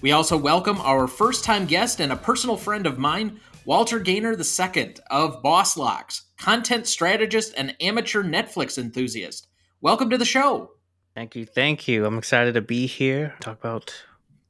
We 0.00 0.12
also 0.12 0.36
welcome 0.36 0.80
our 0.80 1.08
first 1.08 1.42
time 1.42 1.66
guest 1.66 2.00
and 2.00 2.12
a 2.12 2.16
personal 2.16 2.56
friend 2.56 2.86
of 2.86 2.98
mine, 2.98 3.40
Walter 3.64 3.98
Gainer 3.98 4.32
II 4.38 4.94
of 5.10 5.42
Boss 5.42 5.76
Locks, 5.76 6.22
content 6.38 6.86
strategist 6.86 7.52
and 7.56 7.74
amateur 7.80 8.22
Netflix 8.22 8.78
enthusiast. 8.78 9.48
Welcome 9.80 10.08
to 10.10 10.18
the 10.18 10.24
show. 10.24 10.70
Thank 11.16 11.34
you. 11.34 11.44
Thank 11.44 11.88
you. 11.88 12.06
I'm 12.06 12.16
excited 12.16 12.54
to 12.54 12.60
be 12.60 12.86
here. 12.86 13.34
Talk 13.40 13.58
about 13.58 13.92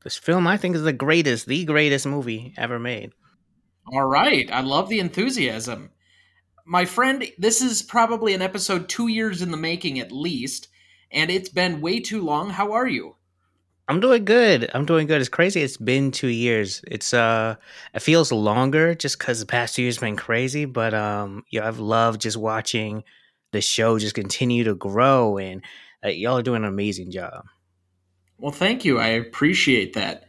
this 0.05 0.19
film 0.19 0.47
I 0.47 0.59
think 0.59 0.77
is 0.77 0.83
the 0.83 0.93
greatest, 0.93 1.47
the 1.47 1.65
greatest 1.65 2.05
movie 2.05 2.53
ever 2.59 2.79
made. 2.79 3.13
All 3.91 4.05
right. 4.05 4.51
I 4.53 4.61
love 4.61 4.91
the 4.91 5.01
enthusiasm. 5.01 5.93
My 6.67 6.85
friend, 6.85 7.25
this 7.39 7.63
is 7.63 7.81
probably 7.81 8.35
an 8.35 8.43
episode 8.43 8.91
two 8.91 9.09
years 9.09 9.41
in 9.41 9.51
the 9.51 9.57
making 9.57 9.99
at 9.99 10.13
least, 10.13 10.69
and 11.11 11.31
it's 11.31 11.49
been 11.49 11.81
way 11.81 12.01
too 12.01 12.21
long. 12.21 12.51
How 12.51 12.73
are 12.73 12.87
you? 12.87 13.17
I'm 13.89 14.01
doing 14.01 14.27
good. 14.27 14.71
I'm 14.75 14.85
doing 14.85 15.07
good. 15.07 15.21
It's 15.21 15.31
crazy. 15.31 15.63
It's 15.63 15.79
been 15.79 16.11
two 16.11 16.29
years. 16.29 16.83
It's 16.87 17.15
uh, 17.15 17.57
it 17.95 18.01
feels 18.01 18.31
longer 18.31 18.95
just 18.95 19.19
because 19.19 19.41
the 19.41 19.47
past 19.47 19.75
two 19.75 19.83
years 19.83 19.99
been 19.99 20.17
crazy. 20.17 20.67
But 20.67 20.93
um, 20.93 21.45
yeah, 21.51 21.67
I've 21.67 21.79
loved 21.79 22.21
just 22.21 22.37
watching 22.37 23.03
the 23.53 23.63
show 23.63 23.99
just 23.99 24.15
continue 24.15 24.65
to 24.65 24.75
grow, 24.75 25.39
and 25.39 25.65
uh, 26.05 26.09
y'all 26.09 26.37
are 26.37 26.43
doing 26.43 26.65
an 26.65 26.69
amazing 26.69 27.11
job. 27.11 27.47
Well, 28.37 28.53
thank 28.53 28.85
you. 28.85 28.99
I 28.99 29.09
appreciate 29.09 29.95
that. 29.95 30.27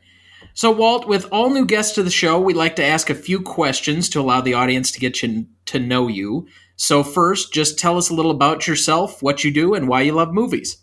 So, 0.53 0.71
Walt, 0.71 1.05
with 1.05 1.27
all 1.31 1.49
new 1.49 1.65
guests 1.65 1.95
to 1.95 2.03
the 2.03 2.09
show, 2.09 2.39
we 2.39 2.53
like 2.53 2.77
to 2.77 2.83
ask 2.83 3.09
a 3.09 3.15
few 3.15 3.41
questions 3.41 4.07
to 4.09 4.21
allow 4.21 4.41
the 4.41 4.53
audience 4.53 4.91
to 4.91 4.99
get 4.99 5.21
you, 5.21 5.45
to 5.65 5.79
know 5.79 6.07
you. 6.07 6.47
So, 6.77 7.03
first, 7.03 7.53
just 7.53 7.77
tell 7.77 7.97
us 7.97 8.09
a 8.09 8.13
little 8.13 8.31
about 8.31 8.67
yourself, 8.67 9.21
what 9.21 9.43
you 9.43 9.51
do, 9.51 9.73
and 9.73 9.87
why 9.89 10.01
you 10.01 10.13
love 10.13 10.33
movies. 10.33 10.77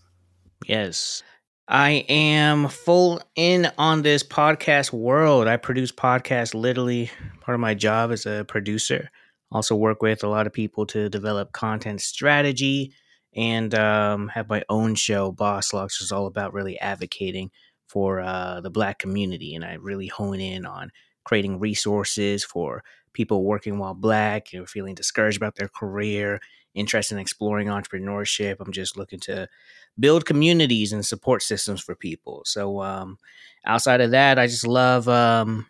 Yes. 0.67 1.23
I 1.69 2.05
am 2.09 2.69
full 2.69 3.21
in 3.35 3.71
on 3.77 4.03
this 4.03 4.23
podcast 4.23 4.93
world. 4.93 5.49
I 5.49 5.57
produce 5.57 5.91
podcasts 5.91 6.55
literally 6.55 7.11
part 7.41 7.57
of 7.57 7.61
my 7.61 7.75
job 7.75 8.13
as 8.13 8.25
a 8.25 8.45
producer. 8.47 9.11
Also 9.51 9.75
work 9.75 10.01
with 10.01 10.23
a 10.23 10.29
lot 10.29 10.47
of 10.47 10.53
people 10.53 10.87
to 10.87 11.09
develop 11.09 11.53
content 11.53 12.01
strategy 12.01 12.95
and 13.35 13.75
um, 13.75 14.29
have 14.29 14.49
my 14.49 14.63
own 14.69 14.95
show, 14.95 15.33
Boss 15.33 15.73
Locks, 15.73 16.01
is 16.01 16.13
all 16.13 16.27
about 16.27 16.55
really 16.55 16.79
advocating 16.79 17.51
for 17.89 18.21
uh, 18.21 18.61
the 18.61 18.71
black 18.71 19.01
community. 19.01 19.55
And 19.55 19.65
I 19.65 19.75
really 19.75 20.07
hone 20.07 20.41
in 20.41 20.67
on 20.67 20.91
creating 21.25 21.59
resources 21.59 22.45
for 22.45 22.85
people 23.13 23.45
working 23.45 23.79
while 23.79 23.95
black, 23.95 24.53
you 24.53 24.61
know, 24.61 24.67
feeling 24.67 24.95
discouraged 24.95 25.37
about 25.37 25.57
their 25.57 25.69
career, 25.69 26.41
interested 26.75 27.17
in 27.17 27.21
exploring 27.21 27.67
entrepreneurship. 27.69 28.57
I'm 28.61 28.73
just 28.73 28.97
looking 28.97 29.21
to 29.21 29.49
build 29.99 30.27
communities 30.27 30.93
and 30.93 31.05
support 31.05 31.43
systems 31.43 31.81
for 31.83 31.95
people. 31.95 32.43
So 32.45 32.83
um, 32.83 33.19
outside 33.65 34.01
of 34.01 34.11
that, 34.13 34.39
I 34.39 34.47
just 34.47 34.67
love 34.67 35.09
um, 35.09 35.67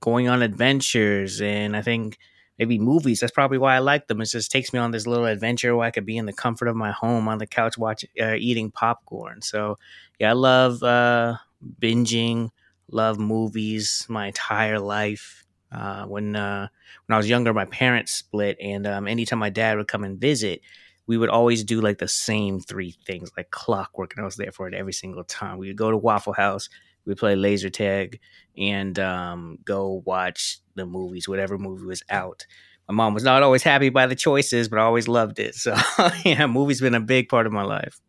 going 0.00 0.28
on 0.28 0.42
adventures, 0.42 1.40
and 1.40 1.76
I 1.76 1.82
think 1.82 2.18
maybe 2.58 2.78
movies. 2.78 3.20
That's 3.20 3.32
probably 3.32 3.58
why 3.58 3.74
I 3.76 3.78
like 3.80 4.06
them. 4.06 4.20
It 4.20 4.26
just 4.26 4.50
takes 4.50 4.72
me 4.72 4.78
on 4.78 4.90
this 4.90 5.06
little 5.06 5.26
adventure 5.26 5.74
where 5.76 5.86
I 5.86 5.90
could 5.90 6.06
be 6.06 6.16
in 6.16 6.26
the 6.26 6.32
comfort 6.32 6.68
of 6.68 6.76
my 6.76 6.92
home 6.92 7.28
on 7.28 7.38
the 7.38 7.46
couch 7.46 7.78
watching, 7.78 8.10
uh, 8.20 8.34
eating 8.34 8.70
popcorn. 8.70 9.42
So 9.42 9.78
yeah, 10.18 10.30
I 10.30 10.34
love 10.34 10.82
uh, 10.82 11.36
binging. 11.80 12.50
Love 12.90 13.18
movies 13.18 14.04
my 14.08 14.26
entire 14.26 14.78
life. 14.78 15.44
Uh, 15.70 16.04
when 16.04 16.36
uh, 16.36 16.68
when 17.06 17.14
I 17.14 17.16
was 17.16 17.28
younger, 17.28 17.54
my 17.54 17.64
parents 17.64 18.12
split, 18.12 18.58
and 18.60 18.86
um, 18.86 19.08
anytime 19.08 19.38
my 19.38 19.48
dad 19.48 19.78
would 19.78 19.88
come 19.88 20.04
and 20.04 20.20
visit, 20.20 20.60
we 21.06 21.18
would 21.18 21.28
always 21.28 21.64
do 21.64 21.80
like 21.80 21.98
the 21.98 22.08
same 22.08 22.60
three 22.60 22.96
things, 23.06 23.30
like 23.36 23.50
clockwork, 23.50 24.14
and 24.14 24.22
I 24.22 24.24
was 24.24 24.36
there 24.36 24.52
for 24.52 24.68
it 24.68 24.74
every 24.74 24.92
single 24.92 25.24
time. 25.24 25.58
We 25.58 25.68
would 25.68 25.76
go 25.76 25.90
to 25.90 25.96
Waffle 25.96 26.32
House, 26.32 26.68
we'd 27.04 27.18
play 27.18 27.34
laser 27.34 27.70
tag, 27.70 28.20
and 28.56 28.98
um, 28.98 29.58
go 29.64 30.02
watch 30.04 30.58
the 30.74 30.86
movies, 30.86 31.28
whatever 31.28 31.58
movie 31.58 31.86
was 31.86 32.02
out. 32.08 32.46
My 32.88 32.94
mom 32.94 33.14
was 33.14 33.24
not 33.24 33.42
always 33.42 33.62
happy 33.62 33.88
by 33.88 34.06
the 34.06 34.14
choices, 34.14 34.68
but 34.68 34.78
I 34.78 34.82
always 34.82 35.08
loved 35.08 35.38
it. 35.38 35.54
So 35.54 35.76
yeah, 36.24 36.46
movies 36.46 36.80
been 36.80 36.94
a 36.94 37.00
big 37.00 37.28
part 37.28 37.46
of 37.46 37.52
my 37.52 37.62
life. 37.62 38.00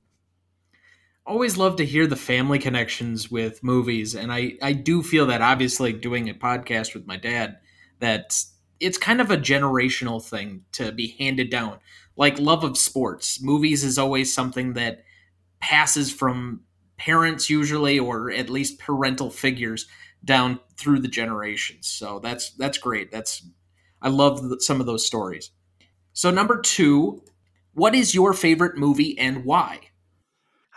Always 1.26 1.58
love 1.58 1.78
to 1.78 1.86
hear 1.86 2.06
the 2.06 2.18
family 2.18 2.60
connections 2.60 3.32
with 3.32 3.64
movies, 3.64 4.14
and 4.14 4.32
I 4.32 4.54
I 4.62 4.74
do 4.74 5.02
feel 5.02 5.26
that 5.28 5.42
obviously 5.42 5.94
doing 5.94 6.30
a 6.30 6.34
podcast 6.34 6.94
with 6.94 7.08
my 7.08 7.16
dad 7.16 7.60
that 8.00 8.36
it's 8.82 8.98
kind 8.98 9.22
of 9.22 9.32
a 9.32 9.38
generational 9.38 10.22
thing 10.22 10.66
to 10.74 10.92
be 10.92 11.16
handed 11.18 11.50
down 11.50 11.80
like 12.16 12.40
love 12.40 12.64
of 12.64 12.78
sports. 12.78 13.42
Movies 13.42 13.84
is 13.84 13.98
always 13.98 14.34
something 14.34 14.74
that 14.74 15.04
passes 15.60 16.12
from 16.12 16.62
parents 16.98 17.50
usually 17.50 18.00
or 18.00 18.32
at 18.32 18.50
least 18.50 18.80
parental 18.80 19.30
figures 19.30 19.88
down 20.24 20.60
through 20.78 21.00
the 21.00 21.08
generations. 21.08 21.88
So 21.88 22.20
that's 22.20 22.52
that's 22.52 22.78
great. 22.78 23.12
That's 23.12 23.46
I 24.02 24.10
love 24.10 24.42
the, 24.48 24.60
some 24.62 24.80
of 24.80 24.86
those 24.86 25.06
stories. 25.06 25.52
So 26.14 26.30
number 26.30 26.60
2, 26.62 27.24
what 27.74 27.96
is 27.96 28.14
your 28.14 28.34
favorite 28.34 28.78
movie 28.78 29.18
and 29.18 29.46
why? 29.46 29.80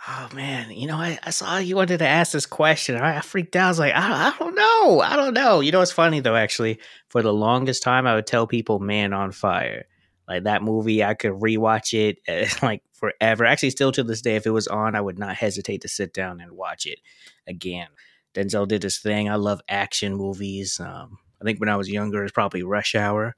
Oh 0.07 0.29
man, 0.33 0.71
you 0.71 0.87
know, 0.87 0.95
I, 0.95 1.19
I 1.23 1.31
saw 1.31 1.57
you 1.57 1.75
wanted 1.75 1.97
to 1.97 2.07
ask 2.07 2.31
this 2.31 2.45
question. 2.45 2.95
I, 2.95 3.17
I 3.17 3.21
freaked 3.21 3.55
out. 3.55 3.65
I 3.65 3.69
was 3.69 3.79
like, 3.79 3.93
I, 3.93 4.29
I, 4.29 4.35
don't 4.39 4.55
know. 4.55 5.01
I 5.01 5.15
don't 5.15 5.33
know. 5.33 5.59
You 5.59 5.71
know, 5.71 5.81
it's 5.81 5.91
funny 5.91 6.21
though, 6.21 6.35
actually. 6.35 6.79
For 7.09 7.21
the 7.21 7.33
longest 7.33 7.83
time, 7.83 8.07
I 8.07 8.15
would 8.15 8.27
tell 8.27 8.47
people 8.47 8.79
Man 8.79 9.11
on 9.11 9.31
Fire. 9.31 9.85
Like 10.27 10.43
that 10.43 10.61
movie, 10.61 11.03
I 11.03 11.13
could 11.13 11.33
rewatch 11.33 11.93
it 11.93 12.19
uh, 12.27 12.47
like 12.65 12.83
forever. 12.93 13.45
Actually, 13.45 13.69
still 13.69 13.91
to 13.93 14.03
this 14.03 14.21
day, 14.21 14.35
if 14.35 14.45
it 14.45 14.51
was 14.51 14.67
on, 14.67 14.95
I 14.95 15.01
would 15.01 15.19
not 15.19 15.35
hesitate 15.35 15.81
to 15.81 15.87
sit 15.87 16.13
down 16.13 16.41
and 16.41 16.51
watch 16.51 16.85
it 16.85 16.99
again. 17.47 17.87
Denzel 18.33 18.67
did 18.67 18.83
his 18.83 18.99
thing. 18.99 19.29
I 19.29 19.35
love 19.35 19.61
action 19.69 20.15
movies. 20.15 20.79
Um, 20.79 21.17
I 21.41 21.45
think 21.45 21.59
when 21.59 21.69
I 21.69 21.75
was 21.75 21.89
younger, 21.89 22.23
it's 22.23 22.31
probably 22.31 22.63
Rush 22.63 22.93
Hour. 22.93 23.35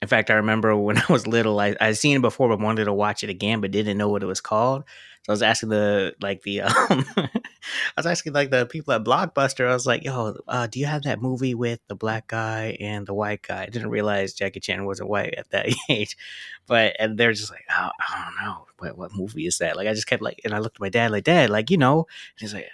In 0.00 0.08
fact, 0.08 0.30
I 0.30 0.34
remember 0.34 0.76
when 0.76 0.98
I 0.98 1.04
was 1.08 1.26
little, 1.26 1.58
I 1.58 1.74
I'd 1.80 1.96
seen 1.96 2.16
it 2.16 2.22
before, 2.22 2.48
but 2.48 2.60
wanted 2.60 2.84
to 2.84 2.92
watch 2.92 3.24
it 3.24 3.30
again, 3.30 3.60
but 3.60 3.70
didn't 3.70 3.98
know 3.98 4.08
what 4.08 4.22
it 4.22 4.26
was 4.26 4.40
called. 4.40 4.84
I 5.28 5.32
was 5.32 5.42
asking 5.42 5.68
the 5.68 6.14
like 6.22 6.42
the 6.42 6.62
um, 6.62 7.04
I 7.16 7.28
was 7.98 8.06
asking 8.06 8.32
like 8.32 8.50
the 8.50 8.64
people 8.64 8.94
at 8.94 9.04
Blockbuster. 9.04 9.68
I 9.68 9.74
was 9.74 9.86
like, 9.86 10.02
"Yo, 10.02 10.34
uh, 10.48 10.66
do 10.66 10.80
you 10.80 10.86
have 10.86 11.02
that 11.02 11.20
movie 11.20 11.54
with 11.54 11.80
the 11.88 11.94
black 11.94 12.28
guy 12.28 12.78
and 12.80 13.06
the 13.06 13.12
white 13.12 13.42
guy?" 13.42 13.64
I 13.64 13.66
didn't 13.66 13.90
realize 13.90 14.32
Jackie 14.32 14.60
Chan 14.60 14.84
wasn't 14.86 15.10
white 15.10 15.34
at 15.36 15.50
that 15.50 15.68
age, 15.90 16.16
but 16.66 16.96
and 16.98 17.18
they're 17.18 17.34
just 17.34 17.50
like, 17.50 17.66
oh, 17.70 17.90
"I 17.98 18.24
don't 18.24 18.46
know, 18.46 18.66
what 18.78 18.96
what 18.96 19.14
movie 19.14 19.46
is 19.46 19.58
that?" 19.58 19.76
Like 19.76 19.86
I 19.86 19.92
just 19.92 20.06
kept 20.06 20.22
like, 20.22 20.40
and 20.44 20.54
I 20.54 20.60
looked 20.60 20.76
at 20.76 20.80
my 20.80 20.88
dad 20.88 21.10
like, 21.10 21.24
"Dad, 21.24 21.50
like 21.50 21.70
you 21.70 21.76
know," 21.76 21.98
and 21.98 22.40
he's 22.40 22.54
like, 22.54 22.68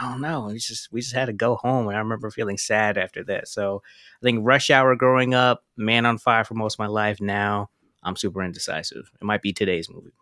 "I 0.00 0.08
don't 0.08 0.22
know." 0.22 0.46
And 0.48 0.58
just 0.58 0.90
we 0.90 1.02
just 1.02 1.14
had 1.14 1.26
to 1.26 1.34
go 1.34 1.56
home, 1.56 1.86
and 1.88 1.96
I 1.96 2.00
remember 2.00 2.30
feeling 2.30 2.56
sad 2.58 2.96
after 2.96 3.22
that. 3.24 3.48
So 3.48 3.82
I 4.22 4.24
think 4.24 4.40
Rush 4.42 4.70
Hour 4.70 4.96
growing 4.96 5.34
up, 5.34 5.64
Man 5.76 6.06
on 6.06 6.16
Fire 6.16 6.44
for 6.44 6.54
most 6.54 6.74
of 6.74 6.78
my 6.78 6.86
life. 6.86 7.20
Now 7.20 7.68
I'm 8.02 8.16
super 8.16 8.42
indecisive. 8.42 9.10
It 9.20 9.24
might 9.24 9.42
be 9.42 9.52
today's 9.52 9.90
movie. 9.90 10.12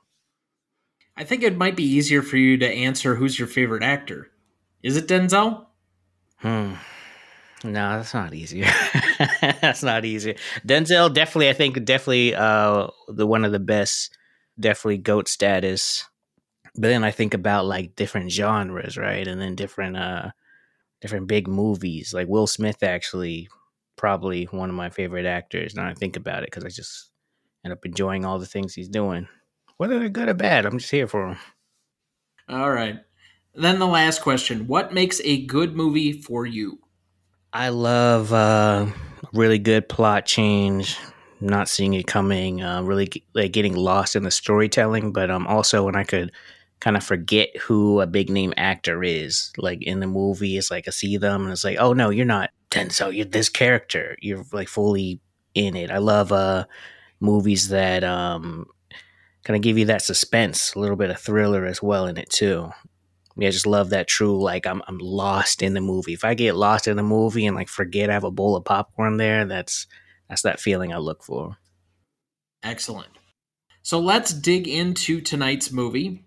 I 1.19 1.25
think 1.25 1.43
it 1.43 1.57
might 1.57 1.75
be 1.75 1.83
easier 1.83 2.23
for 2.23 2.37
you 2.37 2.57
to 2.59 2.73
answer 2.73 3.17
who's 3.17 3.37
your 3.37 3.49
favorite 3.49 3.83
actor. 3.83 4.31
Is 4.85 4.97
it 4.97 5.09
Denzel? 5.09 5.67
Hmm. 6.37 6.75
No, 7.65 7.97
that's 7.97 8.15
not 8.15 8.35
easy. 8.35 8.63
that's 9.41 9.83
not 9.83 10.05
easy. 10.05 10.37
Denzel 10.65 11.13
definitely, 11.13 11.49
I 11.49 11.55
think, 11.55 11.85
definitely 11.85 12.37
uh 12.37 12.87
the 13.09 13.27
one 13.27 13.45
of 13.45 13.51
the 13.51 13.59
best, 13.59 14.17
definitely 14.61 14.99
goat 14.99 15.27
status. 15.27 16.05
But 16.77 16.87
then 16.87 17.03
I 17.03 17.11
think 17.11 17.35
about 17.35 17.67
like 17.67 17.97
different 17.97 18.31
genres, 18.31 18.97
right? 18.97 19.27
And 19.27 19.41
then 19.41 19.57
different 19.57 19.97
uh 19.97 20.31
different 21.01 21.27
big 21.27 21.49
movies. 21.49 22.15
Like 22.15 22.29
Will 22.29 22.47
Smith 22.47 22.85
actually 22.85 23.49
probably 23.97 24.45
one 24.45 24.71
of 24.71 24.77
my 24.77 24.89
favorite 24.89 25.27
actors. 25.27 25.75
Now 25.75 25.89
I 25.89 25.95
think 25.95 26.15
about 26.15 26.45
it 26.45 26.51
because 26.53 26.65
I 26.65 26.69
just 26.69 27.11
end 27.65 27.73
up 27.73 27.85
enjoying 27.85 28.25
all 28.25 28.39
the 28.39 28.47
things 28.47 28.73
he's 28.73 28.89
doing 28.89 29.27
whether 29.79 29.99
they're 29.99 30.09
good 30.09 30.29
or 30.29 30.35
bad. 30.35 30.67
I'm 30.67 30.79
just 30.79 30.91
here 30.91 31.09
for 31.09 31.29
them. 31.29 31.39
All 32.49 32.71
right. 32.71 33.01
Then 33.55 33.79
the 33.79 33.87
last 33.87 34.21
question: 34.21 34.67
What 34.67 34.93
makes 34.93 35.21
a 35.25 35.45
good 35.47 35.75
movie 35.75 36.13
for 36.13 36.47
you? 36.47 36.79
I 37.53 37.71
love 37.71 38.33
uh, 38.33 38.87
really 39.33 39.59
good 39.59 39.89
plot 39.89 40.27
change, 40.27 40.99
not 41.41 41.69
seeing 41.69 41.95
it 41.95 42.07
coming, 42.07 42.63
uh, 42.63 42.83
really 42.83 43.11
like 43.35 43.53
getting 43.53 43.75
lost 43.75 44.15
in 44.15 44.23
the 44.23 44.31
storytelling. 44.31 45.13
But 45.13 45.31
um, 45.31 45.47
also 45.47 45.85
when 45.85 45.97
I 45.97 46.05
could 46.05 46.31
kind 46.81 46.97
of 46.97 47.03
forget 47.03 47.57
who 47.57 48.01
a 48.01 48.07
big 48.07 48.31
name 48.31 48.55
actor 48.57 49.03
is. 49.03 49.53
Like 49.57 49.83
in 49.83 50.01
the 50.01 50.07
movie, 50.07 50.57
it's 50.57 50.71
like 50.71 50.87
I 50.87 50.91
see 50.91 51.17
them 51.17 51.43
and 51.43 51.53
it's 51.53 51.65
like, 51.65 51.79
oh 51.79 51.93
no, 51.93 52.11
you're 52.11 52.25
not 52.25 52.51
Denzel. 52.71 53.15
You're 53.15 53.25
this 53.25 53.49
character. 53.49 54.17
You're 54.21 54.45
like 54.53 54.69
fully 54.69 55.21
in 55.55 55.77
it. 55.77 55.91
I 55.91 55.99
love 55.99 56.33
uh 56.33 56.67
movies 57.21 57.69
that 57.71 58.05
um 58.05 58.67
kind 59.49 59.57
of 59.57 59.63
give 59.63 59.79
you 59.79 59.87
that 59.87 60.03
suspense, 60.03 60.75
a 60.75 60.79
little 60.79 60.95
bit 60.95 61.09
of 61.09 61.19
thriller 61.19 61.65
as 61.65 61.83
well 61.83 62.05
in 62.05 62.19
it 62.19 62.29
too. 62.29 62.71
I 63.39 63.49
just 63.49 63.67
love 63.67 63.91
that 63.91 64.07
true 64.07 64.39
like 64.39 64.67
I'm 64.67 64.83
I'm 64.87 64.99
lost 64.99 65.63
in 65.63 65.73
the 65.73 65.81
movie. 65.81 66.13
If 66.13 66.23
I 66.23 66.35
get 66.35 66.55
lost 66.55 66.87
in 66.87 66.99
the 66.99 67.03
movie 67.03 67.47
and 67.47 67.57
like 67.57 67.69
forget 67.69 68.11
I 68.11 68.13
have 68.13 68.25
a 68.25 68.31
bowl 68.31 68.57
of 68.57 68.67
popcorn 68.67 69.17
there, 69.17 69.47
that's 69.47 69.87
that's 70.29 70.43
that 70.43 70.61
feeling 70.61 70.93
I 70.93 70.99
look 70.99 71.25
for. 71.25 71.57
Excellent. 72.63 73.09
So 73.81 73.99
let's 73.99 74.35
dig 74.35 74.69
into 74.69 75.23
tonight's 75.23 75.73
movie. 75.73 76.27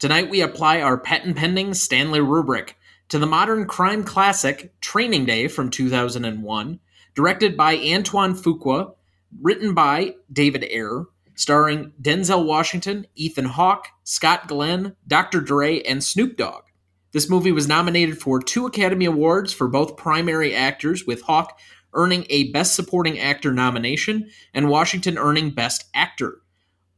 Tonight 0.00 0.28
we 0.28 0.40
apply 0.40 0.80
our 0.80 0.98
patent 0.98 1.36
pending 1.36 1.72
Stanley 1.72 2.20
rubric 2.20 2.76
to 3.10 3.20
the 3.20 3.26
modern 3.26 3.66
crime 3.66 4.02
classic 4.02 4.74
Training 4.80 5.24
Day 5.24 5.46
from 5.46 5.70
2001, 5.70 6.80
directed 7.14 7.56
by 7.56 7.76
Antoine 7.76 8.34
Fuqua, 8.34 8.94
written 9.40 9.72
by 9.72 10.16
David 10.32 10.64
Ayer, 10.64 11.04
starring 11.36 11.92
Denzel 12.02 12.44
Washington, 12.44 13.06
Ethan 13.14 13.44
Hawke, 13.44 13.88
Scott 14.02 14.48
Glenn, 14.48 14.96
Dr. 15.06 15.40
Dre, 15.40 15.80
and 15.82 16.02
Snoop 16.02 16.36
Dogg. 16.36 16.64
This 17.12 17.30
movie 17.30 17.52
was 17.52 17.68
nominated 17.68 18.20
for 18.20 18.40
two 18.40 18.66
Academy 18.66 19.04
Awards 19.04 19.52
for 19.52 19.68
both 19.68 19.96
primary 19.96 20.54
actors, 20.54 21.06
with 21.06 21.22
Hawke 21.22 21.56
earning 21.94 22.26
a 22.28 22.50
Best 22.50 22.74
Supporting 22.74 23.18
Actor 23.18 23.52
nomination 23.52 24.28
and 24.52 24.68
Washington 24.68 25.16
earning 25.16 25.50
Best 25.50 25.84
Actor. 25.94 26.40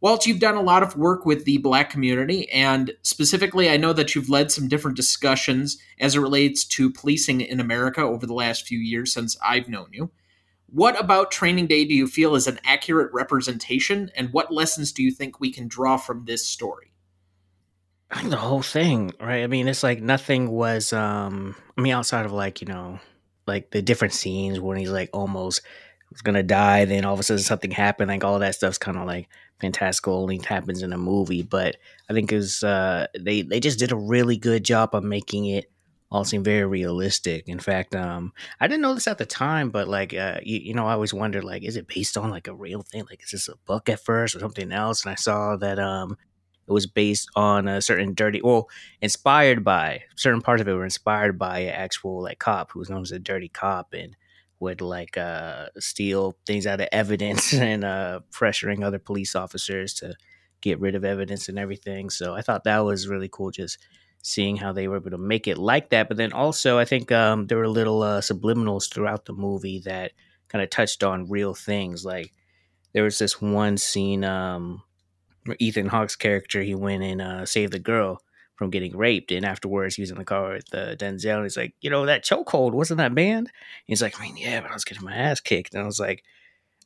Walt, 0.00 0.26
you've 0.26 0.38
done 0.38 0.56
a 0.56 0.62
lot 0.62 0.84
of 0.84 0.96
work 0.96 1.26
with 1.26 1.44
the 1.44 1.58
black 1.58 1.90
community, 1.90 2.48
and 2.50 2.92
specifically, 3.02 3.68
I 3.68 3.76
know 3.76 3.92
that 3.92 4.14
you've 4.14 4.28
led 4.28 4.52
some 4.52 4.68
different 4.68 4.96
discussions 4.96 5.76
as 5.98 6.14
it 6.14 6.20
relates 6.20 6.64
to 6.66 6.92
policing 6.92 7.40
in 7.40 7.58
America 7.58 8.00
over 8.00 8.24
the 8.24 8.34
last 8.34 8.66
few 8.66 8.78
years 8.78 9.12
since 9.12 9.36
I've 9.42 9.68
known 9.68 9.88
you. 9.90 10.10
What 10.70 11.00
about 11.00 11.30
Training 11.30 11.66
Day 11.66 11.86
do 11.86 11.94
you 11.94 12.06
feel 12.06 12.34
is 12.34 12.46
an 12.46 12.60
accurate 12.62 13.10
representation, 13.12 14.10
and 14.14 14.32
what 14.32 14.52
lessons 14.52 14.92
do 14.92 15.02
you 15.02 15.10
think 15.10 15.40
we 15.40 15.50
can 15.50 15.66
draw 15.66 15.96
from 15.96 16.26
this 16.26 16.46
story? 16.46 16.92
I 18.10 18.18
think 18.18 18.30
the 18.30 18.36
whole 18.36 18.62
thing, 18.62 19.12
right? 19.18 19.42
I 19.42 19.46
mean, 19.46 19.66
it's 19.66 19.82
like 19.82 20.02
nothing 20.02 20.50
was, 20.50 20.92
um, 20.92 21.54
I 21.76 21.80
mean, 21.80 21.92
outside 21.92 22.26
of 22.26 22.32
like, 22.32 22.60
you 22.60 22.66
know, 22.66 23.00
like 23.46 23.70
the 23.70 23.80
different 23.80 24.14
scenes 24.14 24.60
when 24.60 24.76
he's 24.76 24.90
like 24.90 25.08
almost 25.14 25.62
was 26.10 26.20
gonna 26.22 26.42
die, 26.42 26.84
then 26.84 27.04
all 27.04 27.14
of 27.14 27.20
a 27.20 27.22
sudden 27.22 27.42
something 27.42 27.70
happened, 27.70 28.08
like 28.08 28.24
all 28.24 28.38
that 28.38 28.54
stuff's 28.54 28.78
kind 28.78 28.98
of 28.98 29.06
like 29.06 29.28
fantastical, 29.60 30.22
only 30.22 30.38
happens 30.38 30.82
in 30.82 30.92
a 30.92 30.98
movie. 30.98 31.42
But 31.42 31.76
I 32.10 32.12
think 32.12 32.30
is 32.32 32.62
uh, 32.62 33.06
they 33.18 33.42
they 33.42 33.60
just 33.60 33.78
did 33.78 33.92
a 33.92 33.96
really 33.96 34.36
good 34.36 34.64
job 34.64 34.94
of 34.94 35.02
making 35.02 35.46
it 35.46 35.70
all 36.10 36.24
seem 36.24 36.42
very 36.42 36.64
realistic. 36.64 37.48
In 37.48 37.58
fact, 37.58 37.94
um, 37.94 38.32
I 38.60 38.66
didn't 38.66 38.82
know 38.82 38.94
this 38.94 39.06
at 39.06 39.18
the 39.18 39.26
time, 39.26 39.70
but 39.70 39.88
like, 39.88 40.14
uh, 40.14 40.38
you, 40.42 40.58
you, 40.58 40.74
know, 40.74 40.86
I 40.86 40.94
always 40.94 41.12
wondered, 41.12 41.44
like, 41.44 41.64
is 41.64 41.76
it 41.76 41.86
based 41.86 42.16
on 42.16 42.30
like 42.30 42.48
a 42.48 42.54
real 42.54 42.82
thing? 42.82 43.04
Like, 43.10 43.22
is 43.22 43.32
this 43.32 43.48
a 43.48 43.56
book 43.66 43.88
at 43.88 44.00
first 44.00 44.34
or 44.34 44.40
something 44.40 44.72
else? 44.72 45.04
And 45.04 45.12
I 45.12 45.16
saw 45.16 45.56
that 45.56 45.78
um, 45.78 46.16
it 46.66 46.72
was 46.72 46.86
based 46.86 47.28
on 47.36 47.68
a 47.68 47.82
certain 47.82 48.14
dirty, 48.14 48.40
well, 48.42 48.68
inspired 49.02 49.64
by 49.64 50.02
certain 50.16 50.40
parts 50.40 50.62
of 50.62 50.68
it 50.68 50.72
were 50.72 50.84
inspired 50.84 51.38
by 51.38 51.60
an 51.60 51.74
actual 51.74 52.22
like 52.22 52.38
cop 52.38 52.72
who 52.72 52.78
was 52.78 52.88
known 52.88 53.02
as 53.02 53.12
a 53.12 53.18
dirty 53.18 53.48
cop 53.48 53.92
and 53.92 54.16
would 54.60 54.80
like 54.80 55.16
uh, 55.16 55.66
steal 55.78 56.36
things 56.46 56.66
out 56.66 56.80
of 56.80 56.88
evidence 56.90 57.52
and 57.54 57.84
uh, 57.84 58.20
pressuring 58.30 58.82
other 58.82 58.98
police 58.98 59.36
officers 59.36 59.94
to 59.94 60.14
get 60.60 60.80
rid 60.80 60.94
of 60.94 61.04
evidence 61.04 61.48
and 61.48 61.58
everything. 61.58 62.10
So 62.10 62.34
I 62.34 62.40
thought 62.40 62.64
that 62.64 62.80
was 62.80 63.08
really 63.08 63.28
cool, 63.30 63.50
just 63.50 63.78
seeing 64.22 64.56
how 64.56 64.72
they 64.72 64.88
were 64.88 64.96
able 64.96 65.10
to 65.10 65.18
make 65.18 65.46
it 65.46 65.58
like 65.58 65.90
that. 65.90 66.08
But 66.08 66.16
then 66.16 66.32
also, 66.32 66.78
I 66.78 66.84
think 66.84 67.10
um, 67.12 67.46
there 67.46 67.58
were 67.58 67.68
little 67.68 68.02
uh, 68.02 68.20
subliminals 68.20 68.92
throughout 68.92 69.24
the 69.24 69.32
movie 69.32 69.80
that 69.80 70.12
kind 70.48 70.62
of 70.62 70.70
touched 70.70 71.02
on 71.02 71.28
real 71.28 71.54
things. 71.54 72.04
Like 72.04 72.32
there 72.92 73.04
was 73.04 73.18
this 73.18 73.40
one 73.40 73.76
scene 73.76 74.24
um, 74.24 74.82
where 75.44 75.56
Ethan 75.60 75.88
Hawke's 75.88 76.16
character 76.16 76.62
he 76.62 76.74
went 76.74 77.02
and 77.02 77.20
uh, 77.22 77.46
saved 77.46 77.72
the 77.72 77.78
girl 77.78 78.20
from 78.56 78.70
getting 78.70 78.96
raped, 78.96 79.30
and 79.30 79.46
afterwards 79.46 79.94
he 79.94 80.02
was 80.02 80.10
in 80.10 80.18
the 80.18 80.24
car 80.24 80.54
with 80.54 80.74
uh, 80.74 80.96
Denzel, 80.96 81.36
and 81.36 81.44
he's 81.44 81.56
like, 81.56 81.74
you 81.80 81.90
know, 81.90 82.06
that 82.06 82.24
chokehold 82.24 82.72
wasn't 82.72 82.98
that 82.98 83.14
banned? 83.14 83.46
And 83.46 83.50
he's 83.86 84.02
like, 84.02 84.18
I 84.18 84.24
mean, 84.24 84.36
yeah, 84.36 84.60
but 84.60 84.70
I 84.70 84.74
was 84.74 84.84
getting 84.84 85.04
my 85.04 85.14
ass 85.14 85.40
kicked, 85.40 85.74
and 85.74 85.82
I 85.82 85.86
was 85.86 86.00
like. 86.00 86.24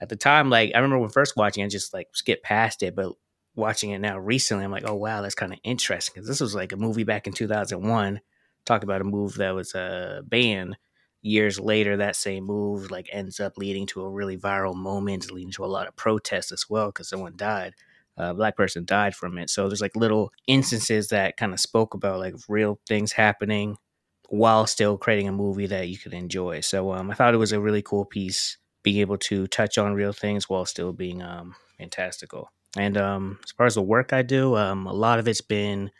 At 0.01 0.09
the 0.09 0.17
time, 0.17 0.51
like 0.51 0.73
I 0.75 0.79
remember 0.79 0.99
when 0.99 1.11
first 1.11 1.37
watching, 1.37 1.63
I 1.63 1.69
just 1.69 1.95
like 1.95 2.09
skipped 2.13 2.43
past 2.43 2.83
it. 2.83 2.97
But 2.97 3.13
watching 3.55 3.91
it 3.91 3.99
now 3.99 4.19
recently, 4.19 4.65
I'm 4.65 4.71
like, 4.71 4.89
oh 4.89 4.95
wow, 4.95 5.23
that's 5.23 5.35
kind 5.35 5.53
of 5.53 5.59
interesting 5.65 6.13
because 6.15 6.29
this 6.29 6.41
was 6.41 6.55
like 6.55 6.73
a 6.73 6.77
movie 6.77 7.05
back 7.05 7.27
in 7.27 7.33
2001. 7.33 8.21
Talked 8.65 8.85
about 8.85 9.01
a 9.01 9.05
move 9.05 9.35
that 9.37 9.55
was 9.55 9.75
a 9.75 10.19
uh, 10.19 10.23
banned. 10.23 10.77
Years 11.25 11.61
later, 11.61 11.97
that 11.97 12.17
same 12.17 12.45
move 12.45 12.91
like 12.91 13.09
ends 13.13 13.39
up 13.39 13.57
leading 13.57 13.87
to 13.89 14.03
a 14.03 14.11
really 14.11 14.37
viral 14.37 14.75
moment, 14.75 15.31
leading 15.31 15.53
to 15.53 15.65
a 15.65 15.67
lot 15.67 15.87
of 15.87 15.97
protests 15.97 16.53
as 16.53 16.69
well 16.69 16.87
because 16.87 17.09
someone 17.09 17.35
died. 17.37 17.75
A 18.17 18.35
black 18.35 18.57
person 18.57 18.85
died 18.85 19.15
from 19.15 19.39
it. 19.39 19.49
So 19.49 19.69
there's 19.69 19.81
like 19.81 19.97
little 19.97 20.33
instances 20.47 21.09
that 21.09 21.37
kind 21.37 21.53
of 21.53 21.61
spoke 21.61 21.95
about 21.95 22.19
like 22.19 22.35
real 22.49 22.79
things 22.87 23.13
happening 23.13 23.77
while 24.29 24.67
still 24.67 24.99
creating 24.99 25.29
a 25.29 25.33
movie 25.33 25.67
that 25.67 25.89
you 25.89 25.99
could 25.99 26.15
enjoy. 26.15 26.61
So 26.61 26.93
um, 26.93 27.11
I 27.11 27.15
thought 27.15 27.35
it 27.35 27.39
was 27.39 27.53
a 27.53 27.61
really 27.61 27.83
cool 27.83 28.05
piece, 28.05 28.59
being 28.83 28.99
able 28.99 29.19
to 29.19 29.47
touch 29.47 29.79
on 29.79 29.95
real 29.95 30.13
things 30.13 30.49
while 30.49 30.65
still 30.65 30.93
being 30.93 31.23
um, 31.23 31.55
fantastical. 31.79 32.51
And 32.77 32.97
um, 32.97 33.39
as 33.45 33.53
far 33.53 33.67
as 33.67 33.75
the 33.75 33.83
work 33.83 34.13
I 34.13 34.23
do, 34.23 34.57
um, 34.57 34.87
a 34.87 34.93
lot 34.93 35.19
of 35.19 35.29
it's 35.29 35.41
been 35.43 35.91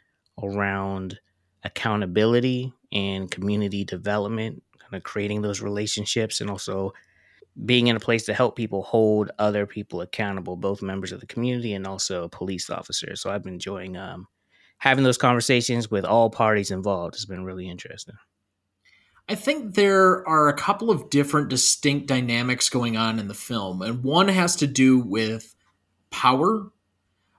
around 0.43 1.19
accountability 1.65 2.73
and 2.93 3.31
community 3.31 3.85
development, 3.85 4.63
kind 4.79 4.95
of 4.95 5.03
creating 5.03 5.43
those 5.43 5.61
relationships 5.61 6.41
and 6.41 6.51
also 6.51 6.93
being 7.65 7.89
in 7.89 7.97
a 7.97 8.01
place 8.01 8.25
to 8.25 8.35
help 8.35 8.57
people 8.57 8.83
hold 8.83 9.31
other 9.39 9.67
people 9.67 10.01
accountable, 10.01 10.57
both 10.57 10.81
members 10.81 11.13
of 11.13 11.21
the 11.21 11.27
community 11.27 11.75
and 11.75 11.87
also 11.87 12.29
police 12.29 12.71
officers. 12.71 13.21
So 13.21 13.31
I've 13.31 13.43
been 13.43 13.55
enjoying 13.55 13.97
um, 13.97 14.27
having 14.79 15.05
those 15.05 15.19
conversations 15.19 15.91
with 15.91 16.05
all 16.05 16.31
parties 16.31 16.71
involved. 16.71 17.15
It's 17.15 17.27
been 17.27 17.45
really 17.45 17.69
interesting. 17.69 18.15
I 19.29 19.35
think 19.35 19.75
there 19.75 20.27
are 20.27 20.49
a 20.49 20.57
couple 20.57 20.91
of 20.91 21.11
different 21.11 21.49
distinct 21.49 22.09
dynamics 22.09 22.69
going 22.69 22.97
on 22.97 23.19
in 23.19 23.29
the 23.29 23.35
film, 23.35 23.83
and 23.83 24.03
one 24.03 24.29
has 24.29 24.57
to 24.57 24.67
do 24.67 24.99
with 24.99 25.55
power. 26.13 26.69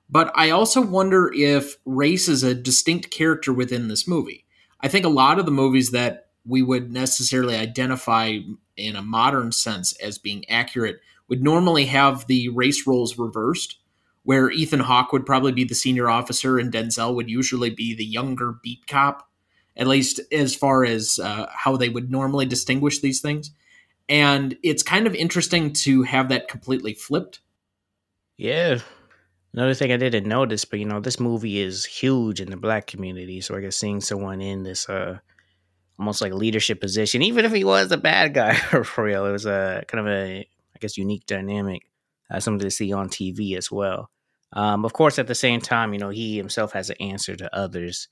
But 0.10 0.32
I 0.36 0.50
also 0.50 0.82
wonder 0.82 1.32
if 1.34 1.78
race 1.86 2.28
is 2.28 2.44
a 2.44 2.54
distinct 2.54 3.10
character 3.10 3.54
within 3.54 3.88
this 3.88 4.08
movie. 4.08 4.46
I 4.82 4.90
think 4.90 5.06
a 5.06 5.10
lot 5.10 5.40
of 5.40 5.46
the 5.46 5.52
movies 5.52 5.92
that 5.92 6.28
we 6.46 6.62
would 6.62 6.92
necessarily 6.92 7.56
identify 7.56 8.38
in 8.76 8.96
a 8.96 9.02
modern 9.02 9.52
sense 9.52 9.94
as 9.94 10.18
being 10.18 10.48
accurate 10.50 11.00
would 11.30 11.42
normally 11.42 11.86
have 11.86 12.28
the 12.28 12.50
race 12.50 12.86
roles 12.86 13.18
reversed, 13.18 13.80
where 14.24 14.52
Ethan 14.52 14.82
Hawke 14.82 15.14
would 15.14 15.26
probably 15.26 15.52
be 15.52 15.64
the 15.64 15.76
senior 15.76 16.10
officer 16.10 16.60
and 16.60 16.72
Denzel 16.72 17.16
would 17.16 17.30
usually 17.30 17.70
be 17.70 17.96
the 17.96 18.06
younger 18.06 18.56
beat 18.62 18.86
cop, 18.88 19.30
at 19.78 19.88
least 19.88 20.20
as 20.32 20.54
far 20.54 20.84
as 20.84 21.18
uh, 21.18 21.48
how 21.50 21.78
they 21.78 21.90
would 21.90 22.12
normally 22.12 22.46
distinguish 22.46 23.00
these 23.00 23.22
things. 23.22 23.52
And 24.10 24.58
it's 24.64 24.84
kind 24.84 25.08
of 25.08 25.16
interesting 25.16 25.72
to 25.74 26.04
have 26.04 26.30
that 26.30 26.50
completely 26.50 26.94
flipped 26.94 27.40
yeah. 28.38 28.80
Another 29.54 29.76
thing 29.76 29.92
I 29.92 29.98
didn't 29.98 30.28
notice, 30.28 30.66
but 30.66 30.80
you 30.80 30.86
know, 30.86 31.00
this 31.00 31.20
movie 31.20 31.60
is 31.60 31.86
huge 31.86 32.42
in 32.42 32.50
the 32.50 32.58
black 32.58 32.88
community. 32.88 33.40
So 33.42 33.56
I 33.56 33.62
guess 33.62 33.76
seeing 33.76 34.02
someone 34.02 34.42
in 34.42 34.64
this 34.64 34.90
uh 34.90 35.20
almost 36.00 36.22
like 36.22 36.34
leadership 36.34 36.82
position, 36.82 37.22
even 37.22 37.46
if 37.46 37.54
he 37.54 37.64
was 37.64 37.92
a 37.92 37.98
bad 37.98 38.34
guy 38.34 38.56
for 38.84 39.04
real, 39.04 39.26
it 39.26 39.32
was 39.32 39.46
a 39.46 39.84
kind 39.88 40.08
of 40.08 40.12
a 40.12 40.40
I 40.40 40.80
guess 40.80 40.98
unique 40.98 41.26
dynamic. 41.26 41.84
Uh, 42.32 42.40
something 42.40 42.66
to 42.68 42.72
see 42.72 42.92
on 42.94 43.10
TV 43.10 43.56
as 43.58 43.72
well. 43.72 44.10
Um, 44.54 44.86
of 44.86 44.94
course, 44.94 45.20
at 45.20 45.28
the 45.28 45.36
same 45.36 45.62
time, 45.62 45.94
you 45.94 46.00
know, 46.00 46.10
he 46.10 46.38
himself 46.38 46.74
has 46.74 46.90
an 46.90 46.96
answer 47.00 47.36
to 47.36 47.56
others. 47.56 48.08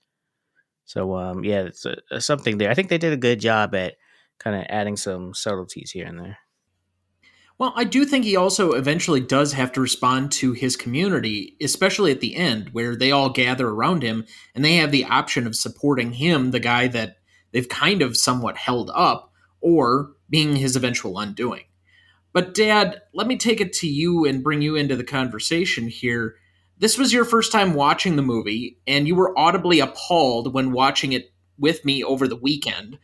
So 0.86 1.16
um, 1.16 1.44
yeah, 1.44 1.62
it's 1.62 1.86
a, 1.86 1.98
a 2.12 2.22
something 2.22 2.58
there. 2.58 2.70
I 2.70 2.74
think 2.74 2.90
they 2.90 2.98
did 2.98 3.14
a 3.14 3.18
good 3.18 3.40
job 3.40 3.74
at 3.74 3.96
kind 4.40 4.56
of 4.56 4.66
adding 4.70 4.98
some 4.98 5.34
subtleties 5.34 5.92
here 5.92 6.06
and 6.06 6.20
there. 6.20 6.38
Well, 7.62 7.74
I 7.76 7.84
do 7.84 8.06
think 8.06 8.26
he 8.26 8.36
also 8.36 8.72
eventually 8.72 9.20
does 9.20 9.54
have 9.54 9.72
to 9.74 9.82
respond 9.82 10.32
to 10.32 10.54
his 10.54 10.76
community, 10.76 11.58
especially 11.62 12.12
at 12.12 12.20
the 12.20 12.36
end, 12.36 12.70
where 12.72 12.96
they 12.96 13.12
all 13.12 13.30
gather 13.30 13.70
around 13.70 14.02
him 14.02 14.26
and 14.56 14.66
they 14.66 14.78
have 14.78 14.90
the 14.90 15.06
option 15.06 15.46
of 15.46 15.56
supporting 15.56 16.14
him, 16.14 16.50
the 16.50 16.60
guy 16.60 16.88
that 16.88 17.18
they've 17.52 17.70
kind 17.70 18.02
of 18.02 18.18
somewhat 18.18 18.58
held 18.58 18.90
up, 18.96 19.32
or 19.60 20.14
being 20.28 20.56
his 20.56 20.76
eventual 20.76 21.20
undoing. 21.20 21.66
But, 22.34 22.56
Dad, 22.56 23.00
let 23.14 23.28
me 23.28 23.38
take 23.38 23.62
it 23.62 23.74
to 23.74 23.88
you 23.88 24.26
and 24.26 24.44
bring 24.44 24.64
you 24.64 24.76
into 24.76 24.96
the 24.96 25.04
conversation 25.04 25.88
here. 25.88 26.38
This 26.80 26.98
was 26.98 27.14
your 27.14 27.26
first 27.26 27.52
time 27.52 27.76
watching 27.76 28.16
the 28.16 28.24
movie, 28.24 28.80
and 28.88 29.08
you 29.08 29.14
were 29.14 29.38
audibly 29.38 29.80
appalled 29.80 30.52
when 30.52 30.72
watching 30.72 31.14
it 31.14 31.32
with 31.60 31.86
me 31.86 32.04
over 32.04 32.28
the 32.28 32.36
weekend. 32.36 32.98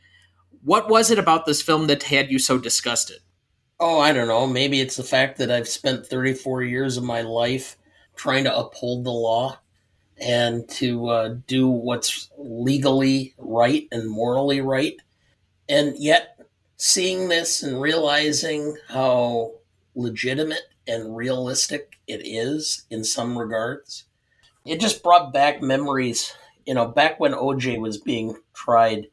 What 0.64 0.90
was 0.90 1.12
it 1.12 1.20
about 1.20 1.46
this 1.46 1.62
film 1.62 1.86
that 1.86 2.02
had 2.02 2.32
you 2.32 2.40
so 2.40 2.58
disgusted? 2.58 3.20
Oh, 3.80 4.00
I 4.00 4.12
don't 4.14 4.28
know. 4.28 4.48
Maybe 4.48 4.80
it's 4.82 4.96
the 4.96 5.04
fact 5.04 5.38
that 5.38 5.52
I've 5.52 5.68
spent 5.68 6.06
34 6.06 6.64
years 6.64 6.98
of 6.98 7.04
my 7.04 7.22
life 7.22 7.78
trying 8.16 8.44
to 8.46 8.58
uphold 8.58 9.04
the 9.04 9.12
law 9.12 9.60
and 10.20 10.68
to 10.70 11.08
uh, 11.10 11.36
do 11.48 11.70
what's 11.70 12.30
legally 12.38 13.36
right 13.38 13.88
and 13.92 14.10
morally 14.10 14.62
right. 14.62 14.96
And 15.70 15.96
yet, 15.98 16.40
seeing 16.78 17.30
this 17.30 17.64
and 17.64 17.82
realizing 17.82 18.78
how 18.90 19.56
legitimate 19.96 20.64
and 20.88 21.16
realistic 21.16 21.98
it 22.08 22.22
is 22.26 22.86
in 22.92 23.04
some 23.04 23.38
regards, 23.38 24.06
it 24.66 24.80
just 24.80 25.04
brought 25.04 25.34
back 25.34 25.62
memories. 25.62 26.34
You 26.66 26.74
know, 26.76 26.88
back 26.88 27.20
when 27.20 27.34
OJ 27.34 27.78
was 27.80 27.98
being 27.98 28.38
tried, 28.54 29.08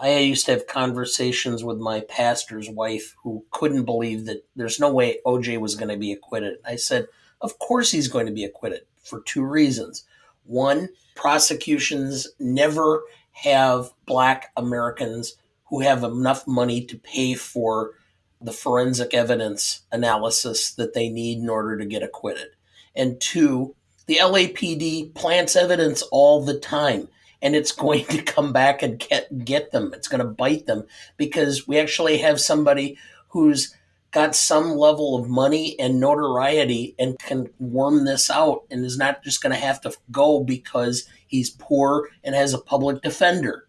I 0.00 0.18
used 0.18 0.46
to 0.46 0.52
have 0.52 0.66
conversations 0.66 1.62
with 1.62 1.78
my 1.78 2.00
pastor's 2.00 2.70
wife 2.70 3.14
who 3.22 3.44
couldn't 3.50 3.84
believe 3.84 4.24
that 4.26 4.46
there's 4.56 4.80
no 4.80 4.90
way 4.90 5.18
OJ 5.26 5.60
was 5.60 5.74
going 5.74 5.90
to 5.90 5.98
be 5.98 6.10
acquitted. 6.10 6.56
I 6.64 6.76
said, 6.76 7.06
Of 7.42 7.58
course 7.58 7.90
he's 7.92 8.08
going 8.08 8.24
to 8.24 8.32
be 8.32 8.44
acquitted 8.44 8.82
for 9.02 9.20
two 9.20 9.44
reasons. 9.44 10.04
One, 10.44 10.88
prosecutions 11.14 12.26
never 12.38 13.02
have 13.32 13.90
black 14.06 14.52
Americans 14.56 15.36
who 15.68 15.80
have 15.80 16.02
enough 16.02 16.46
money 16.46 16.82
to 16.86 16.98
pay 16.98 17.34
for 17.34 17.92
the 18.40 18.52
forensic 18.52 19.12
evidence 19.12 19.82
analysis 19.92 20.72
that 20.74 20.94
they 20.94 21.10
need 21.10 21.38
in 21.38 21.50
order 21.50 21.76
to 21.76 21.84
get 21.84 22.02
acquitted. 22.02 22.48
And 22.96 23.20
two, 23.20 23.76
the 24.06 24.16
LAPD 24.16 25.14
plants 25.14 25.56
evidence 25.56 26.02
all 26.10 26.42
the 26.42 26.58
time 26.58 27.08
and 27.42 27.56
it's 27.56 27.72
going 27.72 28.04
to 28.06 28.22
come 28.22 28.52
back 28.52 28.82
and 28.82 28.98
get, 28.98 29.44
get 29.44 29.70
them. 29.70 29.92
It's 29.94 30.08
going 30.08 30.20
to 30.20 30.24
bite 30.24 30.66
them 30.66 30.84
because 31.16 31.66
we 31.66 31.78
actually 31.78 32.18
have 32.18 32.40
somebody 32.40 32.98
who's 33.28 33.74
got 34.10 34.34
some 34.34 34.72
level 34.72 35.16
of 35.16 35.28
money 35.28 35.78
and 35.78 36.00
notoriety 36.00 36.94
and 36.98 37.18
can 37.20 37.48
worm 37.58 38.04
this 38.04 38.28
out 38.28 38.64
and 38.70 38.84
is 38.84 38.98
not 38.98 39.22
just 39.22 39.42
going 39.42 39.54
to 39.54 39.58
have 39.58 39.80
to 39.80 39.92
go 40.10 40.42
because 40.42 41.06
he's 41.28 41.50
poor 41.50 42.08
and 42.24 42.34
has 42.34 42.52
a 42.52 42.58
public 42.58 43.02
defender. 43.02 43.68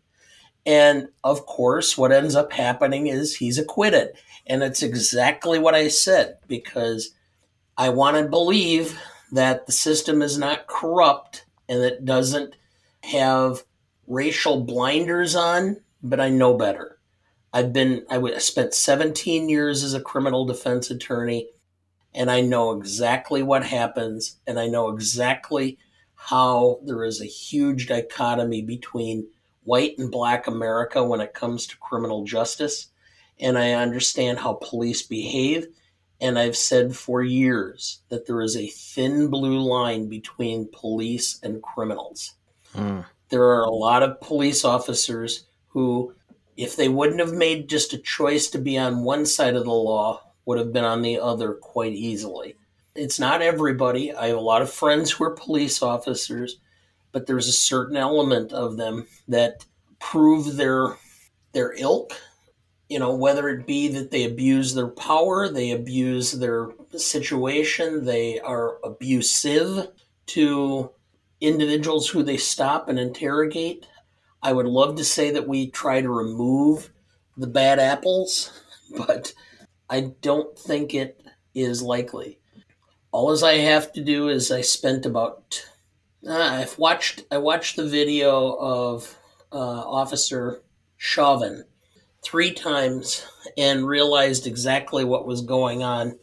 And 0.66 1.08
of 1.24 1.46
course, 1.46 1.98
what 1.98 2.12
ends 2.12 2.36
up 2.36 2.52
happening 2.54 3.08
is 3.08 3.36
he's 3.36 3.58
acquitted. 3.58 4.10
And 4.48 4.64
it's 4.64 4.84
exactly 4.84 5.60
what 5.60 5.76
I 5.76 5.88
said 5.88 6.38
because 6.48 7.14
I 7.78 7.90
want 7.90 8.18
to 8.18 8.28
believe 8.28 9.00
that 9.32 9.66
the 9.66 9.72
system 9.72 10.22
is 10.22 10.38
not 10.38 10.68
corrupt 10.68 11.46
and 11.70 11.82
it 11.84 12.04
doesn't 12.04 12.56
have 13.04 13.64
racial 14.08 14.64
blinders 14.64 15.36
on, 15.36 15.78
but 16.04 16.20
I 16.20 16.30
know 16.30 16.56
better. 16.56 17.00
I've 17.54 17.74
been 17.74 18.06
I 18.10 18.38
spent 18.38 18.74
17 18.74 19.50
years 19.50 19.84
as 19.84 19.94
a 19.94 20.02
criminal 20.02 20.46
defense 20.46 20.90
attorney 20.90 21.50
and 22.14 22.32
I 22.32 22.42
know 22.42 22.72
exactly 22.72 23.44
what 23.44 23.66
happens 23.66 24.40
and 24.48 24.60
I 24.60 24.68
know 24.68 24.90
exactly 24.90 25.78
how 26.16 26.80
there 26.86 27.04
is 27.04 27.20
a 27.20 27.26
huge 27.26 27.88
dichotomy 27.88 28.62
between 28.62 29.28
white 29.64 29.98
and 29.98 30.10
black 30.10 30.48
America 30.48 31.04
when 31.04 31.20
it 31.20 31.34
comes 31.34 31.68
to 31.68 31.78
criminal 31.78 32.24
justice 32.24 32.88
and 33.40 33.58
I 33.58 33.74
understand 33.74 34.40
how 34.40 34.54
police 34.54 35.02
behave 35.02 35.68
and 36.22 36.38
I've 36.38 36.56
said 36.56 36.96
for 36.96 37.24
years 37.24 38.00
that 38.10 38.28
there 38.28 38.42
is 38.42 38.56
a 38.56 38.68
thin 38.68 39.30
blue 39.30 39.60
line 39.60 40.08
between 40.08 40.70
police 40.72 41.40
and 41.42 41.64
criminals. 41.64 42.36
There 43.30 43.44
are 43.44 43.64
a 43.64 43.70
lot 43.70 44.04
of 44.04 44.20
police 44.22 44.66
officers 44.66 45.46
who 45.70 46.14
if 46.58 46.76
they 46.76 46.90
wouldn't 46.90 47.20
have 47.20 47.34
made 47.34 47.70
just 47.70 47.94
a 47.94 47.98
choice 47.98 48.48
to 48.50 48.60
be 48.60 48.78
on 48.78 49.04
one 49.04 49.26
side 49.26 49.56
of 49.56 49.64
the 49.64 49.72
law, 49.72 50.22
would 50.46 50.60
have 50.60 50.74
been 50.74 50.84
on 50.84 51.02
the 51.02 51.20
other 51.20 51.54
quite 51.54 51.94
easily. 51.94 52.56
It's 52.96 53.20
not 53.20 53.42
everybody. 53.42 54.14
I 54.14 54.28
have 54.28 54.38
a 54.38 54.42
lot 54.42 54.62
of 54.62 54.72
friends 54.72 55.12
who 55.12 55.24
are 55.24 55.32
police 55.32 55.82
officers, 55.82 56.58
but 57.12 57.26
there's 57.26 57.48
a 57.48 57.54
certain 57.54 57.96
element 57.96 58.52
of 58.52 58.78
them 58.78 59.08
that 59.28 59.66
prove 60.00 60.56
their 60.56 60.98
their 61.54 61.74
ilk. 61.74 62.14
You 62.90 63.00
know, 63.00 63.16
whether 63.16 63.48
it 63.50 63.66
be 63.66 63.88
that 63.90 64.12
they 64.12 64.26
abuse 64.26 64.74
their 64.74 64.90
power, 64.90 65.48
they 65.48 65.72
abuse 65.72 66.34
their 66.34 66.70
situation, 66.98 68.04
they 68.04 68.40
are 68.42 68.78
abusive 68.84 69.88
to 70.28 70.92
individuals 71.42 72.08
who 72.08 72.24
they 72.24 72.38
stop 72.38 72.88
and 72.88 73.00
interrogate. 73.00 73.88
I 74.42 74.54
would 74.54 74.68
love 74.68 74.96
to 74.96 75.04
say 75.04 75.32
that 75.32 75.48
we 75.48 75.70
try 75.70 76.02
to 76.02 76.10
remove 76.10 76.92
the 77.36 77.48
bad 77.48 77.80
apples, 77.80 78.52
but 78.98 79.34
I 79.90 80.12
don't 80.22 80.58
think 80.58 80.94
it 80.94 81.22
is 81.54 81.82
likely. 81.82 82.40
All 83.12 83.32
as 83.32 83.44
I 83.44 83.56
have 83.56 83.92
to 83.94 84.04
do 84.04 84.30
is 84.30 84.52
I 84.52 84.62
spent 84.62 85.06
about 85.06 85.66
uh, 86.26 86.34
I've 86.34 86.78
watched 86.78 87.26
I 87.32 87.40
watched 87.40 87.76
the 87.76 87.88
video 87.88 88.56
of 88.58 89.18
uh, 89.52 89.58
Officer 89.58 90.62
Chauvin 90.98 91.66
three 92.24 92.54
times 92.54 93.26
and 93.58 93.88
realized 93.88 94.46
exactly 94.46 95.04
what 95.04 95.26
was 95.26 95.42
going 95.42 95.84
on 95.84 96.18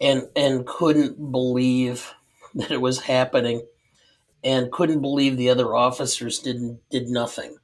and 0.00 0.24
and 0.34 0.66
couldn't 0.66 1.30
believe 1.30 2.12
that 2.54 2.70
it 2.70 2.80
was 2.80 3.00
happening 3.00 3.62
and 4.46 4.70
couldn't 4.70 5.00
believe 5.00 5.36
the 5.36 5.50
other 5.50 5.74
officers 5.74 6.38
didn't 6.38 6.78
did 6.88 7.08
nothing. 7.08 7.58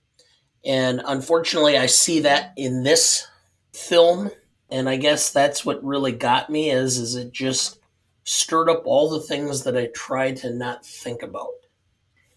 And 0.65 1.01
unfortunately, 1.07 1.79
I 1.79 1.87
see 1.87 2.21
that 2.21 2.53
in 2.57 2.83
this 2.83 3.29
film, 3.73 4.33
and 4.69 4.89
I 4.89 4.97
guess 4.97 5.31
that's 5.31 5.65
what 5.65 5.83
really 5.85 6.11
got 6.11 6.51
me 6.51 6.71
is 6.71 6.99
is 6.99 7.15
it 7.15 7.33
just 7.33 7.79
stirred 8.25 8.69
up 8.69 8.83
all 8.85 9.09
the 9.09 9.21
things 9.21 9.63
that 9.63 9.77
I 9.77 9.91
tried 9.95 10.37
to 10.39 10.53
not 10.53 10.85
think 10.85 11.23
about. 11.23 11.53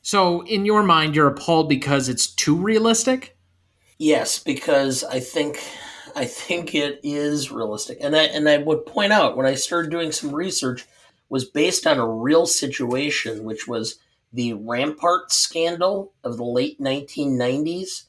So, 0.04 0.42
in 0.46 0.64
your 0.64 0.84
mind, 0.84 1.16
you're 1.16 1.28
appalled 1.28 1.68
because 1.68 2.08
it's 2.08 2.28
too 2.28 2.56
realistic? 2.56 3.36
Yes, 3.98 4.38
because 4.38 5.04
I 5.04 5.22
think 5.22 5.60
I 6.16 6.26
think 6.26 6.76
it 6.76 7.00
is 7.02 7.52
realistic. 7.52 7.98
And 8.00 8.16
I 8.16 8.26
and 8.26 8.48
I 8.48 8.58
would 8.58 8.86
point 8.86 9.12
out 9.12 9.38
when 9.38 9.48
I 9.48 9.56
started 9.56 9.90
doing 9.90 10.12
some 10.12 10.36
research 10.36 10.86
was 11.30 11.46
based 11.46 11.88
on 11.88 11.98
a 11.98 12.08
real 12.08 12.46
situation 12.46 13.44
which 13.44 13.68
was 13.68 13.98
the 14.36 14.52
Rampart 14.54 15.32
scandal 15.32 16.12
of 16.24 16.36
the 16.36 16.44
late 16.44 16.80
1990s. 16.80 18.04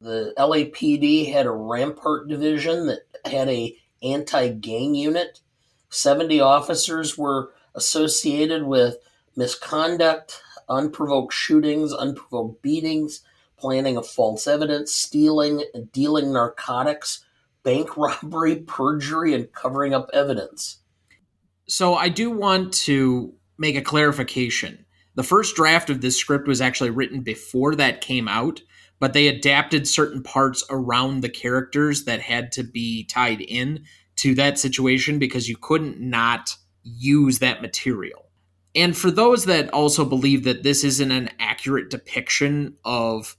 The 0.00 0.34
LAPD 0.36 1.32
had 1.32 1.46
a 1.46 1.52
Rampart 1.52 2.26
division 2.26 2.88
that 2.88 3.02
had 3.24 3.48
a 3.48 3.76
anti-gang 4.02 4.96
unit. 4.96 5.40
70 5.90 6.40
officers 6.40 7.16
were 7.16 7.52
associated 7.76 8.64
with 8.64 8.96
misconduct, 9.36 10.42
unprovoked 10.68 11.32
shootings, 11.32 11.92
unprovoked 11.92 12.62
beatings, 12.62 13.22
planning 13.56 13.96
of 13.96 14.08
false 14.08 14.48
evidence, 14.48 14.92
stealing, 14.92 15.62
dealing 15.92 16.32
narcotics, 16.32 17.24
bank 17.62 17.96
robbery, 17.96 18.56
perjury, 18.56 19.34
and 19.34 19.52
covering 19.52 19.94
up 19.94 20.10
evidence. 20.12 20.78
So 21.68 21.94
I 21.94 22.08
do 22.08 22.28
want 22.28 22.74
to 22.74 23.34
make 23.56 23.76
a 23.76 23.82
clarification. 23.82 24.84
The 25.14 25.22
first 25.22 25.56
draft 25.56 25.90
of 25.90 26.00
this 26.00 26.16
script 26.16 26.46
was 26.46 26.60
actually 26.60 26.90
written 26.90 27.20
before 27.22 27.74
that 27.76 28.00
came 28.00 28.28
out, 28.28 28.60
but 28.98 29.12
they 29.12 29.28
adapted 29.28 29.88
certain 29.88 30.22
parts 30.22 30.64
around 30.70 31.20
the 31.20 31.28
characters 31.28 32.04
that 32.04 32.20
had 32.20 32.52
to 32.52 32.62
be 32.62 33.04
tied 33.04 33.40
in 33.40 33.84
to 34.16 34.34
that 34.34 34.58
situation 34.58 35.18
because 35.18 35.48
you 35.48 35.56
couldn't 35.56 36.00
not 36.00 36.56
use 36.82 37.38
that 37.38 37.62
material. 37.62 38.26
And 38.74 38.96
for 38.96 39.10
those 39.10 39.46
that 39.46 39.72
also 39.72 40.04
believe 40.04 40.44
that 40.44 40.62
this 40.62 40.84
isn't 40.84 41.10
an 41.10 41.30
accurate 41.40 41.90
depiction 41.90 42.76
of 42.84 43.36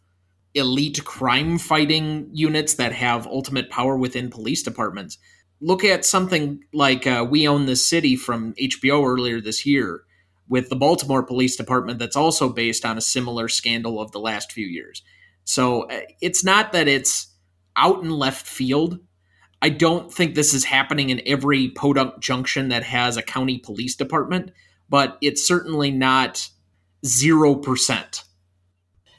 elite 0.53 1.03
crime 1.05 1.57
fighting 1.57 2.29
units 2.33 2.73
that 2.73 2.91
have 2.91 3.25
ultimate 3.27 3.69
power 3.69 3.95
within 3.95 4.29
police 4.29 4.61
departments, 4.61 5.17
look 5.61 5.85
at 5.85 6.03
something 6.03 6.61
like 6.73 7.07
uh, 7.07 7.25
We 7.29 7.47
Own 7.47 7.65
This 7.65 7.85
City 7.85 8.17
from 8.17 8.53
HBO 8.55 9.07
earlier 9.07 9.39
this 9.39 9.65
year 9.65 10.03
with 10.51 10.67
the 10.67 10.75
Baltimore 10.75 11.23
Police 11.23 11.55
Department 11.55 11.97
that's 11.97 12.17
also 12.17 12.49
based 12.49 12.83
on 12.83 12.97
a 12.97 13.01
similar 13.01 13.47
scandal 13.47 14.01
of 14.01 14.11
the 14.11 14.19
last 14.19 14.51
few 14.51 14.67
years. 14.67 15.01
So 15.45 15.83
uh, 15.83 16.01
it's 16.19 16.43
not 16.43 16.73
that 16.73 16.89
it's 16.89 17.33
out 17.77 18.03
in 18.03 18.09
left 18.09 18.45
field. 18.45 18.99
I 19.61 19.69
don't 19.69 20.13
think 20.13 20.35
this 20.35 20.53
is 20.53 20.65
happening 20.65 21.09
in 21.09 21.21
every 21.25 21.69
podunk 21.69 22.19
junction 22.19 22.67
that 22.67 22.83
has 22.83 23.15
a 23.15 23.21
county 23.21 23.59
police 23.59 23.95
department, 23.95 24.51
but 24.89 25.17
it's 25.21 25.47
certainly 25.47 25.89
not 25.89 26.49
0%. 27.05 28.23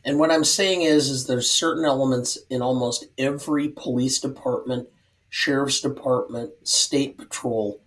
And 0.04 0.18
what 0.18 0.30
I'm 0.30 0.44
saying 0.44 0.82
is 0.82 1.08
is 1.08 1.26
there's 1.26 1.50
certain 1.50 1.86
elements 1.86 2.36
in 2.50 2.60
almost 2.60 3.06
every 3.16 3.70
police 3.70 4.20
department, 4.20 4.90
sheriff's 5.30 5.80
department, 5.80 6.50
state 6.62 7.16
patrol 7.16 7.82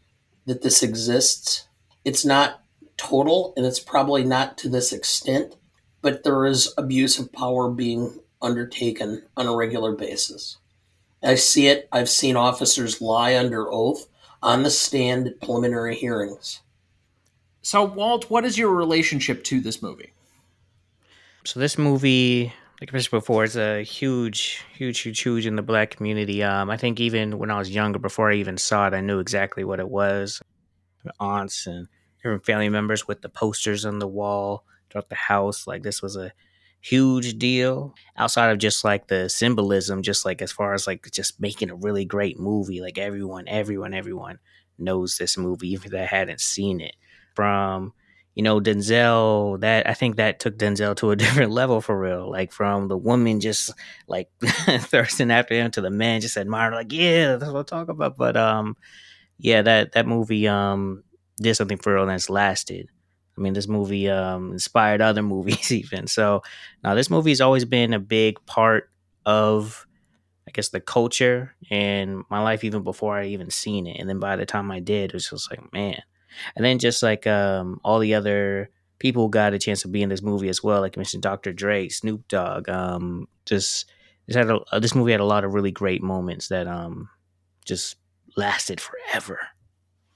that 0.48 0.64
this 0.64 0.82
exists. 0.82 1.68
It's 2.04 2.25
not 2.25 2.64
total, 2.98 3.54
and 3.58 3.66
it's 3.66 3.80
probably 3.80 4.24
not 4.24 4.58
to 4.60 4.70
this 4.70 4.92
extent, 4.94 5.56
but 6.02 6.24
there 6.24 6.46
is 6.46 6.74
abuse 6.78 7.20
of 7.20 7.32
power 7.32 7.70
being 7.70 8.20
undertaken 8.42 9.24
on 9.36 9.48
a 9.48 9.56
regular 9.56 9.94
basis. 9.94 10.58
I 11.24 11.36
see 11.36 11.68
it. 11.68 11.88
I've 11.92 12.10
seen 12.10 12.36
officers 12.36 13.02
lie 13.02 13.36
under 13.36 13.72
oath 13.72 14.08
on 14.42 14.64
the 14.64 14.70
stand 14.70 15.28
at 15.28 15.42
preliminary 15.42 15.96
hearings. 15.96 16.62
So, 17.64 17.84
Walt, 17.84 18.30
what 18.30 18.46
is 18.46 18.60
your 18.60 18.70
relationship 18.70 19.44
to 19.46 19.60
this 19.60 19.82
movie? 19.82 20.14
So 21.46 21.60
this 21.60 21.80
movie, 21.80 22.54
like 22.80 22.90
I 22.90 22.94
mentioned 22.94 23.12
before, 23.12 23.44
is 23.44 23.58
a 23.58 23.82
huge, 23.82 24.64
huge, 24.75 25.00
huge, 25.00 25.20
huge 25.20 25.46
in 25.48 25.56
the 25.56 25.64
black 25.64 25.92
community. 25.96 26.44
Um, 26.44 26.70
I 26.70 26.78
think 26.78 27.00
even 27.00 27.40
when 27.40 27.50
I 27.50 27.58
was 27.58 27.72
younger, 27.72 27.98
before 27.98 28.32
I 28.32 28.36
even 28.36 28.58
saw 28.58 28.88
it, 28.88 28.94
I 28.94 29.02
knew 29.02 29.20
exactly 29.20 29.64
what 29.64 29.80
it 29.80 29.90
was. 29.90 30.42
Aunts 31.20 31.66
and 31.66 31.88
different 32.25 32.46
family 32.46 32.70
members 32.70 33.08
with 33.08 33.22
the 33.22 33.29
posters 33.29 33.86
on 33.86 34.00
the 34.00 34.08
wall 34.08 34.65
throughout 34.89 35.10
the 35.10 35.15
house. 35.15 35.67
Like 35.67 35.84
this 35.84 36.01
was 36.01 36.15
a 36.15 36.32
huge 36.82 37.38
deal 37.38 37.94
outside 38.17 38.50
of 38.50 38.58
just 38.58 38.84
like 38.84 39.08
the 39.08 39.29
symbolism, 39.29 40.01
just 40.01 40.25
like 40.25 40.41
as 40.41 40.51
far 40.51 40.74
as 40.74 40.88
like 40.88 41.08
just 41.12 41.39
making 41.39 41.70
a 41.70 41.75
really 41.75 42.03
great 42.03 42.39
movie. 42.39 42.82
Like 42.82 42.98
everyone, 42.98 43.48
everyone, 43.48 43.94
everyone 43.94 44.39
knows 44.79 45.17
this 45.17 45.38
movie, 45.38 45.70
even 45.70 45.86
if 45.86 45.91
they 45.91 46.05
hadn't 46.05 46.41
seen 46.41 46.82
it. 46.82 46.96
From 47.36 47.94
you 48.34 48.41
know, 48.44 48.60
Denzel, 48.60 49.62
that 49.62 49.88
I 49.88 49.94
think 49.94 50.15
that 50.15 50.39
took 50.39 50.58
Denzel 50.58 50.96
to 50.98 51.12
a 51.12 51.15
different 51.24 51.51
level 51.51 51.79
for 51.79 51.98
real. 51.98 52.29
Like 52.29 52.51
from 52.51 52.88
the 52.88 52.98
woman 52.98 53.39
just 53.39 53.72
like 54.08 54.29
thirsting 54.41 55.29
after 55.29 55.53
him 55.53 55.70
to 55.72 55.82
the 55.82 55.91
man 55.91 56.22
just 56.22 56.38
admiring, 56.38 56.74
like, 56.74 56.91
yeah, 56.91 57.36
that's 57.36 57.51
what 57.51 57.60
I'm 57.60 57.65
talking 57.65 57.91
about. 57.91 58.17
But 58.17 58.36
um, 58.36 58.77
yeah, 59.38 59.62
that 59.62 59.91
that 59.94 60.08
movie 60.08 60.48
um 60.48 61.03
did 61.38 61.56
something 61.56 61.77
for 61.77 61.96
real 61.96 62.10
it's 62.10 62.30
lasted. 62.30 62.89
I 63.38 63.42
mean, 63.42 63.54
this 63.54 63.68
movie 63.68 64.10
um 64.10 64.54
inspired 64.54 65.01
other 65.01 65.24
movies 65.36 65.72
even. 65.72 66.08
So 66.08 66.44
now 66.84 66.96
this 66.96 67.10
movie 67.10 67.32
has 67.32 67.42
always 67.42 67.65
been 67.65 67.94
a 67.94 68.00
big 68.00 68.44
part 68.46 68.89
of 69.25 69.86
I 70.48 70.51
guess 70.51 70.70
the 70.70 70.80
culture 70.80 71.56
and 71.72 72.24
my 72.30 72.42
life 72.42 72.63
even 72.63 72.84
before 72.84 73.18
I 73.18 73.25
even 73.27 73.50
seen 73.50 73.88
it. 73.88 73.98
And 74.00 74.08
then 74.08 74.20
by 74.20 74.36
the 74.36 74.46
time 74.46 74.70
I 74.70 74.80
did, 74.80 75.10
it 75.10 75.13
was 75.13 75.30
just 75.30 75.50
like, 75.50 75.74
man, 75.74 76.01
and 76.56 76.63
then 76.63 76.80
just 76.80 77.01
like 77.01 77.25
um, 77.25 77.80
all 77.84 78.00
the 78.00 78.13
other 78.13 78.70
people 79.00 79.27
got 79.27 79.54
a 79.54 79.60
chance 79.60 79.82
to 79.82 79.88
be 79.88 80.01
in 80.01 80.10
this 80.10 80.22
movie 80.22 80.50
as 80.50 80.63
well. 80.63 80.82
Like 80.82 80.98
I 80.98 81.00
mentioned, 81.00 81.24
Dr. 81.24 81.51
Dre, 81.51 81.89
Snoop 81.89 82.27
Dogg. 82.27 82.70
Um, 82.70 83.27
just 83.46 83.89
this 84.27 84.36
had 84.36 84.50
a, 84.50 84.80
this 84.80 84.96
movie 84.96 85.12
had 85.12 85.22
a 85.22 85.25
lot 85.25 85.44
of 85.44 85.54
really 85.54 85.72
great 85.72 86.01
moments 86.01 86.48
that 86.50 86.68
um, 86.68 87.10
just 87.65 87.98
lasted 88.36 88.80
forever. 88.80 89.39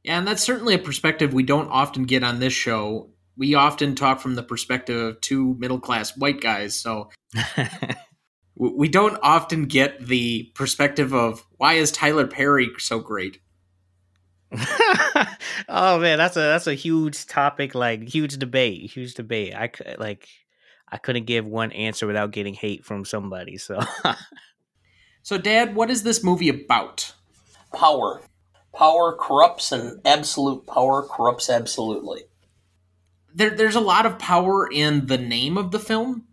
Yeah, 0.03 0.17
and 0.17 0.27
that's 0.27 0.43
certainly 0.43 0.73
a 0.73 0.79
perspective 0.79 1.33
we 1.33 1.43
don't 1.43 1.69
often 1.69 2.03
get 2.03 2.23
on 2.23 2.39
this 2.39 2.53
show. 2.53 3.11
We 3.37 3.55
often 3.55 3.95
talk 3.95 4.19
from 4.19 4.35
the 4.35 4.43
perspective 4.43 4.97
of 4.97 5.21
two 5.21 5.55
middle 5.59 5.79
class 5.79 6.15
white 6.15 6.41
guys, 6.41 6.75
so 6.75 7.09
we 8.55 8.89
don't 8.89 9.17
often 9.21 9.65
get 9.65 10.05
the 10.05 10.51
perspective 10.55 11.13
of 11.13 11.45
why 11.57 11.73
is 11.73 11.91
Tyler 11.91 12.27
Perry 12.27 12.69
so 12.77 12.99
great. 12.99 13.39
oh 15.69 15.99
man, 15.99 16.17
that's 16.17 16.35
a 16.35 16.39
that's 16.39 16.67
a 16.67 16.73
huge 16.73 17.25
topic, 17.27 17.75
like 17.75 18.03
huge 18.03 18.37
debate, 18.37 18.91
huge 18.91 19.13
debate. 19.13 19.53
I 19.53 19.71
like 19.97 20.27
I 20.91 20.97
couldn't 20.97 21.25
give 21.25 21.45
one 21.45 21.71
answer 21.71 22.07
without 22.07 22.31
getting 22.31 22.53
hate 22.53 22.83
from 22.83 23.05
somebody. 23.05 23.57
So, 23.57 23.79
so 25.21 25.37
Dad, 25.37 25.75
what 25.75 25.89
is 25.91 26.03
this 26.03 26.23
movie 26.23 26.49
about? 26.49 27.13
Power, 27.73 28.21
power 28.73 29.15
corrupts, 29.15 29.71
and 29.71 30.01
absolute 30.05 30.65
power 30.67 31.03
corrupts 31.03 31.49
absolutely. 31.49 32.23
There, 33.33 33.51
there's 33.51 33.75
a 33.75 33.81
lot 33.81 34.05
of 34.05 34.19
power 34.19 34.67
in 34.71 35.07
the 35.07 35.17
name 35.17 35.57
of 35.57 35.71
the 35.71 35.79
film 35.79 36.25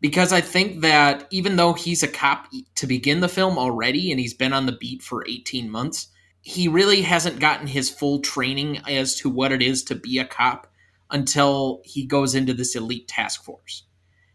because 0.00 0.32
I 0.32 0.40
think 0.40 0.80
that 0.80 1.28
even 1.30 1.56
though 1.56 1.74
he's 1.74 2.02
a 2.02 2.08
cop 2.08 2.48
to 2.76 2.86
begin 2.86 3.20
the 3.20 3.28
film 3.28 3.58
already 3.58 4.10
and 4.10 4.18
he's 4.18 4.34
been 4.34 4.52
on 4.52 4.66
the 4.66 4.72
beat 4.72 5.02
for 5.02 5.26
18 5.28 5.70
months 5.70 6.08
he 6.42 6.66
really 6.66 7.02
hasn't 7.02 7.38
gotten 7.38 7.68
his 7.68 7.88
full 7.88 8.20
training 8.20 8.78
as 8.88 9.14
to 9.14 9.30
what 9.30 9.52
it 9.52 9.62
is 9.62 9.84
to 9.84 9.94
be 9.94 10.18
a 10.18 10.24
cop 10.24 10.66
until 11.10 11.80
he 11.84 12.04
goes 12.04 12.34
into 12.34 12.52
this 12.52 12.74
elite 12.74 13.06
task 13.06 13.44
force. 13.44 13.84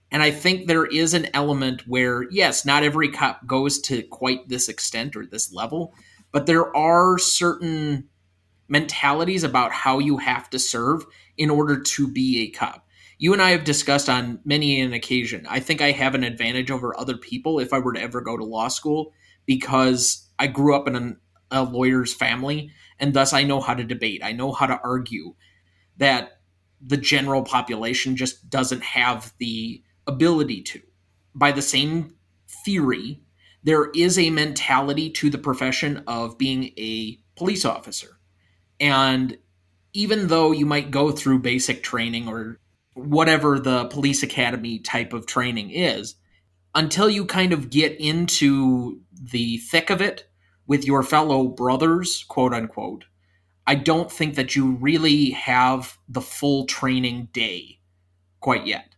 And 0.10 0.24
I 0.24 0.32
think 0.32 0.68
there 0.68 0.86
is 0.86 1.14
an 1.14 1.28
element 1.34 1.86
where, 1.86 2.24
yes, 2.32 2.66
not 2.66 2.84
every 2.84 3.10
cop 3.10 3.46
goes 3.46 3.80
to 3.82 4.04
quite 4.04 4.48
this 4.48 4.70
extent 4.70 5.18
or 5.18 5.26
this 5.26 5.52
level, 5.52 5.94
but 6.32 6.46
there 6.46 6.76
are 6.76 7.18
certain 7.18 8.10
mentalities 8.68 9.44
about 9.44 9.72
how 9.72 10.00
you 10.00 10.18
have 10.18 10.50
to 10.50 10.60
serve 10.60 11.06
in 11.38 11.50
order 11.50 11.80
to 11.80 12.08
be 12.08 12.42
a 12.42 12.50
cop. 12.50 12.86
You 13.18 13.34
and 13.34 13.42
I 13.42 13.52
have 13.52 13.64
discussed 13.64 14.10
on 14.10 14.40
many 14.46 14.80
an 14.80 14.94
occasion. 14.94 15.46
I 15.50 15.60
think 15.60 15.82
I 15.82 15.92
have 15.92 16.14
an 16.14 16.24
advantage 16.24 16.70
over 16.70 16.98
other 17.00 17.18
people 17.18 17.60
if 17.60 17.74
I 17.74 17.80
were 17.80 17.94
to 17.94 18.02
ever 18.02 18.22
go 18.22 18.38
to 18.38 18.44
law 18.44 18.68
school 18.68 19.14
because 19.46 20.28
I 20.38 20.48
grew 20.48 20.76
up 20.76 20.88
in 20.88 20.96
an 20.96 21.18
a 21.52 21.64
lawyer's 21.64 22.14
family, 22.14 22.72
and 23.00 23.14
thus 23.14 23.34
I 23.34 23.44
know 23.44 23.62
how 23.62 23.74
to 23.74 23.84
debate. 23.84 24.22
I 24.24 24.32
know 24.34 24.52
how 24.52 24.66
to 24.66 24.80
argue 24.84 25.36
that 25.98 26.42
the 26.82 26.98
general 26.98 27.44
population 27.44 28.16
just 28.16 28.50
doesn't 28.50 28.84
have 28.84 29.34
the 29.40 29.82
ability 30.06 30.62
to. 30.64 30.82
By 31.34 31.52
the 31.52 31.62
same 31.62 32.16
theory, 32.66 33.22
there 33.68 33.90
is 33.94 34.18
a 34.18 34.30
mentality 34.30 35.10
to 35.10 35.30
the 35.30 35.38
profession 35.38 36.02
of 36.08 36.38
being 36.38 36.72
a 36.78 37.20
police 37.36 37.66
officer. 37.66 38.18
And 38.80 39.38
even 39.92 40.28
though 40.28 40.54
you 40.54 40.66
might 40.66 40.90
go 40.90 41.12
through 41.12 41.40
basic 41.40 41.84
training 41.84 42.30
or 42.30 42.62
whatever 42.94 43.60
the 43.60 43.86
police 43.88 44.24
academy 44.24 44.80
type 44.80 45.12
of 45.12 45.26
training 45.26 45.72
is, 45.72 46.16
until 46.76 47.10
you 47.10 47.26
kind 47.26 47.52
of 47.52 47.70
get 47.70 48.00
into 48.00 49.02
the 49.12 49.58
thick 49.58 49.90
of 49.90 50.00
it, 50.00 50.30
with 50.66 50.86
your 50.86 51.04
fellow 51.04 51.50
brothers, 51.50 52.24
quote 52.30 52.54
unquote, 52.54 53.04
I 53.66 53.76
don't 53.76 54.10
think 54.10 54.36
that 54.36 54.56
you 54.56 54.78
really 54.78 55.32
have 55.32 55.98
the 56.08 56.22
full 56.22 56.68
training 56.68 57.28
day 57.34 57.80
quite 58.40 58.66
yet. 58.66 58.96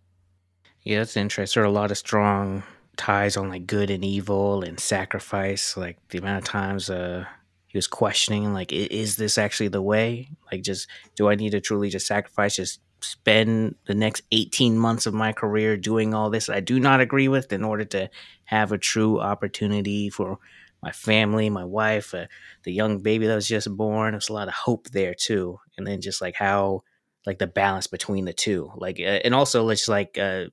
Yeah, 0.83 0.99
that's 0.99 1.17
interesting. 1.17 1.59
There 1.59 1.67
are 1.67 1.73
a 1.73 1.75
lot 1.75 1.89
of 1.89 1.97
strong 1.97 2.61
ties 2.99 3.37
on 3.37 3.49
like 3.49 3.65
good 3.65 3.89
and 3.89 4.03
evil 4.03 4.61
and 4.61 4.79
sacrifice. 4.79 5.75
Like 5.77 5.97
the 6.09 6.19
amount 6.19 6.39
of 6.39 6.43
times 6.43 6.89
uh, 6.89 7.25
he 7.65 7.77
was 7.77 7.87
questioning, 7.87 8.53
like, 8.53 8.71
is 8.71 9.15
this 9.15 9.37
actually 9.37 9.69
the 9.69 9.81
way? 9.81 10.29
Like, 10.51 10.61
just 10.61 10.87
do 11.15 11.29
I 11.29 11.35
need 11.35 11.51
to 11.51 11.61
truly 11.61 11.89
just 11.89 12.05
sacrifice, 12.05 12.57
just 12.57 12.81
spend 13.01 13.75
the 13.87 13.95
next 13.95 14.23
18 14.33 14.77
months 14.77 15.05
of 15.05 15.13
my 15.13 15.31
career 15.31 15.77
doing 15.77 16.13
all 16.13 16.29
this 16.29 16.49
I 16.49 16.59
do 16.59 16.81
not 16.81 16.99
agree 16.99 17.29
with 17.29 17.53
in 17.53 17.63
order 17.63 17.85
to 17.85 18.09
have 18.43 18.73
a 18.73 18.77
true 18.77 19.21
opportunity 19.21 20.09
for 20.09 20.37
my 20.83 20.91
family, 20.91 21.49
my 21.49 21.63
wife, 21.63 22.13
uh, 22.13 22.25
the 22.63 22.73
young 22.73 22.99
baby 22.99 23.25
that 23.27 23.35
was 23.35 23.47
just 23.47 23.75
born. 23.77 24.11
There's 24.11 24.27
a 24.27 24.33
lot 24.33 24.49
of 24.49 24.53
hope 24.53 24.89
there 24.89 25.13
too, 25.13 25.59
and 25.77 25.87
then 25.87 26.01
just 26.01 26.21
like 26.21 26.35
how 26.35 26.83
like 27.25 27.39
the 27.39 27.47
balance 27.47 27.87
between 27.87 28.25
the 28.25 28.33
two, 28.33 28.71
like 28.75 28.99
uh, 28.99 29.21
and 29.23 29.33
also 29.33 29.69
it's 29.69 29.87
like 29.87 30.17
uh, 30.17 30.45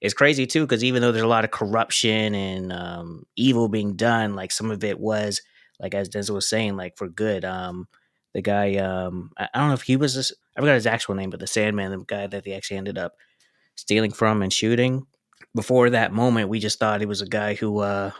it's 0.00 0.14
crazy 0.14 0.46
too 0.46 0.62
because 0.62 0.84
even 0.84 1.02
though 1.02 1.12
there's 1.12 1.24
a 1.24 1.28
lot 1.28 1.44
of 1.44 1.50
corruption 1.50 2.34
and 2.34 2.72
um, 2.72 3.26
evil 3.36 3.68
being 3.68 3.94
done, 3.94 4.34
like 4.34 4.52
some 4.52 4.70
of 4.70 4.84
it 4.84 4.98
was 4.98 5.40
like 5.80 5.94
as 5.94 6.08
Denzel 6.08 6.34
was 6.34 6.48
saying, 6.48 6.76
like 6.76 6.96
for 6.96 7.08
good. 7.08 7.44
Um, 7.44 7.88
the 8.32 8.42
guy, 8.42 8.76
um, 8.76 9.30
I, 9.38 9.48
I 9.54 9.58
don't 9.58 9.68
know 9.68 9.74
if 9.74 9.82
he 9.82 9.96
was, 9.96 10.14
this, 10.14 10.32
I 10.56 10.60
forgot 10.60 10.74
his 10.74 10.86
actual 10.86 11.14
name, 11.14 11.30
but 11.30 11.40
the 11.40 11.46
Sandman, 11.46 11.90
the 11.90 12.04
guy 12.04 12.26
that 12.26 12.44
they 12.44 12.52
actually 12.52 12.78
ended 12.78 12.98
up 12.98 13.14
stealing 13.76 14.12
from 14.12 14.42
and 14.42 14.52
shooting. 14.52 15.06
Before 15.54 15.90
that 15.90 16.12
moment, 16.12 16.48
we 16.48 16.58
just 16.58 16.78
thought 16.78 17.00
he 17.00 17.06
was 17.06 17.20
a 17.20 17.26
guy 17.26 17.54
who 17.54 17.78
uh, 17.78 18.10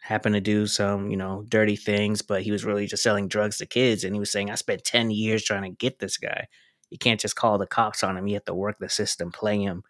happened 0.00 0.34
to 0.34 0.40
do 0.40 0.66
some, 0.66 1.10
you 1.10 1.16
know, 1.16 1.44
dirty 1.48 1.76
things, 1.76 2.22
but 2.22 2.42
he 2.42 2.50
was 2.50 2.64
really 2.64 2.86
just 2.86 3.02
selling 3.02 3.28
drugs 3.28 3.58
to 3.58 3.66
kids. 3.66 4.02
And 4.02 4.14
he 4.14 4.20
was 4.20 4.32
saying, 4.32 4.50
I 4.50 4.54
spent 4.54 4.84
10 4.84 5.10
years 5.10 5.44
trying 5.44 5.62
to 5.62 5.76
get 5.76 5.98
this 5.98 6.16
guy. 6.16 6.48
You 6.90 6.98
can't 6.98 7.20
just 7.20 7.36
call 7.36 7.58
the 7.58 7.66
cops 7.66 8.02
on 8.02 8.16
him. 8.16 8.26
You 8.26 8.34
have 8.34 8.46
to 8.46 8.54
work 8.54 8.78
the 8.78 8.88
system, 8.88 9.30
play 9.30 9.60
him 9.60 9.84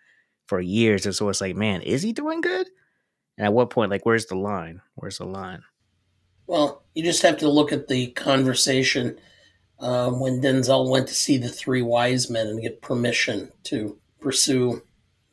for 0.51 0.61
years. 0.61 1.07
And 1.07 1.15
so 1.15 1.29
it's 1.29 1.41
like, 1.41 1.55
man, 1.55 1.81
is 1.81 2.03
he 2.03 2.13
doing 2.13 2.41
good? 2.41 2.69
And 3.39 3.47
at 3.47 3.53
what 3.55 3.71
point, 3.71 3.93
like, 3.93 4.05
where's 4.05 4.27
the 4.27 4.35
line? 4.35 4.83
Where's 4.97 5.19
the 5.19 5.25
line? 5.25 5.63
Well, 6.49 6.83
you 6.93 7.05
just 7.05 7.23
have 7.23 7.39
to 7.39 7.49
look 7.49 7.71
at 7.71 7.87
the 7.87 8.09
conversation 8.09 9.17
uh, 9.79 10.11
when 10.11 10.43
Denzel 10.43 10.91
went 10.91 11.07
to 11.07 11.15
see 11.15 11.39
the 11.39 11.49
three 11.49 11.83
wise 11.83 12.29
men 12.29 12.49
and 12.49 12.61
get 12.61 12.83
permission 12.83 13.53
to 13.65 13.97
pursue 14.21 14.83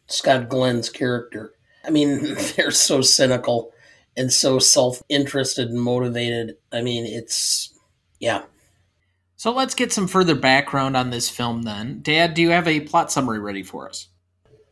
Scott 0.06 0.50
Glenn's 0.50 0.92
character. 0.92 1.56
I 1.84 1.90
mean, 1.90 2.36
they're 2.56 2.70
so 2.70 3.02
cynical 3.02 3.74
and 4.16 4.32
so 4.32 4.60
self 4.60 5.02
interested 5.10 5.70
and 5.70 5.82
motivated. 5.82 6.58
I 6.72 6.82
mean, 6.82 7.06
it's, 7.08 7.74
yeah. 8.20 8.44
So 9.36 9.52
let's 9.52 9.74
get 9.74 9.92
some 9.92 10.08
further 10.08 10.36
background 10.36 10.96
on 10.96 11.10
this 11.10 11.28
film 11.28 11.64
then. 11.64 12.02
Dad, 12.04 12.36
do 12.36 12.44
you 12.44 12.52
have 12.52 12.68
a 12.68 12.82
plot 12.82 13.12
summary 13.12 13.40
ready 13.40 13.64
for 13.64 13.90
us? 13.90 14.10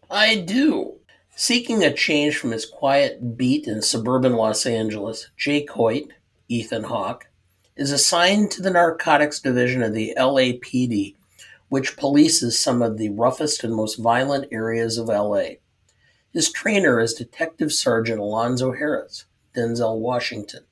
I 0.09 0.35
do. 0.35 0.99
Seeking 1.35 1.83
a 1.83 1.91
change 1.91 2.37
from 2.37 2.51
his 2.51 2.65
quiet 2.65 3.37
beat 3.37 3.67
in 3.67 3.81
suburban 3.81 4.33
Los 4.33 4.65
Angeles, 4.65 5.29
Jake 5.35 5.71
Hoyt, 5.71 6.09
Ethan 6.47 6.83
Hawke, 6.83 7.27
is 7.75 7.91
assigned 7.91 8.51
to 8.51 8.61
the 8.61 8.69
narcotics 8.69 9.39
division 9.39 9.81
of 9.81 9.93
the 9.93 10.13
LAPD, 10.17 11.15
which 11.69 11.97
polices 11.97 12.53
some 12.53 12.81
of 12.81 12.97
the 12.97 13.09
roughest 13.09 13.63
and 13.63 13.75
most 13.75 13.95
violent 13.95 14.47
areas 14.51 14.97
of 14.97 15.07
LA. 15.07 15.55
His 16.31 16.51
trainer 16.51 16.99
is 16.99 17.13
Detective 17.13 17.73
Sergeant 17.73 18.19
Alonzo 18.19 18.73
Harris, 18.73 19.25
Denzel 19.55 19.97
Washington, 19.97 20.65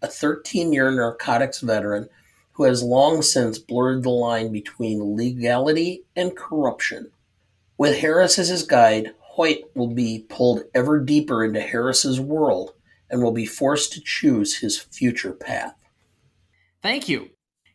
a 0.00 0.06
13 0.06 0.72
year 0.72 0.90
narcotics 0.90 1.60
veteran 1.60 2.08
who 2.52 2.64
has 2.64 2.82
long 2.82 3.22
since 3.22 3.58
blurred 3.58 4.04
the 4.04 4.10
line 4.10 4.52
between 4.52 5.16
legality 5.16 6.04
and 6.14 6.36
corruption. 6.36 7.10
With 7.78 7.98
Harris 7.98 8.38
as 8.40 8.48
his 8.48 8.64
guide, 8.64 9.14
Hoyt 9.20 9.58
will 9.76 9.94
be 9.94 10.26
pulled 10.28 10.64
ever 10.74 10.98
deeper 10.98 11.44
into 11.44 11.60
Harris's 11.60 12.20
world 12.20 12.72
and 13.08 13.22
will 13.22 13.32
be 13.32 13.46
forced 13.46 13.92
to 13.92 14.00
choose 14.00 14.58
his 14.58 14.78
future 14.78 15.32
path. 15.32 15.74
Thank 16.82 17.08
you. 17.08 17.30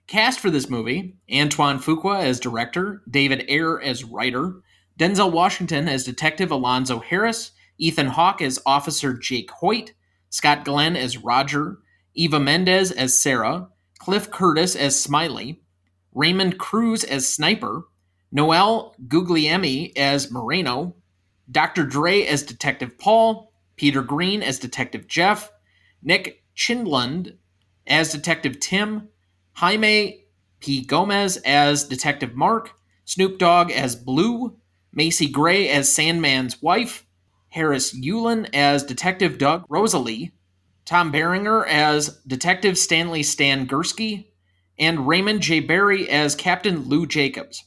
Cast 0.06 0.42
for 0.42 0.52
this 0.52 0.70
movie 0.70 1.16
Antoine 1.34 1.80
Fuqua 1.80 2.22
as 2.22 2.42
director, 2.42 3.02
David 3.10 3.46
Ayer 3.50 3.80
as 3.80 4.04
writer, 4.04 4.62
Denzel 5.00 5.32
Washington 5.32 5.88
as 5.88 6.04
Detective 6.04 6.52
Alonzo 6.52 7.00
Harris, 7.00 7.52
Ethan 7.78 8.08
Hawke 8.08 8.42
as 8.42 8.60
Officer 8.66 9.13
Jake 9.13 9.50
Hoyt, 9.52 9.94
Scott 10.30 10.66
Glenn 10.66 10.98
as 10.98 11.18
Roger, 11.18 11.80
Eva 12.13 12.39
Mendes 12.39 12.92
as 12.92 13.18
Sarah, 13.18 13.70
Cliff 14.00 14.30
Curtis 14.30 14.76
as 14.76 15.02
Smiley, 15.02 15.62
Raymond 16.13 16.60
Cruz 16.60 17.06
as 17.06 17.26
Sniper, 17.26 17.86
Noel 18.36 18.96
Guglielmi 19.08 19.96
as 19.96 20.32
Moreno, 20.32 20.96
Dr. 21.52 21.86
Dre 21.86 22.24
as 22.26 22.41
Detective 22.41 22.98
Paul, 22.98 23.54
Peter 23.76 24.02
Greene 24.02 24.41
as 24.41 24.58
Detective 24.58 25.08
Jeff, 25.08 25.52
Nick 26.02 26.43
Chinlund 26.58 27.38
as 27.86 28.12
Detective 28.12 28.60
Tim, 28.60 29.10
Jaime 29.54 30.26
P. 30.60 30.84
Gomez 30.84 31.38
as 31.46 31.84
Detective 31.84 32.34
Mark, 32.34 32.72
Snoop 33.06 33.38
Dogg 33.38 33.69
as 33.69 33.96
Blue, 33.96 34.58
Macy 34.91 35.28
Gray 35.30 35.69
as 35.69 35.93
Sandman's 35.93 36.60
wife, 36.60 37.06
Harris 37.50 37.93
Yulin 37.93 38.50
as 38.52 38.84
Detective 38.84 39.38
Doug 39.38 39.67
Rosselli, 39.69 40.32
Tom 40.86 41.12
Berenger 41.12 41.67
as 41.67 42.17
Detective 42.26 42.80
Stanley 42.80 43.22
Stan 43.22 43.67
Gursky, 43.67 44.26
and 44.80 45.08
Raymond 45.08 45.41
J. 45.41 45.60
Barry 45.60 46.10
as 46.10 46.34
Captain 46.34 46.89
Lou 46.89 47.06
Jacobs. 47.06 47.63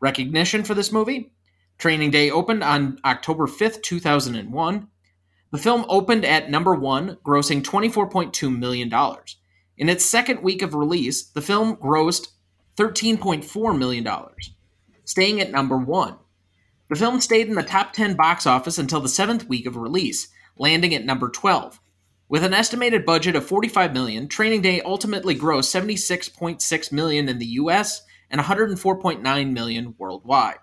Recognition 0.00 0.64
for 0.64 0.74
this 0.74 0.92
movie? 0.92 1.32
Training 1.78 2.10
Day 2.10 2.30
opened 2.30 2.62
on 2.62 2.98
October 3.04 3.46
5th, 3.46 3.82
2001. 3.82 4.88
The 5.50 5.58
film 5.58 5.86
opened 5.88 6.24
at 6.24 6.50
number 6.50 6.74
one, 6.74 7.18
grossing 7.24 7.62
$24.2 7.62 8.56
million. 8.56 8.92
In 9.76 9.88
its 9.88 10.04
second 10.04 10.42
week 10.42 10.62
of 10.62 10.74
release, 10.74 11.24
the 11.24 11.40
film 11.40 11.76
grossed 11.76 12.28
$13.4 12.76 13.78
million, 13.78 14.08
staying 15.04 15.40
at 15.40 15.50
number 15.50 15.78
one. 15.78 16.16
The 16.90 16.96
film 16.96 17.20
stayed 17.20 17.48
in 17.48 17.54
the 17.54 17.62
top 17.62 17.92
10 17.92 18.14
box 18.14 18.46
office 18.46 18.78
until 18.78 19.00
the 19.00 19.08
seventh 19.08 19.48
week 19.48 19.66
of 19.66 19.76
release, 19.76 20.28
landing 20.56 20.94
at 20.94 21.04
number 21.04 21.28
12. 21.28 21.80
With 22.28 22.44
an 22.44 22.54
estimated 22.54 23.06
budget 23.06 23.36
of 23.36 23.46
45 23.46 23.92
million, 23.92 24.28
Training 24.28 24.62
Day 24.62 24.80
ultimately 24.82 25.34
grossed 25.34 25.74
76.6 25.74 26.92
million 26.92 27.28
in 27.28 27.38
the 27.38 27.46
US 27.46 28.02
and 28.30 28.40
104.9 28.40 29.52
million 29.52 29.94
worldwide. 29.98 30.58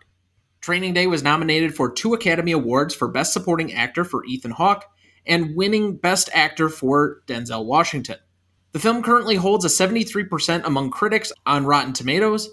Training 0.62 0.94
Day 0.94 1.08
was 1.08 1.24
nominated 1.24 1.76
for 1.76 1.92
two 1.92 2.14
Academy 2.14 2.52
Awards 2.52 2.96
for 2.96 3.08
Best 3.08 3.34
Supporting 3.34 3.74
Actor 3.74 4.06
for 4.06 4.26
Ethan 4.26 4.52
Hawke 4.52 4.86
and 5.26 5.56
winning 5.56 5.98
Best 5.98 6.30
Actor 6.34 6.70
for 6.70 7.22
Denzel 7.28 7.66
Washington. 7.66 8.18
The 8.72 8.80
film 8.80 9.04
currently 9.04 9.36
holds 9.36 9.66
a 9.66 9.70
73% 9.70 10.66
among 10.66 10.92
critics 10.92 11.32
on 11.46 11.66
Rotten 11.66 11.94
Tomatoes 11.94 12.50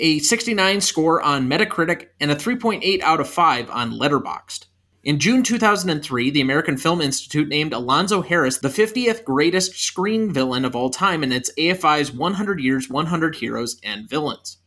a 0.00 0.18
69 0.18 0.80
score 0.80 1.20
on 1.20 1.48
Metacritic, 1.48 2.08
and 2.18 2.30
a 2.30 2.36
3.8 2.36 3.00
out 3.02 3.20
of 3.20 3.28
5 3.28 3.70
on 3.70 3.92
Letterboxd. 3.92 4.66
In 5.02 5.18
June 5.18 5.42
2003, 5.42 6.28
the 6.28 6.42
American 6.42 6.76
Film 6.76 7.00
Institute 7.00 7.48
named 7.48 7.72
Alonzo 7.72 8.20
Harris 8.20 8.58
the 8.58 8.68
50th 8.68 9.24
greatest 9.24 9.74
screen 9.80 10.30
villain 10.30 10.66
of 10.66 10.76
all 10.76 10.90
time 10.90 11.22
in 11.22 11.32
its 11.32 11.50
AFI's 11.56 12.12
100 12.12 12.60
Years, 12.60 12.90
100 12.90 13.36
Heroes 13.36 13.80
and 13.82 14.10
Villains. 14.10 14.58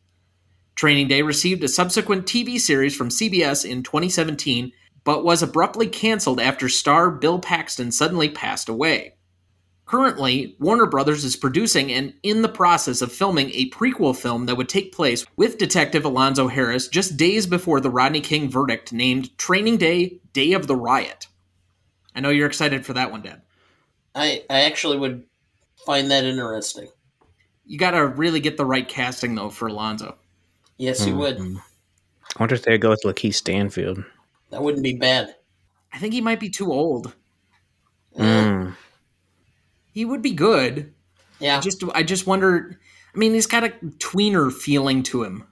Training 0.75 1.07
Day 1.07 1.21
received 1.21 1.63
a 1.63 1.67
subsequent 1.67 2.25
TV 2.25 2.59
series 2.59 2.95
from 2.95 3.09
CBS 3.09 3.63
in 3.63 3.83
2017, 3.83 4.71
but 5.03 5.23
was 5.23 5.43
abruptly 5.43 5.85
canceled 5.85 6.39
after 6.39 6.67
star 6.67 7.11
Bill 7.11 7.37
Paxton 7.37 7.91
suddenly 7.91 8.29
passed 8.29 8.67
away. 8.67 9.13
Currently, 9.93 10.55
Warner 10.57 10.87
Brothers 10.87 11.23
is 11.23 11.35
producing 11.35 11.91
and 11.91 12.15
in 12.23 12.41
the 12.41 12.49
process 12.49 13.03
of 13.03 13.11
filming 13.11 13.51
a 13.51 13.69
prequel 13.69 14.17
film 14.17 14.47
that 14.47 14.57
would 14.57 14.67
take 14.67 14.91
place 14.91 15.23
with 15.35 15.59
Detective 15.59 16.03
Alonzo 16.03 16.47
Harris 16.47 16.87
just 16.87 17.15
days 17.15 17.45
before 17.45 17.79
the 17.79 17.91
Rodney 17.91 18.19
King 18.19 18.49
verdict 18.49 18.91
named 18.91 19.37
Training 19.37 19.77
Day 19.77 20.19
Day 20.33 20.53
of 20.53 20.65
the 20.65 20.75
Riot. 20.75 21.27
I 22.15 22.21
know 22.21 22.31
you're 22.31 22.47
excited 22.47 22.87
for 22.87 22.93
that 22.93 23.11
one, 23.11 23.21
Dad. 23.21 23.43
I, 24.15 24.43
I 24.49 24.61
actually 24.61 24.97
would 24.97 25.25
find 25.85 26.09
that 26.09 26.23
interesting. 26.23 26.87
You 27.67 27.77
got 27.77 27.91
to 27.91 28.07
really 28.07 28.39
get 28.39 28.57
the 28.57 28.65
right 28.65 28.87
casting, 28.87 29.35
though, 29.35 29.51
for 29.51 29.67
Alonzo. 29.67 30.17
Yes, 30.79 31.05
you 31.05 31.15
would. 31.17 31.37
Mm-hmm. 31.37 31.57
I 31.57 32.39
wonder 32.39 32.55
if 32.55 32.63
they 32.63 32.79
go 32.79 32.89
with 32.89 33.03
Lakeith 33.05 33.35
Stanfield. 33.35 34.03
That 34.49 34.63
wouldn't 34.63 34.83
be 34.83 34.95
bad. 34.95 35.35
I 35.93 35.99
think 35.99 36.15
he 36.15 36.21
might 36.21 36.39
be 36.39 36.49
too 36.49 36.71
old. 36.71 37.13
Mm. 38.17 38.75
He 39.93 40.05
would 40.05 40.21
be 40.21 40.31
good. 40.31 40.93
Yeah. 41.39 41.57
I 41.57 41.61
just 41.61 41.83
I 41.93 42.03
just 42.03 42.27
wonder. 42.27 42.79
I 43.13 43.17
mean, 43.17 43.33
he's 43.33 43.47
got 43.47 43.63
a 43.63 43.69
tweener 43.69 44.51
feeling 44.51 45.03
to 45.03 45.23
him. 45.23 45.45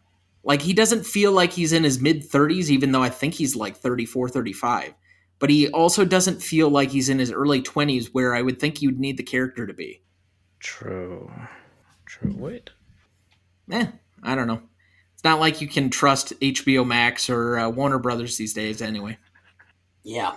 Like 0.44 0.62
he 0.62 0.74
doesn't 0.74 1.06
feel 1.06 1.32
like 1.32 1.54
he's 1.54 1.72
in 1.72 1.84
his 1.84 2.00
mid 2.02 2.28
30s 2.28 2.70
even 2.70 2.92
though 2.92 3.04
I 3.04 3.10
think 3.10 3.36
he's 3.36 3.56
like 3.56 3.78
34, 3.78 4.30
35. 4.30 4.94
But 5.38 5.50
he 5.50 5.70
also 5.70 6.06
doesn't 6.06 6.42
feel 6.42 6.70
like 6.70 6.90
he's 6.90 7.10
in 7.10 7.20
his 7.20 7.32
early 7.32 7.62
20s 7.62 8.08
where 8.08 8.36
I 8.36 8.42
would 8.42 8.60
think 8.60 8.82
you'd 8.82 9.00
need 9.00 9.18
the 9.18 9.24
character 9.24 9.66
to 9.66 9.74
be. 9.74 10.02
True. 10.60 11.32
True. 12.06 12.36
Wait. 12.36 12.70
Eh, 13.72 13.88
I 14.24 14.36
don't 14.36 14.48
know. 14.48 14.62
It's 15.14 15.24
not 15.24 15.40
like 15.40 15.62
you 15.62 15.68
can 15.68 15.90
trust 15.90 16.40
HBO 16.40 16.86
Max 16.86 17.30
or 17.30 17.58
uh, 17.58 17.70
Warner 17.70 18.00
Brothers 18.00 18.38
these 18.38 18.54
days 18.54 18.82
anyway. 18.82 19.18
Yeah. 20.04 20.34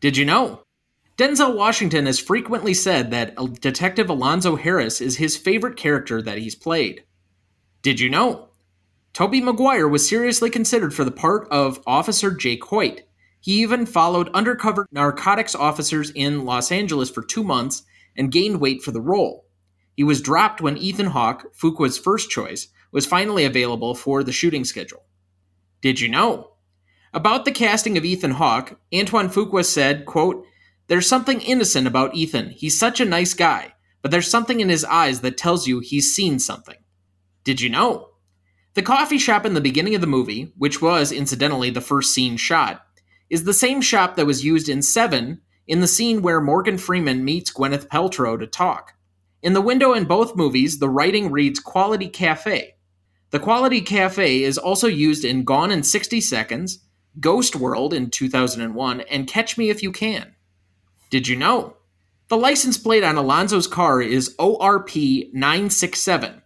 Did 0.00 0.16
you 0.16 0.24
know? 0.24 0.62
Denzel 1.18 1.56
Washington 1.56 2.06
has 2.06 2.20
frequently 2.20 2.72
said 2.72 3.10
that 3.10 3.34
Detective 3.60 4.08
Alonzo 4.08 4.54
Harris 4.54 5.00
is 5.00 5.16
his 5.16 5.36
favorite 5.36 5.76
character 5.76 6.22
that 6.22 6.38
he's 6.38 6.54
played. 6.54 7.02
Did 7.82 7.98
you 7.98 8.08
know? 8.08 8.50
Tobey 9.12 9.40
Maguire 9.40 9.88
was 9.88 10.08
seriously 10.08 10.48
considered 10.48 10.94
for 10.94 11.02
the 11.02 11.10
part 11.10 11.48
of 11.50 11.82
Officer 11.88 12.30
Jake 12.30 12.62
Hoyt. 12.62 13.02
He 13.40 13.62
even 13.62 13.84
followed 13.84 14.30
undercover 14.32 14.86
narcotics 14.92 15.56
officers 15.56 16.12
in 16.12 16.44
Los 16.44 16.70
Angeles 16.70 17.10
for 17.10 17.24
two 17.24 17.42
months 17.42 17.82
and 18.16 18.30
gained 18.30 18.60
weight 18.60 18.82
for 18.82 18.92
the 18.92 19.00
role. 19.00 19.44
He 19.96 20.04
was 20.04 20.22
dropped 20.22 20.60
when 20.60 20.78
Ethan 20.78 21.06
Hawke, 21.06 21.52
Fuqua's 21.52 21.98
first 21.98 22.30
choice, 22.30 22.68
was 22.92 23.06
finally 23.06 23.44
available 23.44 23.96
for 23.96 24.22
the 24.22 24.30
shooting 24.30 24.64
schedule. 24.64 25.04
Did 25.80 26.00
you 26.00 26.08
know? 26.08 26.52
About 27.12 27.44
the 27.44 27.50
casting 27.50 27.98
of 27.98 28.04
Ethan 28.04 28.32
Hawke, 28.32 28.78
Antoine 28.94 29.28
Fuqua 29.28 29.64
said, 29.64 30.06
quote, 30.06 30.44
there's 30.88 31.06
something 31.06 31.40
innocent 31.42 31.86
about 31.86 32.14
Ethan. 32.14 32.50
He's 32.50 32.78
such 32.78 33.00
a 33.00 33.04
nice 33.04 33.34
guy, 33.34 33.74
but 34.02 34.10
there's 34.10 34.30
something 34.30 34.60
in 34.60 34.70
his 34.70 34.84
eyes 34.84 35.20
that 35.20 35.36
tells 35.36 35.66
you 35.66 35.80
he's 35.80 36.14
seen 36.14 36.38
something. 36.38 36.78
Did 37.44 37.60
you 37.60 37.70
know? 37.70 38.10
The 38.74 38.82
coffee 38.82 39.18
shop 39.18 39.44
in 39.44 39.54
the 39.54 39.60
beginning 39.60 39.94
of 39.94 40.00
the 40.00 40.06
movie, 40.06 40.52
which 40.56 40.80
was 40.80 41.12
incidentally 41.12 41.70
the 41.70 41.80
first 41.80 42.14
scene 42.14 42.36
shot, 42.36 42.86
is 43.28 43.44
the 43.44 43.52
same 43.52 43.80
shop 43.82 44.16
that 44.16 44.26
was 44.26 44.44
used 44.44 44.68
in 44.68 44.80
Seven 44.82 45.42
in 45.66 45.80
the 45.80 45.86
scene 45.86 46.22
where 46.22 46.40
Morgan 46.40 46.78
Freeman 46.78 47.24
meets 47.24 47.52
Gwyneth 47.52 47.88
Paltrow 47.88 48.38
to 48.38 48.46
talk. 48.46 48.94
In 49.42 49.52
the 49.52 49.60
window 49.60 49.92
in 49.92 50.04
both 50.04 50.36
movies, 50.36 50.78
the 50.78 50.88
writing 50.88 51.30
reads 51.30 51.60
Quality 51.60 52.08
Cafe. 52.08 52.76
The 53.30 53.38
Quality 53.38 53.82
Cafe 53.82 54.42
is 54.42 54.56
also 54.56 54.86
used 54.86 55.24
in 55.24 55.44
Gone 55.44 55.70
in 55.70 55.82
60 55.82 56.22
Seconds, 56.22 56.78
Ghost 57.20 57.54
World 57.54 57.92
in 57.92 58.10
2001, 58.10 59.00
and 59.02 59.26
Catch 59.28 59.58
Me 59.58 59.68
If 59.68 59.82
You 59.82 59.92
Can. 59.92 60.34
Did 61.10 61.26
you 61.26 61.36
know? 61.36 61.76
The 62.28 62.36
license 62.36 62.76
plate 62.76 63.02
on 63.02 63.16
Alonzo's 63.16 63.66
car 63.66 64.02
is 64.02 64.34
ORP 64.38 65.32
967, 65.32 66.42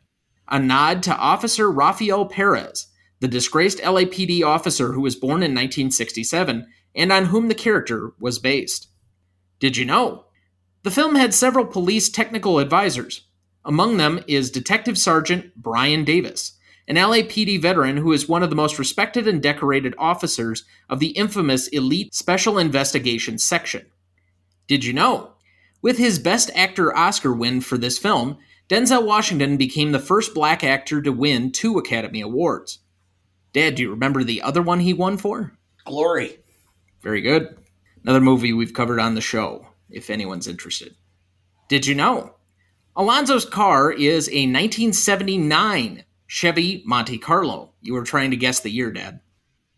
a 0.48 0.58
nod 0.60 1.02
to 1.02 1.16
Officer 1.16 1.70
Rafael 1.70 2.26
Perez, 2.26 2.86
the 3.18 3.26
disgraced 3.26 3.78
LAPD 3.78 4.44
officer 4.44 4.92
who 4.92 5.00
was 5.00 5.16
born 5.16 5.42
in 5.42 5.50
1967 5.50 6.66
and 6.94 7.12
on 7.12 7.26
whom 7.26 7.48
the 7.48 7.54
character 7.54 8.12
was 8.20 8.38
based. 8.38 8.88
Did 9.58 9.76
you 9.76 9.84
know? 9.84 10.26
The 10.84 10.90
film 10.90 11.16
had 11.16 11.34
several 11.34 11.64
police 11.64 12.08
technical 12.08 12.60
advisors. 12.60 13.22
Among 13.64 13.96
them 13.96 14.22
is 14.28 14.50
Detective 14.50 14.98
Sergeant 14.98 15.52
Brian 15.56 16.04
Davis, 16.04 16.52
an 16.86 16.96
LAPD 16.96 17.60
veteran 17.60 17.96
who 17.96 18.12
is 18.12 18.28
one 18.28 18.42
of 18.42 18.50
the 18.50 18.56
most 18.56 18.78
respected 18.78 19.26
and 19.26 19.42
decorated 19.42 19.94
officers 19.98 20.64
of 20.88 21.00
the 21.00 21.10
infamous 21.10 21.68
Elite 21.68 22.14
Special 22.14 22.58
Investigations 22.58 23.42
Section. 23.42 23.86
Did 24.72 24.86
you 24.86 24.94
know? 24.94 25.32
With 25.82 25.98
his 25.98 26.18
Best 26.18 26.50
Actor 26.54 26.96
Oscar 26.96 27.30
win 27.30 27.60
for 27.60 27.76
this 27.76 27.98
film, 27.98 28.38
Denzel 28.70 29.04
Washington 29.04 29.58
became 29.58 29.92
the 29.92 29.98
first 29.98 30.32
black 30.32 30.64
actor 30.64 31.02
to 31.02 31.12
win 31.12 31.52
two 31.52 31.76
Academy 31.76 32.22
Awards. 32.22 32.78
Dad, 33.52 33.74
do 33.74 33.82
you 33.82 33.90
remember 33.90 34.24
the 34.24 34.40
other 34.40 34.62
one 34.62 34.80
he 34.80 34.94
won 34.94 35.18
for? 35.18 35.52
Glory. 35.84 36.38
Very 37.02 37.20
good. 37.20 37.54
Another 38.02 38.22
movie 38.22 38.54
we've 38.54 38.72
covered 38.72 38.98
on 38.98 39.14
the 39.14 39.20
show, 39.20 39.66
if 39.90 40.08
anyone's 40.08 40.48
interested. 40.48 40.96
Did 41.68 41.86
you 41.86 41.94
know? 41.94 42.36
Alonzo's 42.96 43.44
car 43.44 43.92
is 43.92 44.26
a 44.28 44.48
1979 44.48 46.02
Chevy 46.26 46.82
Monte 46.86 47.18
Carlo. 47.18 47.74
You 47.82 47.92
were 47.92 48.04
trying 48.04 48.30
to 48.30 48.38
guess 48.38 48.60
the 48.60 48.70
year, 48.70 48.90
Dad. 48.90 49.20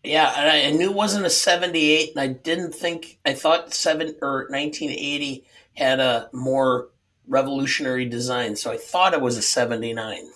Yeah, 0.05 0.33
I, 0.37 0.67
I 0.67 0.71
knew 0.71 0.91
it 0.91 0.95
wasn't 0.95 1.27
a 1.27 1.31
78, 1.31 2.11
and 2.11 2.21
I 2.21 2.27
didn't 2.29 2.75
think, 2.75 3.19
I 3.25 3.33
thought 3.33 3.73
7 3.73 4.17
or 4.21 4.47
1980 4.51 5.45
had 5.77 5.99
a 5.99 6.29
more 6.33 6.89
revolutionary 7.27 8.05
design, 8.05 8.55
so 8.55 8.71
I 8.71 8.77
thought 8.77 9.15
it 9.15 9.23
was 9.23 9.39
a 9.39 9.43
79. 9.43 10.31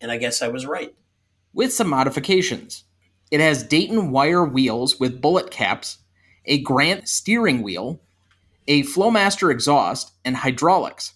And 0.00 0.10
I 0.12 0.16
guess 0.16 0.42
I 0.42 0.48
was 0.48 0.64
right. 0.64 0.94
with 1.52 1.72
some 1.72 1.88
modifications. 1.88 2.84
It 3.30 3.40
has 3.40 3.62
Dayton 3.62 4.10
wire 4.10 4.44
wheels 4.44 4.98
with 4.98 5.20
bullet 5.20 5.50
caps, 5.50 5.98
a 6.46 6.58
Grant 6.62 7.08
steering 7.08 7.62
wheel, 7.62 8.00
a 8.66 8.82
Flowmaster 8.82 9.50
exhaust, 9.50 10.12
and 10.24 10.36
hydraulics. 10.36 11.14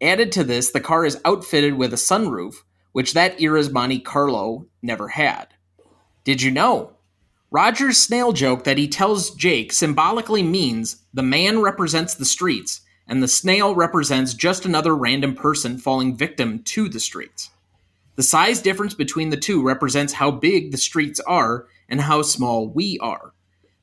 Added 0.00 0.32
to 0.32 0.44
this, 0.44 0.70
the 0.70 0.80
car 0.80 1.04
is 1.04 1.20
outfitted 1.24 1.74
with 1.74 1.92
a 1.92 1.96
sunroof, 1.96 2.56
which 2.92 3.14
that 3.14 3.40
era's 3.40 3.70
Monte 3.70 4.00
Carlo 4.00 4.66
never 4.82 5.08
had. 5.08 5.48
Did 6.24 6.42
you 6.42 6.50
know? 6.50 6.93
Roger's 7.54 7.98
snail 7.98 8.32
joke 8.32 8.64
that 8.64 8.78
he 8.78 8.88
tells 8.88 9.30
Jake 9.30 9.72
symbolically 9.72 10.42
means 10.42 11.04
the 11.14 11.22
man 11.22 11.60
represents 11.60 12.12
the 12.12 12.24
streets 12.24 12.80
and 13.06 13.22
the 13.22 13.28
snail 13.28 13.76
represents 13.76 14.34
just 14.34 14.64
another 14.64 14.92
random 14.96 15.36
person 15.36 15.78
falling 15.78 16.16
victim 16.16 16.64
to 16.64 16.88
the 16.88 16.98
streets. 16.98 17.50
The 18.16 18.24
size 18.24 18.60
difference 18.60 18.94
between 18.94 19.30
the 19.30 19.36
two 19.36 19.62
represents 19.62 20.14
how 20.14 20.32
big 20.32 20.72
the 20.72 20.76
streets 20.76 21.20
are 21.20 21.66
and 21.88 22.00
how 22.00 22.22
small 22.22 22.66
we 22.66 22.98
are. 22.98 23.34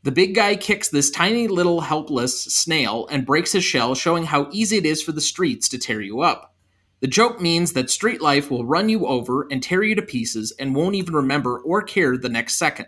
The 0.04 0.12
big 0.12 0.36
guy 0.36 0.58
kicks 0.58 0.90
this 0.90 1.10
tiny 1.10 1.48
little 1.48 1.80
helpless 1.80 2.44
snail 2.44 3.08
and 3.10 3.26
breaks 3.26 3.54
his 3.54 3.64
shell, 3.64 3.96
showing 3.96 4.26
how 4.26 4.50
easy 4.52 4.80
it 4.80 4.86
is 4.86 5.02
for 5.02 5.14
the 5.14 5.22
streets 5.22 5.70
to 5.70 5.80
tear 5.80 6.02
you 6.02 6.20
up. 6.20 6.54
The 7.00 7.08
joke 7.08 7.40
means 7.40 7.72
that 7.72 7.90
street 7.90 8.20
life 8.20 8.52
will 8.52 8.66
run 8.66 8.90
you 8.90 9.06
over 9.08 9.48
and 9.50 9.64
tear 9.64 9.82
you 9.82 9.96
to 9.96 10.02
pieces 10.02 10.52
and 10.60 10.76
won't 10.76 10.96
even 10.96 11.16
remember 11.16 11.58
or 11.60 11.82
care 11.82 12.18
the 12.18 12.28
next 12.28 12.56
second. 12.56 12.88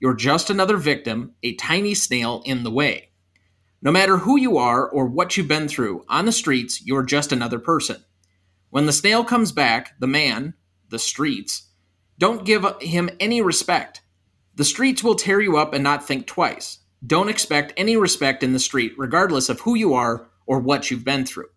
You're 0.00 0.14
just 0.14 0.50
another 0.50 0.76
victim, 0.76 1.34
a 1.42 1.54
tiny 1.56 1.94
snail 1.94 2.42
in 2.44 2.62
the 2.62 2.70
way. 2.70 3.10
No 3.82 3.90
matter 3.90 4.18
who 4.18 4.38
you 4.38 4.56
are 4.56 4.88
or 4.88 5.06
what 5.06 5.36
you've 5.36 5.48
been 5.48 5.68
through, 5.68 6.04
on 6.08 6.26
the 6.26 6.32
streets, 6.32 6.84
you're 6.84 7.02
just 7.02 7.32
another 7.32 7.58
person. 7.58 8.04
When 8.70 8.86
the 8.86 8.92
snail 8.92 9.24
comes 9.24 9.52
back, 9.52 9.98
the 9.98 10.06
man, 10.06 10.54
the 10.88 10.98
streets, 10.98 11.68
don't 12.18 12.44
give 12.44 12.66
him 12.80 13.10
any 13.20 13.40
respect. 13.40 14.02
The 14.54 14.64
streets 14.64 15.04
will 15.04 15.14
tear 15.14 15.40
you 15.40 15.56
up 15.56 15.72
and 15.72 15.84
not 15.84 16.04
think 16.04 16.26
twice. 16.26 16.78
Don't 17.06 17.28
expect 17.28 17.72
any 17.76 17.96
respect 17.96 18.42
in 18.42 18.52
the 18.52 18.58
street, 18.58 18.92
regardless 18.98 19.48
of 19.48 19.60
who 19.60 19.76
you 19.76 19.94
are 19.94 20.28
or 20.46 20.58
what 20.58 20.90
you've 20.90 21.04
been 21.04 21.24
through. 21.24 21.48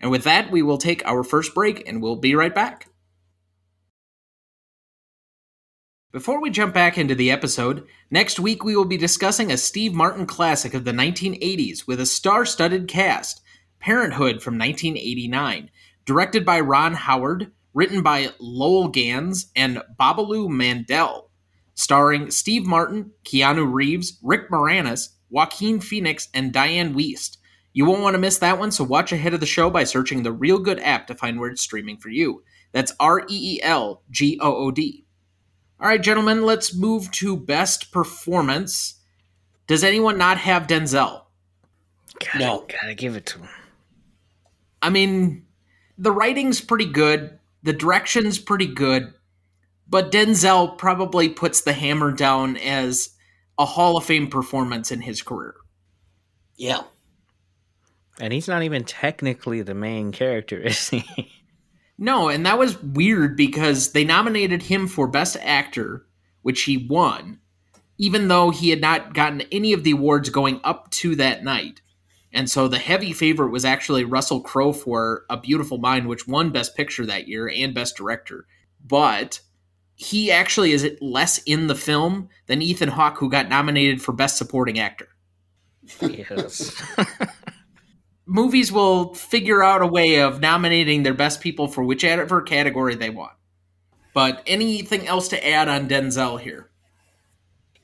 And 0.00 0.10
with 0.10 0.24
that, 0.24 0.50
we 0.50 0.62
will 0.62 0.78
take 0.78 1.04
our 1.06 1.22
first 1.22 1.54
break 1.54 1.86
and 1.86 2.02
we'll 2.02 2.16
be 2.16 2.34
right 2.34 2.54
back. 2.54 2.88
Before 6.14 6.40
we 6.40 6.48
jump 6.48 6.72
back 6.72 6.96
into 6.96 7.16
the 7.16 7.32
episode, 7.32 7.88
next 8.08 8.38
week 8.38 8.62
we 8.62 8.76
will 8.76 8.84
be 8.84 8.96
discussing 8.96 9.50
a 9.50 9.56
Steve 9.56 9.94
Martin 9.94 10.26
classic 10.26 10.72
of 10.72 10.84
the 10.84 10.92
1980s 10.92 11.88
with 11.88 11.98
a 11.98 12.06
star 12.06 12.46
studded 12.46 12.86
cast 12.86 13.42
Parenthood 13.80 14.40
from 14.40 14.54
1989, 14.56 15.70
directed 16.04 16.46
by 16.46 16.60
Ron 16.60 16.94
Howard, 16.94 17.50
written 17.74 18.00
by 18.00 18.28
Lowell 18.38 18.86
Ganz 18.86 19.50
and 19.56 19.82
Babaloo 19.98 20.48
Mandel, 20.48 21.30
starring 21.74 22.30
Steve 22.30 22.64
Martin, 22.64 23.10
Keanu 23.24 23.68
Reeves, 23.72 24.20
Rick 24.22 24.52
Moranis, 24.52 25.08
Joaquin 25.30 25.80
Phoenix, 25.80 26.28
and 26.32 26.52
Dianne 26.52 26.94
Wiest. 26.94 27.38
You 27.72 27.86
won't 27.86 28.02
want 28.02 28.14
to 28.14 28.20
miss 28.20 28.38
that 28.38 28.60
one, 28.60 28.70
so 28.70 28.84
watch 28.84 29.10
ahead 29.10 29.34
of 29.34 29.40
the 29.40 29.46
show 29.46 29.68
by 29.68 29.82
searching 29.82 30.22
the 30.22 30.32
Reelgood 30.32 30.80
app 30.80 31.08
to 31.08 31.16
find 31.16 31.40
where 31.40 31.50
it's 31.50 31.62
streaming 31.62 31.96
for 31.96 32.10
you. 32.10 32.44
That's 32.70 32.92
R 33.00 33.22
E 33.22 33.56
E 33.56 33.60
L 33.64 34.04
G 34.12 34.38
O 34.40 34.54
O 34.54 34.70
D. 34.70 35.03
All 35.80 35.88
right, 35.88 36.02
gentlemen, 36.02 36.44
let's 36.44 36.74
move 36.74 37.10
to 37.12 37.36
best 37.36 37.92
performance. 37.92 38.94
Does 39.66 39.84
anyone 39.84 40.18
not 40.18 40.38
have 40.38 40.66
Denzel? 40.66 41.22
Gotta, 42.20 42.38
No. 42.38 42.66
gotta 42.68 42.94
give 42.94 43.16
it 43.16 43.26
to 43.26 43.38
him. 43.40 43.48
I 44.80 44.90
mean, 44.90 45.46
the 45.98 46.12
writing's 46.12 46.60
pretty 46.60 46.86
good, 46.86 47.38
the 47.62 47.72
direction's 47.72 48.38
pretty 48.38 48.66
good, 48.66 49.12
but 49.88 50.12
Denzel 50.12 50.78
probably 50.78 51.28
puts 51.28 51.60
the 51.62 51.72
hammer 51.72 52.12
down 52.12 52.56
as 52.56 53.10
a 53.58 53.64
Hall 53.64 53.96
of 53.96 54.04
Fame 54.04 54.28
performance 54.28 54.90
in 54.92 55.00
his 55.00 55.22
career. 55.22 55.54
Yeah. 56.56 56.82
And 58.20 58.32
he's 58.32 58.46
not 58.48 58.62
even 58.62 58.84
technically 58.84 59.62
the 59.62 59.74
main 59.74 60.12
character, 60.12 60.58
is 60.62 60.88
he? 60.90 61.04
No, 61.98 62.28
and 62.28 62.44
that 62.44 62.58
was 62.58 62.82
weird 62.82 63.36
because 63.36 63.92
they 63.92 64.04
nominated 64.04 64.62
him 64.62 64.88
for 64.88 65.06
Best 65.06 65.36
Actor, 65.40 66.04
which 66.42 66.62
he 66.62 66.76
won, 66.76 67.38
even 67.98 68.28
though 68.28 68.50
he 68.50 68.70
had 68.70 68.80
not 68.80 69.14
gotten 69.14 69.42
any 69.52 69.72
of 69.72 69.84
the 69.84 69.92
awards 69.92 70.28
going 70.30 70.60
up 70.64 70.90
to 70.90 71.14
that 71.16 71.44
night. 71.44 71.80
And 72.32 72.50
so 72.50 72.66
the 72.66 72.78
heavy 72.78 73.12
favorite 73.12 73.52
was 73.52 73.64
actually 73.64 74.04
Russell 74.04 74.40
Crowe 74.40 74.72
for 74.72 75.24
A 75.30 75.36
Beautiful 75.36 75.78
Mind, 75.78 76.08
which 76.08 76.26
won 76.26 76.50
Best 76.50 76.76
Picture 76.76 77.06
that 77.06 77.28
year 77.28 77.48
and 77.48 77.72
Best 77.72 77.96
Director. 77.96 78.46
But 78.84 79.40
he 79.94 80.32
actually 80.32 80.72
is 80.72 80.96
less 81.00 81.38
in 81.44 81.68
the 81.68 81.76
film 81.76 82.28
than 82.46 82.60
Ethan 82.60 82.88
Hawke, 82.88 83.18
who 83.18 83.30
got 83.30 83.48
nominated 83.48 84.02
for 84.02 84.10
Best 84.10 84.36
Supporting 84.36 84.80
Actor. 84.80 85.08
yes. 86.00 86.74
Movies 88.26 88.72
will 88.72 89.14
figure 89.14 89.62
out 89.62 89.82
a 89.82 89.86
way 89.86 90.20
of 90.20 90.40
nominating 90.40 91.02
their 91.02 91.14
best 91.14 91.40
people 91.40 91.68
for 91.68 91.84
whichever 91.84 92.40
category 92.40 92.94
they 92.94 93.10
want. 93.10 93.32
But 94.14 94.42
anything 94.46 95.06
else 95.06 95.28
to 95.28 95.46
add 95.48 95.68
on 95.68 95.88
Denzel 95.88 96.40
here? 96.40 96.70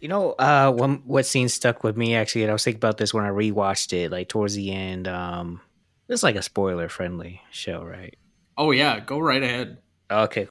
You 0.00 0.08
know, 0.08 0.32
uh, 0.32 0.72
one 0.72 1.02
what 1.04 1.26
scene 1.26 1.48
stuck 1.48 1.84
with 1.84 1.96
me 1.96 2.14
actually, 2.14 2.42
and 2.42 2.50
I 2.50 2.54
was 2.54 2.64
thinking 2.64 2.78
about 2.78 2.96
this 2.96 3.12
when 3.12 3.24
I 3.24 3.28
rewatched 3.28 3.92
it, 3.92 4.10
like 4.10 4.28
towards 4.28 4.54
the 4.54 4.72
end. 4.72 5.06
Um, 5.06 5.60
it's 6.08 6.22
like 6.22 6.36
a 6.36 6.42
spoiler 6.42 6.88
friendly 6.88 7.42
show, 7.50 7.84
right? 7.84 8.16
Oh 8.56 8.70
yeah, 8.70 9.00
go 9.00 9.18
right 9.18 9.42
ahead. 9.42 9.78
Okay. 10.10 10.48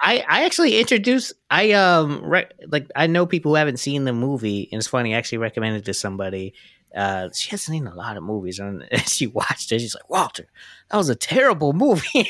I 0.00 0.24
I 0.28 0.44
actually 0.44 0.78
introduced 0.78 1.32
I 1.50 1.72
um 1.72 2.24
re- 2.24 2.50
like 2.68 2.90
I 2.94 3.06
know 3.06 3.26
people 3.26 3.52
who 3.52 3.56
haven't 3.56 3.78
seen 3.78 4.04
the 4.04 4.12
movie, 4.12 4.68
and 4.70 4.78
it's 4.78 4.88
funny. 4.88 5.14
I 5.14 5.18
actually 5.18 5.38
recommended 5.38 5.82
it 5.82 5.84
to 5.86 5.94
somebody. 5.94 6.54
Uh, 6.94 7.28
she 7.34 7.50
hasn't 7.50 7.74
seen 7.74 7.86
a 7.86 7.94
lot 7.94 8.16
of 8.16 8.22
movies, 8.22 8.58
and 8.58 8.84
she 9.06 9.26
watched 9.26 9.72
it. 9.72 9.80
She's 9.80 9.94
like, 9.94 10.08
Walter, 10.10 10.46
that 10.90 10.96
was 10.96 11.08
a 11.08 11.14
terrible 11.14 11.72
movie. 11.72 12.28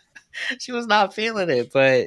she 0.58 0.72
was 0.72 0.86
not 0.86 1.14
feeling 1.14 1.50
it, 1.50 1.72
but 1.72 2.06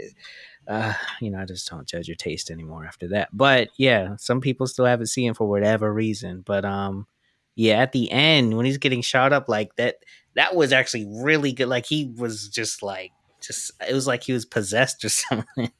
uh, 0.67 0.93
you 1.21 1.31
know, 1.31 1.39
I 1.39 1.45
just 1.45 1.69
don't 1.69 1.87
judge 1.87 2.07
your 2.07 2.15
taste 2.15 2.51
anymore 2.51 2.85
after 2.85 3.07
that. 3.09 3.29
But 3.31 3.69
yeah, 3.77 4.15
some 4.17 4.41
people 4.41 4.67
still 4.67 4.85
haven't 4.85 5.07
seen 5.07 5.33
for 5.33 5.47
whatever 5.47 5.93
reason. 5.93 6.43
But 6.45 6.65
um, 6.65 7.07
yeah, 7.55 7.75
at 7.81 7.93
the 7.93 8.11
end 8.11 8.55
when 8.55 8.65
he's 8.65 8.77
getting 8.77 9.01
shot 9.01 9.33
up 9.33 9.47
like 9.47 9.75
that, 9.77 9.97
that 10.35 10.55
was 10.55 10.73
actually 10.73 11.05
really 11.09 11.53
good. 11.53 11.69
Like 11.69 11.85
he 11.85 12.13
was 12.17 12.49
just 12.49 12.83
like, 12.83 13.11
just 13.41 13.71
it 13.87 13.93
was 13.93 14.07
like 14.07 14.23
he 14.23 14.33
was 14.33 14.45
possessed 14.45 15.05
or 15.05 15.09
something. 15.09 15.71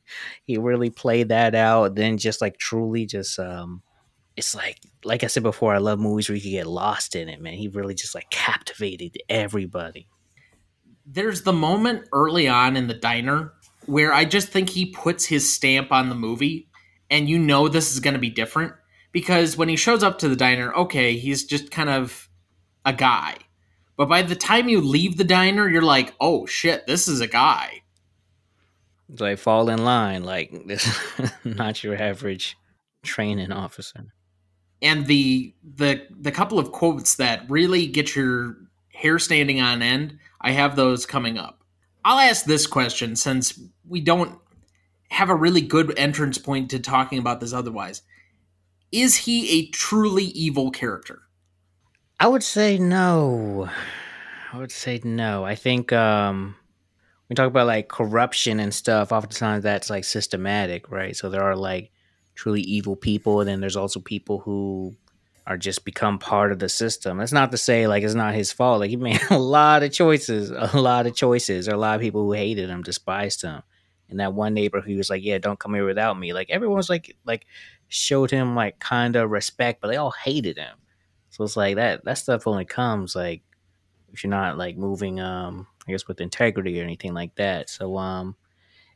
he 0.45 0.57
really 0.57 0.89
played 0.89 1.29
that 1.29 1.53
out. 1.53 1.95
Then 1.95 2.17
just 2.17 2.41
like 2.41 2.57
truly, 2.57 3.05
just 3.05 3.39
um, 3.39 3.81
it's 4.37 4.55
like 4.55 4.79
like 5.03 5.23
I 5.23 5.27
said 5.27 5.43
before, 5.43 5.73
I 5.73 5.79
love 5.79 5.99
movies 5.99 6.29
where 6.29 6.35
you 6.35 6.41
can 6.41 6.51
get 6.51 6.67
lost 6.67 7.15
in 7.15 7.27
it. 7.27 7.41
Man, 7.41 7.53
he 7.53 7.67
really 7.67 7.95
just 7.95 8.15
like 8.15 8.29
captivated 8.29 9.17
everybody. 9.27 10.07
There's 11.05 11.41
the 11.41 11.53
moment 11.53 12.07
early 12.13 12.47
on 12.47 12.77
in 12.77 12.87
the 12.87 12.93
diner 12.93 13.53
where 13.87 14.13
I 14.13 14.25
just 14.25 14.49
think 14.49 14.69
he 14.69 14.91
puts 14.91 15.25
his 15.25 15.51
stamp 15.51 15.91
on 15.91 16.09
the 16.09 16.15
movie, 16.15 16.69
and 17.09 17.27
you 17.27 17.39
know 17.39 17.67
this 17.67 17.91
is 17.91 17.99
going 17.99 18.13
to 18.13 18.19
be 18.19 18.29
different 18.29 18.73
because 19.11 19.57
when 19.57 19.69
he 19.69 19.75
shows 19.75 20.03
up 20.03 20.19
to 20.19 20.29
the 20.29 20.35
diner, 20.35 20.73
okay, 20.73 21.17
he's 21.17 21.45
just 21.45 21.71
kind 21.71 21.89
of 21.89 22.29
a 22.85 22.93
guy. 22.93 23.35
But 23.95 24.09
by 24.09 24.21
the 24.21 24.35
time 24.35 24.69
you 24.69 24.81
leave 24.81 25.17
the 25.17 25.23
diner, 25.23 25.67
you're 25.67 25.81
like, 25.81 26.13
oh 26.21 26.45
shit, 26.45 26.85
this 26.85 27.07
is 27.07 27.21
a 27.21 27.27
guy. 27.27 27.81
It's 29.09 29.21
like 29.21 29.39
fall 29.39 29.69
in 29.69 29.83
line, 29.83 30.23
like 30.23 30.67
this, 30.67 30.87
not 31.43 31.83
your 31.83 31.95
average 31.95 32.57
training 33.03 33.51
officer. 33.51 34.13
And 34.81 35.05
the 35.07 35.53
the 35.75 36.05
the 36.09 36.31
couple 36.31 36.59
of 36.59 36.71
quotes 36.71 37.15
that 37.15 37.49
really 37.49 37.87
get 37.87 38.15
your 38.15 38.57
hair 38.93 39.19
standing 39.19 39.61
on 39.61 39.81
end 39.81 40.17
i 40.41 40.51
have 40.51 40.75
those 40.75 41.05
coming 41.05 41.37
up 41.37 41.63
i'll 42.05 42.19
ask 42.19 42.45
this 42.45 42.67
question 42.67 43.15
since 43.15 43.59
we 43.87 43.99
don't 43.99 44.39
have 45.09 45.29
a 45.29 45.35
really 45.35 45.61
good 45.61 45.97
entrance 45.97 46.37
point 46.37 46.69
to 46.69 46.79
talking 46.79 47.19
about 47.19 47.39
this 47.39 47.53
otherwise 47.53 48.01
is 48.91 49.15
he 49.15 49.59
a 49.59 49.67
truly 49.69 50.25
evil 50.25 50.71
character 50.71 51.23
I 52.19 52.27
would 52.27 52.43
say 52.43 52.77
no. 52.79 53.69
I 54.51 54.57
would 54.57 54.71
say 54.71 54.99
no. 55.03 55.45
I 55.45 55.55
think 55.55 55.93
um 55.93 56.55
we 57.29 57.35
talk 57.35 57.47
about 57.47 57.67
like 57.67 57.89
corruption 57.89 58.59
and 58.59 58.73
stuff, 58.73 59.11
oftentimes 59.11 59.63
that's 59.63 59.89
like 59.89 60.03
systematic, 60.03 60.89
right? 60.89 61.15
So 61.15 61.29
there 61.29 61.43
are 61.43 61.55
like 61.55 61.91
truly 62.37 62.61
evil 62.61 62.95
people, 62.95 63.41
and 63.41 63.49
then 63.49 63.59
there's 63.59 63.75
also 63.75 63.99
people 63.99 64.39
who 64.39 64.95
are 65.47 65.57
just 65.57 65.83
become 65.83 66.19
part 66.19 66.51
of 66.51 66.59
the 66.59 66.69
system. 66.69 67.17
That's 67.17 67.31
not 67.31 67.51
to 67.51 67.57
say 67.57 67.87
like 67.87 68.03
it's 68.03 68.13
not 68.13 68.35
his 68.35 68.51
fault. 68.51 68.79
Like 68.79 68.89
he 68.89 68.95
made 68.95 69.19
a 69.29 69.39
lot 69.39 69.83
of 69.83 69.91
choices, 69.91 70.51
a 70.51 70.79
lot 70.79 71.07
of 71.07 71.15
choices. 71.15 71.65
There 71.65 71.73
are 71.73 71.77
a 71.77 71.81
lot 71.81 71.95
of 71.95 72.01
people 72.01 72.23
who 72.23 72.33
hated 72.33 72.69
him, 72.69 72.83
despised 72.83 73.41
him. 73.41 73.63
And 74.09 74.19
that 74.21 74.33
one 74.33 74.53
neighbor 74.53 74.79
who 74.79 74.95
was 74.95 75.09
like, 75.09 75.23
"Yeah, 75.23 75.37
don't 75.37 75.59
come 75.59 75.73
here 75.73 75.85
without 75.85 76.17
me." 76.17 76.31
Like 76.31 76.49
everyone's 76.49 76.89
like, 76.89 77.17
like 77.25 77.45
showed 77.89 78.31
him 78.31 78.55
like 78.55 78.79
kind 78.79 79.15
of 79.15 79.31
respect, 79.31 79.81
but 79.81 79.89
they 79.89 79.97
all 79.97 80.11
hated 80.23 80.57
him. 80.57 80.77
So 81.29 81.43
it's 81.43 81.57
like 81.57 81.75
that 81.75 82.05
that 82.05 82.17
stuff 82.17 82.47
only 82.47 82.65
comes 82.65 83.15
like 83.15 83.41
if 84.13 84.23
you're 84.23 84.31
not 84.31 84.57
like 84.57 84.77
moving 84.77 85.19
um 85.19 85.67
I 85.87 85.91
guess 85.91 86.07
with 86.07 86.21
integrity 86.21 86.79
or 86.79 86.83
anything 86.83 87.13
like 87.13 87.35
that. 87.35 87.69
So 87.69 87.97
um 87.97 88.35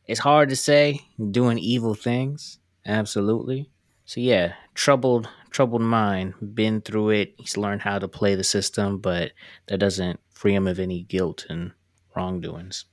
it's 0.05 0.19
hard 0.19 0.49
to 0.49 0.55
say 0.55 1.01
doing 1.31 1.57
evil 1.59 1.93
things. 1.93 2.59
Absolutely. 2.85 3.69
So 4.05 4.19
yeah, 4.19 4.53
troubled 4.73 5.29
troubled 5.51 5.81
mind, 5.81 6.33
been 6.55 6.81
through 6.81 7.09
it. 7.09 7.33
He's 7.37 7.57
learned 7.57 7.81
how 7.81 7.99
to 7.99 8.07
play 8.07 8.35
the 8.35 8.43
system, 8.43 8.97
but 8.97 9.33
that 9.67 9.79
doesn't 9.79 10.19
free 10.31 10.55
him 10.55 10.67
of 10.67 10.79
any 10.79 11.03
guilt 11.03 11.45
and 11.49 11.73
wrongdoings. 12.15 12.85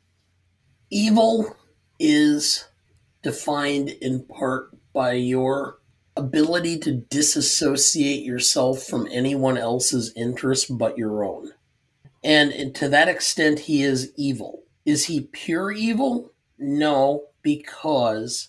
Evil 0.90 1.56
is 1.98 2.68
defined 3.22 3.88
in 3.88 4.24
part 4.24 4.70
by 4.92 5.12
your 5.12 5.78
ability 6.16 6.78
to 6.80 6.92
disassociate 6.92 8.24
yourself 8.24 8.82
from 8.82 9.06
anyone 9.10 9.56
else's 9.56 10.12
interest 10.16 10.76
but 10.76 10.98
your 10.98 11.24
own. 11.24 11.52
And 12.24 12.74
to 12.74 12.88
that 12.88 13.08
extent, 13.08 13.60
he 13.60 13.82
is 13.82 14.12
evil. 14.16 14.64
Is 14.84 15.04
he 15.04 15.20
pure 15.20 15.70
evil? 15.70 16.32
No, 16.58 17.24
because 17.42 18.48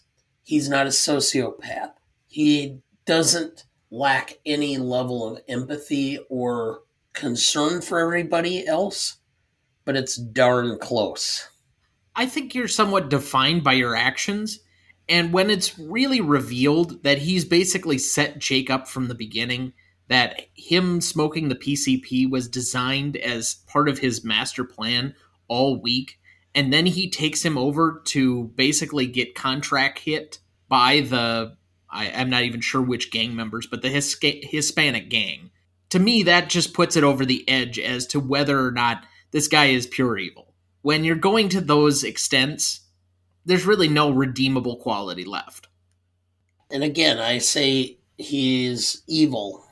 he's 0.49 0.67
not 0.67 0.87
a 0.87 0.89
sociopath. 0.89 1.91
He 2.25 2.79
doesn't 3.05 3.65
lack 3.91 4.39
any 4.47 4.79
level 4.79 5.31
of 5.31 5.43
empathy 5.47 6.17
or 6.27 6.81
concern 7.13 7.81
for 7.81 7.99
everybody 7.99 8.65
else, 8.65 9.17
but 9.85 9.95
it's 9.95 10.15
darn 10.15 10.79
close. 10.79 11.47
I 12.15 12.25
think 12.25 12.55
you're 12.55 12.67
somewhat 12.67 13.11
defined 13.11 13.63
by 13.63 13.73
your 13.73 13.95
actions. 13.95 14.61
And 15.07 15.31
when 15.31 15.51
it's 15.51 15.77
really 15.77 16.19
revealed 16.19 17.03
that 17.03 17.19
he's 17.19 17.45
basically 17.45 17.99
set 17.99 18.39
Jake 18.39 18.71
up 18.71 18.87
from 18.87 19.07
the 19.07 19.13
beginning, 19.13 19.73
that 20.07 20.47
him 20.55 20.99
smoking 20.99 21.49
the 21.49 21.55
PCP 21.55 22.27
was 22.27 22.47
designed 22.47 23.17
as 23.17 23.53
part 23.67 23.87
of 23.87 23.99
his 23.99 24.23
master 24.23 24.63
plan 24.63 25.13
all 25.47 25.79
week, 25.79 26.18
and 26.55 26.73
then 26.73 26.85
he 26.85 27.09
takes 27.09 27.43
him 27.43 27.57
over 27.57 28.01
to 28.05 28.45
basically 28.55 29.05
get 29.05 29.35
contract 29.35 29.99
hit 29.99 30.39
by 30.67 31.01
the 31.01 31.57
I, 31.89 32.05
am 32.05 32.29
not 32.29 32.43
even 32.43 32.61
sure 32.61 32.81
which 32.81 33.11
gang 33.11 33.35
members, 33.35 33.67
but 33.67 33.81
the 33.81 33.89
His- 33.89 34.17
Hispanic 34.21 35.09
gang. 35.09 35.49
To 35.89 35.99
me, 35.99 36.23
that 36.23 36.49
just 36.49 36.73
puts 36.73 36.95
it 36.95 37.03
over 37.03 37.25
the 37.25 37.47
edge 37.49 37.79
as 37.79 38.05
to 38.07 38.19
whether 38.19 38.63
or 38.63 38.71
not 38.71 39.05
this 39.31 39.47
guy 39.47 39.65
is 39.65 39.87
pure 39.87 40.17
evil. 40.17 40.53
When 40.81 41.03
you're 41.03 41.15
going 41.15 41.49
to 41.49 41.61
those 41.61 42.03
extents, 42.03 42.81
there's 43.43 43.65
really 43.65 43.87
no 43.87 44.11
redeemable 44.11 44.77
quality 44.77 45.25
left. 45.25 45.67
And 46.69 46.83
again, 46.83 47.17
I 47.17 47.39
say 47.39 47.97
he's 48.17 49.01
evil, 49.07 49.65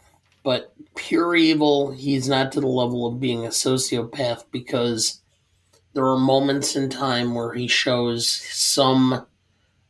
but 0.43 0.73
pure 0.95 1.35
evil, 1.35 1.91
he's 1.91 2.27
not 2.27 2.51
to 2.53 2.61
the 2.61 2.67
level 2.67 3.05
of 3.05 3.19
being 3.19 3.45
a 3.45 3.49
sociopath 3.49 4.45
because 4.51 5.21
there 5.97 6.05
are 6.05 6.19
moments 6.19 6.75
in 6.75 6.91
time 6.91 7.33
where 7.33 7.51
he 7.53 7.67
shows 7.67 8.29
some 8.29 9.25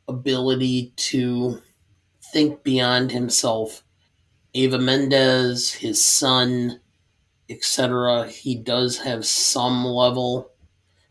ability 0.07 0.93
to 0.95 1.61
think 2.31 2.63
beyond 2.63 3.11
himself. 3.11 3.83
Eva 4.53 4.79
Mendes, 4.79 5.73
his 5.73 6.01
son, 6.01 6.79
etc., 7.49 8.25
he 8.29 8.55
does 8.55 8.97
have 8.99 9.25
some 9.25 9.83
level. 9.83 10.49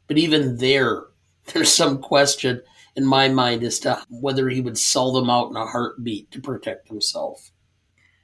But 0.07 0.17
even 0.17 0.57
there, 0.57 1.03
there's 1.53 1.75
some 1.75 2.01
question 2.01 2.63
in 2.97 3.05
my 3.05 3.29
mind 3.29 3.65
as 3.65 3.79
to 3.81 4.03
whether 4.09 4.49
he 4.49 4.63
would 4.63 4.79
sell 4.79 5.13
them 5.13 5.29
out 5.29 5.51
in 5.51 5.57
a 5.57 5.67
heartbeat 5.67 6.31
to 6.31 6.41
protect 6.41 6.89
himself. 6.89 7.51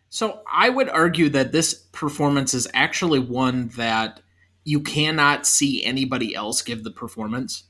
So 0.09 0.41
I 0.51 0.71
would 0.71 0.89
argue 0.89 1.29
that 1.29 1.53
this 1.53 1.75
performance 1.93 2.55
is 2.55 2.67
actually 2.73 3.19
one 3.19 3.69
that 3.77 4.23
you 4.65 4.81
cannot 4.81 5.47
see 5.47 5.85
anybody 5.85 6.35
else 6.35 6.63
give 6.63 6.85
the 6.85 6.91
performance. 6.91 7.65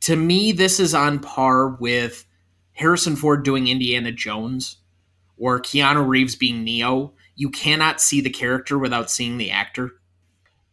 To 0.00 0.16
me, 0.16 0.52
this 0.52 0.78
is 0.78 0.94
on 0.94 1.18
par 1.18 1.68
with 1.68 2.24
Harrison 2.72 3.16
Ford 3.16 3.44
doing 3.44 3.66
Indiana 3.66 4.12
Jones 4.12 4.76
or 5.36 5.60
Keanu 5.60 6.06
Reeves 6.06 6.36
being 6.36 6.62
Neo. 6.62 7.14
You 7.34 7.50
cannot 7.50 8.00
see 8.00 8.20
the 8.20 8.30
character 8.30 8.78
without 8.78 9.10
seeing 9.10 9.38
the 9.38 9.50
actor. 9.50 9.92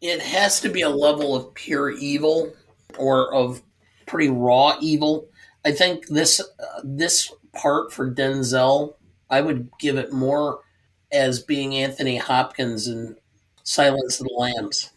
It 0.02 0.22
has 0.22 0.62
to 0.62 0.70
be 0.70 0.82
a 0.82 0.90
level 0.90 1.36
of 1.36 1.54
pure 1.56 1.90
evil 1.90 2.54
or 2.98 3.34
of 3.34 3.62
pretty 4.06 4.30
raw 4.30 4.78
evil. 4.80 5.28
I 5.66 5.72
think 5.72 6.08
this 6.08 6.40
uh, 6.40 6.82
this 6.84 7.32
part 7.54 7.92
for 7.92 8.12
Denzel, 8.12 8.96
I 9.30 9.42
would 9.42 9.70
give 9.80 9.98
it 9.98 10.12
more 10.14 10.60
as 11.12 11.42
being 11.42 11.74
Anthony 11.74 12.18
Hopkins 12.18 12.88
in 12.88 13.16
Silence 13.64 14.20
of 14.20 14.28
the 14.28 14.36
Lambs. 14.38 14.92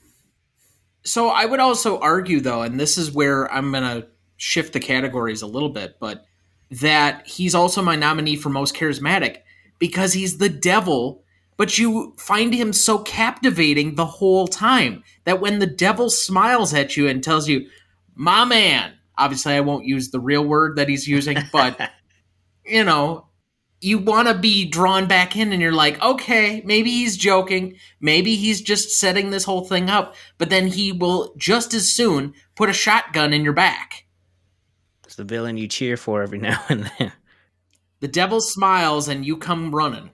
So 1.09 1.31
I 1.31 1.47
would 1.47 1.59
also 1.59 1.99
argue, 2.01 2.41
though, 2.41 2.61
and 2.61 2.79
this 2.79 2.99
is 2.99 3.11
where 3.11 3.51
I'm 3.51 3.71
going 3.71 3.83
to 3.83 4.09
shift 4.37 4.75
the 4.75 4.81
categories 4.81 5.41
a 5.41 5.47
little 5.47 5.71
bit, 5.71 5.97
but 5.99 6.27
that 6.71 7.27
he's 7.27 7.55
also 7.55 7.81
my 7.81 7.97
nominee 7.97 8.37
for 8.37 8.51
most 8.51 8.77
charismatic 8.77 9.39
because 9.79 10.13
he's 10.13 10.37
the 10.37 10.51
devil, 10.51 11.25
but 11.57 11.79
you 11.79 12.15
find 12.19 12.53
him 12.53 12.75
so 12.75 12.99
captivating 12.99 13.95
the 13.95 14.05
whole 14.05 14.47
time 14.47 15.03
that 15.25 15.41
when 15.41 15.61
the 15.61 15.67
devil 15.67 16.11
smiles 16.11 16.75
at 16.75 16.95
you 16.95 17.09
and 17.09 17.25
tells 17.25 17.49
you, 17.49 17.71
my 18.15 18.45
man, 18.45 18.93
obviously 19.17 19.55
I 19.55 19.61
won't 19.61 19.87
use 19.87 20.11
the 20.11 20.21
real 20.21 20.45
word 20.45 20.77
that 20.77 20.91
he's 20.91 21.09
using, 21.09 21.39
but 21.51 21.91
you 22.67 22.85
know, 22.85 23.28
you 23.81 23.99
want 23.99 24.29
to 24.29 24.35
be 24.35 24.65
drawn 24.65 25.07
back 25.07 25.37
in 25.37 25.53
and 25.53 25.63
you're 25.63 25.73
like, 25.73 26.01
okay, 26.03 26.63
maybe 26.65 26.91
he's 26.91 27.17
joking. 27.17 27.77
Maybe 28.01 28.35
he's 28.35 28.61
just 28.61 28.91
setting 28.91 29.31
this 29.31 29.45
whole 29.45 29.65
thing 29.65 29.89
up. 29.89 30.15
But 30.37 30.51
then 30.51 30.67
he 30.67 30.93
will 30.93 31.33
just 31.37 31.75
as 31.75 31.91
soon 31.91 32.35
put 32.57 32.69
a 32.69 32.73
shotgun 32.73 33.33
in 33.33 33.45
your 33.45 33.53
back. 33.53 34.07
It's 35.05 35.15
the 35.15 35.25
villain 35.25 35.57
you 35.57 35.69
cheer 35.69 35.97
for 35.97 36.23
every 36.23 36.39
now 36.41 36.63
and 36.69 36.91
then. 36.99 37.13
The 38.01 38.09
devil 38.09 38.41
smiles 38.41 39.09
and 39.09 39.25
you 39.25 39.37
come 39.37 39.75
running. 39.75 40.11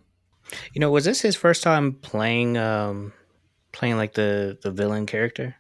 You 0.73 0.81
know, 0.81 0.91
was 0.91 1.05
this 1.05 1.23
his 1.23 1.37
first 1.37 1.63
time 1.63 1.93
playing 1.93 2.57
um 2.59 3.13
playing 3.73 3.97
like 3.97 4.15
the 4.15 4.59
the 4.63 4.71
villain 4.71 5.07
character? 5.07 5.57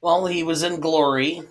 Well, 0.00 0.26
he 0.26 0.42
was 0.42 0.62
in 0.62 0.80
Glory. 0.80 1.42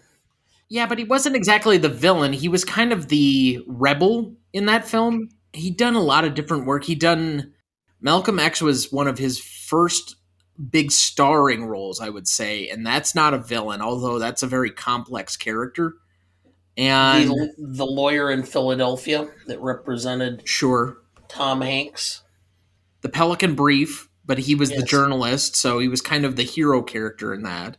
Yeah, 0.69 0.85
but 0.85 0.99
he 0.99 1.03
wasn't 1.03 1.35
exactly 1.35 1.77
the 1.77 1.89
villain. 1.89 2.33
He 2.33 2.47
was 2.47 2.63
kind 2.63 2.93
of 2.93 3.07
the 3.09 3.63
rebel 3.67 4.35
in 4.53 4.67
that 4.67 4.87
film. 4.87 5.29
He'd 5.51 5.77
done 5.77 5.95
a 5.95 6.01
lot 6.01 6.23
of 6.23 6.33
different 6.33 6.65
work. 6.65 6.85
He'd 6.85 6.99
done 6.99 7.53
Malcolm 8.01 8.39
X 8.39 8.61
was 8.61 8.91
one 8.91 9.07
of 9.07 9.17
his 9.17 9.39
first 9.39 10.15
big 10.69 10.91
starring 10.91 11.65
roles, 11.65 11.99
I 11.99 12.09
would 12.09 12.27
say, 12.27 12.69
and 12.69 12.85
that's 12.85 13.15
not 13.15 13.33
a 13.33 13.39
villain, 13.39 13.81
although 13.81 14.19
that's 14.19 14.43
a 14.43 14.47
very 14.47 14.71
complex 14.71 15.35
character. 15.37 15.95
And 16.75 17.29
the, 17.29 17.53
the 17.57 17.85
lawyer 17.85 18.31
in 18.31 18.43
Philadelphia 18.43 19.29
that 19.47 19.59
represented 19.61 20.47
sure 20.47 20.97
Tom 21.27 21.61
Hanks, 21.61 22.23
the 23.01 23.09
Pelican 23.09 23.55
Brief, 23.55 24.09
but 24.25 24.39
he 24.39 24.55
was 24.55 24.69
yes. 24.69 24.79
the 24.79 24.85
journalist, 24.85 25.55
so 25.55 25.79
he 25.79 25.87
was 25.87 26.01
kind 26.01 26.25
of 26.25 26.35
the 26.35 26.43
hero 26.43 26.81
character 26.81 27.33
in 27.33 27.43
that. 27.43 27.77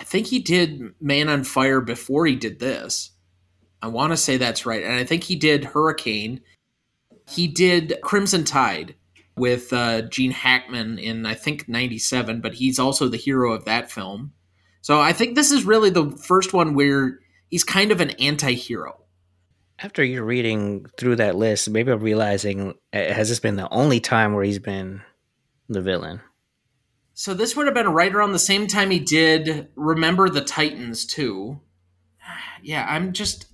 I 0.00 0.04
think 0.04 0.26
he 0.26 0.40
did 0.40 0.94
Man 1.00 1.28
on 1.28 1.44
Fire 1.44 1.80
before 1.80 2.26
he 2.26 2.34
did 2.34 2.58
this. 2.58 3.10
I 3.84 3.88
want 3.88 4.14
to 4.14 4.16
say 4.16 4.38
that's 4.38 4.64
right. 4.64 4.82
And 4.82 4.94
I 4.94 5.04
think 5.04 5.24
he 5.24 5.36
did 5.36 5.62
Hurricane. 5.62 6.40
He 7.28 7.46
did 7.46 7.98
Crimson 8.02 8.42
Tide 8.42 8.94
with 9.36 9.74
uh, 9.74 10.02
Gene 10.08 10.30
Hackman 10.30 10.98
in, 10.98 11.26
I 11.26 11.34
think, 11.34 11.68
97, 11.68 12.40
but 12.40 12.54
he's 12.54 12.78
also 12.78 13.08
the 13.08 13.18
hero 13.18 13.52
of 13.52 13.66
that 13.66 13.90
film. 13.90 14.32
So 14.80 15.02
I 15.02 15.12
think 15.12 15.34
this 15.34 15.50
is 15.50 15.64
really 15.64 15.90
the 15.90 16.10
first 16.12 16.54
one 16.54 16.72
where 16.72 17.20
he's 17.50 17.62
kind 17.62 17.92
of 17.92 18.00
an 18.00 18.12
anti 18.12 18.54
hero. 18.54 19.02
After 19.78 20.02
you're 20.02 20.24
reading 20.24 20.86
through 20.96 21.16
that 21.16 21.36
list, 21.36 21.68
maybe 21.68 21.92
I'm 21.92 22.00
realizing 22.00 22.72
uh, 22.94 23.12
has 23.12 23.28
this 23.28 23.40
been 23.40 23.56
the 23.56 23.70
only 23.70 24.00
time 24.00 24.32
where 24.32 24.44
he's 24.44 24.58
been 24.58 25.02
the 25.68 25.82
villain? 25.82 26.22
So 27.12 27.34
this 27.34 27.54
would 27.54 27.66
have 27.66 27.74
been 27.74 27.90
right 27.90 28.14
around 28.14 28.32
the 28.32 28.38
same 28.38 28.66
time 28.66 28.90
he 28.90 28.98
did 28.98 29.68
Remember 29.76 30.30
the 30.30 30.40
Titans 30.40 31.04
too. 31.04 31.60
Yeah, 32.66 32.86
I'm 32.88 33.12
just 33.12 33.44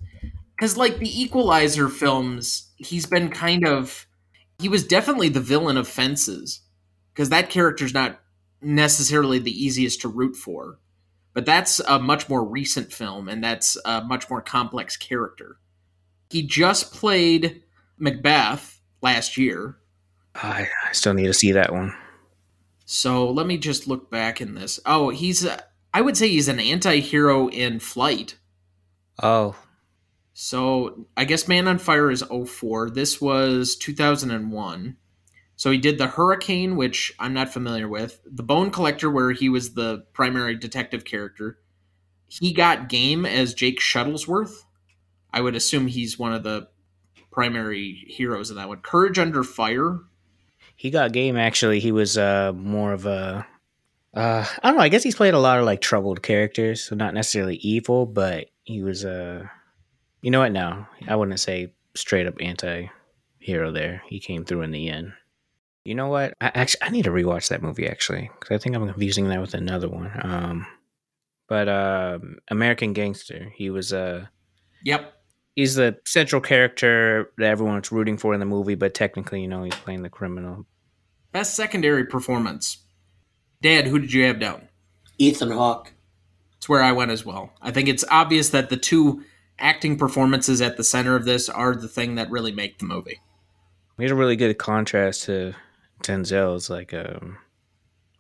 because 0.61 0.77
like 0.77 0.99
the 0.99 1.23
Equalizer 1.23 1.89
films, 1.89 2.71
he's 2.77 3.07
been 3.07 3.31
kind 3.31 3.67
of 3.67 4.07
he 4.59 4.69
was 4.69 4.87
definitely 4.87 5.31
the 5.31 5.41
villain 5.41 5.79
of 5.79 5.89
Fences 5.89 6.61
because 7.15 7.31
that 7.31 7.49
character's 7.49 7.95
not 7.95 8.21
necessarily 8.61 9.39
the 9.39 9.51
easiest 9.51 10.03
to 10.03 10.09
root 10.09 10.37
for. 10.37 10.79
But 11.33 11.47
that's 11.47 11.81
a 11.81 11.99
much 11.99 12.29
more 12.29 12.45
recent 12.45 12.93
film, 12.93 13.27
and 13.27 13.43
that's 13.43 13.79
a 13.87 14.03
much 14.03 14.29
more 14.29 14.43
complex 14.43 14.99
character. 14.99 15.57
He 16.29 16.43
just 16.43 16.93
played 16.93 17.63
Macbeth 17.97 18.83
last 19.01 19.39
year. 19.39 19.79
I, 20.35 20.69
I 20.87 20.93
still 20.93 21.15
need 21.15 21.27
to 21.27 21.33
see 21.33 21.53
that 21.53 21.73
one. 21.73 21.95
So 22.85 23.31
let 23.31 23.47
me 23.47 23.57
just 23.57 23.87
look 23.87 24.11
back 24.11 24.43
in 24.43 24.57
this. 24.57 24.79
Oh, 24.85 25.09
he's 25.09 25.49
I 25.95 26.01
would 26.03 26.19
say 26.19 26.29
he's 26.29 26.49
an 26.49 26.61
anti-hero 26.61 27.49
in 27.49 27.81
Flight. 27.81 28.37
Oh. 29.23 29.57
So 30.43 31.05
I 31.19 31.27
guess 31.27 31.49
Man 31.49 31.69
on 31.69 31.77
Fire 31.77 32.11
is 32.11 32.23
04. 32.23 32.89
This 32.89 33.21
was 33.21 33.77
2001. 33.77 34.97
So 35.57 35.71
he 35.71 35.77
did 35.77 35.99
the 35.99 36.07
Hurricane, 36.07 36.77
which 36.77 37.13
I'm 37.19 37.35
not 37.35 37.53
familiar 37.53 37.87
with. 37.87 38.23
The 38.25 38.43
Bone 38.43 38.71
Collector, 38.71 39.11
where 39.11 39.33
he 39.33 39.51
was 39.51 39.75
the 39.75 40.07
primary 40.15 40.57
detective 40.57 41.05
character. 41.05 41.59
He 42.27 42.55
got 42.55 42.89
Game 42.89 43.27
as 43.27 43.53
Jake 43.53 43.81
Shuttlesworth. 43.81 44.65
I 45.31 45.43
would 45.43 45.55
assume 45.55 45.89
he's 45.89 46.19
one 46.19 46.33
of 46.33 46.43
the 46.43 46.69
primary 47.31 48.07
heroes 48.09 48.49
in 48.49 48.57
that 48.57 48.69
one. 48.69 48.81
Courage 48.81 49.19
Under 49.19 49.45
Fire. 49.45 49.99
He 50.75 50.89
got 50.89 51.13
Game 51.13 51.37
actually. 51.37 51.81
He 51.81 51.93
was 51.93 52.17
uh, 52.17 52.55
more 52.57 52.95
of 52.95 53.05
a 53.05 53.47
uh, 54.15 54.47
I 54.63 54.69
don't 54.69 54.79
know. 54.79 54.83
I 54.83 54.89
guess 54.89 55.03
he's 55.03 55.15
played 55.15 55.35
a 55.35 55.39
lot 55.39 55.59
of 55.59 55.67
like 55.67 55.83
troubled 55.83 56.23
characters, 56.23 56.83
so 56.83 56.97
not 56.97 57.13
necessarily 57.13 57.57
evil, 57.57 58.07
but 58.07 58.47
he 58.65 58.83
was 58.83 59.05
a. 59.05 59.51
You 60.23 60.31
know 60.31 60.41
what? 60.41 60.53
No, 60.53 60.87
I 61.09 61.17
wouldn't 61.17 61.41
say 61.41 61.73
straight 61.95 62.27
up 62.27 62.35
anti-hero. 62.41 63.73
There, 63.73 64.03
he 64.07 64.21
came 64.21 64.45
through 64.45 64.63
in 64.63 64.71
the 64.71 64.89
end. 64.89 65.13
You 65.85 65.95
know 65.95 66.09
what? 66.09 66.35
I 66.41 66.51
actually 66.55 66.83
I 66.83 66.91
need 66.91 67.05
to 67.05 67.11
rewatch 67.11 67.49
that 67.49 67.63
movie 67.63 67.89
actually 67.89 68.31
because 68.39 68.55
I 68.55 68.59
think 68.59 68.77
I'm 68.77 68.87
confusing 68.87 69.29
that 69.29 69.41
with 69.41 69.55
another 69.55 69.89
one. 69.89 70.11
Um, 70.23 70.67
but 71.49 71.69
uh, 71.69 72.19
American 72.49 72.93
Gangster. 72.93 73.53
He 73.57 73.71
was 73.71 73.93
a. 73.93 73.99
Uh, 73.99 74.27
yep. 74.85 75.15
He's 75.57 75.75
the 75.75 75.99
central 76.07 76.41
character 76.41 77.33
that 77.39 77.51
everyone's 77.51 77.91
rooting 77.91 78.17
for 78.19 78.33
in 78.33 78.41
the 78.41 78.47
movie, 78.47 78.77
but 78.77 78.95
technically, 78.95 79.43
you 79.43 79.49
know, 79.49 79.65
he's 79.65 79.75
playing 79.75 80.03
the 80.03 80.09
criminal. 80.09 80.65
Best 81.33 81.55
secondary 81.55 82.07
performance. 82.07 82.79
Dad, 83.61 83.87
who 83.87 83.99
did 83.99 84.13
you 84.13 84.25
have 84.25 84.39
down? 84.39 84.69
Ethan 85.19 85.51
Hawke. 85.51 85.93
It's 86.57 86.69
where 86.69 86.83
I 86.83 86.93
went 86.93 87.11
as 87.11 87.27
well. 87.27 87.53
I 87.61 87.73
think 87.73 87.89
it's 87.89 88.05
obvious 88.11 88.51
that 88.51 88.71
the 88.71 88.77
two 88.77 89.25
acting 89.61 89.97
performances 89.97 90.61
at 90.61 90.77
the 90.77 90.85
center 90.85 91.17
of 91.17 91.25
this 91.25 91.49
are 91.49 91.75
the 91.75 91.89
thing 91.89 92.15
that 92.17 92.31
really 92.31 92.53
make 92.53 92.79
the 92.79 92.87
movie. 92.87 93.21
Made 93.99 94.11
a 94.11 94.15
really 94.15 94.37
good 94.37 94.59
contrast 94.59 95.25
to 95.25 95.55
Denzel's 96.03 96.71
like 96.71 96.95
um 96.95 97.39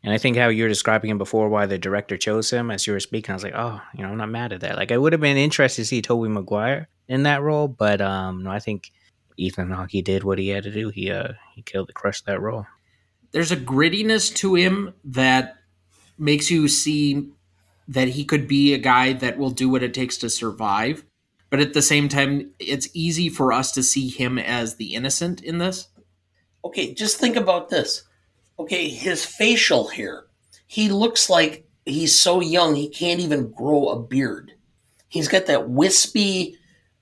and 0.02 0.14
I 0.14 0.18
think 0.18 0.36
how 0.36 0.48
you 0.48 0.62
were 0.62 0.68
describing 0.68 1.10
him 1.10 1.18
before, 1.18 1.50
why 1.50 1.66
the 1.66 1.76
director 1.76 2.16
chose 2.16 2.50
him 2.50 2.70
as 2.70 2.86
you 2.86 2.94
were 2.94 3.00
speaking, 3.00 3.32
I 3.32 3.34
was 3.34 3.44
like, 3.44 3.54
oh, 3.54 3.82
you 3.94 4.02
know, 4.02 4.08
I'm 4.08 4.16
not 4.16 4.30
mad 4.30 4.54
at 4.54 4.62
that. 4.62 4.76
Like, 4.76 4.92
I 4.92 4.96
would 4.96 5.12
have 5.12 5.20
been 5.20 5.36
interested 5.36 5.82
to 5.82 5.86
see 5.86 6.00
Tobey 6.00 6.30
Maguire 6.30 6.88
in 7.06 7.24
that 7.24 7.42
role, 7.42 7.68
but 7.68 8.00
um, 8.00 8.44
no, 8.44 8.50
I 8.50 8.60
think 8.60 8.92
Ethan 9.36 9.70
Hawke 9.70 9.90
did 10.02 10.24
what 10.24 10.38
he 10.38 10.48
had 10.48 10.62
to 10.62 10.70
do. 10.70 10.88
He 10.88 11.10
uh, 11.10 11.34
he 11.54 11.60
killed, 11.60 11.88
the 11.88 11.92
crushed 11.92 12.24
that 12.24 12.40
role 12.40 12.64
there's 13.32 13.52
a 13.52 13.56
grittiness 13.56 14.34
to 14.36 14.54
him 14.54 14.94
that 15.04 15.56
makes 16.18 16.50
you 16.50 16.68
see 16.68 17.30
that 17.88 18.08
he 18.08 18.24
could 18.24 18.46
be 18.46 18.74
a 18.74 18.78
guy 18.78 19.12
that 19.12 19.38
will 19.38 19.50
do 19.50 19.68
what 19.68 19.82
it 19.82 19.94
takes 19.94 20.16
to 20.18 20.30
survive. 20.30 21.04
But 21.50 21.60
at 21.60 21.74
the 21.74 21.82
same 21.82 22.08
time, 22.08 22.52
it's 22.58 22.88
easy 22.94 23.28
for 23.28 23.52
us 23.52 23.72
to 23.72 23.82
see 23.82 24.08
him 24.08 24.38
as 24.38 24.76
the 24.76 24.94
innocent 24.94 25.42
in 25.42 25.58
this. 25.58 25.88
Okay, 26.64 26.94
just 26.94 27.18
think 27.18 27.36
about 27.36 27.68
this. 27.68 28.04
Okay, 28.58 28.88
his 28.88 29.24
facial 29.24 29.88
hair. 29.88 30.24
He 30.66 30.88
looks 30.88 31.28
like 31.28 31.66
he's 31.84 32.14
so 32.14 32.40
young 32.40 32.74
he 32.74 32.88
can't 32.88 33.20
even 33.20 33.50
grow 33.50 33.88
a 33.88 34.00
beard. 34.00 34.52
He's 35.08 35.28
got 35.28 35.46
that 35.46 35.68
wispy 35.68 36.56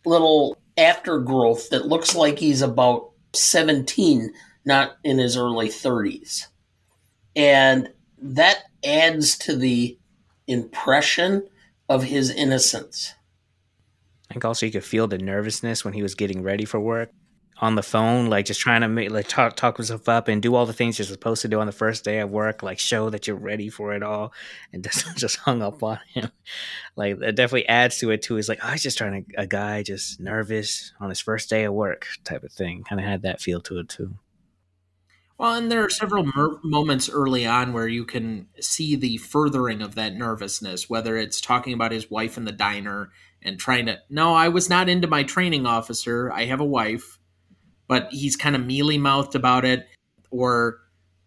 little 0.06 0.56
aftergrowth 0.78 1.68
that 1.68 1.86
looks 1.86 2.14
like 2.14 2.38
he's 2.38 2.62
about 2.62 3.10
17 3.34 4.32
not 4.64 4.96
in 5.02 5.18
his 5.18 5.36
early 5.36 5.68
30s. 5.68 6.46
And 7.34 7.90
that 8.20 8.64
adds 8.84 9.36
to 9.38 9.56
the 9.56 9.98
impression 10.46 11.48
of 11.88 12.04
his 12.04 12.30
innocence. 12.30 13.14
I 14.30 14.34
think 14.34 14.44
also 14.44 14.66
you 14.66 14.72
could 14.72 14.84
feel 14.84 15.06
the 15.06 15.18
nervousness 15.18 15.84
when 15.84 15.94
he 15.94 16.02
was 16.02 16.14
getting 16.14 16.42
ready 16.42 16.64
for 16.64 16.78
work 16.78 17.10
on 17.60 17.74
the 17.74 17.82
phone, 17.82 18.26
like 18.26 18.44
just 18.44 18.60
trying 18.60 18.82
to 18.82 18.88
make 18.88 19.10
like 19.10 19.26
talk 19.26 19.56
talk 19.56 19.76
himself 19.76 20.08
up 20.08 20.28
and 20.28 20.40
do 20.40 20.54
all 20.54 20.66
the 20.66 20.72
things 20.72 20.98
you're 20.98 21.06
supposed 21.06 21.42
to 21.42 21.48
do 21.48 21.60
on 21.60 21.66
the 21.66 21.72
first 21.72 22.04
day 22.04 22.20
of 22.20 22.30
work, 22.30 22.62
like 22.62 22.78
show 22.78 23.10
that 23.10 23.26
you're 23.26 23.36
ready 23.36 23.68
for 23.68 23.92
it 23.92 24.02
all, 24.02 24.32
and 24.72 24.84
just 24.84 25.16
just 25.16 25.36
hung 25.38 25.62
up 25.62 25.82
on 25.82 25.98
him. 26.12 26.30
Like 26.96 27.20
it 27.20 27.34
definitely 27.34 27.68
adds 27.68 27.98
to 27.98 28.10
it 28.10 28.22
too. 28.22 28.36
He's 28.36 28.48
like, 28.48 28.60
oh, 28.62 28.72
was 28.72 28.82
just 28.82 28.98
trying 28.98 29.24
to 29.24 29.40
a 29.40 29.46
guy 29.46 29.82
just 29.82 30.20
nervous 30.20 30.92
on 31.00 31.08
his 31.08 31.20
first 31.20 31.50
day 31.50 31.64
of 31.64 31.74
work 31.74 32.06
type 32.24 32.44
of 32.44 32.52
thing. 32.52 32.84
Kind 32.84 33.00
of 33.00 33.06
had 33.06 33.22
that 33.22 33.40
feel 33.40 33.60
to 33.62 33.78
it 33.78 33.88
too. 33.88 34.14
Well, 35.36 35.54
and 35.54 35.70
there 35.70 35.84
are 35.84 35.90
several 35.90 36.24
mer- 36.24 36.58
moments 36.64 37.08
early 37.08 37.46
on 37.46 37.72
where 37.72 37.86
you 37.86 38.04
can 38.04 38.48
see 38.60 38.96
the 38.96 39.18
furthering 39.18 39.82
of 39.82 39.94
that 39.94 40.16
nervousness, 40.16 40.90
whether 40.90 41.16
it's 41.16 41.40
talking 41.40 41.72
about 41.72 41.92
his 41.92 42.10
wife 42.10 42.36
in 42.36 42.44
the 42.44 42.50
diner 42.50 43.10
and 43.42 43.58
trying 43.58 43.86
to, 43.86 43.98
no, 44.10 44.34
I 44.34 44.48
was 44.48 44.68
not 44.68 44.88
into 44.88 45.06
my 45.06 45.22
training 45.22 45.66
officer. 45.66 46.32
I 46.32 46.46
have 46.46 46.60
a 46.60 46.64
wife, 46.64 47.18
but 47.86 48.08
he's 48.10 48.36
kind 48.36 48.56
of 48.56 48.66
mealy 48.66 48.98
mouthed 48.98 49.34
about 49.34 49.64
it. 49.64 49.86
Or, 50.30 50.78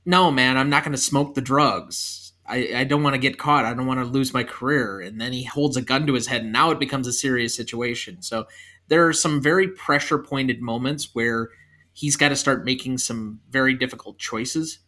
no, 0.05 0.31
man, 0.31 0.57
I'm 0.57 0.69
not 0.69 0.83
going 0.83 0.91
to 0.91 0.97
smoke 0.97 1.35
the 1.35 1.41
drugs. 1.41 2.33
I, 2.45 2.71
I 2.75 2.83
don't 2.83 3.03
want 3.03 3.13
to 3.13 3.19
get 3.19 3.37
caught. 3.37 3.65
I 3.65 3.73
don't 3.73 3.87
want 3.87 3.99
to 4.01 4.05
lose 4.05 4.33
my 4.33 4.43
career. 4.43 4.99
And 4.99 5.21
then 5.21 5.31
he 5.31 5.43
holds 5.43 5.77
a 5.77 5.81
gun 5.81 6.05
to 6.07 6.13
his 6.13 6.27
head, 6.27 6.41
and 6.41 6.51
now 6.51 6.71
it 6.71 6.79
becomes 6.79 7.07
a 7.07 7.13
serious 7.13 7.55
situation. 7.55 8.21
So 8.21 8.45
there 8.89 9.07
are 9.07 9.13
some 9.13 9.41
very 9.41 9.69
pressure 9.69 10.17
pointed 10.17 10.61
moments 10.61 11.11
where 11.13 11.49
he's 11.93 12.17
got 12.17 12.29
to 12.29 12.35
start 12.35 12.65
making 12.65 12.97
some 12.97 13.39
very 13.49 13.73
difficult 13.73 14.19
choices 14.19 14.79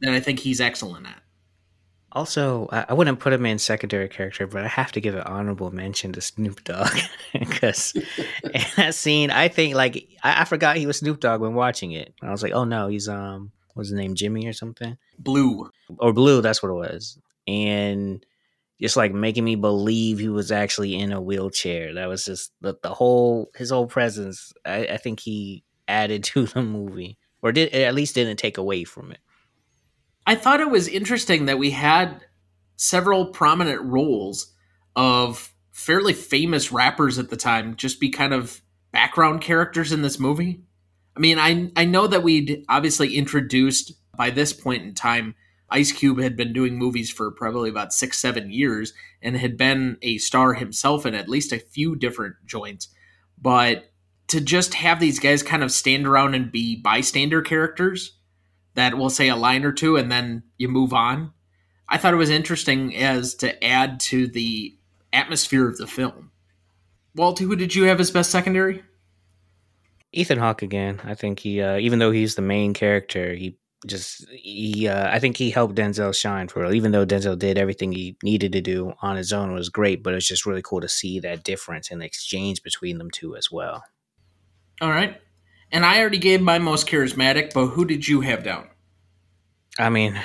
that 0.00 0.12
I 0.12 0.20
think 0.20 0.40
he's 0.40 0.60
excellent 0.60 1.06
at. 1.06 1.22
Also, 2.14 2.68
I 2.70 2.92
wouldn't 2.92 3.20
put 3.20 3.32
him 3.32 3.46
in 3.46 3.58
secondary 3.58 4.08
character, 4.08 4.46
but 4.46 4.64
I 4.64 4.68
have 4.68 4.92
to 4.92 5.00
give 5.00 5.14
an 5.14 5.22
honorable 5.22 5.70
mention 5.70 6.12
to 6.12 6.20
Snoop 6.20 6.62
Dogg 6.62 6.94
because 7.32 7.94
in 7.94 8.64
that 8.76 8.94
scene, 8.94 9.30
I 9.30 9.48
think 9.48 9.74
like 9.74 10.08
I, 10.22 10.42
I, 10.42 10.44
forgot 10.44 10.76
he 10.76 10.86
was 10.86 10.98
Snoop 10.98 11.20
Dogg 11.20 11.40
when 11.40 11.54
watching 11.54 11.92
it. 11.92 12.12
I 12.20 12.30
was 12.30 12.42
like, 12.42 12.52
oh 12.52 12.64
no, 12.64 12.88
he's 12.88 13.08
um, 13.08 13.50
what's 13.72 13.88
his 13.88 13.96
name, 13.96 14.14
Jimmy 14.14 14.46
or 14.46 14.52
something? 14.52 14.98
Blue 15.18 15.70
or 15.98 16.12
Blue? 16.12 16.42
That's 16.42 16.62
what 16.62 16.68
it 16.68 16.74
was, 16.74 17.18
and 17.46 18.24
just 18.78 18.98
like 18.98 19.14
making 19.14 19.44
me 19.44 19.54
believe 19.54 20.18
he 20.18 20.28
was 20.28 20.52
actually 20.52 20.94
in 20.94 21.12
a 21.12 21.20
wheelchair. 21.20 21.94
That 21.94 22.08
was 22.08 22.26
just 22.26 22.52
the, 22.60 22.74
the 22.82 22.92
whole 22.92 23.50
his 23.56 23.70
whole 23.70 23.86
presence. 23.86 24.52
I, 24.66 24.86
I 24.86 24.96
think 24.98 25.20
he 25.20 25.64
added 25.88 26.24
to 26.24 26.44
the 26.44 26.62
movie, 26.62 27.16
or 27.40 27.52
did 27.52 27.72
at 27.72 27.94
least 27.94 28.16
didn't 28.16 28.36
take 28.36 28.58
away 28.58 28.84
from 28.84 29.12
it. 29.12 29.20
I 30.26 30.34
thought 30.34 30.60
it 30.60 30.70
was 30.70 30.88
interesting 30.88 31.46
that 31.46 31.58
we 31.58 31.70
had 31.70 32.24
several 32.76 33.26
prominent 33.26 33.82
roles 33.82 34.52
of 34.94 35.52
fairly 35.72 36.12
famous 36.12 36.70
rappers 36.70 37.18
at 37.18 37.30
the 37.30 37.36
time 37.36 37.76
just 37.76 38.00
be 38.00 38.10
kind 38.10 38.34
of 38.34 38.60
background 38.92 39.40
characters 39.40 39.92
in 39.92 40.02
this 40.02 40.18
movie. 40.18 40.62
I 41.16 41.20
mean, 41.20 41.38
I 41.38 41.70
I 41.76 41.84
know 41.84 42.06
that 42.06 42.22
we'd 42.22 42.64
obviously 42.68 43.16
introduced 43.16 43.92
by 44.16 44.30
this 44.30 44.52
point 44.52 44.82
in 44.82 44.94
time 44.94 45.34
Ice 45.70 45.90
Cube 45.90 46.20
had 46.20 46.36
been 46.36 46.52
doing 46.52 46.78
movies 46.78 47.10
for 47.10 47.30
probably 47.30 47.70
about 47.70 47.94
6 47.94 48.18
7 48.18 48.50
years 48.50 48.92
and 49.22 49.36
had 49.36 49.56
been 49.56 49.96
a 50.02 50.18
star 50.18 50.54
himself 50.54 51.06
in 51.06 51.14
at 51.14 51.28
least 51.28 51.52
a 51.52 51.58
few 51.58 51.96
different 51.96 52.36
joints. 52.44 52.88
But 53.40 53.90
to 54.28 54.40
just 54.40 54.74
have 54.74 55.00
these 55.00 55.18
guys 55.18 55.42
kind 55.42 55.62
of 55.62 55.72
stand 55.72 56.06
around 56.06 56.34
and 56.34 56.52
be 56.52 56.76
bystander 56.76 57.42
characters 57.42 58.18
that 58.74 58.96
will 58.96 59.10
say 59.10 59.28
a 59.28 59.36
line 59.36 59.64
or 59.64 59.72
two 59.72 59.96
and 59.96 60.10
then 60.10 60.44
you 60.58 60.68
move 60.68 60.92
on. 60.92 61.32
I 61.88 61.98
thought 61.98 62.14
it 62.14 62.18
was 62.18 62.30
interesting 62.30 62.96
as 62.96 63.34
to 63.36 63.62
add 63.64 64.00
to 64.00 64.26
the 64.26 64.76
atmosphere 65.12 65.68
of 65.68 65.76
the 65.76 65.86
film. 65.86 66.30
Walt, 67.14 67.38
who 67.38 67.54
did 67.54 67.74
you 67.74 67.84
have 67.84 68.00
as 68.00 68.10
best 68.10 68.30
secondary? 68.30 68.82
Ethan 70.12 70.38
Hawke 70.38 70.62
again. 70.62 71.00
I 71.04 71.14
think 71.14 71.40
he, 71.40 71.60
uh, 71.60 71.78
even 71.78 71.98
though 71.98 72.10
he's 72.10 72.34
the 72.34 72.42
main 72.42 72.74
character, 72.74 73.34
he 73.34 73.58
just 73.86 74.28
he. 74.30 74.88
Uh, 74.88 75.10
I 75.10 75.18
think 75.18 75.36
he 75.36 75.50
helped 75.50 75.74
Denzel 75.74 76.14
shine 76.14 76.48
for 76.48 76.62
real. 76.62 76.74
Even 76.74 76.92
though 76.92 77.06
Denzel 77.06 77.38
did 77.38 77.58
everything 77.58 77.92
he 77.92 78.16
needed 78.22 78.52
to 78.52 78.60
do 78.60 78.92
on 79.02 79.16
his 79.16 79.32
own, 79.32 79.52
was 79.52 79.68
great. 79.68 80.02
But 80.02 80.14
it's 80.14 80.26
just 80.26 80.46
really 80.46 80.62
cool 80.62 80.80
to 80.80 80.88
see 80.88 81.18
that 81.20 81.44
difference 81.44 81.90
and 81.90 82.02
exchange 82.02 82.62
between 82.62 82.98
them 82.98 83.10
two 83.10 83.36
as 83.36 83.50
well. 83.50 83.84
All 84.80 84.90
right. 84.90 85.20
And 85.72 85.86
I 85.86 86.00
already 86.00 86.18
gave 86.18 86.42
my 86.42 86.58
most 86.58 86.86
charismatic, 86.86 87.54
but 87.54 87.68
who 87.68 87.86
did 87.86 88.06
you 88.06 88.20
have 88.20 88.44
down? 88.44 88.68
I 89.78 89.88
mean, 89.88 90.20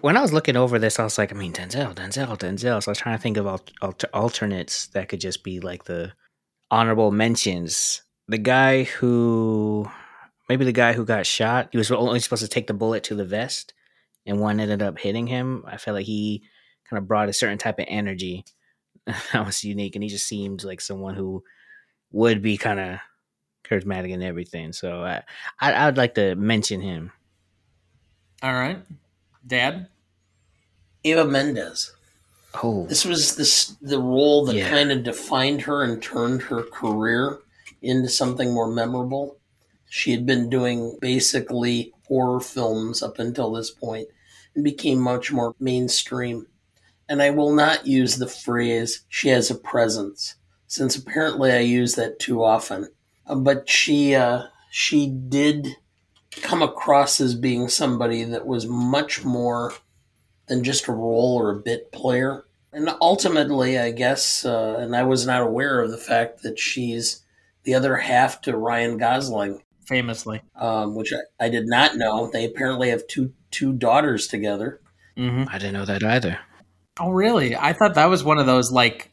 when 0.00 0.16
I 0.16 0.22
was 0.22 0.32
looking 0.32 0.56
over 0.56 0.78
this, 0.78 1.00
I 1.00 1.04
was 1.04 1.18
like, 1.18 1.32
I 1.32 1.36
mean, 1.36 1.52
Denzel, 1.52 1.92
Denzel, 1.92 2.38
Denzel. 2.38 2.80
So 2.82 2.90
I 2.90 2.92
was 2.92 2.98
trying 2.98 3.16
to 3.16 3.22
think 3.22 3.36
of 3.36 3.48
alter- 3.48 4.08
alternates 4.14 4.86
that 4.88 5.08
could 5.08 5.20
just 5.20 5.42
be 5.42 5.58
like 5.58 5.84
the 5.84 6.12
honorable 6.70 7.10
mentions. 7.10 8.02
The 8.28 8.38
guy 8.38 8.84
who, 8.84 9.90
maybe 10.48 10.64
the 10.64 10.72
guy 10.72 10.92
who 10.92 11.04
got 11.04 11.26
shot, 11.26 11.68
he 11.72 11.78
was 11.78 11.90
only 11.90 12.20
supposed 12.20 12.42
to 12.42 12.48
take 12.48 12.68
the 12.68 12.74
bullet 12.74 13.02
to 13.04 13.16
the 13.16 13.24
vest, 13.24 13.74
and 14.24 14.38
one 14.38 14.60
ended 14.60 14.82
up 14.82 15.00
hitting 15.00 15.26
him. 15.26 15.64
I 15.66 15.76
felt 15.78 15.96
like 15.96 16.06
he 16.06 16.44
kind 16.88 17.02
of 17.02 17.08
brought 17.08 17.28
a 17.28 17.32
certain 17.32 17.58
type 17.58 17.80
of 17.80 17.86
energy 17.88 18.44
that 19.06 19.44
was 19.44 19.64
unique, 19.64 19.96
and 19.96 20.04
he 20.04 20.08
just 20.08 20.28
seemed 20.28 20.62
like 20.62 20.80
someone 20.80 21.16
who 21.16 21.42
would 22.12 22.40
be 22.40 22.56
kind 22.56 22.78
of 22.78 22.98
charismatic 23.64 24.12
and 24.12 24.22
everything. 24.22 24.72
So 24.72 25.02
I, 25.02 25.22
I 25.60 25.72
I 25.72 25.86
would 25.86 25.96
like 25.96 26.14
to 26.16 26.34
mention 26.36 26.80
him. 26.80 27.12
All 28.42 28.52
right, 28.52 28.78
Dad. 29.46 29.88
Eva 31.02 31.24
Mendes. 31.24 31.92
Oh, 32.62 32.86
This 32.86 33.04
was 33.04 33.36
this 33.36 33.76
the 33.82 33.98
role 33.98 34.44
that 34.46 34.54
Yeah. 34.54 34.70
kind 34.70 34.92
of 34.92 35.02
defined 35.02 35.62
her 35.62 35.82
and 35.82 36.02
turned 36.02 36.42
her 36.42 36.62
career 36.62 37.38
into 37.82 38.08
something 38.08 38.52
more 38.54 38.68
memorable. 38.68 39.36
She 39.90 40.12
had 40.12 40.24
been 40.24 40.48
doing 40.48 40.96
basically 41.00 41.92
horror 42.06 42.40
films 42.40 43.02
up 43.02 43.18
until 43.18 43.52
this 43.52 43.70
point 43.70 44.08
and 44.54 44.62
became 44.64 44.98
much 44.98 45.32
more 45.32 45.54
mainstream. 45.58 46.46
And 47.08 47.20
I 47.22 47.30
will 47.30 47.52
not 47.52 47.86
use 47.86 48.16
the 48.16 48.26
phrase 48.28 49.04
she 49.08 49.28
has 49.28 49.50
a 49.50 49.54
presence, 49.56 50.36
since 50.66 50.96
apparently 50.96 51.52
I 51.52 51.58
use 51.60 51.94
that 51.96 52.18
too 52.18 52.42
often. 52.42 52.88
Uh, 53.26 53.34
But 53.36 53.68
she 53.68 54.14
uh, 54.14 54.44
she 54.70 55.06
did 55.08 55.76
come 56.42 56.62
across 56.62 57.20
as 57.20 57.34
being 57.34 57.68
somebody 57.68 58.24
that 58.24 58.46
was 58.46 58.66
much 58.66 59.24
more 59.24 59.72
than 60.46 60.64
just 60.64 60.88
a 60.88 60.92
role 60.92 61.36
or 61.40 61.50
a 61.50 61.60
bit 61.60 61.92
player. 61.92 62.44
And 62.72 62.90
ultimately, 63.00 63.78
I 63.78 63.92
guess, 63.92 64.44
uh, 64.44 64.76
and 64.80 64.96
I 64.96 65.04
was 65.04 65.26
not 65.26 65.42
aware 65.42 65.80
of 65.80 65.92
the 65.92 65.96
fact 65.96 66.42
that 66.42 66.58
she's 66.58 67.22
the 67.62 67.74
other 67.74 67.96
half 67.96 68.40
to 68.42 68.56
Ryan 68.56 68.98
Gosling, 68.98 69.62
Famously. 69.86 70.42
um, 70.56 70.96
which 70.96 71.12
I, 71.12 71.46
I 71.46 71.48
did 71.50 71.66
not 71.68 71.96
know. 71.96 72.28
They 72.32 72.44
apparently 72.44 72.90
have 72.90 73.06
two 73.06 73.32
two 73.52 73.72
daughters 73.72 74.26
together. 74.26 74.80
hmm 75.16 75.44
I 75.48 75.58
didn't 75.58 75.74
know 75.74 75.84
that 75.84 76.02
either. 76.02 76.40
Oh, 76.98 77.10
really? 77.10 77.54
I 77.56 77.72
thought 77.72 77.94
that 77.94 78.06
was 78.10 78.24
one 78.24 78.38
of 78.38 78.46
those 78.46 78.72
like 78.72 79.12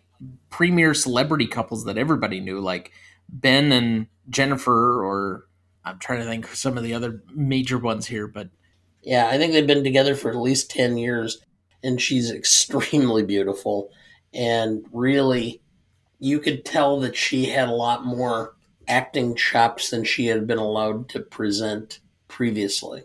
premier 0.49 0.93
celebrity 0.95 1.45
couples 1.47 1.85
that 1.85 1.97
everybody 1.99 2.39
knew, 2.39 2.59
like 2.59 2.91
Ben 3.29 3.71
and 3.71 4.07
Jennifer, 4.29 5.03
or 5.03 5.47
I'm 5.83 5.99
trying 5.99 6.19
to 6.19 6.25
think 6.25 6.45
of 6.45 6.55
some 6.55 6.77
of 6.77 6.83
the 6.83 6.93
other 6.93 7.23
major 7.33 7.77
ones 7.77 8.07
here, 8.07 8.27
but 8.27 8.49
Yeah, 9.01 9.27
I 9.27 9.37
think 9.37 9.53
they've 9.53 9.65
been 9.65 9.83
together 9.83 10.15
for 10.15 10.29
at 10.29 10.37
least 10.37 10.71
10 10.71 10.97
years, 10.97 11.43
and 11.83 12.01
she's 12.01 12.31
extremely 12.31 13.23
beautiful. 13.23 13.89
And 14.33 14.85
really, 14.91 15.61
you 16.19 16.39
could 16.39 16.63
tell 16.65 16.99
that 17.01 17.15
she 17.15 17.45
had 17.45 17.67
a 17.67 17.73
lot 17.73 18.05
more 18.05 18.55
acting 18.87 19.35
chops 19.35 19.89
than 19.89 20.03
she 20.03 20.27
had 20.27 20.45
been 20.47 20.57
allowed 20.57 21.09
to 21.09 21.19
present 21.19 21.99
previously. 22.27 23.03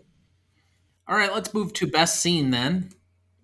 all 1.07 1.15
right, 1.15 1.33
let's 1.33 1.53
move 1.53 1.73
to 1.73 1.87
best 1.87 2.19
scene 2.21 2.51
then. 2.51 2.91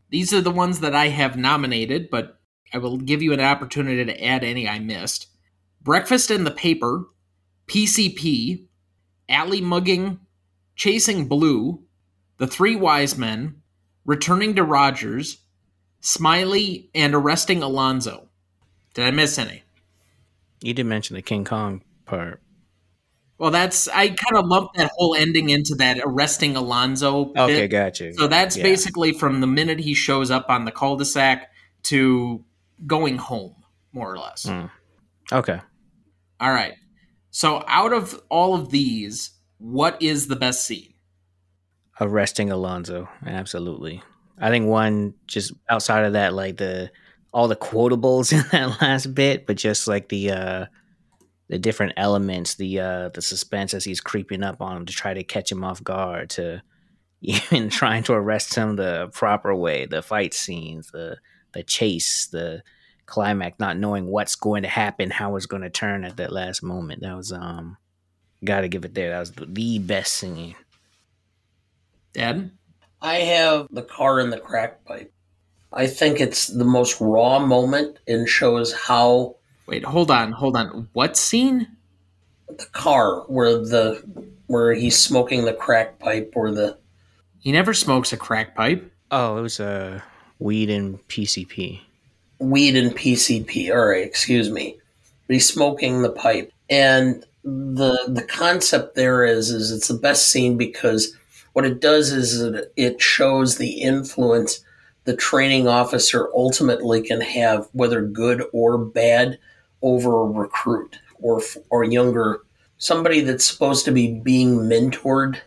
These 0.10 0.34
are 0.34 0.42
the 0.42 0.52
ones 0.52 0.80
that 0.82 0.94
I 0.94 1.08
have 1.08 1.38
nominated, 1.38 2.10
but 2.10 2.40
I 2.74 2.78
will 2.78 2.98
give 2.98 3.22
you 3.22 3.34
an 3.34 3.40
opportunity 3.40 4.06
to 4.06 4.24
add 4.24 4.44
any 4.44 4.68
I 4.68 4.80
missed. 4.80 5.28
Breakfast 5.84 6.32
in 6.32 6.44
the 6.44 6.52
Paper, 6.52 7.06
PCP, 7.68 8.66
Alley 9.30 9.62
Mugging, 9.62 10.20
Chasing 10.76 11.28
Blue, 11.28 11.84
The 12.38 12.48
Three 12.48 12.76
Wise 12.76 13.18
Men, 13.18 13.62
Returning 14.06 14.56
to 14.56 14.64
Rogers, 14.64 15.40
Smiley, 16.00 16.90
and 16.94 17.14
Arresting 17.14 17.62
Alonzo. 17.64 18.28
Did 18.94 19.06
I 19.06 19.12
miss 19.12 19.38
any? 19.38 19.64
You 20.62 20.74
did 20.74 20.86
mention 20.86 21.16
the 21.16 21.22
King 21.22 21.44
Kong 21.46 21.82
part. 22.06 22.42
Well, 23.38 23.52
that's 23.52 23.88
I 23.90 24.10
kind 24.10 24.38
of 24.38 24.46
lumped 24.46 24.78
that 24.78 24.92
whole 24.96 25.16
ending 25.16 25.50
into 25.50 25.76
that 25.76 26.00
arresting 26.04 26.56
Alonzo. 26.56 27.26
bit. 27.26 27.38
Okay, 27.42 27.68
got 27.68 28.00
you. 28.00 28.14
So 28.14 28.28
that's 28.28 28.56
Yeah. 28.56 28.64
basically 28.64 29.12
from 29.12 29.42
the 29.42 29.48
minute 29.48 29.80
he 29.80 29.94
shows 29.94 30.32
up 30.32 30.46
on 30.50 30.64
the 30.66 30.72
cul-de-sac 30.72 31.50
to 31.84 32.46
going 32.88 33.18
home, 33.18 33.56
more 33.92 34.14
or 34.14 34.18
less. 34.20 34.46
Mm. 34.46 34.70
Okay. 35.32 35.60
All 36.44 36.52
right. 36.52 36.74
So 37.32 37.64
out 37.68 37.94
of 37.94 38.22
all 38.30 38.54
of 38.54 38.70
these, 38.70 39.32
what 39.58 40.00
is 40.02 40.28
the 40.28 40.36
best 40.36 40.66
scene? 40.66 40.94
arresting 42.00 42.52
Alonzo. 42.52 43.08
Absolutely. 43.26 44.02
I 44.40 44.50
think 44.50 44.68
one 44.68 45.14
just 45.28 45.54
outside 45.70 46.06
of 46.06 46.14
that, 46.14 46.34
like 46.34 46.58
the 46.58 46.92
all 47.34 47.48
the 47.48 47.56
quotables 47.56 48.32
in 48.34 48.46
that 48.52 48.82
last 48.82 49.14
bit, 49.14 49.46
but 49.48 49.58
just 49.58 49.88
like 49.88 50.10
the 50.10 50.32
uh 50.32 50.66
the 51.50 51.60
different 51.60 51.94
elements, 51.98 52.56
the 52.56 52.80
uh 52.80 53.10
the 53.10 53.22
suspense 53.22 53.74
as 53.74 53.84
he's 53.84 54.02
creeping 54.02 54.44
up 54.44 54.62
on 54.62 54.78
him 54.78 54.86
to 54.86 54.94
try 54.94 55.14
to 55.14 55.24
catch 55.24 55.52
him 55.52 55.64
off 55.64 55.84
guard, 55.84 56.32
to 56.32 56.62
even 57.22 57.70
trying 57.70 58.04
to 58.04 58.14
arrest 58.14 58.56
him 58.56 58.76
the 58.76 59.10
proper 59.14 59.56
way, 59.56 59.86
the 59.86 60.02
fight 60.02 60.34
scenes, 60.34 60.90
the 60.92 61.18
the 61.54 61.64
chase, 61.64 62.28
the 62.28 62.64
climax, 63.14 63.60
not 63.60 63.78
knowing 63.78 64.08
what's 64.08 64.36
going 64.36 64.64
to 64.64 64.70
happen, 64.70 65.12
how 65.12 65.36
it's 65.36 65.46
going 65.46 65.62
to 65.62 65.70
turn 65.70 66.04
at 66.04 66.18
that 66.18 66.34
last 66.34 66.64
moment. 66.64 67.02
That 67.02 67.16
was 67.16 67.32
um 67.32 67.78
gotta 68.44 68.68
give 68.68 68.86
it 68.86 68.94
there. 68.94 69.12
That 69.12 69.20
was 69.20 69.32
the, 69.32 69.46
the 69.46 69.80
best 69.80 70.14
scene. 70.14 70.56
Dad? 72.14 72.52
I 73.02 73.16
have 73.16 73.68
the 73.72 73.84
car 73.84 74.20
in 74.20 74.30
the 74.30 74.40
crack 74.40 74.84
pipe. 74.86 75.14
I 75.72 75.88
think 75.88 76.20
it's 76.20 76.48
the 76.48 76.66
most 76.66 77.00
raw 77.00 77.40
moment 77.40 78.00
and 78.08 78.28
shows 78.28 78.74
how 78.74 79.36
Wait, 79.66 79.86
hold 79.86 80.12
on, 80.12 80.32
hold 80.32 80.58
on. 80.58 80.90
What 80.94 81.16
scene? 81.16 81.68
the 82.58 82.66
car 82.66 83.22
where 83.28 83.54
the 83.54 84.04
where 84.48 84.74
he's 84.74 84.98
smoking 84.98 85.46
the 85.46 85.54
crack 85.54 86.00
pipe 86.00 86.34
or 86.36 86.52
the 86.52 86.78
He 87.40 87.52
never 87.52 87.74
smokes 87.74 88.14
a 88.14 88.18
crack 88.18 88.56
pipe. 88.56 88.92
Oh, 89.12 89.38
it 89.38 89.42
was 89.42 89.60
uh, 89.60 90.02
weed 90.40 90.70
and 90.70 91.06
PCP. 91.08 91.82
Weed 92.44 92.76
and 92.76 92.96
PCP. 92.96 93.74
All 93.74 93.88
right, 93.88 94.06
excuse 94.06 94.50
me. 94.50 94.78
But 95.28 95.36
he's 95.36 95.48
smoking 95.48 96.02
the 96.02 96.12
pipe, 96.12 96.52
and 96.70 97.26
the 97.44 97.98
the 98.08 98.24
concept 98.24 98.96
there 98.96 99.24
is 99.26 99.50
is 99.50 99.72
it's 99.72 99.88
the 99.88 99.94
best 99.94 100.28
scene 100.28 100.58
because 100.58 101.16
what 101.54 101.66
it 101.66 101.80
does 101.80 102.12
is 102.12 102.42
it, 102.42 102.72
it 102.76 103.02
shows 103.02 103.58
the 103.58 103.82
influence 103.82 104.64
the 105.06 105.16
training 105.16 105.68
officer 105.68 106.30
ultimately 106.34 107.02
can 107.02 107.22
have, 107.22 107.68
whether 107.74 108.02
good 108.02 108.44
or 108.54 108.78
bad, 108.78 109.38
over 109.82 110.22
a 110.22 110.26
recruit 110.26 110.98
or 111.20 111.42
or 111.70 111.84
younger 111.84 112.42
somebody 112.78 113.22
that's 113.22 113.46
supposed 113.46 113.86
to 113.86 113.92
be 113.92 114.20
being 114.20 114.60
mentored. 114.60 115.40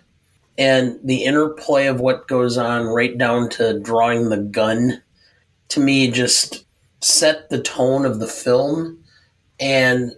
And 0.58 0.98
the 1.04 1.24
interplay 1.24 1.86
of 1.86 2.00
what 2.00 2.28
goes 2.28 2.56
on, 2.56 2.86
right 2.86 3.16
down 3.16 3.50
to 3.50 3.78
drawing 3.80 4.28
the 4.28 4.38
gun, 4.38 5.02
to 5.68 5.80
me 5.80 6.10
just 6.10 6.65
set 7.00 7.48
the 7.50 7.60
tone 7.60 8.04
of 8.04 8.18
the 8.18 8.26
film 8.26 9.02
and 9.60 10.12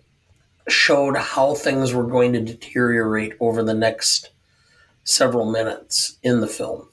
showed 0.69 1.17
how 1.17 1.55
things 1.55 1.95
were 1.95 2.07
going 2.07 2.33
to 2.33 2.41
deteriorate 2.41 3.33
over 3.41 3.63
the 3.63 3.75
next 3.75 4.31
several 5.05 5.51
minutes 5.51 6.19
in 6.23 6.41
the 6.41 6.47
film. 6.47 6.89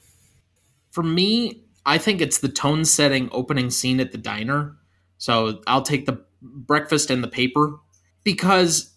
For 0.90 1.02
me, 1.02 1.62
I 1.84 1.98
think 1.98 2.20
it's 2.20 2.38
the 2.38 2.48
tone 2.48 2.84
setting 2.84 3.28
opening 3.32 3.70
scene 3.70 4.00
at 4.00 4.12
the 4.12 4.18
diner. 4.18 4.76
So 5.18 5.60
I'll 5.66 5.82
take 5.82 6.06
the 6.06 6.24
breakfast 6.42 7.10
and 7.10 7.22
the 7.22 7.28
paper 7.28 7.78
because 8.24 8.92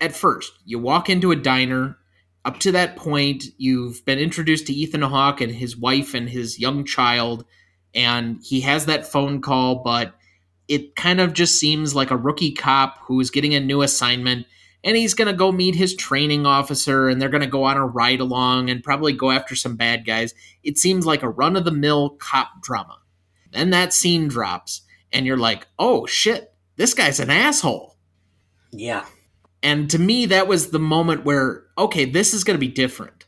at 0.00 0.16
first 0.16 0.52
you 0.64 0.78
walk 0.78 1.08
into 1.08 1.30
a 1.30 1.36
diner. 1.36 1.98
Up 2.44 2.58
to 2.60 2.72
that 2.72 2.96
point, 2.96 3.44
you've 3.56 4.04
been 4.04 4.18
introduced 4.18 4.66
to 4.66 4.74
Ethan 4.74 5.02
Hawke 5.02 5.40
and 5.40 5.52
his 5.52 5.76
wife 5.76 6.12
and 6.12 6.28
his 6.28 6.58
young 6.58 6.84
child, 6.84 7.46
and 7.94 8.38
he 8.42 8.60
has 8.62 8.84
that 8.84 9.06
phone 9.06 9.40
call, 9.40 9.76
but 9.76 10.14
it 10.68 10.96
kind 10.96 11.20
of 11.20 11.32
just 11.32 11.58
seems 11.58 11.94
like 11.94 12.10
a 12.10 12.16
rookie 12.16 12.52
cop 12.52 12.98
who 13.06 13.20
is 13.20 13.30
getting 13.30 13.54
a 13.54 13.60
new 13.60 13.82
assignment 13.82 14.46
and 14.84 14.96
he's 14.96 15.14
going 15.14 15.26
to 15.26 15.36
go 15.36 15.50
meet 15.50 15.74
his 15.74 15.96
training 15.96 16.44
officer 16.44 17.08
and 17.08 17.20
they're 17.20 17.30
going 17.30 17.40
to 17.40 17.46
go 17.46 17.64
on 17.64 17.78
a 17.78 17.86
ride 17.86 18.20
along 18.20 18.68
and 18.68 18.84
probably 18.84 19.14
go 19.14 19.30
after 19.30 19.56
some 19.56 19.76
bad 19.76 20.04
guys. 20.04 20.34
It 20.62 20.76
seems 20.76 21.06
like 21.06 21.22
a 21.22 21.28
run 21.28 21.56
of 21.56 21.64
the 21.64 21.70
mill 21.70 22.10
cop 22.10 22.60
drama. 22.60 22.98
Then 23.52 23.70
that 23.70 23.94
scene 23.94 24.28
drops 24.28 24.82
and 25.10 25.24
you're 25.24 25.38
like, 25.38 25.66
oh 25.78 26.04
shit, 26.04 26.52
this 26.76 26.92
guy's 26.92 27.18
an 27.18 27.30
asshole. 27.30 27.96
Yeah. 28.72 29.06
And 29.62 29.88
to 29.90 29.98
me, 29.98 30.26
that 30.26 30.48
was 30.48 30.70
the 30.70 30.78
moment 30.78 31.24
where, 31.24 31.64
okay, 31.78 32.04
this 32.04 32.34
is 32.34 32.44
going 32.44 32.56
to 32.56 32.66
be 32.66 32.68
different. 32.68 33.24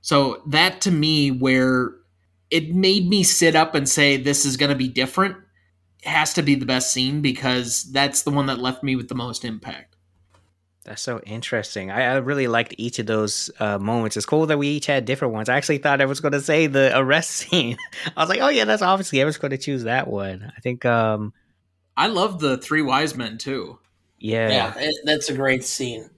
So 0.00 0.42
that 0.48 0.80
to 0.82 0.90
me, 0.90 1.30
where 1.30 1.92
it 2.50 2.74
made 2.74 3.08
me 3.08 3.22
sit 3.22 3.54
up 3.54 3.76
and 3.76 3.88
say, 3.88 4.16
this 4.16 4.44
is 4.44 4.56
going 4.56 4.70
to 4.70 4.76
be 4.76 4.88
different, 4.88 5.36
has 6.04 6.34
to 6.34 6.42
be 6.42 6.54
the 6.54 6.66
best 6.66 6.92
scene 6.92 7.20
because 7.20 7.84
that's 7.92 8.22
the 8.22 8.30
one 8.30 8.46
that 8.46 8.58
left 8.58 8.82
me 8.82 8.96
with 8.96 9.08
the 9.08 9.14
most 9.14 9.44
impact. 9.44 9.96
That's 10.84 11.02
so 11.02 11.20
interesting. 11.20 11.90
I, 11.90 12.14
I 12.14 12.16
really 12.16 12.46
liked 12.46 12.74
each 12.78 12.98
of 12.98 13.04
those 13.04 13.50
uh, 13.60 13.78
moments. 13.78 14.16
It's 14.16 14.24
cool 14.24 14.46
that 14.46 14.58
we 14.58 14.68
each 14.68 14.86
had 14.86 15.04
different 15.04 15.34
ones. 15.34 15.50
I 15.50 15.56
actually 15.56 15.78
thought 15.78 16.00
I 16.00 16.06
was 16.06 16.20
going 16.20 16.32
to 16.32 16.40
say 16.40 16.66
the 16.66 16.96
arrest 16.98 17.30
scene. 17.32 17.76
I 18.16 18.20
was 18.22 18.30
like, 18.30 18.40
oh 18.40 18.48
yeah, 18.48 18.64
that's 18.64 18.80
obviously 18.80 19.20
I 19.20 19.26
was 19.26 19.36
going 19.36 19.50
to 19.50 19.58
choose 19.58 19.84
that 19.84 20.08
one. 20.08 20.50
I 20.56 20.60
think, 20.60 20.86
um, 20.86 21.34
I 21.96 22.06
love 22.06 22.38
the 22.38 22.56
Three 22.56 22.80
Wise 22.80 23.16
Men 23.16 23.38
too. 23.38 23.78
yeah, 24.18 24.48
Yeah, 24.48 24.74
it, 24.78 24.94
that's 25.04 25.28
a 25.28 25.34
great 25.34 25.64
scene. 25.64 26.08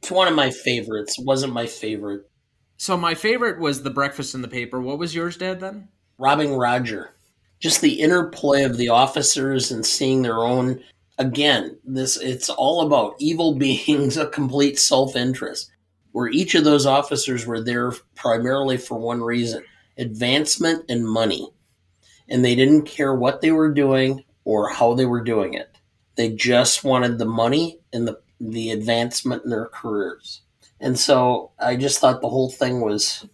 It's 0.00 0.10
one 0.10 0.26
of 0.26 0.34
my 0.34 0.50
favorites. 0.50 1.18
It 1.18 1.24
wasn't 1.24 1.52
my 1.52 1.66
favorite. 1.66 2.28
So 2.78 2.96
my 2.96 3.14
favorite 3.14 3.60
was 3.60 3.84
the 3.84 3.90
breakfast 3.90 4.34
in 4.34 4.42
the 4.42 4.48
paper. 4.48 4.80
What 4.80 4.98
was 4.98 5.14
yours, 5.14 5.36
Dad? 5.36 5.60
Then 5.60 5.88
Robbing 6.18 6.56
Roger. 6.56 7.14
Just 7.62 7.80
the 7.80 8.00
interplay 8.00 8.64
of 8.64 8.76
the 8.76 8.88
officers 8.88 9.70
and 9.70 9.86
seeing 9.86 10.22
their 10.22 10.40
own 10.40 10.82
again, 11.18 11.78
this 11.84 12.16
it's 12.16 12.50
all 12.50 12.84
about 12.84 13.14
evil 13.20 13.54
beings, 13.58 14.16
a 14.16 14.26
complete 14.26 14.78
self-interest. 14.78 15.70
Where 16.10 16.28
each 16.28 16.54
of 16.56 16.64
those 16.64 16.84
officers 16.84 17.46
were 17.46 17.62
there 17.62 17.92
primarily 18.16 18.76
for 18.76 18.98
one 18.98 19.22
reason, 19.22 19.62
advancement 19.96 20.84
and 20.90 21.08
money. 21.08 21.48
and 22.28 22.44
they 22.44 22.54
didn't 22.54 22.82
care 22.82 23.14
what 23.14 23.40
they 23.40 23.52
were 23.52 23.72
doing 23.72 24.24
or 24.44 24.68
how 24.68 24.94
they 24.94 25.06
were 25.06 25.22
doing 25.22 25.54
it. 25.54 25.70
They 26.16 26.30
just 26.30 26.84
wanted 26.84 27.18
the 27.18 27.24
money 27.26 27.78
and 27.92 28.08
the, 28.08 28.18
the 28.40 28.72
advancement 28.72 29.44
in 29.44 29.50
their 29.50 29.66
careers. 29.66 30.42
And 30.80 30.98
so 30.98 31.52
I 31.58 31.76
just 31.76 32.00
thought 32.00 32.20
the 32.20 32.28
whole 32.28 32.50
thing 32.50 32.80
was 32.80 33.26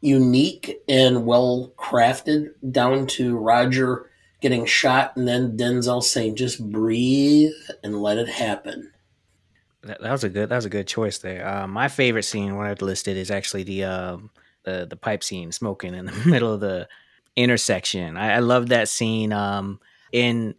unique 0.00 0.80
and 0.88 1.26
well 1.26 1.72
crafted, 1.78 2.50
down 2.70 3.06
to 3.06 3.36
Roger 3.36 4.10
getting 4.40 4.64
shot 4.64 5.16
and 5.16 5.28
then 5.28 5.56
Denzel 5.56 6.02
saying, 6.02 6.36
just 6.36 6.70
breathe 6.70 7.52
and 7.84 8.00
let 8.00 8.18
it 8.18 8.28
happen. 8.28 8.92
That, 9.82 10.00
that 10.00 10.12
was 10.12 10.24
a 10.24 10.28
good. 10.28 10.50
That 10.50 10.56
was 10.56 10.66
a 10.66 10.70
good 10.70 10.86
choice 10.86 11.18
there. 11.18 11.46
Uh, 11.46 11.66
my 11.66 11.88
favorite 11.88 12.24
scene, 12.24 12.56
what 12.56 12.66
I've 12.66 12.82
listed, 12.82 13.16
is 13.16 13.30
actually 13.30 13.62
the 13.62 13.84
um, 13.84 14.30
the 14.64 14.86
the 14.88 14.96
pipe 14.96 15.24
scene, 15.24 15.52
smoking 15.52 15.94
in 15.94 16.04
the 16.04 16.12
middle 16.26 16.52
of 16.52 16.60
the 16.60 16.86
intersection. 17.34 18.18
I, 18.18 18.34
I 18.34 18.38
love 18.40 18.68
that 18.68 18.90
scene. 18.90 19.32
Um, 19.32 19.80
in 20.12 20.54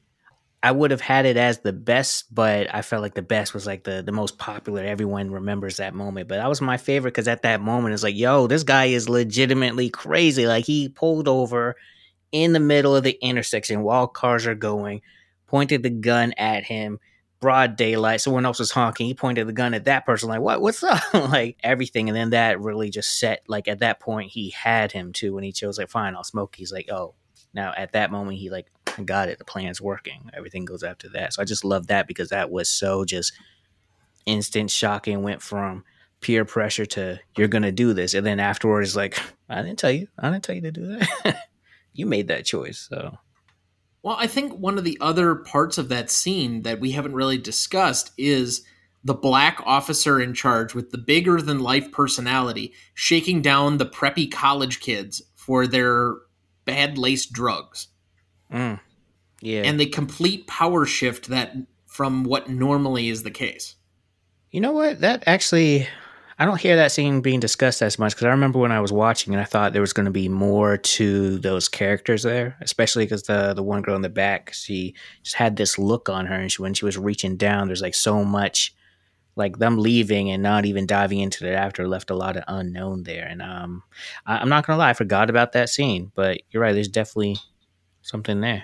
I 0.63 0.71
would 0.71 0.91
have 0.91 1.01
had 1.01 1.25
it 1.25 1.37
as 1.37 1.59
the 1.59 1.73
best, 1.73 2.33
but 2.33 2.73
I 2.73 2.83
felt 2.83 3.01
like 3.01 3.15
the 3.15 3.23
best 3.23 3.53
was 3.53 3.65
like 3.65 3.83
the 3.83 4.03
the 4.03 4.11
most 4.11 4.37
popular. 4.37 4.83
Everyone 4.83 5.31
remembers 5.31 5.77
that 5.77 5.95
moment, 5.95 6.27
but 6.27 6.35
that 6.35 6.49
was 6.49 6.61
my 6.61 6.77
favorite 6.77 7.11
because 7.11 7.27
at 7.27 7.41
that 7.41 7.61
moment 7.61 7.93
it's 7.93 8.03
like, 8.03 8.15
yo, 8.15 8.47
this 8.47 8.63
guy 8.63 8.85
is 8.85 9.09
legitimately 9.09 9.89
crazy. 9.89 10.45
Like 10.45 10.65
he 10.65 10.89
pulled 10.89 11.27
over 11.27 11.75
in 12.31 12.53
the 12.53 12.59
middle 12.59 12.95
of 12.95 13.03
the 13.03 13.17
intersection 13.21 13.81
while 13.81 14.07
cars 14.07 14.45
are 14.45 14.55
going, 14.55 15.01
pointed 15.47 15.83
the 15.83 15.89
gun 15.89 16.33
at 16.37 16.63
him 16.63 16.99
broad 17.41 17.75
daylight. 17.75 18.21
Someone 18.21 18.45
else 18.45 18.59
was 18.59 18.71
honking. 18.71 19.07
He 19.07 19.13
pointed 19.13 19.47
the 19.47 19.53
gun 19.53 19.73
at 19.73 19.85
that 19.85 20.05
person, 20.05 20.29
like, 20.29 20.39
what? 20.39 20.61
What's 20.61 20.83
up? 20.83 21.01
like 21.13 21.57
everything. 21.61 22.07
And 22.07 22.15
then 22.15 22.29
that 22.29 22.61
really 22.61 22.89
just 22.89 23.19
set, 23.19 23.43
like, 23.47 23.67
at 23.67 23.79
that 23.79 23.99
point, 23.99 24.31
he 24.31 24.51
had 24.51 24.93
him 24.93 25.11
too. 25.11 25.33
When 25.33 25.43
he 25.43 25.51
chose, 25.51 25.77
like, 25.77 25.89
fine, 25.89 26.15
I'll 26.15 26.23
smoke. 26.23 26.55
He's 26.55 26.71
like, 26.71 26.89
oh, 26.89 27.15
now 27.53 27.73
at 27.75 27.93
that 27.93 28.11
moment, 28.11 28.37
he, 28.37 28.49
like, 28.49 28.67
got 29.05 29.29
it. 29.29 29.37
The 29.37 29.45
plan's 29.45 29.81
working. 29.81 30.29
Everything 30.33 30.65
goes 30.65 30.83
after 30.83 31.09
that. 31.09 31.33
So 31.33 31.41
I 31.41 31.45
just 31.45 31.65
love 31.65 31.87
that 31.87 32.07
because 32.07 32.29
that 32.29 32.51
was 32.51 32.69
so 32.69 33.05
just 33.05 33.33
instant 34.25 34.71
shocking. 34.71 35.23
Went 35.23 35.41
from 35.41 35.83
peer 36.21 36.45
pressure 36.45 36.85
to, 36.85 37.19
you're 37.37 37.47
to 37.47 37.71
do 37.71 37.93
this. 37.93 38.13
And 38.13 38.25
then 38.25 38.39
afterwards, 38.39 38.95
like, 38.95 39.19
I 39.49 39.61
didn't 39.61 39.79
tell 39.79 39.91
you. 39.91 40.07
I 40.19 40.29
didn't 40.29 40.43
tell 40.43 40.55
you 40.55 40.61
to 40.61 40.71
do 40.71 40.87
that. 40.87 41.47
you 41.93 42.05
made 42.05 42.27
that 42.27 42.45
choice. 42.45 42.87
So 42.89 43.17
well, 44.03 44.15
I 44.17 44.27
think 44.27 44.53
one 44.53 44.77
of 44.77 44.83
the 44.83 44.97
other 44.99 45.35
parts 45.35 45.77
of 45.77 45.89
that 45.89 46.09
scene 46.09 46.63
that 46.63 46.79
we 46.79 46.91
haven't 46.91 47.13
really 47.13 47.37
discussed 47.37 48.11
is 48.17 48.63
the 49.03 49.13
black 49.13 49.61
officer 49.63 50.19
in 50.19 50.33
charge 50.33 50.73
with 50.73 50.91
the 50.91 50.97
bigger 50.97 51.41
than 51.41 51.59
life 51.59 51.91
personality 51.91 52.73
shaking 52.93 53.41
down 53.41 53.77
the 53.77 53.85
preppy 53.85 54.31
college 54.31 54.79
kids 54.79 55.21
for 55.35 55.67
their 55.67 56.15
bad 56.65 56.97
laced 56.97 57.31
drugs. 57.31 57.87
Mm. 58.51 58.79
Yeah. 59.41 59.63
And 59.63 59.79
the 59.79 59.87
complete 59.87 60.47
power 60.47 60.85
shift 60.85 61.27
that 61.29 61.55
from 61.87 62.23
what 62.23 62.49
normally 62.49 63.09
is 63.09 63.23
the 63.23 63.31
case. 63.31 63.75
You 64.51 64.61
know 64.61 64.71
what? 64.71 65.01
That 65.01 65.23
actually 65.27 65.87
I 66.41 66.45
don't 66.45 66.59
hear 66.59 66.75
that 66.77 66.91
scene 66.91 67.21
being 67.21 67.39
discussed 67.39 67.83
as 67.83 67.99
much 67.99 68.15
because 68.15 68.25
I 68.25 68.31
remember 68.31 68.57
when 68.57 68.71
I 68.71 68.79
was 68.79 68.91
watching 68.91 69.31
and 69.31 69.39
I 69.39 69.45
thought 69.45 69.73
there 69.73 69.81
was 69.81 69.93
going 69.93 70.07
to 70.07 70.11
be 70.11 70.27
more 70.27 70.75
to 70.75 71.37
those 71.37 71.69
characters 71.69 72.23
there, 72.23 72.57
especially 72.61 73.05
because 73.05 73.23
the 73.23 73.53
the 73.53 73.61
one 73.61 73.83
girl 73.83 73.95
in 73.95 74.01
the 74.01 74.09
back, 74.09 74.51
she 74.51 74.95
just 75.21 75.35
had 75.35 75.55
this 75.55 75.77
look 75.77 76.09
on 76.09 76.25
her, 76.25 76.33
and 76.33 76.51
she, 76.51 76.59
when 76.59 76.73
she 76.73 76.83
was 76.83 76.97
reaching 76.97 77.37
down, 77.37 77.67
there's 77.67 77.83
like 77.83 77.93
so 77.93 78.25
much, 78.25 78.73
like 79.35 79.59
them 79.59 79.77
leaving 79.77 80.31
and 80.31 80.41
not 80.41 80.65
even 80.65 80.87
diving 80.87 81.19
into 81.19 81.47
it 81.47 81.53
after 81.53 81.87
left 81.87 82.09
a 82.09 82.15
lot 82.15 82.35
of 82.35 82.43
unknown 82.47 83.03
there. 83.03 83.27
And 83.27 83.43
um, 83.43 83.83
I, 84.25 84.37
I'm 84.37 84.49
not 84.49 84.65
gonna 84.65 84.79
lie, 84.79 84.89
I 84.89 84.93
forgot 84.93 85.29
about 85.29 85.51
that 85.51 85.69
scene, 85.69 86.11
but 86.15 86.41
you're 86.49 86.63
right, 86.63 86.73
there's 86.73 86.87
definitely 86.87 87.37
something 88.01 88.41
there. 88.41 88.63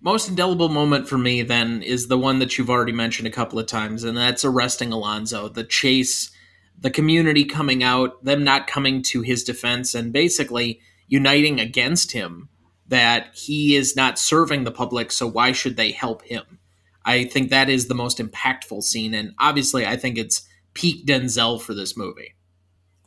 Most 0.00 0.28
indelible 0.28 0.68
moment 0.68 1.08
for 1.08 1.16
me 1.16 1.42
then 1.42 1.82
is 1.82 2.08
the 2.08 2.18
one 2.18 2.38
that 2.40 2.58
you've 2.58 2.70
already 2.70 2.92
mentioned 2.92 3.26
a 3.26 3.32
couple 3.32 3.58
of 3.58 3.66
times, 3.66 4.04
and 4.04 4.16
that's 4.16 4.44
arresting 4.44 4.92
Alonzo. 4.92 5.48
The 5.48 5.64
chase 5.64 6.30
the 6.78 6.90
community 6.90 7.44
coming 7.44 7.82
out, 7.82 8.22
them 8.24 8.44
not 8.44 8.66
coming 8.66 9.02
to 9.02 9.22
his 9.22 9.44
defense, 9.44 9.94
and 9.94 10.12
basically 10.12 10.80
uniting 11.06 11.60
against 11.60 12.12
him 12.12 12.48
that 12.86 13.34
he 13.34 13.76
is 13.76 13.96
not 13.96 14.18
serving 14.18 14.64
the 14.64 14.70
public, 14.70 15.10
so 15.10 15.26
why 15.26 15.52
should 15.52 15.76
they 15.76 15.92
help 15.92 16.22
him? 16.22 16.58
I 17.04 17.24
think 17.24 17.50
that 17.50 17.70
is 17.70 17.86
the 17.86 17.94
most 17.94 18.18
impactful 18.18 18.82
scene, 18.82 19.14
and 19.14 19.32
obviously, 19.38 19.86
I 19.86 19.96
think 19.96 20.18
it's 20.18 20.46
peak 20.74 21.06
Denzel 21.06 21.60
for 21.60 21.74
this 21.74 21.96
movie. 21.96 22.34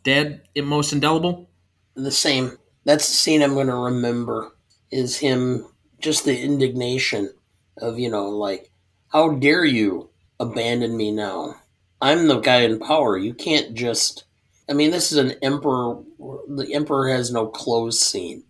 Dead, 0.04 0.42
most 0.56 0.94
indelible? 0.94 1.50
The 1.96 2.12
same. 2.12 2.58
That's 2.86 3.08
the 3.08 3.16
scene 3.16 3.42
I'm 3.42 3.54
going 3.54 3.68
to 3.68 3.76
remember 3.76 4.57
is 4.92 5.18
him, 5.18 5.68
just 6.00 6.26
the 6.26 6.40
indignation 6.40 7.32
of, 7.78 8.00
you 8.00 8.10
know, 8.10 8.30
like, 8.30 8.72
how 9.10 9.32
dare 9.36 9.66
you 9.66 10.10
abandon 10.40 10.96
me 10.96 11.12
now? 11.12 11.56
I'm 12.02 12.28
the 12.28 12.40
guy 12.40 12.62
in 12.62 12.80
power. 12.80 13.18
You 13.18 13.34
can't 13.34 13.74
just. 13.74 14.26
I 14.70 14.74
mean, 14.74 14.92
this 14.92 15.12
is 15.12 15.18
an 15.18 15.36
emperor. 15.42 16.04
The 16.20 16.70
emperor 16.74 17.10
has 17.10 17.32
no 17.32 17.48
clothes 17.48 18.00
scene. 18.00 18.44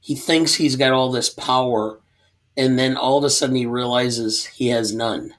He 0.00 0.14
thinks 0.14 0.54
he's 0.54 0.76
got 0.76 0.92
all 0.92 1.10
this 1.10 1.30
power, 1.30 2.00
and 2.56 2.78
then 2.78 2.96
all 2.96 3.18
of 3.18 3.24
a 3.24 3.30
sudden 3.30 3.56
he 3.56 3.66
realizes 3.66 4.46
he 4.46 4.68
has 4.68 4.94
none. 4.94 5.34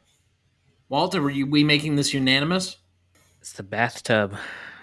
Walter, 0.89 1.21
were 1.21 1.29
you 1.29 1.47
we 1.47 1.63
making 1.63 1.95
this 1.95 2.13
unanimous? 2.13 2.77
It's 3.39 3.53
the 3.53 3.63
bathtub, 3.63 4.35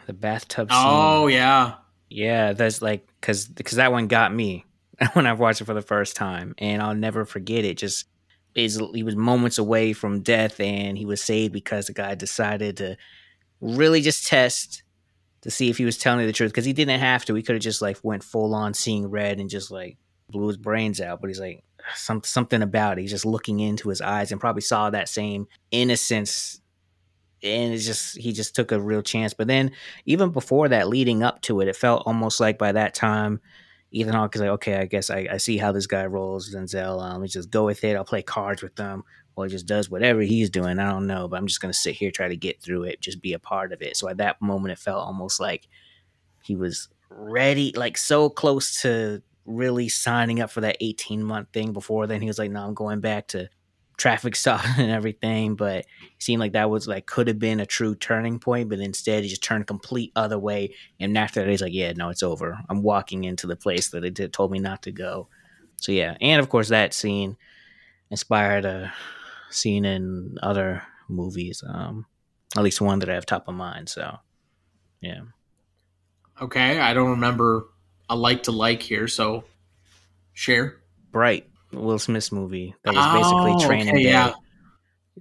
the 0.07 0.13
bathtub. 0.13 0.69
Oh, 0.71 0.75
scene. 0.75 0.85
Oh 0.85 1.27
yeah, 1.29 1.75
yeah. 2.09 2.53
That's 2.53 2.81
like 2.81 3.07
because 3.21 3.47
because 3.47 3.77
that 3.77 3.93
one 3.93 4.07
got 4.07 4.35
me 4.35 4.65
when 5.13 5.27
I 5.27 5.33
watched 5.33 5.61
it 5.61 5.65
for 5.65 5.75
the 5.75 5.83
first 5.83 6.17
time, 6.17 6.55
and 6.59 6.83
I'll 6.83 6.95
never 6.95 7.25
forget 7.25 7.65
it. 7.65 7.79
Just 7.79 8.07
is 8.55 8.81
he 8.95 9.03
was 9.03 9.17
moments 9.17 9.59
away 9.59 9.93
from 9.93 10.21
death 10.21 10.61
and 10.61 10.99
he 10.99 11.07
was 11.07 11.23
saved 11.23 11.53
because 11.53 11.87
the 11.87 11.93
guy 11.95 12.15
decided 12.15 12.77
to 12.77 12.97
really 13.61 14.03
just 14.03 14.27
test 14.27 14.83
to 15.41 15.51
see 15.51 15.71
if 15.71 15.79
he 15.79 15.85
was 15.85 15.97
telling 15.97 16.27
the 16.27 16.33
truth 16.33 16.53
because 16.53 16.65
he 16.65 16.73
didn't 16.73 17.01
have 17.01 17.25
to. 17.25 17.35
He 17.35 17.43
could 17.43 17.55
have 17.55 17.63
just 17.63 17.83
like 17.83 17.99
went 18.03 18.23
full 18.23 18.55
on 18.55 18.75
seeing 18.75 19.09
red 19.09 19.41
and 19.41 19.49
just 19.49 19.71
like 19.71 19.97
blew 20.29 20.49
his 20.49 20.57
brains 20.57 21.01
out. 21.01 21.21
But 21.21 21.29
he's 21.29 21.41
like 21.41 21.65
some 21.95 22.23
something 22.25 22.63
about 22.63 22.99
it. 22.99 23.03
He's 23.03 23.11
just 23.11 23.27
looking 23.27 23.61
into 23.61 23.89
his 23.89 24.01
eyes 24.01 24.33
and 24.33 24.41
probably 24.41 24.63
saw 24.63 24.91
that 24.91 25.09
same 25.09 25.47
innocence. 25.71 26.61
And 27.43 27.73
it's 27.73 27.87
just 27.87 28.19
he 28.19 28.33
just 28.33 28.55
took 28.55 28.71
a 28.71 28.81
real 28.81 29.03
chance. 29.03 29.35
But 29.35 29.49
then 29.49 29.73
even 30.05 30.31
before 30.31 30.69
that, 30.69 30.89
leading 30.89 31.23
up 31.23 31.41
to 31.43 31.61
it, 31.61 31.69
it 31.69 31.75
felt 31.75 32.05
almost 32.07 32.39
like 32.39 32.59
by 32.59 32.73
that 32.73 32.95
time 32.95 33.41
Ethan 33.93 34.15
Hawke 34.15 34.35
is 34.35 34.41
like, 34.41 34.51
okay, 34.51 34.77
I 34.77 34.87
guess 34.87 35.11
I, 35.11 35.29
I 35.31 35.37
see 35.37 35.59
how 35.59 35.71
this 35.71 35.87
guy 35.87 36.07
rolls. 36.07 36.55
Denzel, 36.55 37.03
um, 37.03 37.21
let's 37.21 37.35
just 37.35 37.51
go 37.51 37.65
with 37.65 37.85
it. 37.85 37.95
I'll 37.95 38.05
play 38.05 38.23
cards 38.23 38.63
with 38.63 38.75
them, 38.77 39.05
or 39.37 39.45
he 39.45 39.51
just 39.51 39.67
does 39.67 39.91
whatever 39.91 40.23
he's 40.23 40.51
doing. 40.51 40.79
I 40.79 40.91
don't 40.91 41.07
know, 41.07 41.29
but 41.29 41.37
I'm 41.37 41.47
just 41.47 41.61
gonna 41.61 41.73
sit 41.75 41.95
here, 41.95 42.11
try 42.11 42.29
to 42.29 42.37
get 42.37 42.63
through 42.63 42.85
it, 42.85 43.01
just 43.01 43.21
be 43.21 43.35
a 43.35 43.39
part 43.39 43.73
of 43.73 43.83
it. 43.83 43.97
So 43.97 44.09
at 44.09 44.17
that 44.17 44.41
moment, 44.41 44.73
it 44.73 44.79
felt 44.79 45.07
almost 45.07 45.41
like 45.41 45.69
he 46.43 46.57
was 46.57 46.89
ready, 47.11 47.73
like 47.77 47.99
so 47.99 48.31
close 48.31 48.81
to 48.83 49.23
really 49.45 49.89
signing 49.89 50.41
up 50.41 50.51
for 50.51 50.61
that 50.63 50.77
18 50.81 51.23
month 51.23 51.49
thing. 51.53 51.73
Before 51.73 52.07
then, 52.07 52.21
he 52.21 52.29
was 52.29 52.39
like, 52.39 52.51
no, 52.51 52.65
I'm 52.65 52.75
going 52.75 53.01
back 53.01 53.29
to 53.29 53.49
traffic 53.97 54.37
stop 54.37 54.65
and 54.79 54.91
everything, 54.91 55.55
but 55.55 55.79
it 55.81 55.87
seemed 56.19 56.41
like 56.41 56.53
that 56.53 56.71
was 56.71 56.87
like 56.87 57.07
could 57.07 57.29
have 57.29 57.39
been 57.39 57.61
a 57.61 57.67
true 57.67 57.95
turning 57.95 58.39
point, 58.39 58.69
but 58.69 58.81
instead 58.81 59.23
he 59.23 59.29
just 59.29 59.43
turned 59.43 59.67
complete 59.67 60.13
other 60.17 60.39
way. 60.39 60.75
And 61.01 61.17
after 61.17 61.41
that, 61.41 61.51
he's 61.51 61.63
like, 61.63 61.75
"Yeah, 61.75 61.93
no, 61.93 62.09
it's 62.09 62.23
over. 62.23 62.59
I'm 62.69 62.83
walking 62.83 63.25
into 63.25 63.47
the 63.47 63.57
place 63.57 63.91
that 63.91 64.01
they 64.01 64.11
did, 64.11 64.33
told 64.33 64.51
me 64.51 64.59
not 64.59 64.83
to 64.83 64.93
go." 64.93 65.29
So 65.77 65.93
yeah, 65.93 66.17
and 66.21 66.41
of 66.41 66.49
course 66.49 66.69
that 66.69 66.95
scene 66.95 67.37
inspired 68.11 68.65
a 68.65 68.93
scene 69.51 69.85
in 69.85 70.39
other 70.43 70.83
movies, 71.09 71.63
um, 71.67 72.07
at 72.57 72.63
least 72.63 72.81
one 72.81 72.99
that 73.01 73.09
I 73.09 73.15
have 73.15 73.27
top 73.27 73.49
of 73.49 73.55
mind. 73.55 73.89
So 73.89 74.19
yeah. 75.01 75.23
Okay, 76.41 76.81
I 76.81 76.95
don't 76.95 77.11
remember 77.11 77.67
a 78.09 78.17
like 78.17 78.45
to 78.45 78.53
like 78.53 78.83
here, 78.83 79.09
so 79.09 79.45
share. 80.33 80.79
Bright. 81.11 81.49
Will 81.73 81.99
Smith's 81.99 82.33
movie 82.33 82.75
that 82.85 82.95
was 82.95 83.07
basically 83.07 83.53
oh, 83.53 83.67
Training 83.67 83.95
okay, 83.95 84.03
Day. 84.03 84.11
Yeah. 84.11 84.33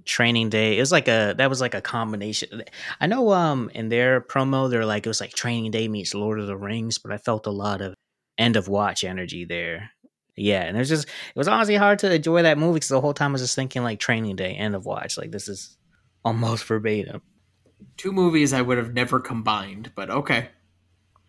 Training 0.04 0.48
Day. 0.48 0.76
It 0.78 0.80
was 0.80 0.92
like 0.92 1.08
a 1.08 1.34
that 1.36 1.50
was 1.50 1.60
like 1.60 1.74
a 1.74 1.80
combination. 1.80 2.64
I 3.00 3.06
know 3.06 3.32
um 3.32 3.70
in 3.74 3.88
their 3.88 4.20
promo 4.20 4.70
they're 4.70 4.86
like 4.86 5.06
it 5.06 5.10
was 5.10 5.20
like 5.20 5.32
Training 5.32 5.70
Day 5.70 5.88
meets 5.88 6.14
Lord 6.14 6.40
of 6.40 6.46
the 6.46 6.56
Rings, 6.56 6.98
but 6.98 7.12
I 7.12 7.18
felt 7.18 7.46
a 7.46 7.50
lot 7.50 7.80
of 7.80 7.94
end 8.38 8.56
of 8.56 8.68
watch 8.68 9.04
energy 9.04 9.44
there. 9.44 9.90
Yeah, 10.34 10.62
and 10.62 10.76
it 10.76 10.80
was 10.80 10.88
just 10.88 11.06
it 11.06 11.36
was 11.36 11.48
honestly 11.48 11.76
hard 11.76 11.98
to 12.00 12.14
enjoy 12.14 12.42
that 12.42 12.58
movie 12.58 12.74
because 12.74 12.88
the 12.88 13.00
whole 13.00 13.14
time 13.14 13.32
I 13.32 13.32
was 13.32 13.42
just 13.42 13.54
thinking 13.54 13.82
like 13.82 14.00
Training 14.00 14.36
Day, 14.36 14.54
end 14.54 14.74
of 14.74 14.86
watch. 14.86 15.18
Like 15.18 15.30
this 15.30 15.48
is 15.48 15.76
almost 16.24 16.64
verbatim. 16.64 17.20
Two 17.96 18.12
movies 18.12 18.52
I 18.52 18.62
would 18.62 18.78
have 18.78 18.94
never 18.94 19.20
combined, 19.20 19.92
but 19.94 20.08
okay. 20.08 20.48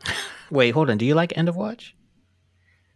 Wait, 0.49 0.71
hold 0.71 0.89
on. 0.89 0.97
Do 0.97 1.05
you 1.05 1.15
like 1.15 1.38
End 1.38 1.49
of 1.49 1.55
Watch? 1.55 1.95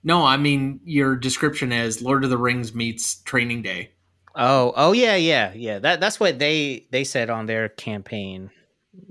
No, 0.07 0.25
I 0.25 0.37
mean 0.37 0.79
your 0.85 1.17
description 1.17 1.73
as 1.73 2.01
Lord 2.01 2.23
of 2.23 2.29
the 2.29 2.37
Rings 2.37 2.73
meets 2.73 3.15
Training 3.23 3.61
Day. 3.61 3.91
Oh, 4.35 4.71
oh 4.77 4.93
yeah, 4.93 5.17
yeah, 5.17 5.51
yeah. 5.53 5.79
That 5.79 5.99
that's 5.99 6.17
what 6.17 6.39
they 6.39 6.87
they 6.91 7.03
said 7.03 7.29
on 7.29 7.45
their 7.45 7.67
campaign. 7.67 8.49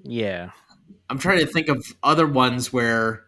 Yeah. 0.04 0.52
I'm 1.10 1.18
trying 1.18 1.40
to 1.40 1.46
think 1.46 1.68
of 1.68 1.84
other 2.02 2.26
ones 2.26 2.72
where 2.72 3.24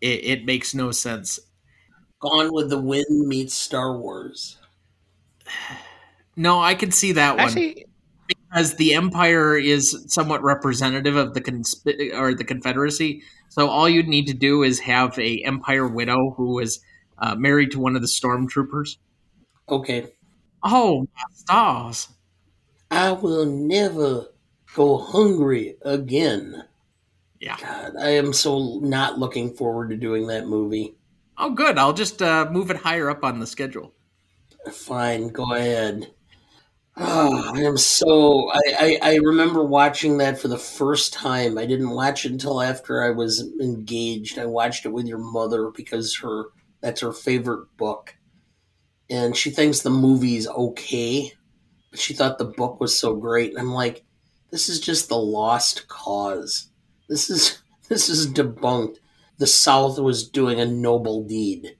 it, 0.00 0.24
it 0.24 0.44
makes 0.46 0.74
no 0.74 0.90
sense. 0.90 1.38
Gone 2.18 2.50
with 2.50 2.70
the 2.70 2.80
Wind 2.80 3.28
meets 3.28 3.54
Star 3.54 3.98
Wars. 3.98 4.56
No, 6.34 6.62
I 6.62 6.74
can 6.74 6.90
see 6.90 7.12
that 7.12 7.36
one 7.36 7.74
because 8.26 8.76
the 8.76 8.94
Empire 8.94 9.54
is 9.54 10.02
somewhat 10.08 10.42
representative 10.42 11.14
of 11.14 11.34
the 11.34 11.42
consp- 11.42 12.14
or 12.14 12.32
the 12.32 12.42
Confederacy. 12.42 13.20
So 13.50 13.68
all 13.68 13.86
you'd 13.86 14.08
need 14.08 14.28
to 14.28 14.32
do 14.32 14.62
is 14.62 14.80
have 14.80 15.18
a 15.18 15.42
Empire 15.44 15.86
widow 15.86 16.32
who 16.38 16.58
is 16.58 16.80
uh, 17.22 17.36
married 17.36 17.70
to 17.70 17.78
one 17.78 17.94
of 17.94 18.02
the 18.02 18.08
stormtroopers. 18.08 18.96
Okay. 19.68 20.12
Oh, 20.62 21.02
my 21.14 21.22
stars! 21.34 22.08
I 22.90 23.12
will 23.12 23.46
never 23.46 24.26
go 24.74 24.98
hungry 24.98 25.76
again. 25.82 26.64
Yeah. 27.40 27.56
God, 27.60 27.94
I 27.98 28.10
am 28.10 28.32
so 28.32 28.80
not 28.82 29.18
looking 29.18 29.54
forward 29.54 29.90
to 29.90 29.96
doing 29.96 30.26
that 30.26 30.46
movie. 30.46 30.96
Oh, 31.38 31.50
good. 31.50 31.78
I'll 31.78 31.92
just 31.92 32.20
uh, 32.20 32.48
move 32.50 32.70
it 32.70 32.76
higher 32.76 33.08
up 33.08 33.24
on 33.24 33.40
the 33.40 33.46
schedule. 33.46 33.94
Fine, 34.70 35.28
go 35.28 35.54
ahead. 35.54 36.12
Oh, 36.96 37.52
I 37.54 37.60
am 37.62 37.78
so. 37.78 38.50
I, 38.52 38.60
I, 38.78 38.98
I 39.02 39.14
remember 39.16 39.64
watching 39.64 40.18
that 40.18 40.38
for 40.38 40.48
the 40.48 40.58
first 40.58 41.12
time. 41.14 41.56
I 41.56 41.64
didn't 41.64 41.90
watch 41.90 42.26
it 42.26 42.32
until 42.32 42.60
after 42.60 43.02
I 43.02 43.10
was 43.10 43.48
engaged. 43.60 44.38
I 44.38 44.44
watched 44.44 44.84
it 44.84 44.92
with 44.92 45.06
your 45.06 45.18
mother 45.18 45.70
because 45.70 46.14
her 46.18 46.44
that's 46.82 47.00
her 47.00 47.12
favorite 47.12 47.74
book, 47.78 48.16
and 49.08 49.36
she 49.36 49.50
thinks 49.50 49.80
the 49.80 49.90
movie's 49.90 50.46
okay, 50.48 51.32
but 51.90 52.00
she 52.00 52.12
thought 52.14 52.38
the 52.38 52.44
book 52.44 52.80
was 52.80 52.98
so 52.98 53.14
great. 53.14 53.50
And 53.50 53.58
I'm 53.58 53.72
like, 53.72 54.04
this 54.50 54.68
is 54.68 54.80
just 54.80 55.08
the 55.08 55.16
lost 55.16 55.88
cause. 55.88 56.68
This 57.08 57.30
is 57.30 57.62
this 57.88 58.08
is 58.08 58.32
debunked. 58.32 58.96
The 59.38 59.46
South 59.46 59.98
was 59.98 60.28
doing 60.28 60.60
a 60.60 60.66
noble 60.66 61.24
deed. 61.24 61.76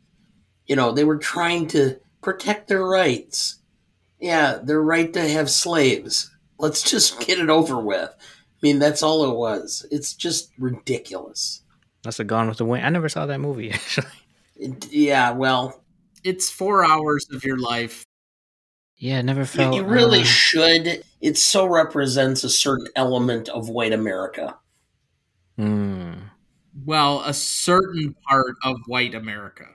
You 0.66 0.76
know, 0.76 0.92
they 0.92 1.04
were 1.04 1.18
trying 1.18 1.68
to 1.68 2.00
protect 2.22 2.68
their 2.68 2.84
rights. 2.84 3.58
Yeah, 4.20 4.58
their 4.62 4.80
right 4.80 5.12
to 5.12 5.28
have 5.28 5.50
slaves. 5.50 6.30
Let's 6.58 6.82
just 6.82 7.20
get 7.26 7.38
it 7.38 7.50
over 7.50 7.78
with. 7.80 8.10
I 8.10 8.58
mean, 8.62 8.78
that's 8.78 9.02
all 9.02 9.30
it 9.30 9.36
was. 9.36 9.84
It's 9.90 10.14
just 10.14 10.52
ridiculous. 10.58 11.62
that's 12.04 12.20
a 12.20 12.24
Gone 12.24 12.48
with 12.48 12.58
the 12.58 12.64
Wind. 12.64 12.86
I 12.86 12.90
never 12.90 13.08
saw 13.08 13.26
that 13.26 13.40
movie 13.40 13.70
actually. 13.72 14.06
Yeah, 14.56 15.30
well, 15.32 15.82
It's 16.24 16.50
four 16.50 16.84
hours 16.84 17.26
of 17.32 17.44
your 17.44 17.58
life. 17.58 18.04
Yeah, 18.96 19.20
never 19.22 19.40
you, 19.40 19.46
felt. 19.46 19.74
you 19.74 19.82
really 19.84 20.20
uh, 20.20 20.24
should. 20.24 21.04
It 21.20 21.36
so 21.38 21.66
represents 21.66 22.44
a 22.44 22.50
certain 22.50 22.86
element 22.96 23.48
of 23.48 23.68
white 23.68 23.92
America. 23.92 24.56
hmm. 25.56 26.12
Well, 26.84 27.20
a 27.24 27.34
certain 27.34 28.14
part 28.28 28.56
of 28.64 28.76
white 28.86 29.14
America. 29.14 29.66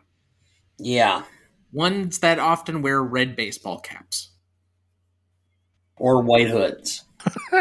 Yeah, 0.79 1.23
Ones 1.71 2.19
that 2.19 2.39
often 2.39 2.81
wear 2.81 3.03
red 3.03 3.35
baseball 3.35 3.79
caps. 3.79 4.31
or 5.97 6.21
white 6.21 6.47
hoods. 6.49 7.03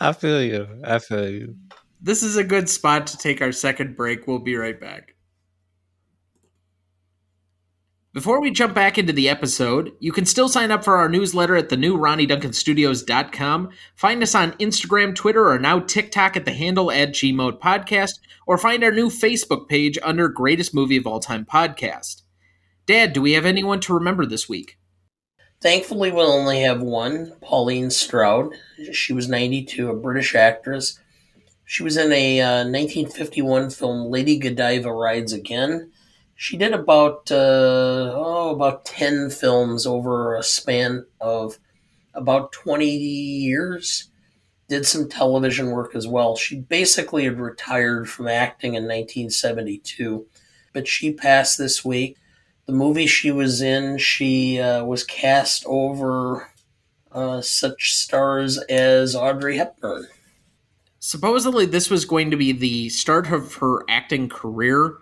I 0.00 0.12
feel 0.12 0.42
you. 0.42 0.68
I 0.84 0.98
feel 0.98 1.28
you. 1.28 1.56
This 2.04 2.24
is 2.24 2.36
a 2.36 2.42
good 2.42 2.68
spot 2.68 3.06
to 3.08 3.16
take 3.16 3.40
our 3.40 3.52
second 3.52 3.96
break. 3.96 4.26
We'll 4.26 4.40
be 4.40 4.56
right 4.56 4.78
back. 4.78 5.14
Before 8.12 8.40
we 8.40 8.50
jump 8.50 8.74
back 8.74 8.98
into 8.98 9.12
the 9.12 9.28
episode, 9.28 9.92
you 10.00 10.10
can 10.10 10.26
still 10.26 10.48
sign 10.48 10.72
up 10.72 10.82
for 10.82 10.96
our 10.96 11.08
newsletter 11.08 11.54
at 11.54 11.68
the 11.68 11.76
new 11.76 11.96
RonnyDuncanStudios.com. 11.96 13.70
Find 13.94 14.22
us 14.22 14.34
on 14.34 14.52
Instagram, 14.54 15.14
Twitter, 15.14 15.48
or 15.48 15.60
now 15.60 15.78
TikTok 15.78 16.36
at 16.36 16.44
the 16.44 16.52
handle 16.52 16.90
at 16.90 17.12
GMOAT 17.12 17.60
Podcast, 17.60 18.18
or 18.48 18.58
find 18.58 18.82
our 18.82 18.90
new 18.90 19.08
Facebook 19.08 19.68
page 19.68 19.96
under 20.02 20.28
Greatest 20.28 20.74
Movie 20.74 20.96
of 20.96 21.06
All 21.06 21.20
Time 21.20 21.46
Podcast. 21.46 22.22
Dad, 22.84 23.12
do 23.12 23.22
we 23.22 23.32
have 23.32 23.46
anyone 23.46 23.78
to 23.80 23.94
remember 23.94 24.26
this 24.26 24.48
week? 24.48 24.76
Thankfully, 25.62 26.10
we'll 26.10 26.32
only 26.32 26.62
have 26.62 26.82
one 26.82 27.32
Pauline 27.40 27.90
Stroud. 27.90 28.56
She 28.92 29.12
was 29.12 29.28
92, 29.28 29.88
a 29.88 29.94
British 29.94 30.34
actress. 30.34 30.98
She 31.72 31.82
was 31.82 31.96
in 31.96 32.12
a 32.12 32.38
uh, 32.38 32.64
1951 32.64 33.70
film, 33.70 34.10
Lady 34.10 34.36
Godiva 34.36 34.92
Rides 34.92 35.32
Again. 35.32 35.90
She 36.34 36.58
did 36.58 36.74
about 36.74 37.32
uh, 37.32 38.12
oh 38.14 38.50
about 38.54 38.84
10 38.84 39.30
films 39.30 39.86
over 39.86 40.36
a 40.36 40.42
span 40.42 41.06
of 41.18 41.58
about 42.12 42.52
20 42.52 42.86
years. 42.86 44.10
Did 44.68 44.84
some 44.84 45.08
television 45.08 45.70
work 45.70 45.96
as 45.96 46.06
well. 46.06 46.36
She 46.36 46.56
basically 46.60 47.24
had 47.24 47.40
retired 47.40 48.06
from 48.06 48.28
acting 48.28 48.74
in 48.74 48.82
1972, 48.82 50.26
but 50.74 50.86
she 50.86 51.14
passed 51.14 51.56
this 51.56 51.82
week 51.82 52.18
the 52.66 52.74
movie 52.74 53.06
she 53.06 53.30
was 53.30 53.62
in, 53.62 53.96
she 53.96 54.60
uh, 54.60 54.84
was 54.84 55.04
cast 55.04 55.64
over 55.64 56.50
uh, 57.12 57.40
such 57.40 57.94
stars 57.94 58.58
as 58.58 59.16
Audrey 59.16 59.56
Hepburn. 59.56 60.06
Supposedly, 61.04 61.66
this 61.66 61.90
was 61.90 62.04
going 62.04 62.30
to 62.30 62.36
be 62.36 62.52
the 62.52 62.88
start 62.88 63.28
of 63.32 63.56
her 63.56 63.80
acting 63.88 64.28
career, 64.28 64.98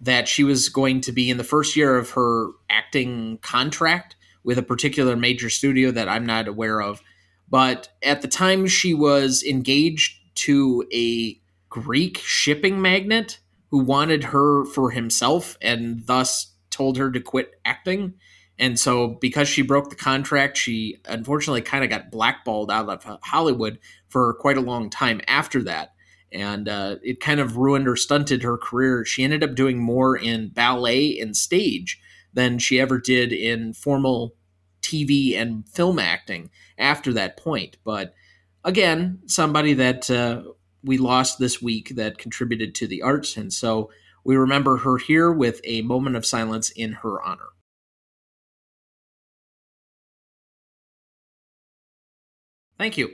that 0.00 0.26
she 0.26 0.42
was 0.42 0.68
going 0.68 1.00
to 1.02 1.12
be 1.12 1.30
in 1.30 1.36
the 1.36 1.44
first 1.44 1.76
year 1.76 1.96
of 1.96 2.10
her 2.10 2.48
acting 2.68 3.38
contract 3.42 4.16
with 4.42 4.58
a 4.58 4.62
particular 4.62 5.14
major 5.14 5.48
studio 5.48 5.92
that 5.92 6.08
I'm 6.08 6.26
not 6.26 6.48
aware 6.48 6.82
of. 6.82 7.00
But 7.48 7.90
at 8.02 8.22
the 8.22 8.28
time, 8.28 8.66
she 8.66 8.92
was 8.92 9.44
engaged 9.44 10.18
to 10.46 10.84
a 10.92 11.40
Greek 11.68 12.18
shipping 12.18 12.82
magnate 12.82 13.38
who 13.70 13.78
wanted 13.78 14.24
her 14.24 14.64
for 14.64 14.90
himself 14.90 15.56
and 15.62 16.04
thus 16.08 16.54
told 16.70 16.96
her 16.96 17.12
to 17.12 17.20
quit 17.20 17.52
acting. 17.64 18.14
And 18.58 18.78
so, 18.78 19.08
because 19.20 19.48
she 19.48 19.62
broke 19.62 19.90
the 19.90 19.96
contract, 19.96 20.56
she 20.56 20.96
unfortunately 21.06 21.60
kind 21.60 21.84
of 21.84 21.90
got 21.90 22.10
blackballed 22.10 22.70
out 22.70 22.88
of 22.88 23.20
Hollywood 23.22 23.78
for 24.08 24.32
quite 24.34 24.56
a 24.56 24.62
long 24.62 24.88
time 24.88 25.20
after 25.28 25.62
that. 25.64 25.92
And 26.32 26.68
uh, 26.68 26.96
it 27.02 27.20
kind 27.20 27.38
of 27.38 27.56
ruined 27.56 27.86
or 27.86 27.96
stunted 27.96 28.42
her 28.42 28.56
career. 28.56 29.04
She 29.04 29.24
ended 29.24 29.44
up 29.44 29.54
doing 29.54 29.78
more 29.78 30.16
in 30.16 30.48
ballet 30.48 31.18
and 31.18 31.36
stage 31.36 32.00
than 32.32 32.58
she 32.58 32.80
ever 32.80 32.98
did 32.98 33.32
in 33.32 33.74
formal 33.74 34.34
TV 34.82 35.36
and 35.36 35.68
film 35.68 35.98
acting 35.98 36.50
after 36.78 37.12
that 37.12 37.36
point. 37.36 37.76
But 37.84 38.14
again, 38.64 39.20
somebody 39.26 39.74
that 39.74 40.10
uh, 40.10 40.42
we 40.82 40.98
lost 40.98 41.38
this 41.38 41.60
week 41.60 41.90
that 41.96 42.18
contributed 42.18 42.74
to 42.76 42.86
the 42.86 43.02
arts. 43.02 43.36
And 43.36 43.52
so 43.52 43.90
we 44.24 44.36
remember 44.36 44.78
her 44.78 44.98
here 44.98 45.32
with 45.32 45.60
a 45.64 45.82
moment 45.82 46.16
of 46.16 46.24
silence 46.24 46.70
in 46.70 46.92
her 46.92 47.22
honor. 47.22 47.48
Thank 52.78 52.98
you. 52.98 53.10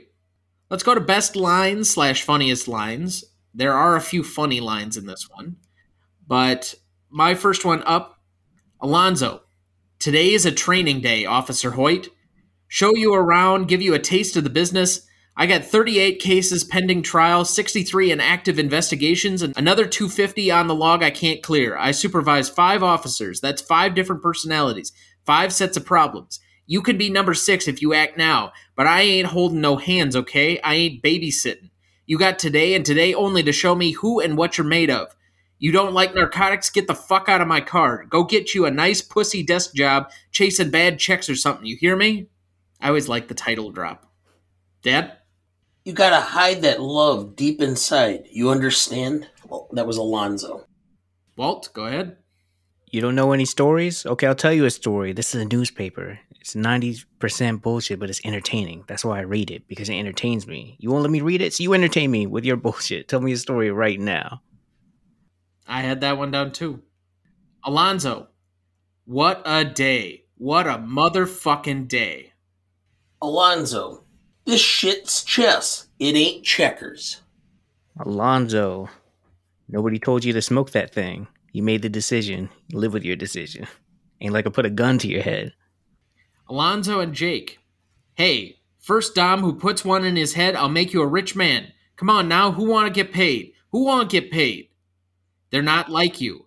Let's 0.69 0.83
go 0.83 0.95
to 0.95 1.01
best 1.01 1.35
lines 1.35 1.89
slash 1.89 2.23
funniest 2.23 2.67
lines. 2.67 3.23
There 3.53 3.73
are 3.73 3.95
a 3.95 4.01
few 4.01 4.23
funny 4.23 4.59
lines 4.59 4.97
in 4.97 5.05
this 5.05 5.29
one, 5.29 5.57
but 6.27 6.73
my 7.09 7.35
first 7.35 7.63
one 7.63 7.83
up 7.85 8.13
Alonzo, 8.83 9.43
today 9.97 10.33
is 10.33 10.45
a 10.45 10.51
training 10.51 10.99
day, 10.99 11.25
Officer 11.25 11.71
Hoyt. 11.71 12.09
Show 12.67 12.93
you 12.95 13.13
around, 13.13 13.69
give 13.69 13.81
you 13.81 13.93
a 13.93 13.99
taste 13.99 14.35
of 14.35 14.43
the 14.43 14.49
business. 14.49 15.07
I 15.37 15.45
got 15.45 15.63
38 15.63 16.19
cases 16.19 16.65
pending 16.65 17.01
trial, 17.01 17.45
63 17.45 18.11
in 18.11 18.19
active 18.19 18.59
investigations, 18.59 19.41
and 19.41 19.55
another 19.55 19.85
250 19.85 20.51
on 20.51 20.67
the 20.67 20.75
log 20.75 21.01
I 21.01 21.11
can't 21.11 21.41
clear. 21.41 21.77
I 21.77 21.91
supervise 21.91 22.49
five 22.49 22.83
officers. 22.83 23.39
That's 23.39 23.61
five 23.61 23.95
different 23.95 24.21
personalities, 24.21 24.91
five 25.25 25.53
sets 25.53 25.77
of 25.77 25.85
problems. 25.85 26.39
You 26.65 26.81
can 26.81 26.97
be 26.97 27.09
number 27.09 27.33
six 27.33 27.67
if 27.67 27.81
you 27.81 27.93
act 27.93 28.17
now, 28.17 28.53
but 28.75 28.87
I 28.87 29.01
ain't 29.01 29.27
holding 29.27 29.61
no 29.61 29.75
hands, 29.75 30.15
okay? 30.15 30.59
I 30.61 30.75
ain't 30.75 31.03
babysitting. 31.03 31.69
You 32.05 32.17
got 32.17 32.39
today 32.39 32.73
and 32.73 32.85
today 32.85 33.13
only 33.13 33.43
to 33.43 33.51
show 33.51 33.75
me 33.75 33.91
who 33.91 34.19
and 34.19 34.37
what 34.37 34.57
you're 34.57 34.67
made 34.67 34.89
of. 34.89 35.15
You 35.59 35.71
don't 35.71 35.93
like 35.93 36.13
narcotics? 36.13 36.69
Get 36.69 36.87
the 36.87 36.95
fuck 36.95 37.29
out 37.29 37.41
of 37.41 37.47
my 37.47 37.61
car. 37.61 38.05
Go 38.05 38.23
get 38.23 38.53
you 38.53 38.65
a 38.65 38.71
nice 38.71 39.01
pussy 39.01 39.43
desk 39.43 39.73
job 39.73 40.09
chasing 40.31 40.71
bad 40.71 40.99
checks 40.99 41.29
or 41.29 41.35
something. 41.35 41.65
You 41.65 41.77
hear 41.77 41.95
me? 41.95 42.27
I 42.81 42.89
always 42.89 43.07
like 43.07 43.29
the 43.29 43.33
title 43.33 43.71
drop. 43.71 44.11
Dad? 44.81 45.17
You 45.85 45.93
gotta 45.93 46.19
hide 46.19 46.61
that 46.63 46.81
love 46.81 47.35
deep 47.35 47.61
inside. 47.61 48.25
You 48.31 48.49
understand? 48.49 49.29
Well, 49.47 49.69
that 49.71 49.87
was 49.87 49.97
Alonzo. 49.97 50.65
Walt, 51.37 51.69
go 51.73 51.85
ahead. 51.85 52.17
You 52.91 53.01
don't 53.01 53.15
know 53.15 53.31
any 53.31 53.45
stories? 53.45 54.05
Okay, 54.05 54.27
I'll 54.27 54.35
tell 54.35 54.53
you 54.53 54.65
a 54.65 54.69
story. 54.69 55.13
This 55.13 55.33
is 55.33 55.41
a 55.41 55.45
newspaper. 55.45 56.19
It's 56.43 56.55
90% 56.55 57.61
bullshit, 57.61 58.01
but 58.01 58.09
it's 58.09 58.19
entertaining. 58.25 58.83
That's 58.85 59.05
why 59.05 59.19
I 59.19 59.21
read 59.21 59.49
it, 59.49 59.65
because 59.69 59.87
it 59.87 59.95
entertains 59.95 60.45
me. 60.45 60.75
You 60.77 60.91
won't 60.91 61.03
let 61.03 61.09
me 61.09 61.21
read 61.21 61.41
it? 61.41 61.53
So 61.53 61.63
you 61.63 61.73
entertain 61.73 62.11
me 62.11 62.27
with 62.27 62.43
your 62.43 62.57
bullshit. 62.65 63.07
Tell 63.07 63.21
me 63.21 63.31
a 63.31 63.37
story 63.37 63.71
right 63.71 63.97
now. 63.97 64.41
I 65.65 65.79
had 65.79 66.01
that 66.01 66.17
one 66.17 66.31
down 66.31 66.51
too. 66.51 66.81
Alonzo, 67.63 68.27
what 69.05 69.41
a 69.45 69.63
day. 69.63 70.25
What 70.35 70.67
a 70.67 70.71
motherfucking 70.71 71.87
day. 71.87 72.33
Alonzo, 73.21 74.03
this 74.43 74.59
shit's 74.59 75.23
chess. 75.23 75.87
It 75.97 76.17
ain't 76.17 76.43
checkers. 76.43 77.21
Alonzo, 78.01 78.89
nobody 79.69 79.97
told 79.97 80.25
you 80.25 80.33
to 80.33 80.41
smoke 80.41 80.71
that 80.71 80.93
thing. 80.93 81.25
You 81.53 81.63
made 81.63 81.83
the 81.83 81.89
decision. 81.89 82.49
Live 82.73 82.91
with 82.91 83.05
your 83.05 83.15
decision. 83.15 83.65
Ain't 84.19 84.33
like 84.33 84.45
I 84.45 84.49
put 84.49 84.65
a 84.65 84.69
gun 84.69 84.97
to 84.97 85.07
your 85.07 85.23
head. 85.23 85.53
Alonzo 86.53 86.99
and 86.99 87.15
Jake. 87.15 87.57
Hey, 88.13 88.59
first 88.77 89.15
Dom 89.15 89.41
who 89.41 89.55
puts 89.55 89.83
one 89.83 90.05
in 90.05 90.15
his 90.15 90.35
head, 90.35 90.55
I'll 90.55 90.69
make 90.69 90.93
you 90.93 91.01
a 91.01 91.07
rich 91.07 91.35
man. 91.35 91.73
Come 91.95 92.11
on 92.11 92.27
now, 92.27 92.51
who 92.51 92.65
want 92.65 92.85
to 92.87 92.93
get 92.93 93.11
paid? 93.11 93.53
Who 93.71 93.85
want 93.85 94.07
to 94.07 94.21
get 94.21 94.31
paid? 94.31 94.69
They're 95.49 95.63
not 95.63 95.89
like 95.89 96.21
you. 96.21 96.45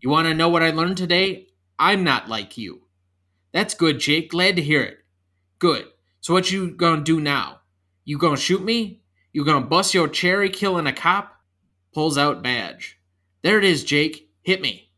You 0.00 0.10
want 0.10 0.26
to 0.26 0.34
know 0.34 0.48
what 0.48 0.64
I 0.64 0.72
learned 0.72 0.96
today? 0.96 1.46
I'm 1.78 2.02
not 2.02 2.28
like 2.28 2.58
you. 2.58 2.82
That's 3.52 3.74
good, 3.74 4.00
Jake. 4.00 4.32
Glad 4.32 4.56
to 4.56 4.62
hear 4.62 4.82
it. 4.82 4.98
Good. 5.60 5.86
So 6.20 6.34
what 6.34 6.50
you 6.50 6.72
gonna 6.72 7.04
do 7.04 7.20
now? 7.20 7.60
You 8.04 8.18
gonna 8.18 8.36
shoot 8.36 8.64
me? 8.64 9.02
You 9.32 9.44
gonna 9.44 9.64
bust 9.64 9.94
your 9.94 10.08
cherry 10.08 10.50
killing 10.50 10.88
a 10.88 10.92
cop? 10.92 11.32
Pulls 11.92 12.18
out 12.18 12.42
badge. 12.42 12.98
There 13.42 13.58
it 13.58 13.64
is, 13.64 13.84
Jake. 13.84 14.30
Hit 14.42 14.60
me. 14.60 14.90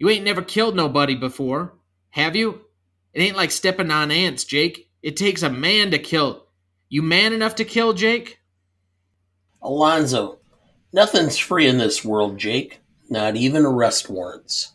You 0.00 0.08
ain't 0.08 0.24
never 0.24 0.42
killed 0.42 0.74
nobody 0.74 1.14
before, 1.14 1.74
have 2.10 2.34
you? 2.34 2.62
It 3.12 3.22
ain't 3.22 3.36
like 3.36 3.50
stepping 3.50 3.90
on 3.90 4.10
ants, 4.10 4.44
Jake. 4.44 4.88
It 5.02 5.16
takes 5.16 5.42
a 5.42 5.50
man 5.50 5.90
to 5.90 5.98
kill. 5.98 6.46
You 6.88 7.02
man 7.02 7.32
enough 7.32 7.56
to 7.56 7.64
kill, 7.64 7.92
Jake? 7.92 8.38
Alonzo, 9.62 10.38
nothing's 10.92 11.38
free 11.38 11.66
in 11.66 11.78
this 11.78 12.04
world, 12.04 12.38
Jake. 12.38 12.80
Not 13.08 13.36
even 13.36 13.64
arrest 13.64 14.08
warrants. 14.08 14.72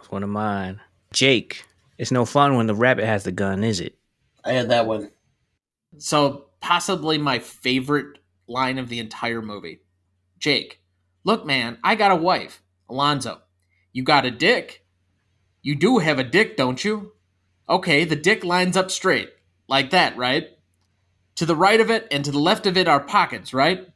It's 0.00 0.10
one 0.10 0.22
of 0.22 0.28
mine. 0.28 0.80
Jake, 1.12 1.64
it's 1.96 2.10
no 2.10 2.24
fun 2.24 2.56
when 2.56 2.66
the 2.66 2.74
rabbit 2.74 3.04
has 3.04 3.24
the 3.24 3.32
gun, 3.32 3.64
is 3.64 3.80
it? 3.80 3.96
I 4.44 4.52
had 4.52 4.70
that 4.70 4.86
one. 4.86 5.10
So, 5.98 6.46
possibly 6.60 7.18
my 7.18 7.38
favorite 7.38 8.18
line 8.46 8.78
of 8.78 8.88
the 8.88 8.98
entire 8.98 9.42
movie. 9.42 9.80
Jake, 10.38 10.80
look, 11.24 11.46
man, 11.46 11.78
I 11.84 11.94
got 11.94 12.12
a 12.12 12.16
wife. 12.16 12.62
Alonzo, 12.88 13.42
you 13.92 14.02
got 14.02 14.24
a 14.24 14.30
dick? 14.30 14.84
You 15.62 15.74
do 15.74 15.98
have 15.98 16.18
a 16.18 16.24
dick, 16.24 16.56
don't 16.56 16.82
you? 16.84 17.12
Okay, 17.68 18.04
the 18.04 18.16
dick 18.16 18.44
lines 18.44 18.76
up 18.76 18.90
straight. 18.90 19.30
Like 19.68 19.90
that, 19.90 20.16
right? 20.16 20.48
To 21.36 21.46
the 21.46 21.56
right 21.56 21.80
of 21.80 21.90
it 21.90 22.08
and 22.10 22.24
to 22.24 22.30
the 22.30 22.38
left 22.38 22.66
of 22.66 22.76
it 22.76 22.88
are 22.88 23.00
pockets, 23.00 23.52
right? 23.52 23.86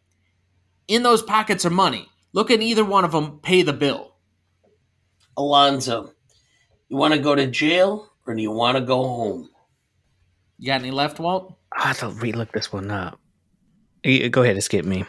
In 0.86 1.02
those 1.02 1.22
pockets 1.22 1.64
are 1.64 1.70
money. 1.70 2.08
Look 2.32 2.50
at 2.50 2.60
either 2.60 2.84
one 2.84 3.04
of 3.04 3.12
them 3.12 3.38
pay 3.40 3.62
the 3.62 3.72
bill. 3.72 4.14
Alonzo, 5.36 6.12
you 6.88 6.96
want 6.96 7.14
to 7.14 7.20
go 7.20 7.34
to 7.34 7.46
jail 7.46 8.12
or 8.26 8.34
do 8.34 8.42
you 8.42 8.50
want 8.50 8.76
to 8.76 8.84
go 8.84 9.02
home? 9.02 9.48
You 10.58 10.66
got 10.66 10.80
any 10.80 10.90
left, 10.90 11.18
Walt? 11.18 11.56
I 11.74 11.88
have 11.88 12.00
to 12.00 12.08
re-look 12.10 12.52
this 12.52 12.72
one 12.72 12.90
up. 12.90 13.18
Go 14.04 14.42
ahead 14.42 14.54
and 14.54 14.62
skip 14.62 14.84
me. 14.84 15.04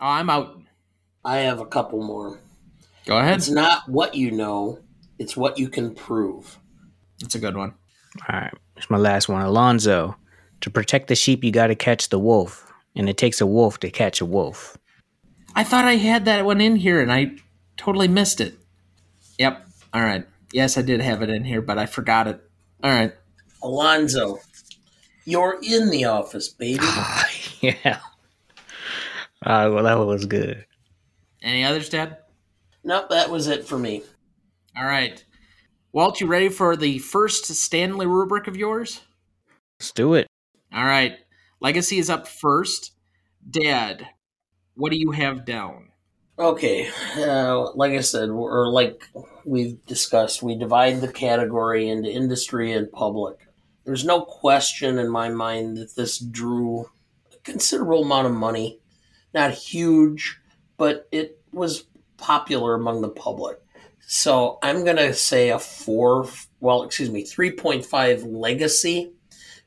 Oh, 0.00 0.06
I'm 0.06 0.28
out. 0.28 0.60
I 1.24 1.38
have 1.38 1.60
a 1.60 1.66
couple 1.66 2.02
more. 2.02 2.40
Go 3.06 3.16
ahead. 3.16 3.38
It's 3.38 3.48
not 3.48 3.88
what 3.88 4.14
you 4.14 4.30
know, 4.30 4.80
it's 5.18 5.36
what 5.36 5.58
you 5.58 5.68
can 5.68 5.94
prove. 5.94 6.58
It's 7.22 7.34
a 7.34 7.38
good 7.38 7.56
one. 7.56 7.74
All 8.28 8.40
right, 8.40 8.52
it's 8.76 8.90
my 8.90 8.98
last 8.98 9.28
one. 9.28 9.42
Alonzo, 9.42 10.16
to 10.60 10.70
protect 10.70 11.08
the 11.08 11.14
sheep, 11.14 11.44
you 11.44 11.52
got 11.52 11.68
to 11.68 11.74
catch 11.74 12.08
the 12.08 12.18
wolf, 12.18 12.72
and 12.94 13.08
it 13.08 13.16
takes 13.16 13.40
a 13.40 13.46
wolf 13.46 13.78
to 13.80 13.90
catch 13.90 14.20
a 14.20 14.26
wolf. 14.26 14.76
I 15.54 15.64
thought 15.64 15.84
I 15.84 15.96
had 15.96 16.24
that 16.26 16.44
one 16.44 16.60
in 16.60 16.76
here 16.76 17.00
and 17.00 17.12
I 17.12 17.32
totally 17.76 18.08
missed 18.08 18.40
it. 18.40 18.54
Yep. 19.38 19.66
All 19.92 20.02
right. 20.02 20.26
Yes, 20.52 20.78
I 20.78 20.82
did 20.82 21.00
have 21.00 21.22
it 21.22 21.30
in 21.30 21.44
here, 21.44 21.62
but 21.62 21.78
I 21.78 21.86
forgot 21.86 22.28
it. 22.28 22.40
All 22.82 22.90
right. 22.90 23.12
Alonzo, 23.62 24.38
you're 25.24 25.58
in 25.62 25.90
the 25.90 26.04
office, 26.04 26.48
baby. 26.48 26.84
yeah. 27.60 28.00
Uh, 29.44 29.70
well, 29.72 29.84
that 29.84 29.98
was 29.98 30.26
good. 30.26 30.64
Any 31.42 31.64
others, 31.64 31.88
Dad? 31.88 32.18
nope, 32.82 33.10
that 33.10 33.30
was 33.30 33.46
it 33.46 33.66
for 33.66 33.78
me. 33.78 34.02
All 34.76 34.84
right. 34.84 35.22
Walt, 35.92 36.20
you 36.20 36.28
ready 36.28 36.48
for 36.48 36.76
the 36.76 36.98
first 37.00 37.46
Stanley 37.46 38.06
rubric 38.06 38.46
of 38.46 38.56
yours? 38.56 39.00
Let's 39.80 39.90
do 39.90 40.14
it. 40.14 40.28
All 40.72 40.84
right. 40.84 41.16
Legacy 41.60 41.98
is 41.98 42.08
up 42.08 42.28
first. 42.28 42.92
Dad, 43.48 44.06
what 44.74 44.92
do 44.92 44.98
you 44.98 45.10
have 45.10 45.44
down? 45.44 45.88
Okay, 46.38 46.88
uh, 47.18 47.72
like 47.72 47.92
I 47.92 48.00
said, 48.00 48.30
or 48.30 48.70
like 48.70 49.02
we've 49.44 49.84
discussed, 49.86 50.42
we 50.42 50.54
divide 50.54 51.00
the 51.00 51.12
category 51.12 51.88
into 51.88 52.10
industry 52.10 52.72
and 52.72 52.90
public. 52.90 53.36
There's 53.84 54.04
no 54.04 54.22
question 54.22 54.98
in 54.98 55.10
my 55.10 55.28
mind 55.28 55.76
that 55.76 55.96
this 55.96 56.18
drew 56.18 56.88
a 57.34 57.36
considerable 57.42 58.04
amount 58.04 58.28
of 58.28 58.32
money. 58.32 58.78
Not 59.34 59.50
huge, 59.50 60.38
but 60.78 61.08
it 61.10 61.40
was 61.52 61.84
popular 62.16 62.74
among 62.74 63.02
the 63.02 63.08
public. 63.08 63.58
So 64.12 64.58
I'm 64.60 64.82
going 64.82 64.96
to 64.96 65.14
say 65.14 65.50
a 65.50 65.58
four, 65.60 66.26
well, 66.58 66.82
excuse 66.82 67.10
me, 67.10 67.22
3.5 67.22 68.24
legacy, 68.26 69.12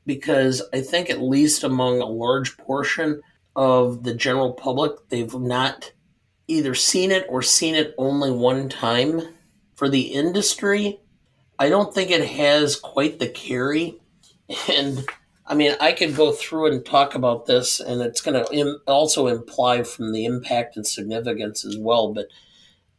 because 0.06 0.62
I 0.74 0.82
think 0.82 1.10
at 1.10 1.22
least 1.22 1.64
among 1.64 2.02
a 2.02 2.06
large 2.06 2.58
portion 2.58 3.22
of 3.56 4.04
the 4.04 4.14
general 4.14 4.52
public, 4.52 5.08
they've 5.08 5.34
not 5.34 5.94
either 6.50 6.76
seen 6.76 7.10
it 7.10 7.26
or 7.30 7.42
seen 7.42 7.74
it 7.74 7.96
only 7.98 8.32
one 8.32 8.68
time. 8.68 9.22
For 9.76 9.88
the 9.88 10.08
industry, 10.08 11.00
I 11.58 11.70
don't 11.70 11.96
think 11.96 12.12
it 12.12 12.28
has 12.28 12.76
quite 12.76 13.20
the 13.20 13.30
carry. 13.30 13.98
And 14.70 15.08
I 15.48 15.56
mean, 15.56 15.74
I 15.80 15.94
could 15.94 16.18
go 16.18 16.34
through 16.34 16.70
and 16.70 16.86
talk 16.86 17.16
about 17.16 17.46
this, 17.46 17.80
and 17.80 18.02
it's 18.02 18.20
going 18.20 18.44
to 18.44 18.54
Im- 18.54 18.82
also 18.88 19.28
imply 19.28 19.84
from 19.84 20.12
the 20.12 20.26
impact 20.26 20.76
and 20.76 20.86
significance 20.86 21.64
as 21.64 21.78
well. 21.78 22.14
But 22.14 22.28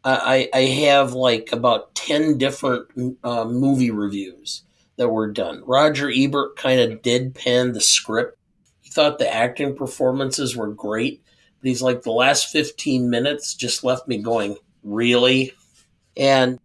I, 0.05 0.49
I 0.53 0.61
have 0.61 1.15
like 1.15 1.51
about 1.53 1.95
10 1.95 2.37
different 2.37 3.19
uh, 3.25 3.45
movie 3.47 3.91
reviews 3.91 4.63
that 4.97 5.09
were 5.09 5.31
done. 5.31 5.63
Roger 5.65 6.11
Ebert 6.15 6.57
kind 6.57 6.81
of 6.81 7.03
deadpanned 7.03 7.73
the 7.73 7.81
script. 7.81 8.39
He 8.83 8.91
thought 8.91 9.19
the 9.19 9.33
acting 9.33 9.75
performances 9.75 10.57
were 10.57 10.69
great, 10.69 11.23
but 11.61 11.69
he's 11.69 11.83
like, 11.83 12.03
the 12.03 12.13
last 12.13 12.53
15 12.53 13.09
minutes 13.09 13.55
just 13.55 13.83
left 13.83 14.07
me 14.07 14.19
going, 14.19 14.57
really? 14.83 15.53
And 16.17 16.59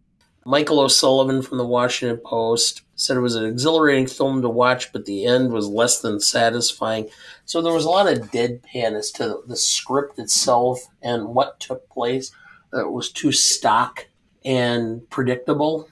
Michael 0.45 0.81
O'Sullivan 0.81 1.41
from 1.41 1.57
the 1.59 1.65
Washington 1.65 2.19
Post 2.23 2.81
said 2.95 3.15
it 3.15 3.21
was 3.21 3.35
an 3.35 3.45
exhilarating 3.45 4.07
film 4.07 4.41
to 4.41 4.49
watch, 4.49 4.91
but 4.91 5.05
the 5.05 5.25
end 5.25 5.53
was 5.53 5.67
less 5.67 6.01
than 6.01 6.19
satisfying. 6.19 7.09
So 7.45 7.61
there 7.61 7.73
was 7.73 7.85
a 7.85 7.89
lot 7.89 8.11
of 8.11 8.31
deadpan 8.31 8.97
as 8.97 9.11
to 9.13 9.39
the 9.47 9.55
script 9.55 10.19
itself 10.19 10.81
and 11.01 11.29
what 11.29 11.59
took 11.61 11.87
place 11.89 12.33
that 12.71 12.89
was 12.89 13.11
too 13.11 13.31
stock 13.31 14.07
and 14.45 15.07
predictable. 15.09 15.87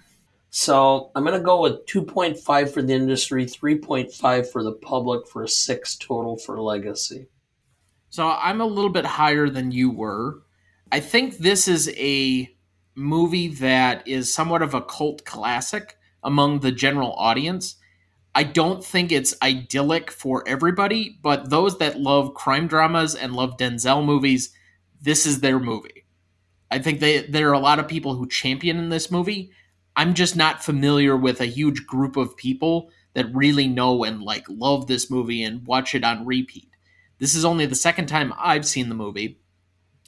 So 0.49 1.11
I'm 1.15 1.23
going 1.23 1.38
to 1.38 1.45
go 1.45 1.61
with 1.61 1.86
2.5 1.86 2.69
for 2.69 2.82
the 2.82 2.93
industry, 2.93 3.45
3.5 3.45 4.51
for 4.51 4.63
the 4.63 4.71
public, 4.71 5.28
for 5.28 5.43
a 5.43 5.47
six 5.47 5.95
total 5.95 6.38
for 6.38 6.61
legacy. 6.61 7.28
So 8.09 8.28
I'm 8.30 8.61
a 8.61 8.65
little 8.65 8.89
bit 8.89 9.05
higher 9.05 9.49
than 9.49 9.71
you 9.71 9.91
were. 9.91 10.41
I 10.91 11.01
think 11.01 11.38
this 11.38 11.67
is 11.67 11.89
a 11.97 12.49
movie 12.95 13.49
that 13.49 14.07
is 14.07 14.34
somewhat 14.34 14.61
of 14.61 14.73
a 14.73 14.82
cult 14.82 15.25
classic 15.25 15.97
among 16.23 16.61
the 16.61 16.71
general 16.71 17.13
audience. 17.13 17.75
I 18.34 18.43
don't 18.43 18.84
think 18.84 19.11
it's 19.11 19.36
idyllic 19.41 20.11
for 20.11 20.47
everybody, 20.47 21.17
but 21.21 21.49
those 21.49 21.78
that 21.80 21.99
love 21.99 22.34
crime 22.34 22.67
dramas 22.67 23.15
and 23.15 23.34
love 23.34 23.57
Denzel 23.57 24.05
movies, 24.05 24.51
this 25.01 25.25
is 25.25 25.41
their 25.41 25.59
movie. 25.59 25.96
I 26.70 26.80
think 26.80 26.99
they, 26.99 27.22
there 27.22 27.49
are 27.49 27.53
a 27.53 27.59
lot 27.59 27.80
of 27.80 27.88
people 27.88 28.15
who 28.15 28.28
champion 28.28 28.78
in 28.78 28.89
this 28.89 29.09
movie. 29.11 29.51
I'm 29.95 30.13
just 30.13 30.36
not 30.36 30.63
familiar 30.63 31.15
with 31.15 31.41
a 31.41 31.45
huge 31.45 31.86
group 31.88 32.18
of 32.18 32.38
people 32.38 32.91
that 33.13 33.34
really 33.34 33.68
know 33.68 34.03
and 34.03 34.22
like 34.22 34.45
love 34.47 34.88
this 34.88 35.09
movie 35.09 35.43
and 35.43 35.65
watch 35.65 35.95
it 35.95 36.03
on 36.03 36.26
repeat. 36.26 36.70
This 37.20 37.34
is 37.34 37.45
only 37.45 37.65
the 37.65 37.76
second 37.76 38.05
time 38.05 38.34
I've 38.38 38.68
seen 38.68 38.89
the 38.89 38.95
movie, 38.95 39.39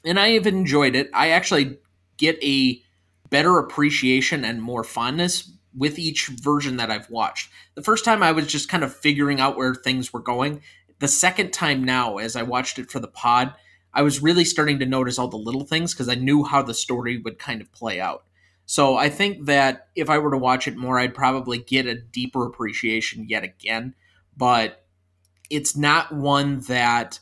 and 0.04 0.18
I 0.18 0.28
have 0.30 0.46
enjoyed 0.46 0.94
it. 0.94 1.10
I 1.12 1.30
actually 1.30 1.78
get 2.18 2.38
a 2.42 2.80
better 3.30 3.58
appreciation 3.58 4.44
and 4.44 4.62
more 4.62 4.84
fondness 4.84 5.50
with 5.76 5.98
each 5.98 6.28
version 6.28 6.76
that 6.76 6.90
I've 6.90 7.10
watched. 7.10 7.50
The 7.74 7.82
first 7.82 8.04
time 8.04 8.22
I 8.22 8.32
was 8.32 8.46
just 8.46 8.68
kind 8.68 8.84
of 8.84 8.94
figuring 8.94 9.40
out 9.40 9.56
where 9.56 9.74
things 9.74 10.12
were 10.12 10.20
going. 10.20 10.62
The 10.98 11.08
second 11.08 11.52
time 11.52 11.82
now, 11.82 12.18
as 12.18 12.36
I 12.36 12.42
watched 12.42 12.78
it 12.78 12.90
for 12.90 13.00
the 13.00 13.08
pod, 13.08 13.54
I 13.92 14.02
was 14.02 14.22
really 14.22 14.44
starting 14.44 14.78
to 14.78 14.86
notice 14.86 15.18
all 15.18 15.28
the 15.28 15.36
little 15.36 15.64
things 15.64 15.92
because 15.92 16.08
I 16.08 16.14
knew 16.14 16.44
how 16.44 16.62
the 16.62 16.74
story 16.74 17.18
would 17.18 17.38
kind 17.38 17.60
of 17.60 17.72
play 17.72 18.00
out. 18.00 18.24
So 18.66 18.96
I 18.96 19.08
think 19.08 19.46
that 19.46 19.88
if 19.96 20.08
I 20.08 20.18
were 20.18 20.30
to 20.30 20.38
watch 20.38 20.68
it 20.68 20.76
more, 20.76 20.98
I'd 20.98 21.14
probably 21.14 21.58
get 21.58 21.86
a 21.86 22.00
deeper 22.00 22.46
appreciation 22.46 23.26
yet 23.28 23.42
again. 23.42 23.94
But 24.36 24.84
it's 25.50 25.76
not 25.76 26.14
one 26.14 26.60
that, 26.60 27.18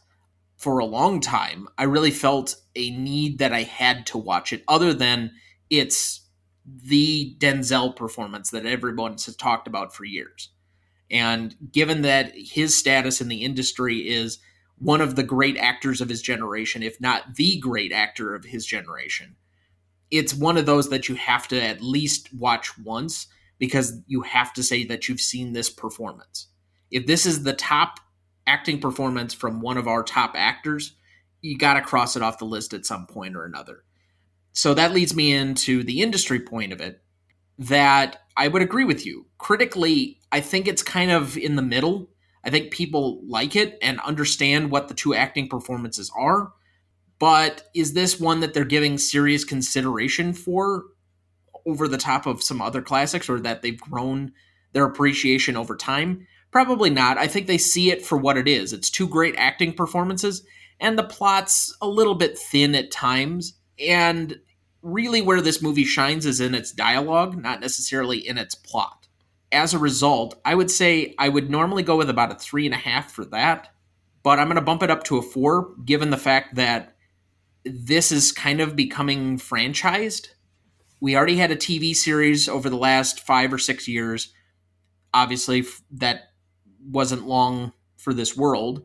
for 0.57 0.79
a 0.79 0.85
long 0.85 1.21
time, 1.21 1.69
I 1.79 1.85
really 1.85 2.11
felt 2.11 2.57
a 2.77 2.91
need 2.91 3.39
that 3.39 3.55
I 3.55 3.63
had 3.63 4.05
to 4.09 4.19
watch 4.19 4.53
it, 4.53 4.63
other 4.69 4.93
than 4.93 5.33
it's 5.71 6.21
the 6.67 7.35
Denzel 7.39 7.97
performance 7.97 8.51
that 8.51 8.67
everyone 8.67 9.13
has 9.13 9.35
talked 9.35 9.67
about 9.67 9.95
for 9.95 10.05
years. 10.05 10.51
And 11.11 11.57
given 11.73 12.03
that 12.03 12.33
his 12.35 12.77
status 12.77 13.23
in 13.23 13.29
the 13.29 13.43
industry 13.43 14.07
is 14.07 14.39
one 14.81 15.01
of 15.01 15.17
the 15.17 15.23
great 15.23 15.57
actors 15.57 16.01
of 16.01 16.09
his 16.09 16.23
generation, 16.23 16.83
if 16.83 17.01
not 17.01 17.35
the 17.37 17.59
great 17.59 17.93
actor 17.93 18.35
of 18.35 18.45
his 18.45 18.65
generation, 18.65 19.37
it's 20.11 20.35
one 20.35 20.57
of 20.57 20.67
those 20.67 20.89
that 20.91 21.09
you 21.09 21.15
have 21.17 21.49
to 21.49 21.63
at 21.63 21.83
least 21.83 22.33
watch 22.33 22.79
once 22.79 23.27
because 23.59 24.01
you 24.07 24.23
have 24.23 24.53
to 24.55 24.63
say 24.63 24.85
that 24.85 25.09
you've 25.09 25.21
seen 25.21 25.53
this 25.53 25.69
performance. 25.69 26.47
If 26.91 27.07
this 27.07 27.27
is 27.27 27.43
the 27.43 27.53
top 27.53 28.01
acting 28.47 28.81
performance 28.81 29.35
from 29.35 29.61
one 29.61 29.77
of 29.77 29.87
our 29.87 30.03
top 30.03 30.33
actors, 30.35 30.95
you 31.43 31.59
got 31.59 31.75
to 31.75 31.83
cross 31.83 32.17
it 32.17 32.23
off 32.23 32.39
the 32.39 32.45
list 32.45 32.73
at 32.73 32.87
some 32.87 33.07
point 33.07 33.37
or 33.37 33.45
another. 33.45 33.85
So 34.53 34.75
that 34.75 34.93
leads 34.93 35.15
me 35.15 35.33
into 35.33 35.83
the 35.85 36.03
industry 36.03 36.41
point 36.41 36.73
of 36.73 36.81
it 36.81 37.03
that 37.59 38.23
I 38.37 38.49
would 38.49 38.63
agree 38.63 38.85
with 38.85 39.05
you. 39.05 39.27
Critically, 39.39 40.21
I 40.33 40.41
think 40.41 40.67
it's 40.67 40.83
kind 40.83 41.11
of 41.11 41.37
in 41.37 41.57
the 41.57 41.63
middle. 41.63 42.09
I 42.45 42.51
think 42.51 42.71
people 42.71 43.21
like 43.27 43.57
it 43.57 43.79
and 43.83 44.01
understand 44.01 44.71
what 44.71 44.89
the 44.89 44.95
two 44.95 45.15
acting 45.15 45.49
performances 45.49 46.11
are. 46.17 46.53
But 47.19 47.65
is 47.75 47.95
this 47.95 48.21
one 48.21 48.41
that 48.41 48.55
they're 48.55 48.65
giving 48.65 48.97
serious 48.97 49.45
consideration 49.45 50.33
for 50.33 50.85
over 51.67 51.89
the 51.89 51.99
top 51.99 52.27
of 52.27 52.43
some 52.43 52.63
other 52.63 52.81
classics 52.81 53.29
or 53.29 53.41
that 53.41 53.63
they've 53.63 53.81
grown 53.81 54.33
their 54.73 54.85
appreciation 54.85 55.57
over 55.57 55.77
time? 55.77 56.27
Probably 56.51 56.91
not. 56.91 57.19
I 57.19 57.27
think 57.27 57.47
they 57.47 57.59
see 57.59 57.91
it 57.91 58.05
for 58.05 58.17
what 58.17 58.39
it 58.39 58.49
is. 58.49 58.73
It's 58.73 58.89
two 58.89 59.07
great 59.07 59.35
acting 59.37 59.75
performances, 59.75 60.45
and 60.81 60.99
the 60.99 61.03
plot's 61.03 61.77
a 61.83 61.89
little 61.89 62.15
bit 62.15 62.39
thin 62.39 62.75
at 62.75 62.91
times. 62.91 63.55
And 63.79 64.41
really, 64.81 65.21
where 65.21 65.41
this 65.41 65.61
movie 65.61 65.85
shines 65.85 66.25
is 66.25 66.41
in 66.41 66.55
its 66.55 66.73
dialogue, 66.73 67.41
not 67.41 67.61
necessarily 67.61 68.27
in 68.27 68.39
its 68.39 68.55
plot. 68.55 68.98
As 69.51 69.73
a 69.73 69.79
result, 69.79 70.41
I 70.45 70.55
would 70.55 70.71
say 70.71 71.15
I 71.19 71.29
would 71.29 71.51
normally 71.51 71.83
go 71.83 71.97
with 71.97 72.11
about 72.11 72.33
a 72.33 72.35
three 72.35 72.67
and 72.67 72.75
a 72.75 72.79
half 72.79 73.11
for 73.13 73.25
that, 73.27 73.75
but 74.23 74.39
I'm 74.39 74.47
going 74.49 74.57
to 74.57 74.63
bump 74.63 74.83
it 74.83 74.91
up 74.91 75.05
to 75.05 75.19
a 75.19 75.23
four, 75.23 75.75
given 75.85 76.11
the 76.11 76.17
fact 76.17 76.57
that 76.57 76.95
this 77.65 78.13
is 78.13 78.33
kind 78.33 78.61
of 78.61 78.77
becoming 78.77 79.39
franchised. 79.39 80.29
We 81.01 81.17
already 81.17 81.37
had 81.37 81.51
a 81.51 81.57
TV 81.57 81.95
series 81.95 82.49
over 82.49 82.69
the 82.69 82.77
last 82.77 83.21
five 83.21 83.53
or 83.53 83.59
six 83.59 83.89
years. 83.89 84.33
Obviously, 85.15 85.65
that 85.93 86.33
wasn't 86.85 87.27
long 87.27 87.73
for 87.97 88.13
this 88.13 88.37
world, 88.37 88.85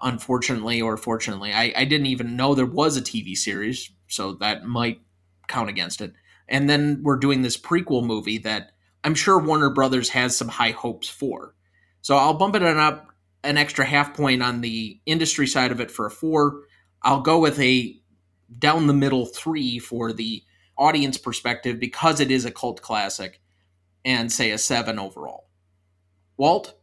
unfortunately 0.00 0.80
or 0.80 0.96
fortunately. 0.96 1.52
I, 1.52 1.72
I 1.76 1.84
didn't 1.84 2.06
even 2.06 2.36
know 2.36 2.54
there 2.54 2.66
was 2.66 2.96
a 2.96 3.02
TV 3.02 3.36
series, 3.36 3.90
so 4.08 4.32
that 4.34 4.64
might 4.64 5.00
count 5.48 5.70
against 5.70 6.00
it. 6.00 6.12
And 6.48 6.68
then 6.68 7.00
we're 7.02 7.16
doing 7.16 7.42
this 7.42 7.56
prequel 7.56 8.04
movie 8.04 8.38
that 8.38 8.72
I'm 9.04 9.14
sure 9.14 9.38
Warner 9.38 9.70
Brothers 9.70 10.08
has 10.10 10.36
some 10.36 10.48
high 10.48 10.70
hopes 10.70 11.08
for. 11.08 11.54
So 12.02 12.16
I'll 12.16 12.34
bump 12.34 12.56
it 12.56 12.62
up 12.62 13.08
an 13.44 13.56
extra 13.56 13.84
half 13.84 14.14
point 14.14 14.42
on 14.42 14.60
the 14.60 15.00
industry 15.06 15.46
side 15.46 15.72
of 15.72 15.80
it 15.80 15.90
for 15.90 16.06
a 16.06 16.10
four. 16.10 16.62
I'll 17.02 17.20
go 17.20 17.38
with 17.38 17.58
a 17.60 17.96
down 18.58 18.86
the 18.86 18.94
middle 18.94 19.26
three 19.26 19.78
for 19.78 20.12
the 20.12 20.42
audience 20.76 21.18
perspective 21.18 21.80
because 21.80 22.20
it 22.20 22.30
is 22.30 22.44
a 22.44 22.50
cult 22.50 22.82
classic 22.82 23.40
and 24.04 24.30
say 24.30 24.50
a 24.50 24.58
seven 24.58 24.98
overall. 24.98 25.48
Walt? 26.36 26.74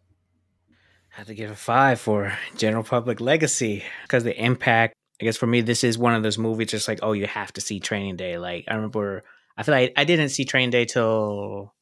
I 1.13 1.19
have 1.19 1.27
to 1.27 1.35
give 1.35 1.51
a 1.51 1.55
five 1.55 1.99
for 1.99 2.37
general 2.57 2.83
public 2.83 3.21
legacy 3.21 3.83
because 4.03 4.23
the 4.23 4.37
impact. 4.41 4.95
I 5.21 5.25
guess 5.25 5.37
for 5.37 5.45
me, 5.45 5.61
this 5.61 5.83
is 5.83 5.97
one 5.97 6.15
of 6.15 6.23
those 6.23 6.39
movies 6.39 6.71
just 6.71 6.87
like, 6.87 6.99
oh, 7.03 7.13
you 7.13 7.27
have 7.27 7.53
to 7.53 7.61
see 7.61 7.79
Training 7.79 8.17
Day. 8.17 8.37
Like, 8.37 8.65
I 8.67 8.73
remember, 8.73 9.23
I 9.55 9.63
feel 9.63 9.75
like 9.75 9.93
I 9.95 10.05
didn't 10.05 10.29
see 10.29 10.43
Training 10.43 10.71
Day 10.71 10.85
till 10.85 11.73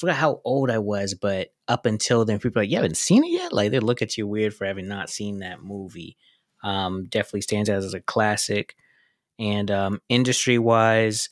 forgot 0.00 0.16
how 0.16 0.40
old 0.44 0.70
I 0.70 0.78
was, 0.78 1.14
but 1.14 1.48
up 1.68 1.84
until 1.84 2.24
then, 2.24 2.38
people 2.38 2.62
like, 2.62 2.70
you 2.70 2.76
haven't 2.76 2.96
seen 2.96 3.22
it 3.22 3.30
yet? 3.30 3.52
Like, 3.52 3.70
they 3.70 3.80
look 3.80 4.00
at 4.00 4.16
you 4.16 4.26
weird 4.26 4.54
for 4.54 4.64
having 4.64 4.88
not 4.88 5.10
seen 5.10 5.40
that 5.40 5.62
movie. 5.62 6.16
Um, 6.64 7.06
definitely 7.06 7.42
stands 7.42 7.68
out 7.68 7.78
as 7.82 7.94
a 7.94 8.00
classic. 8.00 8.74
And 9.38 9.70
um, 9.70 10.00
industry 10.08 10.58
wise, 10.58 11.28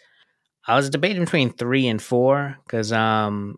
I 0.66 0.76
was 0.76 0.90
debating 0.90 1.24
between 1.24 1.52
three 1.52 1.88
and 1.88 2.00
four 2.00 2.58
because, 2.64 2.92
um, 2.92 3.56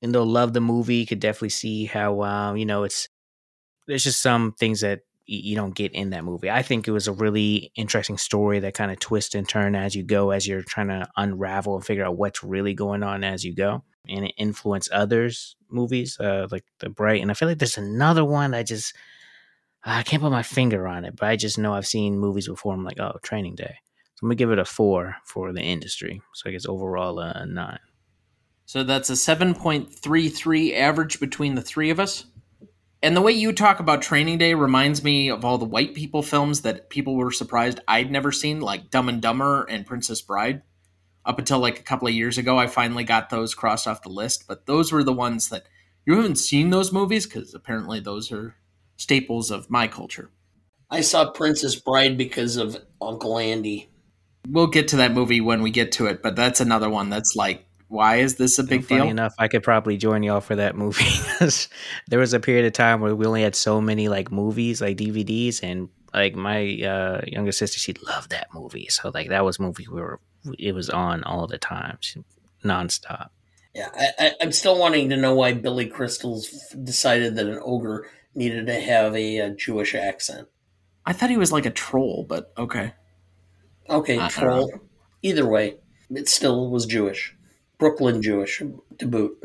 and 0.00 0.14
though 0.14 0.24
love 0.24 0.54
the 0.54 0.60
movie, 0.60 1.04
could 1.04 1.20
definitely 1.20 1.50
see 1.50 1.84
how 1.84 2.22
um, 2.22 2.56
you 2.56 2.64
know 2.64 2.84
it's 2.84 3.08
there's 3.86 4.04
just 4.04 4.22
some 4.22 4.52
things 4.52 4.80
that 4.80 5.00
you 5.30 5.54
don't 5.56 5.74
get 5.74 5.92
in 5.92 6.10
that 6.10 6.24
movie. 6.24 6.50
I 6.50 6.62
think 6.62 6.88
it 6.88 6.92
was 6.92 7.06
a 7.06 7.12
really 7.12 7.70
interesting 7.76 8.18
story 8.18 8.58
that 8.60 8.74
kind 8.74 8.90
of 8.90 8.98
twist 8.98 9.34
and 9.34 9.48
turn 9.48 9.74
as 9.74 9.94
you 9.94 10.02
go, 10.02 10.30
as 10.30 10.46
you're 10.46 10.62
trying 10.62 10.88
to 10.88 11.08
unravel 11.16 11.76
and 11.76 11.84
figure 11.84 12.04
out 12.04 12.16
what's 12.16 12.42
really 12.42 12.74
going 12.74 13.02
on 13.02 13.22
as 13.22 13.44
you 13.44 13.54
go, 13.54 13.84
and 14.08 14.24
it 14.24 14.34
influenced 14.36 14.90
others' 14.90 15.56
movies, 15.68 16.18
uh, 16.18 16.48
like 16.50 16.64
The 16.80 16.90
Bright. 16.90 17.22
And 17.22 17.30
I 17.30 17.34
feel 17.34 17.48
like 17.48 17.58
there's 17.58 17.78
another 17.78 18.24
one 18.24 18.54
I 18.54 18.62
just 18.62 18.94
I 19.82 20.02
can't 20.02 20.22
put 20.22 20.32
my 20.32 20.42
finger 20.42 20.86
on 20.86 21.04
it, 21.04 21.16
but 21.16 21.28
I 21.28 21.36
just 21.36 21.58
know 21.58 21.74
I've 21.74 21.86
seen 21.86 22.18
movies 22.18 22.48
before. 22.48 22.74
I'm 22.74 22.84
like, 22.84 23.00
oh, 23.00 23.16
Training 23.22 23.54
Day. 23.54 23.76
So 24.14 24.24
I'm 24.24 24.28
gonna 24.28 24.34
give 24.34 24.50
it 24.50 24.58
a 24.58 24.64
four 24.64 25.16
for 25.24 25.52
the 25.52 25.62
industry. 25.62 26.20
So 26.34 26.50
I 26.50 26.52
guess 26.52 26.66
overall 26.66 27.18
a 27.18 27.46
nine. 27.46 27.78
So 28.66 28.84
that's 28.84 29.10
a 29.10 29.16
seven 29.16 29.54
point 29.54 29.92
three 29.92 30.28
three 30.28 30.74
average 30.74 31.18
between 31.18 31.54
the 31.54 31.62
three 31.62 31.90
of 31.90 31.98
us. 31.98 32.24
And 33.02 33.16
the 33.16 33.22
way 33.22 33.32
you 33.32 33.52
talk 33.52 33.80
about 33.80 34.02
Training 34.02 34.36
Day 34.36 34.52
reminds 34.52 35.02
me 35.02 35.30
of 35.30 35.42
all 35.42 35.56
the 35.56 35.64
white 35.64 35.94
people 35.94 36.22
films 36.22 36.60
that 36.62 36.90
people 36.90 37.16
were 37.16 37.30
surprised 37.30 37.80
I'd 37.88 38.10
never 38.10 38.30
seen, 38.30 38.60
like 38.60 38.90
Dumb 38.90 39.08
and 39.08 39.22
Dumber 39.22 39.64
and 39.64 39.86
Princess 39.86 40.20
Bride. 40.20 40.62
Up 41.24 41.38
until 41.38 41.60
like 41.60 41.80
a 41.80 41.82
couple 41.82 42.08
of 42.08 42.14
years 42.14 42.36
ago, 42.36 42.58
I 42.58 42.66
finally 42.66 43.04
got 43.04 43.30
those 43.30 43.54
crossed 43.54 43.88
off 43.88 44.02
the 44.02 44.10
list. 44.10 44.46
But 44.46 44.66
those 44.66 44.92
were 44.92 45.02
the 45.02 45.14
ones 45.14 45.48
that 45.48 45.64
you 46.04 46.16
haven't 46.16 46.36
seen 46.36 46.68
those 46.68 46.92
movies 46.92 47.26
because 47.26 47.54
apparently 47.54 48.00
those 48.00 48.30
are 48.30 48.56
staples 48.96 49.50
of 49.50 49.70
my 49.70 49.86
culture. 49.88 50.30
I 50.90 51.00
saw 51.00 51.30
Princess 51.30 51.76
Bride 51.76 52.18
because 52.18 52.56
of 52.56 52.84
Uncle 53.00 53.38
Andy. 53.38 53.88
We'll 54.46 54.66
get 54.66 54.88
to 54.88 54.96
that 54.96 55.12
movie 55.12 55.40
when 55.40 55.62
we 55.62 55.70
get 55.70 55.92
to 55.92 56.06
it, 56.06 56.22
but 56.22 56.36
that's 56.36 56.60
another 56.60 56.90
one 56.90 57.08
that's 57.08 57.34
like, 57.34 57.64
why 57.90 58.16
is 58.16 58.36
this 58.36 58.56
a 58.60 58.62
big 58.62 58.84
Funny 58.84 59.00
deal? 59.00 59.10
enough, 59.10 59.34
I 59.36 59.48
could 59.48 59.64
probably 59.64 59.96
join 59.96 60.22
y'all 60.22 60.40
for 60.40 60.54
that 60.54 60.76
movie. 60.76 61.04
there 62.08 62.20
was 62.20 62.32
a 62.32 62.38
period 62.38 62.64
of 62.64 62.72
time 62.72 63.00
where 63.00 63.16
we 63.16 63.26
only 63.26 63.42
had 63.42 63.56
so 63.56 63.80
many 63.80 64.08
like 64.08 64.30
movies, 64.30 64.80
like 64.80 64.96
DVDs, 64.96 65.60
and 65.60 65.88
like 66.14 66.36
my 66.36 66.80
uh, 66.82 67.20
younger 67.26 67.50
sister, 67.50 67.80
she 67.80 67.94
loved 68.06 68.30
that 68.30 68.46
movie. 68.54 68.86
So 68.90 69.10
like 69.12 69.28
that 69.30 69.44
was 69.44 69.58
movie 69.58 69.88
we 69.90 70.00
were 70.00 70.20
it 70.56 70.72
was 70.72 70.88
on 70.88 71.24
all 71.24 71.48
the 71.48 71.58
time, 71.58 71.98
she, 72.00 72.22
nonstop. 72.64 73.30
Yeah, 73.74 73.88
I, 74.18 74.34
am 74.40 74.52
still 74.52 74.78
wanting 74.78 75.08
to 75.10 75.16
know 75.16 75.34
why 75.34 75.52
Billy 75.52 75.86
Crystal's 75.86 76.48
decided 76.82 77.34
that 77.36 77.46
an 77.46 77.60
ogre 77.62 78.08
needed 78.36 78.66
to 78.66 78.80
have 78.80 79.16
a, 79.16 79.38
a 79.38 79.50
Jewish 79.50 79.96
accent. 79.96 80.46
I 81.06 81.12
thought 81.12 81.30
he 81.30 81.36
was 81.36 81.50
like 81.50 81.66
a 81.66 81.70
troll, 81.70 82.24
but 82.28 82.52
okay. 82.56 82.94
Okay, 83.88 84.16
I- 84.16 84.26
I 84.26 84.28
troll. 84.28 84.68
don't 84.68 84.82
Either 85.22 85.46
way, 85.46 85.76
it 86.10 86.28
still 86.28 86.70
was 86.70 86.86
Jewish. 86.86 87.36
Brooklyn 87.80 88.22
Jewish 88.22 88.62
to 88.98 89.06
boot. 89.06 89.36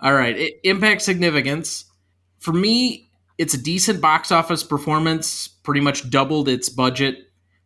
All 0.00 0.12
right, 0.12 0.36
I- 0.36 0.52
impact 0.64 1.02
significance. 1.02 1.86
For 2.38 2.52
me, 2.52 3.10
it's 3.38 3.54
a 3.54 3.62
decent 3.62 4.00
box 4.00 4.30
office 4.30 4.62
performance, 4.62 5.48
pretty 5.48 5.80
much 5.80 6.10
doubled 6.10 6.48
its 6.48 6.68
budget. 6.68 7.16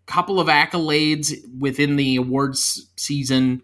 Couple 0.06 0.38
of 0.38 0.48
accolades 0.48 1.32
within 1.58 1.96
the 1.96 2.16
awards 2.16 2.90
season. 2.96 3.62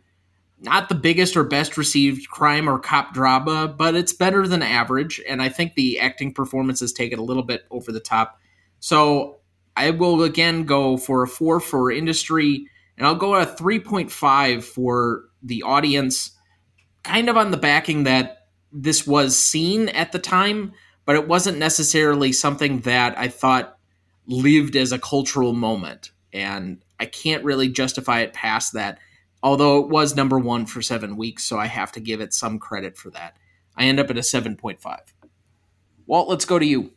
Not 0.60 0.88
the 0.88 0.94
biggest 0.94 1.36
or 1.36 1.44
best 1.44 1.76
received 1.76 2.28
crime 2.30 2.68
or 2.68 2.78
cop 2.78 3.12
drama, 3.14 3.68
but 3.68 3.94
it's 3.94 4.12
better 4.12 4.48
than 4.48 4.62
average. 4.62 5.20
And 5.28 5.40
I 5.42 5.48
think 5.48 5.74
the 5.74 6.00
acting 6.00 6.32
performances 6.32 6.92
take 6.92 7.12
it 7.12 7.18
a 7.18 7.24
little 7.24 7.42
bit 7.42 7.64
over 7.70 7.92
the 7.92 8.00
top. 8.00 8.40
So 8.80 9.38
I 9.76 9.90
will 9.90 10.22
again 10.22 10.64
go 10.64 10.96
for 10.96 11.22
a 11.22 11.28
four 11.28 11.60
for 11.60 11.92
industry, 11.92 12.66
and 12.96 13.06
I'll 13.06 13.14
go 13.14 13.34
a 13.34 13.46
3.5 13.46 14.64
for 14.64 15.27
the 15.42 15.62
audience, 15.62 16.32
kind 17.02 17.28
of 17.28 17.36
on 17.36 17.50
the 17.50 17.56
backing 17.56 18.04
that 18.04 18.46
this 18.72 19.06
was 19.06 19.38
seen 19.38 19.88
at 19.90 20.12
the 20.12 20.18
time, 20.18 20.72
but 21.04 21.16
it 21.16 21.28
wasn't 21.28 21.58
necessarily 21.58 22.32
something 22.32 22.80
that 22.80 23.16
I 23.18 23.28
thought 23.28 23.78
lived 24.26 24.76
as 24.76 24.92
a 24.92 24.98
cultural 24.98 25.54
moment. 25.54 26.10
And 26.32 26.82
I 27.00 27.06
can't 27.06 27.44
really 27.44 27.68
justify 27.68 28.20
it 28.20 28.34
past 28.34 28.74
that, 28.74 28.98
although 29.42 29.80
it 29.80 29.88
was 29.88 30.14
number 30.14 30.38
one 30.38 30.66
for 30.66 30.82
seven 30.82 31.16
weeks, 31.16 31.44
so 31.44 31.58
I 31.58 31.66
have 31.66 31.92
to 31.92 32.00
give 32.00 32.20
it 32.20 32.34
some 32.34 32.58
credit 32.58 32.96
for 32.96 33.10
that. 33.10 33.36
I 33.76 33.84
end 33.84 34.00
up 34.00 34.10
at 34.10 34.18
a 34.18 34.20
7.5. 34.20 34.98
Walt, 36.06 36.28
let's 36.28 36.44
go 36.44 36.58
to 36.58 36.66
you. 36.66 36.92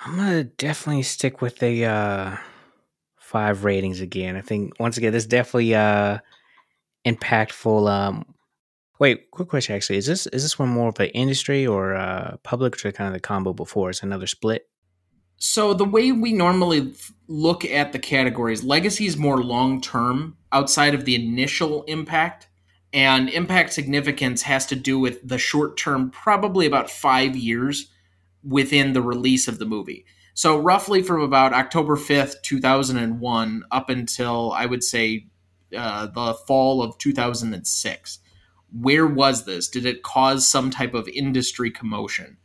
I'm 0.00 0.16
gonna 0.16 0.44
definitely 0.44 1.02
stick 1.02 1.40
with 1.42 1.58
the 1.58 1.84
uh, 1.84 2.36
five 3.18 3.64
ratings 3.64 4.00
again. 4.00 4.36
I 4.36 4.40
think 4.40 4.78
once 4.78 4.96
again, 4.96 5.12
this 5.12 5.26
definitely 5.26 5.74
uh, 5.74 6.18
impactful. 7.10 7.90
Um, 7.90 8.24
wait, 8.98 9.30
quick 9.30 9.48
question. 9.48 9.74
Actually, 9.74 9.98
is 9.98 10.06
this 10.06 10.26
is 10.28 10.42
this 10.42 10.58
one 10.58 10.68
more 10.68 10.88
of 10.88 11.00
an 11.00 11.06
industry 11.08 11.66
or 11.66 11.94
uh, 11.94 12.36
public, 12.42 12.84
or 12.84 12.92
kind 12.92 13.08
of 13.08 13.14
the 13.14 13.20
combo 13.20 13.52
before? 13.52 13.90
It's 13.90 14.02
another 14.02 14.26
split. 14.26 14.68
So 15.36 15.72
the 15.72 15.84
way 15.84 16.10
we 16.10 16.32
normally 16.32 16.94
look 17.28 17.64
at 17.64 17.92
the 17.92 17.98
categories, 18.00 18.64
legacy 18.64 19.06
is 19.06 19.16
more 19.16 19.42
long 19.42 19.80
term 19.80 20.36
outside 20.50 20.94
of 20.94 21.04
the 21.04 21.14
initial 21.14 21.84
impact, 21.84 22.48
and 22.92 23.30
impact 23.30 23.72
significance 23.72 24.42
has 24.42 24.66
to 24.66 24.74
do 24.74 24.98
with 24.98 25.26
the 25.26 25.38
short 25.38 25.76
term, 25.76 26.10
probably 26.10 26.66
about 26.66 26.90
five 26.90 27.36
years 27.36 27.90
within 28.42 28.94
the 28.94 29.02
release 29.02 29.46
of 29.46 29.58
the 29.58 29.66
movie. 29.66 30.04
So 30.34 30.56
roughly 30.56 31.02
from 31.02 31.20
about 31.20 31.52
October 31.52 31.96
fifth, 31.96 32.42
two 32.42 32.60
thousand 32.60 32.96
and 32.98 33.20
one, 33.20 33.64
up 33.70 33.90
until 33.90 34.52
I 34.52 34.66
would 34.66 34.82
say 34.82 35.26
uh, 35.76 36.06
the 36.06 36.34
fall 36.34 36.82
of 36.82 36.98
2006. 36.98 38.18
Where 38.70 39.06
was 39.06 39.44
this? 39.44 39.68
Did 39.68 39.86
it 39.86 40.02
cause 40.02 40.46
some 40.46 40.70
type 40.70 40.94
of 40.94 41.08
industry 41.08 41.70
commotion? 41.70 42.36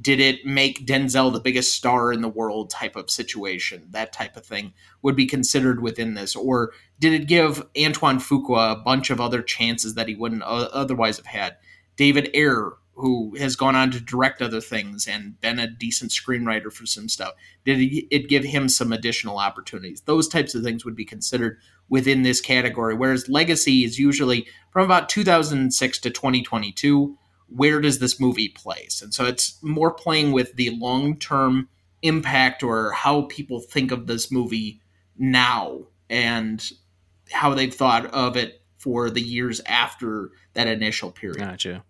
Did 0.00 0.18
it 0.18 0.44
make 0.44 0.86
Denzel 0.86 1.32
the 1.32 1.40
biggest 1.40 1.74
star 1.74 2.12
in 2.12 2.20
the 2.20 2.28
world 2.28 2.70
type 2.70 2.96
of 2.96 3.10
situation? 3.10 3.88
That 3.90 4.12
type 4.12 4.36
of 4.36 4.44
thing 4.44 4.72
would 5.02 5.14
be 5.14 5.26
considered 5.26 5.80
within 5.80 6.14
this. 6.14 6.34
Or 6.34 6.72
did 6.98 7.12
it 7.12 7.28
give 7.28 7.64
Antoine 7.80 8.18
Fuqua 8.18 8.72
a 8.72 8.76
bunch 8.76 9.10
of 9.10 9.20
other 9.20 9.40
chances 9.42 9.94
that 9.94 10.08
he 10.08 10.14
wouldn't 10.14 10.42
otherwise 10.42 11.18
have 11.18 11.26
had? 11.26 11.56
David 11.96 12.30
Ayer 12.34 12.72
who 12.96 13.34
has 13.36 13.56
gone 13.56 13.74
on 13.74 13.90
to 13.90 14.00
direct 14.00 14.40
other 14.40 14.60
things 14.60 15.08
and 15.08 15.40
been 15.40 15.58
a 15.58 15.66
decent 15.66 16.12
screenwriter 16.12 16.72
for 16.72 16.86
some 16.86 17.08
stuff. 17.08 17.32
Did 17.64 17.78
it 18.10 18.28
give 18.28 18.44
him 18.44 18.68
some 18.68 18.92
additional 18.92 19.38
opportunities? 19.38 20.02
Those 20.02 20.28
types 20.28 20.54
of 20.54 20.62
things 20.62 20.84
would 20.84 20.94
be 20.94 21.04
considered 21.04 21.58
within 21.88 22.22
this 22.22 22.40
category. 22.40 22.94
Whereas 22.94 23.28
legacy 23.28 23.84
is 23.84 23.98
usually 23.98 24.46
from 24.70 24.84
about 24.84 25.08
2006 25.08 25.98
to 25.98 26.10
2022. 26.10 27.18
Where 27.48 27.80
does 27.80 27.98
this 27.98 28.20
movie 28.20 28.48
place? 28.48 29.02
And 29.02 29.12
so 29.12 29.24
it's 29.24 29.62
more 29.62 29.92
playing 29.92 30.32
with 30.32 30.54
the 30.54 30.70
long 30.70 31.18
term 31.18 31.68
impact 32.02 32.62
or 32.62 32.92
how 32.92 33.22
people 33.22 33.60
think 33.60 33.90
of 33.90 34.06
this 34.06 34.30
movie 34.30 34.80
now 35.16 35.80
and 36.08 36.64
how 37.32 37.54
they've 37.54 37.74
thought 37.74 38.06
of 38.06 38.36
it 38.36 38.62
for 38.78 39.10
the 39.10 39.20
years 39.20 39.60
after 39.66 40.30
that 40.52 40.68
initial 40.68 41.10
period. 41.10 41.38
Gotcha. 41.38 41.82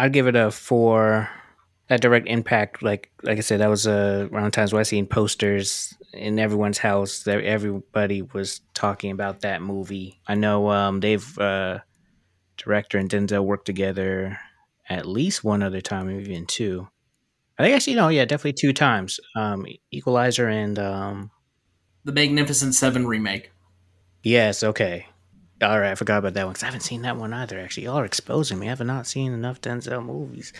I'd 0.00 0.14
give 0.14 0.26
it 0.26 0.36
a 0.36 0.50
four. 0.50 1.28
That 1.88 2.00
direct 2.00 2.26
impact, 2.26 2.82
like 2.82 3.10
like 3.22 3.36
I 3.36 3.42
said, 3.42 3.60
that 3.60 3.68
was 3.68 3.86
uh, 3.86 4.28
around 4.32 4.52
times 4.52 4.72
where 4.72 4.80
I 4.80 4.84
seen 4.84 5.06
posters 5.06 5.92
in 6.14 6.38
everyone's 6.38 6.78
house. 6.78 7.24
That 7.24 7.44
everybody 7.44 8.22
was 8.22 8.62
talking 8.72 9.10
about 9.10 9.40
that 9.40 9.60
movie. 9.60 10.18
I 10.26 10.36
know 10.36 10.70
um, 10.70 11.00
they've 11.00 11.38
uh, 11.38 11.80
director 12.56 12.96
and 12.96 13.10
Denzel 13.10 13.44
worked 13.44 13.66
together 13.66 14.38
at 14.88 15.04
least 15.04 15.44
one 15.44 15.62
other 15.62 15.82
time, 15.82 16.06
maybe 16.06 16.30
even 16.30 16.46
two. 16.46 16.88
I 17.58 17.64
think 17.64 17.76
actually 17.76 17.96
no, 17.96 18.08
yeah, 18.08 18.24
definitely 18.24 18.54
two 18.54 18.72
times. 18.72 19.20
Um, 19.36 19.66
Equalizer 19.90 20.48
and 20.48 20.78
um, 20.78 21.30
the 22.04 22.12
Magnificent 22.12 22.74
Seven 22.74 23.06
remake. 23.06 23.50
Yes, 24.22 24.62
okay. 24.62 25.09
All 25.62 25.78
right, 25.78 25.90
I 25.90 25.94
forgot 25.94 26.18
about 26.18 26.34
that 26.34 26.44
one 26.44 26.52
because 26.52 26.62
I 26.62 26.66
haven't 26.66 26.80
seen 26.80 27.02
that 27.02 27.18
one 27.18 27.34
either. 27.34 27.58
Actually, 27.58 27.84
y'all 27.84 27.98
are 27.98 28.04
exposing 28.04 28.58
me. 28.58 28.66
I 28.66 28.70
have 28.70 28.80
not 28.80 29.06
seen 29.06 29.32
enough 29.32 29.60
Denzel 29.60 30.04
movies. 30.04 30.54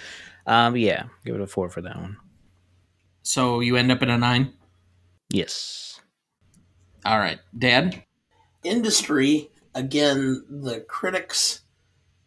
Um, 0.47 0.77
yeah, 0.77 1.05
give 1.25 1.35
it 1.35 1.41
a 1.41 1.47
four 1.47 1.71
for 1.71 1.81
that 1.81 1.97
one. 1.97 2.19
So 3.23 3.61
you 3.61 3.77
end 3.77 3.91
up 3.91 4.03
at 4.03 4.11
a 4.11 4.19
nine. 4.19 4.53
Yes. 5.31 6.01
All 7.05 7.19
right, 7.19 7.39
Dad. 7.57 8.05
Industry 8.63 9.51
again. 9.75 10.45
The 10.51 10.81
critics 10.81 11.63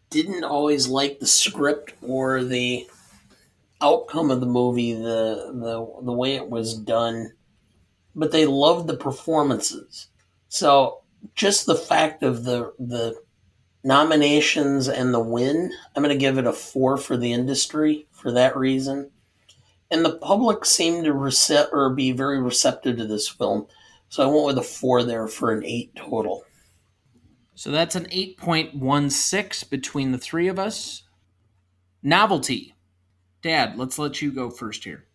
didn't 0.10 0.44
always 0.44 0.88
like 0.88 1.20
the 1.20 1.28
script 1.28 1.94
or 2.02 2.44
the 2.44 2.88
outcome 3.82 4.32
of 4.32 4.40
the 4.40 4.48
movie, 4.48 4.94
the 4.94 5.52
the 5.54 6.02
the 6.04 6.12
way 6.12 6.36
it 6.36 6.50
was 6.50 6.76
done, 6.76 7.34
but 8.16 8.32
they 8.32 8.48
loved 8.48 8.88
the 8.88 8.98
performances. 8.98 10.08
So 10.48 11.03
just 11.36 11.66
the 11.66 11.76
fact 11.76 12.24
of 12.24 12.44
the 12.44 12.74
the 12.80 13.16
nominations 13.84 14.88
and 14.88 15.14
the 15.14 15.20
win, 15.20 15.72
I'm 15.96 16.04
going 16.04 16.16
to 16.16 16.20
give 16.20 16.38
it 16.38 16.48
a 16.48 16.54
four 16.54 16.98
for 16.98 17.18
the 17.18 17.34
industry 17.34 18.08
for 18.12 18.32
that 18.32 18.56
reason. 18.56 19.12
And 19.92 20.06
the 20.06 20.18
public 20.18 20.66
seemed 20.66 21.04
to 21.06 21.14
recept 21.14 21.74
or 21.74 21.90
be 21.90 22.12
very 22.12 22.42
receptive 22.42 22.98
to 22.98 23.06
this 23.06 23.28
film, 23.28 23.68
so 24.10 24.24
I 24.24 24.32
went 24.32 24.46
with 24.46 24.58
a 24.58 24.64
four 24.64 25.04
there 25.04 25.28
for 25.28 25.52
an 25.52 25.64
eight 25.66 25.96
total. 25.96 26.46
So 27.56 27.70
that's 27.72 27.96
an 27.96 28.08
eight 28.10 28.38
point 28.38 28.74
one 28.74 29.10
six 29.10 29.64
between 29.64 30.12
the 30.12 30.18
three 30.18 30.48
of 30.48 30.58
us. 30.58 31.04
Novelty, 32.02 32.76
Dad. 33.42 33.78
Let's 33.78 34.00
let 34.00 34.22
you 34.22 34.32
go 34.32 34.50
first 34.50 34.84
here. 34.84 35.06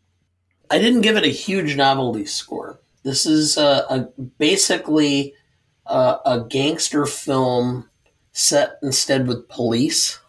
I 0.70 0.78
didn't 0.78 1.00
give 1.00 1.16
it 1.16 1.24
a 1.24 1.28
huge 1.28 1.76
novelty 1.76 2.26
score. 2.26 2.78
This 3.02 3.26
is 3.26 3.56
uh, 3.56 3.86
a 3.88 4.00
basically 4.38 5.34
uh, 5.88 6.18
a 6.24 6.40
gangster 6.40 7.06
film 7.06 7.88
set 8.32 8.78
instead 8.82 9.26
with 9.26 9.48
police. 9.48 10.20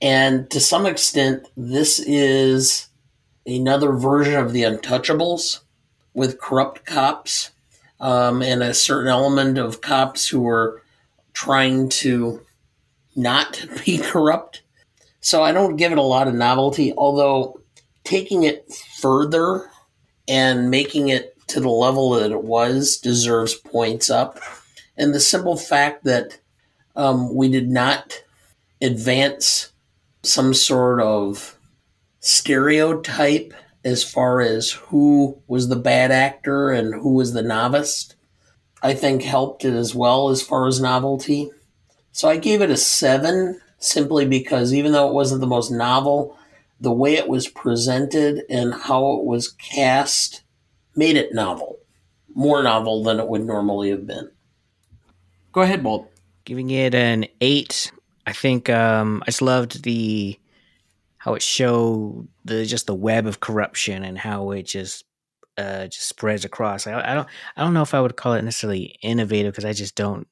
And 0.00 0.50
to 0.50 0.60
some 0.60 0.86
extent, 0.86 1.46
this 1.56 1.98
is 1.98 2.88
another 3.46 3.92
version 3.92 4.34
of 4.34 4.52
The 4.52 4.62
Untouchables 4.62 5.60
with 6.14 6.40
corrupt 6.40 6.86
cops 6.86 7.50
um, 8.00 8.42
and 8.42 8.62
a 8.62 8.74
certain 8.74 9.08
element 9.08 9.58
of 9.58 9.80
cops 9.80 10.28
who 10.28 10.48
are 10.48 10.82
trying 11.32 11.88
to 11.88 12.44
not 13.16 13.64
be 13.84 13.98
corrupt. 13.98 14.62
So 15.20 15.42
I 15.42 15.52
don't 15.52 15.76
give 15.76 15.92
it 15.92 15.98
a 15.98 16.02
lot 16.02 16.28
of 16.28 16.34
novelty, 16.34 16.92
although 16.96 17.60
taking 18.04 18.42
it 18.42 18.72
further 18.98 19.70
and 20.26 20.70
making 20.70 21.08
it 21.08 21.36
to 21.48 21.60
the 21.60 21.68
level 21.68 22.10
that 22.10 22.30
it 22.30 22.42
was 22.42 22.96
deserves 22.96 23.54
points 23.54 24.10
up 24.10 24.40
and 24.96 25.14
the 25.14 25.20
simple 25.20 25.56
fact 25.56 26.04
that 26.04 26.38
um, 26.96 27.34
we 27.34 27.48
did 27.48 27.70
not 27.70 28.22
advance 28.80 29.72
some 30.22 30.54
sort 30.54 31.00
of 31.00 31.58
stereotype 32.20 33.54
as 33.84 34.04
far 34.04 34.40
as 34.40 34.72
who 34.72 35.38
was 35.46 35.68
the 35.68 35.76
bad 35.76 36.10
actor 36.10 36.70
and 36.70 36.94
who 36.94 37.14
was 37.14 37.32
the 37.32 37.42
novice, 37.42 38.14
I 38.82 38.94
think 38.94 39.22
helped 39.22 39.64
it 39.64 39.74
as 39.74 39.94
well 39.94 40.28
as 40.28 40.42
far 40.42 40.66
as 40.66 40.80
novelty. 40.80 41.50
So 42.12 42.28
I 42.28 42.36
gave 42.36 42.60
it 42.60 42.70
a 42.70 42.76
seven 42.76 43.60
simply 43.78 44.26
because 44.26 44.72
even 44.72 44.92
though 44.92 45.08
it 45.08 45.14
wasn't 45.14 45.40
the 45.40 45.46
most 45.46 45.70
novel, 45.70 46.38
the 46.80 46.92
way 46.92 47.14
it 47.14 47.28
was 47.28 47.48
presented 47.48 48.44
and 48.48 48.74
how 48.74 49.14
it 49.14 49.24
was 49.24 49.52
cast 49.52 50.42
made 50.94 51.16
it 51.16 51.34
novel, 51.34 51.78
more 52.34 52.62
novel 52.62 53.02
than 53.02 53.18
it 53.18 53.28
would 53.28 53.44
normally 53.44 53.90
have 53.90 54.06
been. 54.06 54.30
Go 55.52 55.60
ahead, 55.60 55.84
Walt. 55.84 56.10
Giving 56.44 56.70
it 56.70 56.94
an 56.94 57.26
eight. 57.40 57.92
I 58.26 58.32
think 58.32 58.70
um, 58.70 59.22
I 59.22 59.26
just 59.26 59.42
loved 59.42 59.84
the 59.84 60.38
how 61.18 61.34
it 61.34 61.42
showed 61.42 62.26
the 62.44 62.64
just 62.64 62.86
the 62.86 62.94
web 62.94 63.26
of 63.26 63.40
corruption 63.40 64.02
and 64.02 64.18
how 64.18 64.50
it 64.50 64.64
just 64.64 65.04
uh, 65.58 65.86
just 65.86 66.08
spreads 66.08 66.44
across. 66.44 66.86
I, 66.86 66.98
I 67.00 67.14
don't 67.14 67.28
I 67.56 67.62
don't 67.62 67.74
know 67.74 67.82
if 67.82 67.94
I 67.94 68.00
would 68.00 68.16
call 68.16 68.32
it 68.34 68.42
necessarily 68.42 68.96
innovative 69.02 69.52
because 69.52 69.64
I 69.64 69.72
just 69.72 69.94
don't 69.94 70.26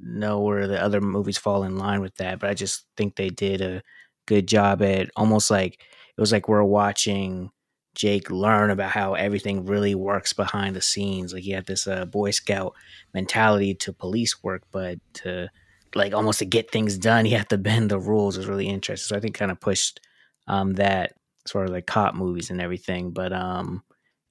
know 0.00 0.40
where 0.40 0.66
the 0.66 0.82
other 0.82 1.00
movies 1.00 1.38
fall 1.38 1.62
in 1.64 1.76
line 1.76 2.00
with 2.00 2.16
that. 2.16 2.40
But 2.40 2.50
I 2.50 2.54
just 2.54 2.84
think 2.96 3.16
they 3.16 3.28
did 3.30 3.60
a 3.60 3.82
good 4.26 4.48
job 4.48 4.82
at 4.82 5.10
almost 5.14 5.50
like 5.50 5.74
it 5.74 6.20
was 6.20 6.32
like 6.32 6.48
we're 6.48 6.64
watching 6.64 7.50
Jake 7.94 8.30
learn 8.30 8.70
about 8.70 8.90
how 8.90 9.14
everything 9.14 9.66
really 9.66 9.94
works 9.94 10.32
behind 10.32 10.74
the 10.74 10.80
scenes. 10.80 11.32
Like 11.32 11.42
he 11.42 11.50
had 11.52 11.66
this 11.66 11.86
uh, 11.86 12.04
Boy 12.04 12.30
Scout 12.30 12.74
mentality 13.12 13.74
to 13.74 13.92
police 13.92 14.42
work, 14.42 14.62
but 14.70 14.98
to 15.14 15.50
like 15.94 16.14
almost 16.14 16.40
to 16.40 16.44
get 16.44 16.70
things 16.70 16.98
done, 16.98 17.24
he 17.24 17.32
had 17.32 17.48
to 17.50 17.58
bend 17.58 17.90
the 17.90 17.98
rules. 17.98 18.36
was 18.36 18.46
really 18.46 18.68
interesting. 18.68 19.08
So 19.08 19.16
I 19.16 19.20
think 19.20 19.34
kind 19.34 19.50
of 19.50 19.60
pushed 19.60 20.00
um, 20.46 20.74
that 20.74 21.14
sort 21.46 21.66
of 21.66 21.72
like 21.72 21.86
cop 21.86 22.14
movies 22.14 22.50
and 22.50 22.60
everything. 22.60 23.12
But 23.12 23.32
um, 23.32 23.82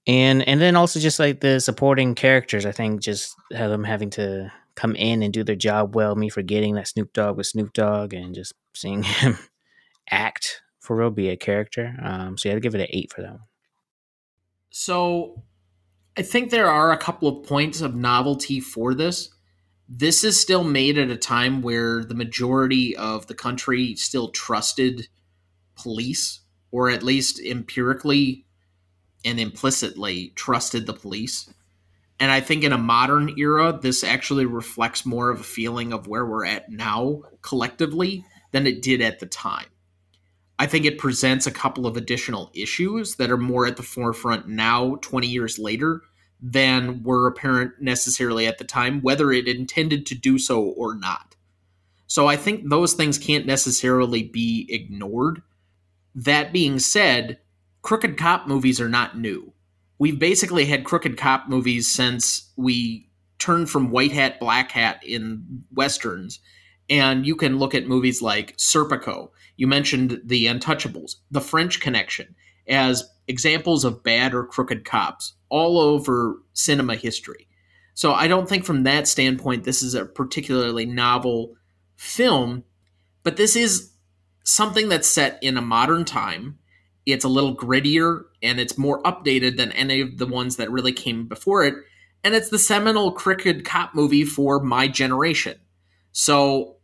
and 0.05 0.47
and 0.47 0.59
then 0.59 0.75
also 0.75 0.99
just 0.99 1.19
like 1.19 1.39
the 1.39 1.59
supporting 1.59 2.15
characters, 2.15 2.65
I 2.65 2.71
think 2.71 3.01
just 3.01 3.35
have 3.53 3.69
them 3.69 3.83
having 3.83 4.09
to 4.11 4.51
come 4.75 4.95
in 4.95 5.23
and 5.23 5.33
do 5.33 5.43
their 5.43 5.55
job 5.55 5.95
well. 5.95 6.15
Me 6.15 6.29
forgetting 6.29 6.75
that 6.75 6.88
Snoop 6.88 7.13
Dogg 7.13 7.38
was 7.38 7.49
Snoop 7.49 7.73
Dogg 7.73 8.13
and 8.13 8.35
just 8.35 8.53
seeing 8.73 9.03
him 9.03 9.38
act 10.09 10.61
for 10.83 10.97
real, 10.97 11.09
be 11.09 11.29
a 11.29 11.38
character. 11.38 11.95
Um, 12.01 12.38
so 12.38 12.49
you 12.49 12.55
I'd 12.55 12.61
give 12.61 12.75
it 12.75 12.81
an 12.81 12.88
eight 12.89 13.11
for 13.13 13.21
that 13.21 13.31
one. 13.31 13.41
So 14.75 15.43
I 16.17 16.23
think 16.23 16.49
there 16.49 16.67
are 16.67 16.91
a 16.91 16.97
couple 16.97 17.27
of 17.27 17.47
points 17.47 17.79
of 17.79 17.93
novelty 17.95 18.59
for 18.59 18.95
this. 18.95 19.29
This 19.87 20.23
is 20.23 20.41
still 20.41 20.63
made 20.63 20.97
at 20.97 21.11
a 21.11 21.15
time 21.15 21.61
where 21.61 22.03
the 22.03 22.15
majority 22.15 22.97
of 22.97 23.27
the 23.27 23.35
country 23.35 23.95
still 23.95 24.29
trusted 24.29 25.09
police, 25.75 26.39
or 26.71 26.89
at 26.89 27.03
least 27.03 27.39
empirically 27.39 28.47
and 29.23 29.39
implicitly 29.39 30.33
trusted 30.35 30.87
the 30.87 30.93
police. 30.93 31.53
And 32.19 32.31
I 32.31 32.41
think 32.41 32.63
in 32.63 32.73
a 32.73 32.77
modern 32.77 33.37
era, 33.37 33.77
this 33.79 34.03
actually 34.03 34.47
reflects 34.47 35.05
more 35.05 35.29
of 35.29 35.39
a 35.39 35.43
feeling 35.43 35.93
of 35.93 36.07
where 36.07 36.25
we're 36.25 36.47
at 36.47 36.71
now 36.71 37.21
collectively 37.43 38.25
than 38.51 38.65
it 38.65 38.81
did 38.81 39.01
at 39.01 39.19
the 39.19 39.27
time. 39.27 39.67
I 40.59 40.67
think 40.67 40.85
it 40.85 40.97
presents 40.97 41.47
a 41.47 41.51
couple 41.51 41.88
of 41.88 41.97
additional 41.97 42.51
issues 42.53 43.15
that 43.15 43.31
are 43.31 43.38
more 43.38 43.65
at 43.65 43.77
the 43.77 43.84
forefront 43.84 44.47
now, 44.47 44.97
20 45.01 45.27
years 45.27 45.57
later, 45.57 46.01
than 46.41 47.01
were 47.03 47.27
apparent 47.27 47.73
necessarily 47.80 48.45
at 48.45 48.57
the 48.57 48.63
time, 48.63 49.01
whether 49.01 49.31
it 49.31 49.47
intended 49.47 50.05
to 50.07 50.15
do 50.15 50.38
so 50.38 50.61
or 50.61 50.95
not. 50.95 51.35
So 52.05 52.27
I 52.27 52.35
think 52.35 52.69
those 52.69 52.93
things 52.93 53.17
can't 53.17 53.45
necessarily 53.45 54.23
be 54.23 54.67
ignored. 54.69 55.41
That 56.13 56.53
being 56.53 56.77
said, 56.80 57.39
crooked 57.81 58.17
cop 58.17 58.47
movies 58.47 58.80
are 58.80 58.89
not 58.89 59.17
new. 59.17 59.53
We've 59.97 60.19
basically 60.19 60.65
had 60.65 60.84
crooked 60.84 61.17
cop 61.17 61.47
movies 61.47 61.89
since 61.89 62.51
we 62.55 63.09
turned 63.39 63.69
from 63.69 63.89
white 63.89 64.11
hat, 64.11 64.39
black 64.39 64.71
hat 64.71 65.01
in 65.03 65.63
westerns, 65.73 66.39
and 66.89 67.26
you 67.26 67.35
can 67.35 67.60
look 67.60 67.73
at 67.73 67.88
movies 67.88 68.22
like 68.22 68.57
Serpico. 68.57 69.30
You 69.57 69.68
mentioned 69.68 70.22
The 70.26 70.47
Untouchables, 70.47 71.15
The 71.31 71.41
French 71.41 71.80
Connection, 71.80 72.35
as 72.68 73.10
examples 73.27 73.85
of 73.85 74.03
bad 74.03 74.34
or 74.34 74.45
crooked 74.45 74.85
cops 74.85 75.34
all 75.49 75.80
over 75.80 76.41
cinema 76.53 76.95
history. 76.95 77.47
So 77.93 78.14
I 78.14 78.27
don't 78.27 78.49
think 78.49 78.65
from 78.65 78.84
that 78.84 79.07
standpoint 79.07 79.64
this 79.64 79.84
is 79.84 79.93
a 79.93 80.05
particularly 80.05 80.85
novel 80.85 81.55
film, 81.95 82.64
but 83.22 83.38
this 83.38 83.55
is 83.55 83.91
something 84.43 84.89
that's 84.89 85.07
set 85.07 85.39
in 85.41 85.57
a 85.57 85.61
modern 85.61 86.05
time. 86.05 86.57
It's 87.05 87.26
a 87.26 87.30
little 87.30 87.55
grittier 87.55 88.23
and 88.41 88.60
it's 88.60 88.77
more 88.77 89.01
updated 89.03 89.57
than 89.57 89.72
any 89.73 90.01
of 90.01 90.18
the 90.18 90.26
ones 90.26 90.55
that 90.57 90.72
really 90.72 90.93
came 90.93 91.27
before 91.27 91.64
it. 91.64 91.76
And 92.23 92.34
it's 92.34 92.49
the 92.49 92.60
seminal 92.60 93.11
crooked 93.11 93.65
cop 93.65 93.93
movie 93.93 94.26
for 94.26 94.61
my 94.61 94.88
generation. 94.88 95.60
So 96.14 96.77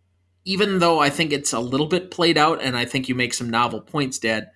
even 0.44 0.80
though 0.80 1.00
I 1.00 1.10
think 1.10 1.32
it's 1.32 1.54
a 1.54 1.60
little 1.60 1.88
bit 1.88 2.12
played 2.12 2.38
out 2.38 2.62
and 2.62 2.76
I 2.76 2.84
think 2.84 3.08
you 3.08 3.16
make 3.16 3.34
some 3.34 3.50
novel 3.50 3.80
points, 3.80 4.20
Dad, 4.20 4.50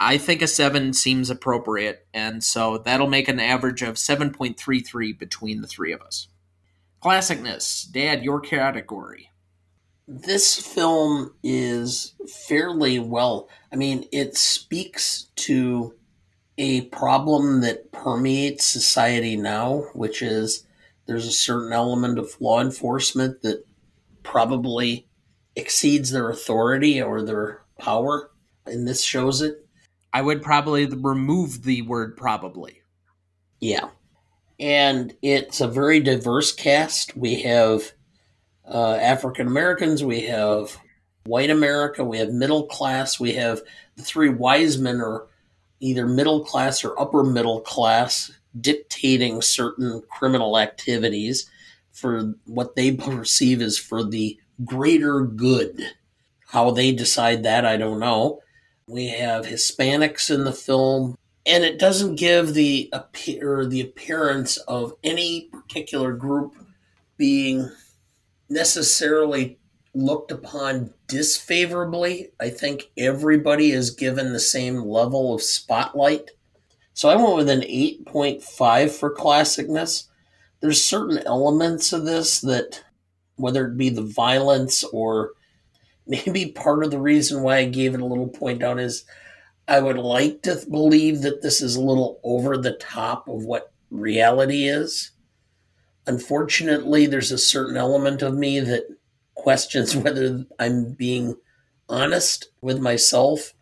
I 0.00 0.16
think 0.16 0.40
a 0.40 0.46
seven 0.46 0.92
seems 0.94 1.30
appropriate, 1.30 2.06
and 2.12 2.42
so 2.42 2.78
that'll 2.78 3.08
make 3.08 3.28
an 3.28 3.38
average 3.38 3.82
of 3.82 3.94
7.33 3.96 5.16
between 5.18 5.60
the 5.60 5.68
three 5.68 5.92
of 5.92 6.00
us. 6.00 6.28
Classicness, 7.02 7.90
Dad, 7.90 8.24
your 8.24 8.40
category. 8.40 9.30
This 10.08 10.60
film 10.60 11.34
is 11.42 12.14
fairly 12.48 12.98
well, 12.98 13.48
I 13.72 13.76
mean, 13.76 14.04
it 14.12 14.36
speaks 14.36 15.28
to 15.36 15.94
a 16.58 16.82
problem 16.86 17.60
that 17.60 17.92
permeates 17.92 18.64
society 18.64 19.36
now, 19.36 19.86
which 19.94 20.20
is 20.20 20.66
there's 21.06 21.26
a 21.26 21.32
certain 21.32 21.72
element 21.72 22.18
of 22.18 22.40
law 22.40 22.60
enforcement 22.60 23.42
that 23.42 23.64
probably 24.22 25.06
exceeds 25.56 26.10
their 26.10 26.30
authority 26.30 27.00
or 27.00 27.22
their 27.22 27.62
power, 27.78 28.30
and 28.66 28.86
this 28.86 29.02
shows 29.02 29.42
it 29.42 29.62
I 30.12 30.22
would 30.22 30.42
probably 30.42 30.86
remove 30.86 31.62
the 31.62 31.82
word 31.82 32.16
probably. 32.16 32.82
Yeah. 33.60 33.88
And 34.60 35.14
it's 35.22 35.60
a 35.60 35.68
very 35.68 36.00
diverse 36.00 36.52
cast. 36.52 37.16
We 37.16 37.42
have 37.42 37.92
uh, 38.68 38.94
African 38.94 39.46
Americans, 39.46 40.04
we 40.04 40.20
have 40.22 40.76
white 41.24 41.50
America, 41.50 42.04
we 42.04 42.18
have 42.18 42.30
middle 42.30 42.66
class, 42.66 43.18
we 43.18 43.32
have 43.32 43.62
the 43.96 44.02
three 44.02 44.28
wise 44.28 44.78
men 44.78 45.00
are 45.00 45.26
either 45.80 46.06
middle 46.06 46.44
class 46.44 46.84
or 46.84 46.98
upper 47.00 47.24
middle 47.24 47.60
class 47.60 48.30
dictating 48.60 49.42
certain 49.42 50.02
criminal 50.10 50.58
activities 50.58 51.50
for 51.92 52.34
what 52.46 52.76
they 52.76 52.92
perceive 52.96 53.60
as 53.60 53.78
for 53.78 54.04
the 54.04 54.38
greater 54.64 55.22
good. 55.22 55.80
How 56.48 56.70
they 56.70 56.92
decide 56.92 57.42
that, 57.44 57.64
I 57.64 57.76
don't 57.76 58.00
know. 58.00 58.40
We 58.86 59.08
have 59.08 59.46
Hispanics 59.46 60.32
in 60.32 60.44
the 60.44 60.52
film, 60.52 61.16
and 61.46 61.64
it 61.64 61.78
doesn't 61.78 62.16
give 62.16 62.52
the 62.52 62.90
appear 62.92 63.64
the 63.64 63.80
appearance 63.80 64.58
of 64.58 64.92
any 65.02 65.48
particular 65.52 66.12
group 66.12 66.54
being 67.16 67.70
necessarily 68.50 69.58
looked 69.94 70.30
upon 70.30 70.92
disfavorably. 71.06 72.30
I 72.40 72.50
think 72.50 72.90
everybody 72.96 73.72
is 73.72 73.90
given 73.90 74.32
the 74.32 74.40
same 74.40 74.76
level 74.82 75.34
of 75.34 75.42
spotlight. 75.42 76.30
So 76.94 77.08
I 77.08 77.16
went 77.16 77.36
with 77.36 77.48
an 77.48 77.60
8.5 77.62 78.90
for 78.90 79.14
classicness. 79.14 80.08
There's 80.62 80.82
certain 80.82 81.18
elements 81.26 81.92
of 81.92 82.06
this 82.06 82.40
that, 82.40 82.82
whether 83.36 83.66
it 83.66 83.76
be 83.76 83.90
the 83.90 84.02
violence 84.02 84.84
or 84.84 85.32
maybe 86.06 86.52
part 86.52 86.84
of 86.84 86.90
the 86.90 87.00
reason 87.00 87.42
why 87.42 87.58
I 87.58 87.64
gave 87.64 87.94
it 87.94 88.00
a 88.00 88.06
little 88.06 88.28
point 88.28 88.60
down 88.60 88.78
is 88.78 89.04
I 89.68 89.80
would 89.80 89.98
like 89.98 90.42
to 90.42 90.62
believe 90.70 91.22
that 91.22 91.42
this 91.42 91.60
is 91.60 91.76
a 91.76 91.80
little 91.80 92.20
over 92.24 92.56
the 92.56 92.72
top 92.74 93.28
of 93.28 93.44
what 93.44 93.72
reality 93.90 94.68
is. 94.68 95.12
Unfortunately, 96.06 97.06
there's 97.06 97.30
a 97.30 97.38
certain 97.38 97.76
element 97.76 98.22
of 98.22 98.34
me 98.34 98.60
that 98.60 98.84
questions 99.34 99.96
whether 99.96 100.44
I'm 100.58 100.92
being 100.92 101.36
honest 101.88 102.48
with 102.60 102.80
myself 102.80 103.52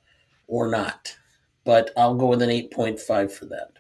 or 0.47 0.68
not. 0.68 1.16
But 1.64 1.90
I'll 1.97 2.14
go 2.14 2.27
with 2.27 2.43
an 2.43 2.48
8.5 2.48 3.31
for 3.31 3.47
that. 3.47 3.72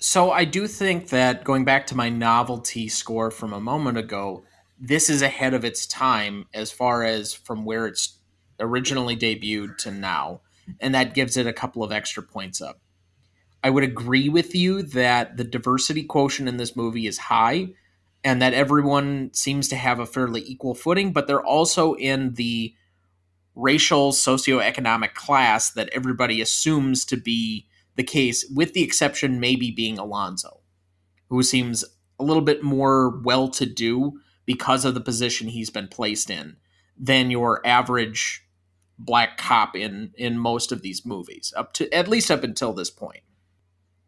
So 0.00 0.30
I 0.30 0.46
do 0.46 0.66
think 0.66 1.10
that 1.10 1.44
going 1.44 1.66
back 1.66 1.86
to 1.88 1.96
my 1.96 2.08
novelty 2.08 2.88
score 2.88 3.30
from 3.30 3.52
a 3.52 3.60
moment 3.60 3.98
ago, 3.98 4.44
this 4.80 5.10
is 5.10 5.20
ahead 5.20 5.52
of 5.52 5.62
its 5.62 5.86
time 5.86 6.46
as 6.54 6.72
far 6.72 7.04
as 7.04 7.34
from 7.34 7.66
where 7.66 7.86
it's 7.86 8.18
originally 8.58 9.14
debuted 9.14 9.76
to 9.78 9.90
now, 9.90 10.40
and 10.80 10.94
that 10.94 11.14
gives 11.14 11.36
it 11.36 11.46
a 11.46 11.52
couple 11.52 11.84
of 11.84 11.92
extra 11.92 12.22
points 12.22 12.62
up. 12.62 12.80
I 13.62 13.68
would 13.68 13.84
agree 13.84 14.30
with 14.30 14.54
you 14.54 14.82
that 14.82 15.36
the 15.36 15.44
diversity 15.44 16.04
quotient 16.04 16.48
in 16.48 16.56
this 16.56 16.74
movie 16.74 17.06
is 17.06 17.18
high 17.18 17.68
and 18.24 18.40
that 18.40 18.54
everyone 18.54 19.30
seems 19.34 19.68
to 19.68 19.76
have 19.76 19.98
a 19.98 20.06
fairly 20.06 20.42
equal 20.46 20.74
footing, 20.74 21.12
but 21.12 21.26
they're 21.26 21.44
also 21.44 21.92
in 21.94 22.34
the 22.34 22.74
racial 23.54 24.12
socioeconomic 24.12 25.12
class 25.12 25.70
that 25.72 25.90
everybody 25.92 26.40
assumes 26.40 27.04
to 27.04 27.18
be 27.18 27.66
the 28.00 28.04
case, 28.04 28.46
with 28.50 28.72
the 28.72 28.82
exception 28.82 29.40
maybe 29.40 29.70
being 29.70 29.98
Alonzo, 29.98 30.62
who 31.28 31.42
seems 31.42 31.84
a 32.18 32.24
little 32.24 32.40
bit 32.40 32.62
more 32.62 33.20
well 33.20 33.46
to 33.48 33.66
do 33.66 34.20
because 34.46 34.86
of 34.86 34.94
the 34.94 35.02
position 35.02 35.48
he's 35.48 35.68
been 35.68 35.86
placed 35.86 36.30
in 36.30 36.56
than 36.96 37.30
your 37.30 37.60
average 37.66 38.42
black 38.98 39.36
cop 39.36 39.76
in 39.76 40.12
in 40.16 40.38
most 40.38 40.72
of 40.72 40.80
these 40.80 41.04
movies 41.04 41.52
up 41.56 41.74
to 41.74 41.92
at 41.94 42.08
least 42.08 42.30
up 42.30 42.42
until 42.42 42.72
this 42.72 42.90
point. 42.90 43.22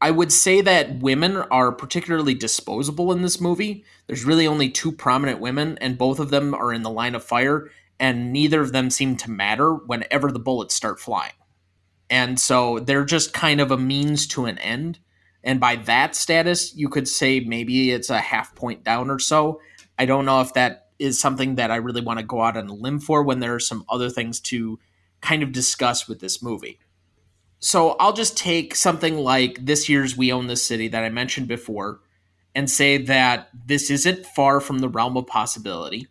I 0.01 0.11
would 0.11 0.33
say 0.33 0.63
that 0.63 1.01
women 1.01 1.37
are 1.37 1.71
particularly 1.71 2.35
disposable 2.35 3.13
in 3.13 3.21
this 3.21 3.41
movie. 3.43 3.85
There's 4.07 4.25
really 4.25 4.47
only 4.47 4.71
two 4.71 4.91
prominent 4.91 5.39
women 5.39 5.77
and 5.83 5.99
both 5.99 6.19
of 6.19 6.31
them 6.31 6.55
are 6.55 6.73
in 6.73 6.83
the 6.83 6.91
line 6.91 7.15
of 7.15 7.23
fire 7.23 7.71
and 8.01 8.33
neither 8.33 8.63
of 8.63 8.73
them 8.73 8.89
seem 8.89 9.17
to 9.19 9.31
matter 9.31 9.75
whenever 9.75 10.33
the 10.33 10.41
bullets 10.41 10.75
start 10.75 10.99
flying. 10.99 11.35
And 12.13 12.39
so 12.39 12.79
they're 12.79 13.07
just 13.07 13.33
kind 13.33 13.59
of 13.59 13.71
a 13.71 13.79
means 13.79 14.27
to 14.29 14.45
an 14.45 14.59
end. 14.59 14.99
And 15.43 15.59
by 15.59 15.77
that 15.77 16.15
status, 16.15 16.77
you 16.77 16.91
could 16.91 17.09
say 17.09 17.41
maybe 17.41 17.91
it's 17.91 18.11
a 18.11 18.21
half 18.21 18.55
point 18.55 18.85
down 18.85 19.09
or 19.09 19.19
so. 19.19 19.63
I 19.99 20.05
don't 20.05 20.27
know 20.27 20.43
if 20.43 20.53
that 20.53 20.89
is 20.99 21.19
something 21.19 21.55
that 21.55 21.71
I 21.71 21.77
really 21.77 22.03
want 22.03 22.19
to 22.21 22.25
go 22.27 22.43
out 22.43 22.59
on 22.59 22.69
a 22.69 22.75
limb 22.75 23.01
for 23.01 23.23
when 23.23 23.41
there 23.41 23.55
are 23.55 23.59
some 23.59 23.87
other 23.89 24.11
things 24.11 24.41
to 24.41 24.79
kind 25.23 25.43
of 25.43 25.53
discuss 25.53 26.07
with 26.07 26.21
this 26.21 26.43
movie. 26.43 26.79
So 27.61 27.93
I'll 27.93 28.13
just 28.13 28.37
take 28.37 28.75
something 28.75 29.17
like 29.17 29.65
this 29.65 29.89
year's 29.89 30.15
We 30.15 30.33
Own 30.33 30.49
This 30.49 30.63
City 30.63 30.89
that 30.89 31.05
I 31.05 31.09
mentioned 31.09 31.49
before 31.49 32.01
and 32.55 32.71
say 32.71 32.99
that 32.99 33.49
this 33.65 33.91
isn't 33.91 34.27
far 34.27 34.61
from 34.61 34.81
the 34.81 34.89
realm 34.91 35.17
of 35.17 35.27
possibility, 35.27 36.09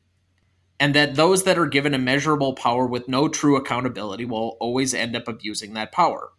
and 0.81 0.95
that 0.95 1.13
those 1.13 1.43
that 1.43 1.59
are 1.59 1.67
given 1.67 1.93
immeasurable 1.93 2.55
power 2.55 2.87
with 2.87 3.07
no 3.07 3.27
true 3.27 3.55
accountability 3.55 4.25
will 4.25 4.57
always 4.59 4.95
end 4.95 5.15
up 5.15 5.27
abusing 5.27 5.75
that 5.75 5.91
power. 5.91 6.31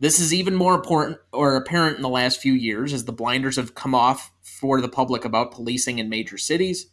This 0.00 0.18
is 0.18 0.34
even 0.34 0.56
more 0.56 0.74
important 0.74 1.18
or 1.32 1.54
apparent 1.54 1.94
in 1.94 2.02
the 2.02 2.08
last 2.08 2.40
few 2.40 2.52
years 2.52 2.92
as 2.92 3.04
the 3.04 3.12
blinders 3.12 3.54
have 3.54 3.76
come 3.76 3.94
off 3.94 4.32
for 4.42 4.80
the 4.80 4.88
public 4.88 5.24
about 5.24 5.52
policing 5.52 6.00
in 6.00 6.08
major 6.08 6.36
cities. 6.36 6.88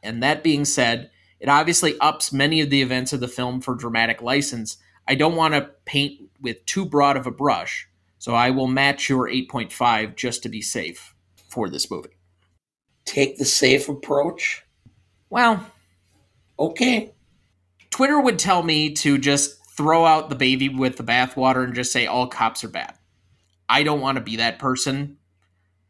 And 0.00 0.22
that 0.22 0.44
being 0.44 0.64
said, 0.64 1.10
it 1.40 1.48
obviously 1.48 1.98
ups 1.98 2.32
many 2.32 2.60
of 2.60 2.70
the 2.70 2.82
events 2.82 3.12
of 3.12 3.18
the 3.18 3.26
film 3.26 3.60
for 3.60 3.74
dramatic 3.74 4.22
license. 4.22 4.76
I 5.08 5.16
don't 5.16 5.34
want 5.34 5.54
to 5.54 5.70
paint 5.86 6.20
with 6.40 6.64
too 6.66 6.86
broad 6.86 7.16
of 7.16 7.26
a 7.26 7.32
brush, 7.32 7.88
so 8.18 8.32
I 8.36 8.50
will 8.50 8.68
match 8.68 9.08
your 9.08 9.28
8.5 9.28 10.14
just 10.14 10.44
to 10.44 10.48
be 10.48 10.62
safe 10.62 11.16
for 11.48 11.68
this 11.68 11.90
movie. 11.90 12.16
Take 13.04 13.38
the 13.38 13.44
safe 13.44 13.88
approach? 13.88 14.62
Well, 15.30 15.66
okay. 16.58 17.12
Twitter 17.90 18.20
would 18.20 18.38
tell 18.38 18.62
me 18.62 18.92
to 18.94 19.18
just 19.18 19.58
throw 19.76 20.04
out 20.04 20.28
the 20.28 20.34
baby 20.34 20.68
with 20.68 20.96
the 20.96 21.04
bathwater 21.04 21.64
and 21.64 21.74
just 21.74 21.92
say 21.92 22.06
all 22.06 22.26
cops 22.26 22.64
are 22.64 22.68
bad. 22.68 22.94
I 23.68 23.82
don't 23.82 24.00
want 24.00 24.16
to 24.16 24.24
be 24.24 24.36
that 24.36 24.58
person. 24.58 25.18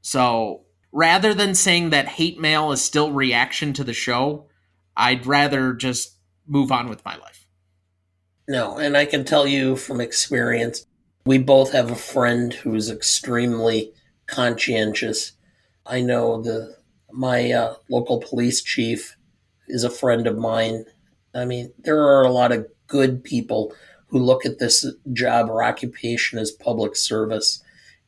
So 0.02 0.62
rather 0.92 1.34
than 1.34 1.54
saying 1.54 1.90
that 1.90 2.08
hate 2.08 2.40
mail 2.40 2.72
is 2.72 2.82
still 2.82 3.12
reaction 3.12 3.72
to 3.74 3.84
the 3.84 3.92
show, 3.92 4.46
I'd 4.96 5.26
rather 5.26 5.72
just 5.72 6.16
move 6.46 6.72
on 6.72 6.88
with 6.88 7.04
my 7.04 7.16
life. 7.16 7.46
No, 8.48 8.78
and 8.78 8.96
I 8.96 9.04
can 9.04 9.24
tell 9.24 9.46
you 9.46 9.76
from 9.76 10.00
experience, 10.00 10.86
we 11.26 11.36
both 11.36 11.72
have 11.72 11.90
a 11.90 11.96
friend 11.96 12.52
who's 12.52 12.90
extremely 12.90 13.92
conscientious. 14.26 15.32
I 15.84 16.00
know 16.00 16.40
the 16.40 16.76
my 17.12 17.52
uh, 17.52 17.74
local 17.90 18.20
police 18.20 18.62
chief 18.62 19.17
is 19.68 19.84
a 19.84 19.90
friend 19.90 20.26
of 20.26 20.36
mine. 20.36 20.84
I 21.34 21.44
mean, 21.44 21.72
there 21.78 22.00
are 22.00 22.22
a 22.22 22.32
lot 22.32 22.52
of 22.52 22.66
good 22.86 23.22
people 23.22 23.74
who 24.08 24.18
look 24.18 24.46
at 24.46 24.58
this 24.58 24.86
job 25.12 25.50
or 25.50 25.62
occupation 25.62 26.38
as 26.38 26.50
public 26.50 26.96
service 26.96 27.62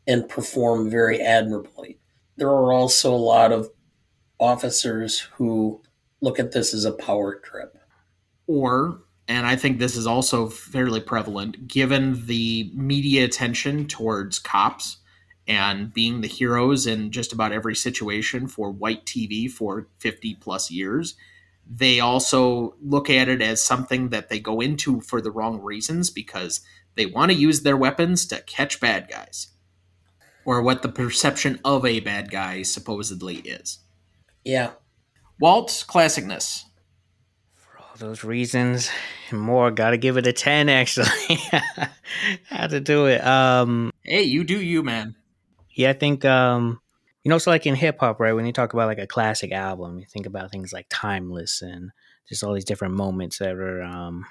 and 0.06 0.28
perform 0.28 0.88
very 0.88 1.20
admirably 1.20 2.00
there 2.40 2.48
are 2.48 2.72
also 2.72 3.14
a 3.14 3.16
lot 3.16 3.52
of 3.52 3.68
officers 4.40 5.20
who 5.36 5.80
look 6.22 6.40
at 6.40 6.52
this 6.52 6.72
as 6.72 6.86
a 6.86 6.92
power 6.92 7.34
trip. 7.34 7.76
Or, 8.46 9.02
and 9.28 9.46
I 9.46 9.56
think 9.56 9.78
this 9.78 9.94
is 9.94 10.06
also 10.06 10.48
fairly 10.48 11.00
prevalent, 11.00 11.68
given 11.68 12.26
the 12.26 12.72
media 12.74 13.26
attention 13.26 13.86
towards 13.86 14.38
cops 14.38 14.96
and 15.46 15.92
being 15.92 16.22
the 16.22 16.28
heroes 16.28 16.86
in 16.86 17.10
just 17.10 17.32
about 17.32 17.52
every 17.52 17.74
situation 17.74 18.48
for 18.48 18.70
white 18.70 19.04
TV 19.04 19.50
for 19.50 19.86
50 19.98 20.34
plus 20.36 20.70
years, 20.70 21.16
they 21.72 22.01
also 22.01 22.74
look 22.82 23.09
at 23.09 23.28
it 23.28 23.40
as 23.40 23.62
something 23.62 24.09
that 24.09 24.28
they 24.28 24.40
go 24.40 24.60
into 24.60 25.01
for 25.01 25.20
the 25.20 25.30
wrong 25.30 25.60
reasons 25.60 26.10
because 26.10 26.62
they 26.97 27.06
want 27.06 27.30
to 27.30 27.38
use 27.38 27.62
their 27.62 27.76
weapons 27.76 28.26
to 28.26 28.42
catch 28.42 28.80
bad 28.80 29.09
guys 29.09 29.52
or 30.44 30.60
what 30.62 30.82
the 30.82 30.88
perception 30.88 31.60
of 31.64 31.86
a 31.86 32.01
bad 32.01 32.28
guy 32.28 32.62
supposedly 32.62 33.36
is. 33.36 33.78
Yeah. 34.44 34.72
Walt, 35.38 35.84
classicness. 35.88 36.64
For 37.55 37.78
all 37.78 37.94
those 37.98 38.24
reasons 38.24 38.90
and 39.30 39.40
more, 39.40 39.70
gotta 39.70 39.97
give 39.97 40.16
it 40.16 40.26
a 40.26 40.32
10 40.32 40.68
actually. 40.68 41.06
Had 42.48 42.70
to 42.70 42.80
do 42.80 43.06
it. 43.06 43.24
Um 43.24 43.92
Hey, 44.02 44.24
you 44.24 44.42
do 44.42 44.60
you, 44.60 44.82
man. 44.82 45.14
Yeah, 45.70 45.90
I 45.90 45.92
think 45.92 46.24
um 46.24 46.80
you 47.22 47.28
know, 47.28 47.38
so 47.38 47.51
like 47.51 47.66
in 47.66 47.74
hip 47.74 47.98
hop, 48.01 48.20
right? 48.20 48.32
When 48.32 48.47
you 48.47 48.52
talk 48.52 48.72
about 48.72 48.88
like 48.88 48.98
a 48.98 49.06
classic 49.06 49.52
album, 49.52 49.98
you 49.98 50.06
think 50.06 50.26
about 50.26 50.51
things 50.51 50.72
like 50.72 50.86
timeless 50.88 51.62
and 51.62 51.90
just 52.28 52.42
all 52.42 52.55
these 52.55 52.64
different 52.64 52.94
moments 52.94 53.38
that 53.38 53.55
are 53.55 53.82
um 53.82 54.24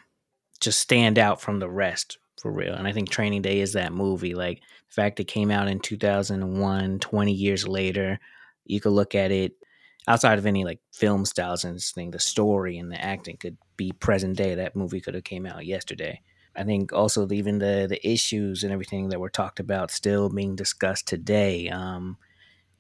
just 0.59 0.79
stand 0.79 1.17
out 1.17 1.41
from 1.41 1.59
the 1.59 1.69
rest 1.69 2.17
for 2.41 2.51
real. 2.51 2.73
And 2.73 2.87
I 2.87 2.91
think 2.91 3.09
Training 3.09 3.41
Day 3.41 3.59
is 3.59 3.73
that 3.73 3.93
movie. 3.93 4.33
Like 4.33 4.59
the 4.87 4.93
fact 4.93 5.19
it 5.19 5.25
came 5.25 5.51
out 5.51 5.67
in 5.67 5.79
2001, 5.79 6.99
20 6.99 7.31
years 7.31 7.67
later, 7.67 8.19
you 8.65 8.81
could 8.81 8.91
look 8.91 9.15
at 9.15 9.31
it 9.31 9.53
outside 10.07 10.39
of 10.39 10.45
any 10.45 10.63
like 10.63 10.79
film 10.91 11.25
styles 11.25 11.63
and 11.63 11.75
this 11.75 11.91
thing, 11.91 12.11
the 12.11 12.19
story 12.19 12.77
and 12.77 12.91
the 12.91 13.03
acting 13.03 13.37
could 13.37 13.57
be 13.77 13.91
present 13.91 14.37
day. 14.37 14.55
That 14.55 14.75
movie 14.75 15.01
could 15.01 15.15
have 15.15 15.23
came 15.23 15.45
out 15.45 15.65
yesterday. 15.65 16.21
I 16.55 16.63
think 16.63 16.91
also 16.91 17.27
even 17.31 17.59
the 17.59 17.85
the 17.89 18.05
issues 18.07 18.63
and 18.63 18.73
everything 18.73 19.09
that 19.09 19.19
were 19.19 19.29
talked 19.29 19.59
about 19.59 19.91
still 19.91 20.29
being 20.29 20.55
discussed 20.55 21.07
today. 21.07 21.69
Um, 21.69 22.17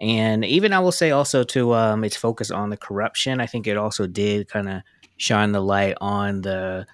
and 0.01 0.45
even 0.45 0.73
I 0.73 0.79
will 0.79 0.91
say 0.91 1.11
also 1.11 1.43
to 1.45 1.73
um, 1.73 2.03
its 2.03 2.15
focus 2.15 2.51
on 2.51 2.69
the 2.69 2.77
corruption. 2.77 3.41
I 3.41 3.45
think 3.45 3.67
it 3.67 3.77
also 3.77 4.07
did 4.07 4.47
kind 4.47 4.69
of 4.69 4.81
shine 5.17 5.51
the 5.51 5.61
light 5.61 5.95
on 5.99 6.41
the 6.41 6.87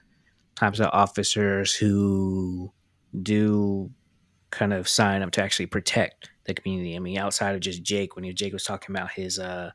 types 0.55 0.79
of 0.79 0.89
officers 0.91 1.73
who 1.73 2.71
do 3.21 3.91
kind 4.49 4.73
of 4.73 4.87
sign 4.87 5.21
up 5.21 5.31
to 5.31 5.43
actually 5.43 5.67
protect 5.67 6.31
the 6.45 6.53
community. 6.53 6.95
I 6.95 6.99
mean, 6.99 7.17
outside 7.17 7.55
of 7.55 7.61
just 7.61 7.83
Jake, 7.83 8.15
when 8.15 8.35
Jake 8.35 8.53
was 8.53 8.63
talking 8.63 8.95
about 8.95 9.11
his 9.11 9.37
uh, 9.37 9.71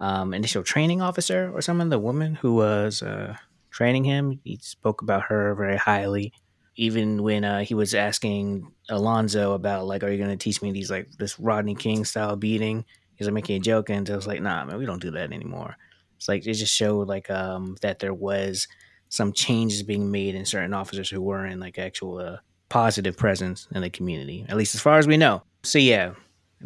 um, 0.00 0.34
initial 0.34 0.62
training 0.62 1.00
officer 1.00 1.50
or 1.54 1.62
someone, 1.62 1.88
the 1.88 1.98
woman 1.98 2.34
who 2.34 2.54
was 2.54 3.02
uh, 3.02 3.36
training 3.70 4.04
him, 4.04 4.40
he 4.44 4.58
spoke 4.60 5.02
about 5.02 5.22
her 5.24 5.54
very 5.54 5.76
highly. 5.76 6.32
Even 6.78 7.24
when 7.24 7.44
uh, 7.44 7.64
he 7.64 7.74
was 7.74 7.92
asking 7.92 8.70
Alonzo 8.88 9.52
about 9.52 9.86
like, 9.86 10.04
"Are 10.04 10.10
you 10.10 10.16
going 10.16 10.30
to 10.30 10.36
teach 10.36 10.62
me 10.62 10.70
these 10.70 10.90
like 10.90 11.10
this 11.18 11.38
Rodney 11.38 11.74
King 11.74 12.04
style 12.04 12.36
beating?" 12.36 12.84
He's 13.16 13.26
like 13.26 13.34
making 13.34 13.56
a 13.56 13.60
joke, 13.60 13.90
and 13.90 14.08
I 14.08 14.14
was 14.14 14.28
like, 14.28 14.40
"Nah, 14.40 14.64
man, 14.64 14.78
we 14.78 14.86
don't 14.86 15.02
do 15.02 15.10
that 15.10 15.32
anymore." 15.32 15.76
It's 16.16 16.28
like 16.28 16.46
it 16.46 16.54
just 16.54 16.74
showed 16.74 17.08
like 17.08 17.28
um, 17.30 17.76
that 17.82 17.98
there 17.98 18.14
was 18.14 18.68
some 19.08 19.32
changes 19.32 19.82
being 19.82 20.10
made 20.10 20.36
in 20.36 20.44
certain 20.44 20.72
officers 20.72 21.10
who 21.10 21.20
were 21.20 21.44
in 21.44 21.58
like 21.58 21.78
actual 21.78 22.18
uh, 22.18 22.36
positive 22.68 23.16
presence 23.16 23.66
in 23.74 23.82
the 23.82 23.90
community, 23.90 24.46
at 24.48 24.56
least 24.56 24.74
as 24.74 24.80
far 24.80 24.98
as 24.98 25.06
we 25.06 25.16
know. 25.16 25.42
So 25.64 25.78
yeah, 25.78 26.14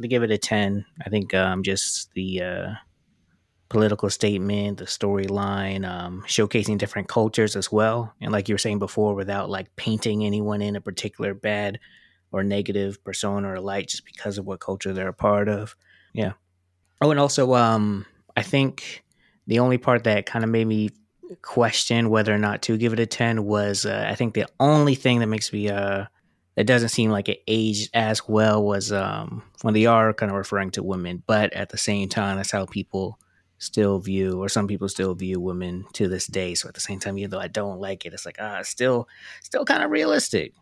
to 0.00 0.08
give 0.08 0.22
it 0.22 0.30
a 0.30 0.38
ten, 0.38 0.84
I 1.04 1.08
think 1.08 1.32
um, 1.32 1.62
just 1.62 2.12
the 2.12 2.42
uh, 2.42 2.74
political 3.72 4.10
statement, 4.10 4.76
the 4.76 4.84
storyline, 4.84 5.88
um, 5.88 6.22
showcasing 6.26 6.76
different 6.76 7.08
cultures 7.08 7.56
as 7.56 7.72
well, 7.72 8.12
and 8.20 8.30
like 8.30 8.46
you 8.46 8.54
were 8.54 8.58
saying 8.58 8.78
before, 8.78 9.14
without 9.14 9.48
like 9.48 9.74
painting 9.76 10.24
anyone 10.26 10.60
in 10.60 10.76
a 10.76 10.80
particular 10.80 11.32
bad 11.32 11.80
or 12.32 12.44
negative 12.44 13.02
persona 13.02 13.50
or 13.50 13.60
light 13.60 13.88
just 13.88 14.04
because 14.04 14.36
of 14.36 14.44
what 14.44 14.60
culture 14.60 14.92
they're 14.92 15.08
a 15.08 15.14
part 15.14 15.48
of. 15.48 15.74
Yeah. 16.12 16.32
Oh, 17.00 17.10
and 17.10 17.18
also, 17.18 17.54
um, 17.54 18.04
I 18.36 18.42
think 18.42 19.02
the 19.46 19.60
only 19.60 19.78
part 19.78 20.04
that 20.04 20.26
kind 20.26 20.44
of 20.44 20.50
made 20.50 20.66
me 20.66 20.90
question 21.40 22.10
whether 22.10 22.34
or 22.34 22.38
not 22.38 22.60
to 22.60 22.76
give 22.76 22.92
it 22.92 23.00
a 23.00 23.06
10 23.06 23.44
was 23.44 23.86
uh, 23.86 24.06
I 24.06 24.14
think 24.16 24.34
the 24.34 24.46
only 24.60 24.94
thing 24.94 25.20
that 25.20 25.28
makes 25.28 25.50
me 25.50 25.70
uh 25.70 26.04
that 26.56 26.66
doesn't 26.66 26.90
seem 26.90 27.10
like 27.10 27.30
it 27.30 27.42
aged 27.46 27.88
as 27.94 28.28
well 28.28 28.62
was 28.62 28.92
um 28.92 29.42
when 29.62 29.72
they 29.72 29.86
are 29.86 30.12
kind 30.12 30.30
of 30.30 30.36
referring 30.36 30.72
to 30.72 30.82
women, 30.82 31.22
but 31.26 31.50
at 31.54 31.70
the 31.70 31.78
same 31.78 32.10
time 32.10 32.36
that's 32.36 32.50
how 32.50 32.66
people 32.66 33.18
still 33.62 34.00
view 34.00 34.42
or 34.42 34.48
some 34.48 34.66
people 34.66 34.88
still 34.88 35.14
view 35.14 35.40
women 35.40 35.84
to 35.92 36.08
this 36.08 36.26
day. 36.26 36.54
So 36.54 36.68
at 36.68 36.74
the 36.74 36.80
same 36.80 36.98
time, 36.98 37.16
even 37.16 37.30
though 37.30 37.38
I 37.38 37.48
don't 37.48 37.78
like 37.78 38.04
it, 38.04 38.12
it's 38.12 38.26
like 38.26 38.38
ah 38.40 38.62
still 38.62 39.08
still 39.42 39.64
kind 39.64 39.82
of 39.82 39.90
realistic. 39.90 40.52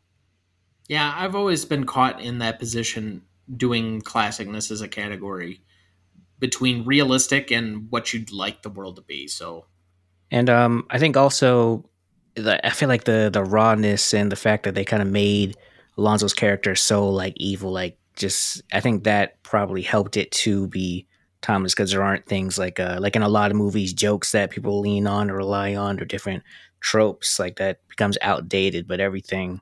Yeah, 0.89 1.15
I've 1.17 1.35
always 1.35 1.65
been 1.65 1.87
caught 1.87 2.21
in 2.21 2.39
that 2.39 2.59
position 2.59 3.23
doing 3.57 4.03
classicness 4.03 4.71
as 4.71 4.81
a 4.81 4.89
category 4.89 5.63
between 6.39 6.85
realistic 6.85 7.51
and 7.51 7.91
what 7.91 8.13
you'd 8.13 8.33
like 8.33 8.63
the 8.63 8.71
world 8.71 8.97
to 8.97 9.03
be. 9.03 9.27
So 9.29 9.67
and 10.31 10.49
um, 10.49 10.87
I 10.91 10.99
think 10.99 11.17
also, 11.17 11.89
the, 12.35 12.65
I 12.65 12.71
feel 12.71 12.89
like 12.89 13.05
the 13.05 13.31
the 13.33 13.43
rawness 13.43 14.15
and 14.15 14.31
the 14.31 14.37
fact 14.37 14.65
that 14.65 14.75
they 14.75 14.85
kind 14.85 15.03
of 15.03 15.09
made 15.09 15.57
Alonzo's 15.99 16.35
character 16.35 16.75
so 16.75 17.09
like 17.09 17.35
evil, 17.37 17.73
like 17.73 17.99
just 18.17 18.63
I 18.73 18.81
think 18.81 19.05
that 19.05 19.43
probably 19.43 19.83
helped 19.83 20.17
it 20.17 20.31
to 20.33 20.69
be 20.69 21.07
timeless 21.43 21.75
because 21.75 21.91
there 21.91 22.03
aren't 22.03 22.27
things 22.27 22.59
like 22.59 22.79
uh 22.79 22.99
like 23.01 23.17
in 23.17 23.23
a 23.23 23.29
lot 23.29 23.51
of 23.51 23.57
movies 23.57 23.93
jokes 23.93 24.33
that 24.33 24.51
people 24.51 24.81
lean 24.81 25.07
on 25.07 25.31
or 25.31 25.37
rely 25.37 25.75
on 25.75 25.99
or 25.99 26.05
different 26.05 26.43
tropes 26.81 27.39
like 27.39 27.57
that 27.57 27.87
becomes 27.89 28.19
outdated, 28.23 28.87
but 28.87 29.01
everything 29.01 29.61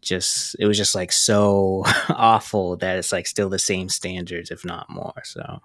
just 0.00 0.54
it 0.58 0.66
was 0.66 0.76
just 0.76 0.94
like 0.94 1.12
so 1.12 1.82
awful 2.10 2.76
that 2.76 2.98
it's 2.98 3.12
like 3.12 3.26
still 3.26 3.48
the 3.48 3.58
same 3.58 3.88
standards 3.88 4.50
if 4.50 4.64
not 4.64 4.90
more 4.90 5.22
so 5.24 5.60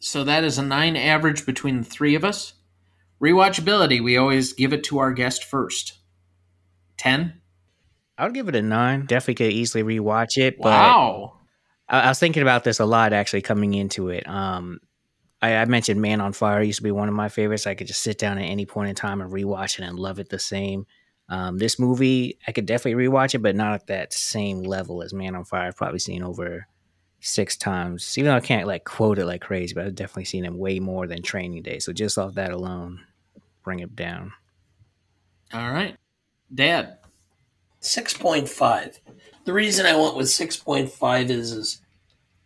so 0.00 0.22
that 0.22 0.44
is 0.44 0.58
a 0.58 0.62
nine 0.62 0.96
average 0.96 1.46
between 1.46 1.78
the 1.78 1.84
three 1.84 2.14
of 2.14 2.24
us 2.24 2.52
Rewatchability, 3.24 4.02
we 4.02 4.18
always 4.18 4.52
give 4.52 4.72
it 4.72 4.84
to 4.84 4.98
our 4.98 5.12
guest 5.12 5.44
first. 5.44 5.94
10? 6.98 7.40
I 8.18 8.24
would 8.24 8.34
give 8.34 8.48
it 8.48 8.54
a 8.54 8.62
9. 8.62 9.06
Definitely 9.06 9.34
could 9.34 9.52
easily 9.52 9.82
rewatch 9.82 10.36
it. 10.36 10.58
wow. 10.58 11.38
I, 11.88 12.00
I, 12.00 12.08
was 12.08 12.18
thinking 12.18 12.42
about 12.42 12.64
this 12.64 12.80
a 12.80 12.84
lot 12.84 13.12
actually 13.12 13.42
coming 13.42 13.74
into 13.74 14.08
it. 14.08 14.26
Um, 14.28 14.80
I, 15.42 15.56
I, 15.56 15.64
mentioned 15.66 16.00
Man 16.00 16.20
on 16.20 16.32
Fire 16.32 16.62
used 16.62 16.78
to 16.78 16.82
be 16.82 16.90
one 16.90 17.08
of 17.08 17.14
my 17.14 17.28
favorites. 17.28 17.66
I 17.66 17.74
could 17.74 17.86
just 17.86 18.02
sit 18.02 18.18
down 18.18 18.38
at 18.38 18.44
any 18.44 18.66
point 18.66 18.88
in 18.88 18.94
time 18.94 19.20
and 19.20 19.32
rewatch 19.32 19.78
it 19.78 19.84
and 19.84 19.98
love 19.98 20.18
it 20.18 20.28
the 20.28 20.38
same. 20.38 20.86
Um, 21.28 21.58
this 21.58 21.78
movie, 21.78 22.38
I 22.46 22.52
could 22.52 22.66
definitely 22.66 23.06
rewatch 23.06 23.34
it, 23.34 23.38
but 23.38 23.56
not 23.56 23.74
at 23.74 23.86
that 23.86 24.12
same 24.12 24.62
level 24.62 25.02
as 25.02 25.14
Man 25.14 25.34
on 25.34 25.44
Fire. 25.44 25.68
I've 25.68 25.76
probably 25.76 25.98
seen 25.98 26.22
over 26.22 26.66
six 27.20 27.56
times. 27.56 28.16
Even 28.18 28.30
though 28.30 28.36
I 28.36 28.40
can't 28.40 28.66
like 28.66 28.84
quote 28.84 29.18
it 29.18 29.26
like 29.26 29.40
crazy, 29.40 29.74
but 29.74 29.86
I've 29.86 29.94
definitely 29.94 30.26
seen 30.26 30.44
him 30.44 30.58
way 30.58 30.80
more 30.80 31.06
than 31.06 31.22
Training 31.22 31.62
Day. 31.62 31.78
So 31.78 31.92
just 31.92 32.18
off 32.18 32.34
that 32.34 32.52
alone, 32.52 33.00
bring 33.62 33.80
it 33.80 33.96
down. 33.96 34.32
All 35.52 35.70
right, 35.72 35.96
Dad. 36.52 36.98
Six 37.80 38.14
point 38.14 38.48
five. 38.48 38.98
The 39.44 39.52
reason 39.52 39.86
I 39.86 39.96
went 39.96 40.16
with 40.16 40.30
six 40.30 40.56
point 40.56 40.90
five 40.90 41.30
is, 41.30 41.52
is 41.52 41.80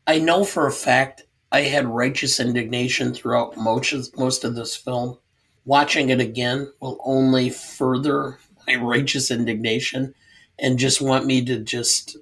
I 0.07 0.19
know 0.19 0.45
for 0.45 0.67
a 0.67 0.73
fact 0.73 1.25
I 1.53 1.63
had 1.63 1.87
righteous 1.87 2.41
indignation 2.41 3.15
throughout 3.15 3.57
most 3.57 3.93
of, 3.93 4.19
most 4.19 4.45
of 4.45 4.55
this 4.55 4.77
film. 4.77 5.19
Watching 5.65 6.11
it 6.11 6.21
again 6.21 6.73
will 6.81 7.01
only 7.05 7.51
further 7.51 8.39
my 8.67 8.77
righteous 8.77 9.31
indignation 9.31 10.15
and 10.59 10.79
just 10.79 11.01
want 11.01 11.27
me 11.27 11.45
to 11.45 11.59
just 11.61 12.17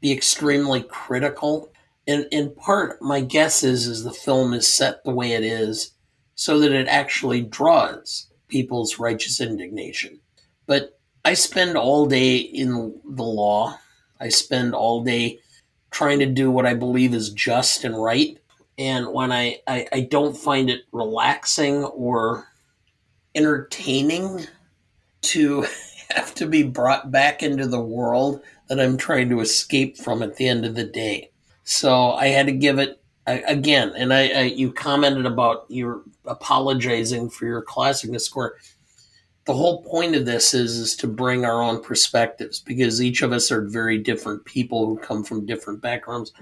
be 0.00 0.12
extremely 0.12 0.82
critical 0.82 1.70
And 2.06 2.26
in 2.30 2.54
part, 2.54 3.00
my 3.00 3.20
guess 3.20 3.62
is 3.62 3.86
is 3.86 4.04
the 4.04 4.12
film 4.12 4.52
is 4.52 4.68
set 4.68 5.04
the 5.04 5.14
way 5.14 5.32
it 5.32 5.44
is 5.44 5.92
so 6.34 6.58
that 6.60 6.72
it 6.72 6.88
actually 6.88 7.42
draws 7.42 8.26
people's 8.48 8.98
righteous 8.98 9.40
indignation. 9.40 10.20
But 10.66 10.98
I 11.24 11.34
spend 11.34 11.76
all 11.76 12.06
day 12.06 12.36
in 12.36 13.00
the 13.04 13.22
law. 13.22 13.78
I 14.20 14.28
spend 14.28 14.74
all 14.74 15.02
day 15.02 15.40
trying 15.90 16.18
to 16.18 16.26
do 16.26 16.50
what 16.50 16.66
I 16.66 16.74
believe 16.74 17.14
is 17.14 17.30
just 17.30 17.84
and 17.84 18.00
right. 18.00 18.38
And 18.78 19.12
when 19.12 19.30
I, 19.30 19.60
I, 19.66 19.86
I 19.92 20.00
don't 20.00 20.36
find 20.36 20.68
it 20.68 20.82
relaxing 20.92 21.84
or 21.84 22.48
entertaining 23.34 24.46
to 25.22 25.66
have 26.10 26.34
to 26.34 26.46
be 26.46 26.62
brought 26.62 27.10
back 27.10 27.42
into 27.42 27.66
the 27.66 27.80
world 27.80 28.42
that 28.68 28.80
I'm 28.80 28.96
trying 28.96 29.28
to 29.30 29.40
escape 29.40 29.98
from 29.98 30.22
at 30.22 30.36
the 30.36 30.48
end 30.48 30.64
of 30.64 30.74
the 30.74 30.84
day. 30.84 31.30
So 31.64 32.12
I 32.12 32.26
had 32.28 32.46
to 32.46 32.52
give 32.52 32.78
it 32.78 33.00
again. 33.26 33.92
And 33.96 34.12
I, 34.12 34.28
I 34.28 34.42
you 34.42 34.72
commented 34.72 35.26
about 35.26 35.66
your 35.68 36.02
apologizing 36.26 37.30
for 37.30 37.46
your 37.46 37.62
classicness 37.62 38.22
score. 38.22 38.56
The 39.46 39.54
whole 39.54 39.82
point 39.82 40.16
of 40.16 40.24
this 40.24 40.54
is 40.54 40.78
is 40.78 40.96
to 40.96 41.06
bring 41.06 41.44
our 41.44 41.62
own 41.62 41.82
perspectives 41.82 42.60
because 42.60 43.02
each 43.02 43.22
of 43.22 43.32
us 43.32 43.52
are 43.52 43.60
very 43.60 43.98
different 43.98 44.44
people 44.44 44.86
who 44.86 44.96
come 44.96 45.22
from 45.22 45.44
different 45.44 45.82
backgrounds. 45.82 46.32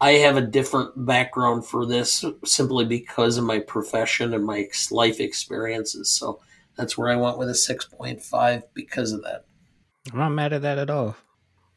I 0.00 0.12
have 0.12 0.38
a 0.38 0.42
different 0.42 1.04
background 1.04 1.66
for 1.66 1.84
this 1.84 2.24
simply 2.44 2.86
because 2.86 3.36
of 3.36 3.44
my 3.44 3.58
profession 3.58 4.32
and 4.32 4.44
my 4.44 4.68
life 4.90 5.20
experiences. 5.20 6.10
So 6.10 6.40
that's 6.76 6.96
where 6.96 7.10
I 7.10 7.16
went 7.16 7.36
with 7.36 7.50
a 7.50 7.52
6.5 7.52 8.62
because 8.72 9.12
of 9.12 9.22
that. 9.24 9.44
I'm 10.10 10.18
not 10.18 10.30
mad 10.30 10.54
at 10.54 10.62
that 10.62 10.78
at 10.78 10.88
all. 10.88 11.16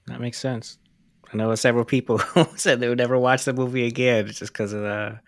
That 0.08 0.22
makes 0.22 0.40
sense. 0.40 0.78
I 1.34 1.38
know 1.38 1.54
several 1.56 1.84
people 1.84 2.18
who 2.20 2.48
said 2.56 2.80
they 2.80 2.88
would 2.88 2.98
never 2.98 3.18
watch 3.18 3.44
the 3.44 3.54
movie 3.54 3.86
again 3.86 4.28
just 4.28 4.54
because 4.54 4.72
of 4.72 4.82
the. 4.82 5.20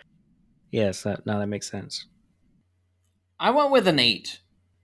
Yes, 0.71 1.03
that, 1.03 1.25
now 1.25 1.39
that 1.39 1.47
makes 1.47 1.69
sense. 1.69 2.05
I 3.39 3.49
went 3.51 3.71
with 3.71 3.87
an 3.87 3.99
eight. 3.99 4.39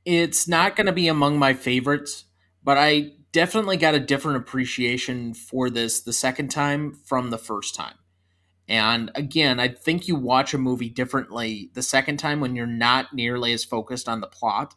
It's 0.06 0.48
not 0.48 0.76
going 0.76 0.88
to 0.88 0.94
be 0.94 1.08
among 1.08 1.38
my 1.38 1.54
favorites, 1.54 2.26
but 2.64 2.78
I 2.78 3.14
definitely 3.32 3.78
got 3.78 3.96
a 3.96 4.00
different 4.00 4.38
appreciation 4.38 5.34
for 5.34 5.70
this 5.70 6.02
the 6.02 6.14
second 6.14 6.50
time 6.50 6.94
from 7.06 7.30
the 7.30 7.38
first 7.38 7.76
time. 7.76 7.96
And 8.68 9.12
again, 9.16 9.60
I 9.60 9.68
think 9.68 10.08
you 10.08 10.16
watch 10.16 10.54
a 10.54 10.58
movie 10.58 10.90
differently 10.90 11.72
the 11.74 11.84
second 11.84 12.18
time 12.18 12.40
when 12.40 12.56
you're 12.56 12.66
not 12.66 13.14
nearly 13.14 13.54
as 13.54 13.66
focused 13.66 14.08
on 14.08 14.22
the 14.22 14.28
plot 14.28 14.76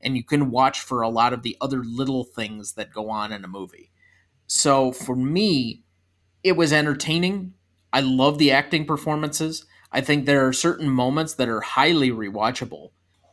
and 0.00 0.16
you 0.16 0.24
can 0.24 0.50
watch 0.50 0.80
for 0.80 1.02
a 1.02 1.08
lot 1.08 1.32
of 1.32 1.42
the 1.42 1.56
other 1.60 1.82
little 1.82 2.24
things 2.24 2.74
that 2.74 2.92
go 2.92 3.10
on 3.10 3.32
in 3.32 3.44
a 3.44 3.48
movie. 3.48 3.90
So 4.46 4.92
for 4.92 5.16
me, 5.16 5.84
it 6.42 6.52
was 6.52 6.72
entertaining. 6.72 7.54
I 7.92 8.00
love 8.00 8.38
the 8.38 8.52
acting 8.52 8.84
performances. 8.84 9.66
I 9.90 10.00
think 10.00 10.24
there 10.24 10.46
are 10.46 10.52
certain 10.52 10.88
moments 10.88 11.34
that 11.34 11.48
are 11.48 11.60
highly 11.60 12.10
rewatchable. 12.10 12.90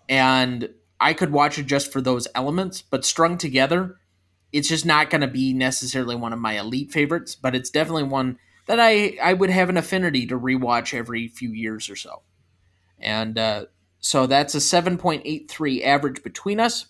And 0.10 0.70
I 1.04 1.14
could 1.14 1.32
watch 1.32 1.60
it 1.60 1.66
just 1.66 1.92
for 1.92 2.00
those 2.00 2.28
elements, 2.34 2.82
but 2.82 3.04
strung 3.04 3.38
together, 3.38 3.98
it's 4.52 4.70
just 4.70 4.86
not 4.86 5.10
going 5.10 5.22
to 5.22 5.28
be 5.28 5.54
necessarily 5.54 6.16
one 6.16 6.32
of 6.32 6.40
my 6.40 6.58
elite 6.58 6.92
favorites, 6.92 7.36
but 7.36 7.54
it's 7.54 7.70
definitely 7.70 8.04
one 8.04 8.40
that 8.68 8.80
I, 8.80 9.18
I 9.22 9.34
would 9.34 9.50
have 9.50 9.70
an 9.70 9.76
affinity 9.76 10.26
to 10.28 10.40
rewatch 10.40 10.98
every 10.98 11.28
few 11.28 11.50
years 11.50 11.90
or 11.90 11.98
so. 11.98 12.22
And 13.00 13.38
uh, 13.38 13.66
so 14.00 14.26
that's 14.28 14.56
a 14.56 14.60
7.83 14.60 15.84
average 15.84 16.24
between 16.24 16.62
us. 16.62 16.86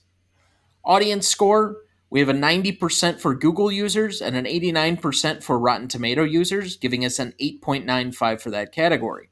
Audience 0.86 1.28
score 1.28 1.78
we 2.14 2.20
have 2.20 2.30
a 2.30 2.34
90% 2.34 3.20
for 3.20 3.34
Google 3.34 3.72
users 3.72 4.22
and 4.22 4.36
an 4.36 4.46
89% 4.46 5.42
for 5.42 5.58
Rotten 5.58 5.88
Tomato 5.88 6.24
users, 6.24 6.78
giving 6.78 7.04
us 7.04 7.18
an 7.18 7.34
8.95 7.42 8.40
for 8.40 8.52
that 8.52 8.72
category. 8.72 9.32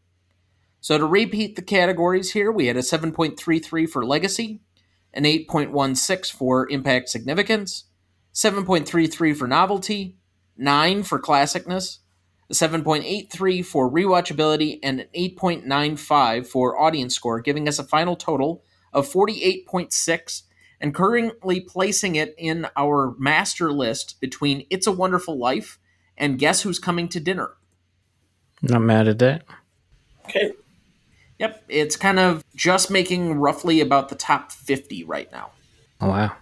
So 0.80 0.98
to 0.98 1.06
repeat 1.06 1.56
the 1.56 1.62
categories 1.62 2.32
here, 2.32 2.52
we 2.52 2.66
had 2.66 2.78
a 2.78 2.80
7.33 2.80 3.88
for 3.88 4.03
Legacy, 4.03 4.62
an 5.13 5.23
8.16 5.23 6.31
for 6.31 6.69
Impact 6.69 7.09
Significance, 7.09 7.85
7.33 8.33 9.35
for 9.35 9.47
Novelty, 9.47 10.17
9 10.57 11.03
for 11.03 11.19
Classicness, 11.19 11.99
a 12.49 12.53
7.83 12.53 13.65
for 13.65 13.89
Rewatchability, 13.89 14.79
and 14.83 15.01
an 15.01 15.07
8.95 15.15 16.47
for 16.47 16.79
Audience 16.79 17.15
Score, 17.15 17.41
giving 17.41 17.67
us 17.67 17.79
a 17.79 17.83
final 17.83 18.15
total 18.15 18.63
of 18.93 19.11
48.6 19.11 20.43
and 20.79 20.93
currently 20.93 21.59
placing 21.59 22.15
it 22.15 22.33
in 22.38 22.67
our 22.75 23.15
master 23.17 23.71
list 23.71 24.19
between 24.19 24.65
It's 24.69 24.88
a 24.88 24.91
Wonderful 24.91 25.38
Life 25.38 25.77
and 26.17 26.39
Guess 26.39 26.61
Who's 26.61 26.79
Coming 26.79 27.07
to 27.09 27.19
Dinner. 27.19 27.51
Not 28.61 28.81
mad 28.81 29.07
at 29.07 29.19
that. 29.19 29.43
Okay. 30.25 30.51
Yep, 31.41 31.63
it's 31.69 31.95
kind 31.95 32.19
of 32.19 32.43
just 32.55 32.91
making 32.91 33.34
roughly 33.34 33.81
about 33.81 34.09
the 34.09 34.15
top 34.15 34.51
50 34.51 35.05
right 35.05 35.31
now. 35.31 35.49
Oh, 35.99 36.09
wow. 36.09 36.34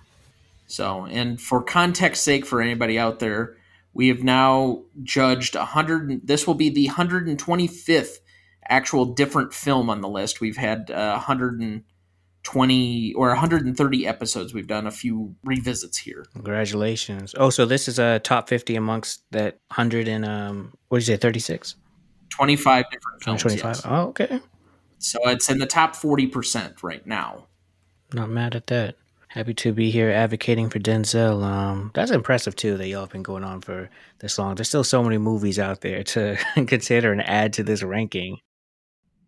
So, 0.67 1.05
and 1.05 1.39
for 1.39 1.63
context 1.63 2.21
sake 2.21 2.45
for 2.45 2.61
anybody 2.61 2.99
out 2.99 3.19
there, 3.19 3.55
we 3.93 4.09
have 4.09 4.23
now 4.23 4.84
judged 5.01 5.55
100 5.55 6.27
this 6.27 6.45
will 6.45 6.53
be 6.53 6.69
the 6.69 6.88
125th 6.89 8.17
actual 8.67 9.05
different 9.05 9.53
film 9.53 9.89
on 9.89 10.01
the 10.01 10.09
list. 10.09 10.41
We've 10.41 10.57
had 10.57 10.91
uh, 10.91 11.13
100 11.13 11.61
and 11.61 11.84
20 12.43 13.13
or 13.13 13.30
130 13.30 14.07
episodes 14.07 14.53
we've 14.53 14.65
done 14.65 14.88
a 14.88 14.91
few 14.91 15.35
revisits 15.43 15.97
here 15.97 16.26
congratulations 16.34 17.35
oh 17.38 17.49
so 17.49 17.65
this 17.65 17.89
is 17.89 17.99
a 17.99 18.19
top 18.19 18.47
50 18.47 18.77
amongst 18.77 19.30
that 19.31 19.59
100 19.67 20.07
and 20.07 20.26
um 20.26 20.73
what 20.88 20.99
did 20.99 21.07
you 21.09 21.15
say 21.15 21.17
36 21.17 21.76
25 22.30 22.85
different 22.91 23.23
films 23.23 23.41
25 23.41 23.65
yes. 23.65 23.81
oh 23.84 24.07
okay 24.07 24.39
so 24.99 25.19
it's 25.26 25.49
in 25.49 25.57
the 25.57 25.65
top 25.65 25.95
40% 25.95 26.84
right 26.84 27.05
now 27.05 27.47
not 28.13 28.30
mad 28.30 28.55
at 28.55 28.67
that 28.67 28.95
happy 29.30 29.53
to 29.53 29.73
be 29.73 29.91
here 29.91 30.09
advocating 30.09 30.69
for 30.69 30.80
denzel 30.80 31.43
um 31.43 31.91
that's 31.93 32.11
impressive 32.11 32.55
too 32.55 32.77
that 32.77 32.88
y'all 32.88 33.01
have 33.01 33.11
been 33.11 33.23
going 33.23 33.43
on 33.43 33.61
for 33.61 33.89
this 34.19 34.38
long 34.38 34.55
there's 34.55 34.67
still 34.67 34.84
so 34.84 35.03
many 35.03 35.17
movies 35.17 35.59
out 35.59 35.81
there 35.81 36.03
to 36.03 36.38
consider 36.67 37.11
and 37.11 37.27
add 37.27 37.53
to 37.53 37.63
this 37.63 37.84
ranking 37.84 38.39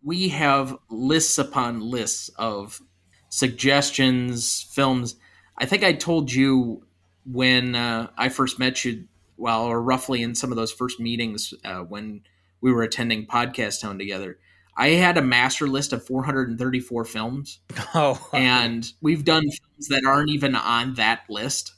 we 0.02 0.28
have 0.28 0.76
lists 0.90 1.38
upon 1.38 1.80
lists 1.80 2.28
of 2.36 2.80
suggestions, 3.28 4.62
films. 4.70 5.16
I 5.56 5.66
think 5.66 5.84
I 5.84 5.92
told 5.92 6.32
you 6.32 6.84
when 7.24 7.74
uh, 7.74 8.08
I 8.16 8.28
first 8.28 8.58
met 8.58 8.84
you, 8.84 9.04
well, 9.36 9.64
or 9.64 9.80
roughly 9.80 10.22
in 10.22 10.34
some 10.34 10.50
of 10.50 10.56
those 10.56 10.72
first 10.72 10.98
meetings 11.00 11.54
uh, 11.64 11.80
when 11.80 12.22
we 12.60 12.72
were 12.72 12.82
attending 12.82 13.26
Podcast 13.26 13.80
Town 13.80 13.98
together. 13.98 14.38
I 14.76 14.88
had 14.90 15.18
a 15.18 15.22
master 15.22 15.66
list 15.66 15.92
of 15.92 16.04
434 16.06 17.04
films. 17.04 17.60
Oh. 17.94 18.26
and 18.32 18.90
we've 19.02 19.24
done 19.24 19.42
films 19.42 19.88
that 19.88 20.04
aren't 20.06 20.30
even 20.30 20.54
on 20.54 20.94
that 20.94 21.24
list. 21.28 21.74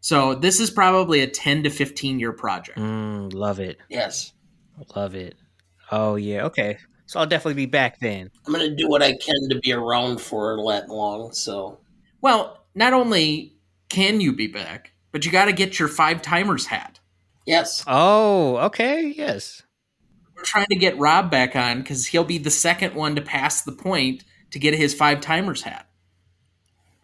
So 0.00 0.34
this 0.34 0.60
is 0.60 0.70
probably 0.70 1.20
a 1.20 1.26
10 1.26 1.64
to 1.64 1.70
15 1.70 2.18
year 2.18 2.32
project. 2.32 2.78
Mm, 2.78 3.34
love 3.34 3.60
it. 3.60 3.78
Yes. 3.90 4.32
Love 4.96 5.14
it. 5.14 5.34
Oh, 5.90 6.14
yeah. 6.16 6.44
Okay. 6.46 6.78
So 7.06 7.20
I'll 7.20 7.26
definitely 7.26 7.54
be 7.54 7.66
back 7.66 7.98
then. 8.00 8.30
I'm 8.46 8.52
going 8.52 8.68
to 8.68 8.76
do 8.76 8.88
what 8.88 9.02
I 9.02 9.12
can 9.16 9.48
to 9.50 9.58
be 9.60 9.72
around 9.72 10.20
for 10.20 10.56
that 10.68 10.88
long. 10.88 11.32
So, 11.32 11.78
well, 12.20 12.64
not 12.74 12.92
only 12.92 13.56
can 13.88 14.20
you 14.20 14.34
be 14.34 14.46
back, 14.46 14.92
but 15.12 15.24
you 15.24 15.32
got 15.32 15.46
to 15.46 15.52
get 15.52 15.78
your 15.78 15.88
five 15.88 16.22
timers 16.22 16.66
hat. 16.66 17.00
Yes. 17.46 17.82
Oh, 17.86 18.56
okay. 18.58 19.12
Yes. 19.16 19.62
We're 20.38 20.44
trying 20.44 20.68
to 20.70 20.76
get 20.76 20.96
Rob 20.96 21.30
back 21.30 21.54
on 21.54 21.80
because 21.80 22.06
he'll 22.06 22.24
be 22.24 22.38
the 22.38 22.50
second 22.50 22.94
one 22.94 23.14
to 23.16 23.20
pass 23.20 23.60
the 23.62 23.72
point 23.72 24.24
to 24.52 24.58
get 24.58 24.72
his 24.72 24.94
five 24.94 25.20
timers 25.20 25.62
hat. 25.62 25.86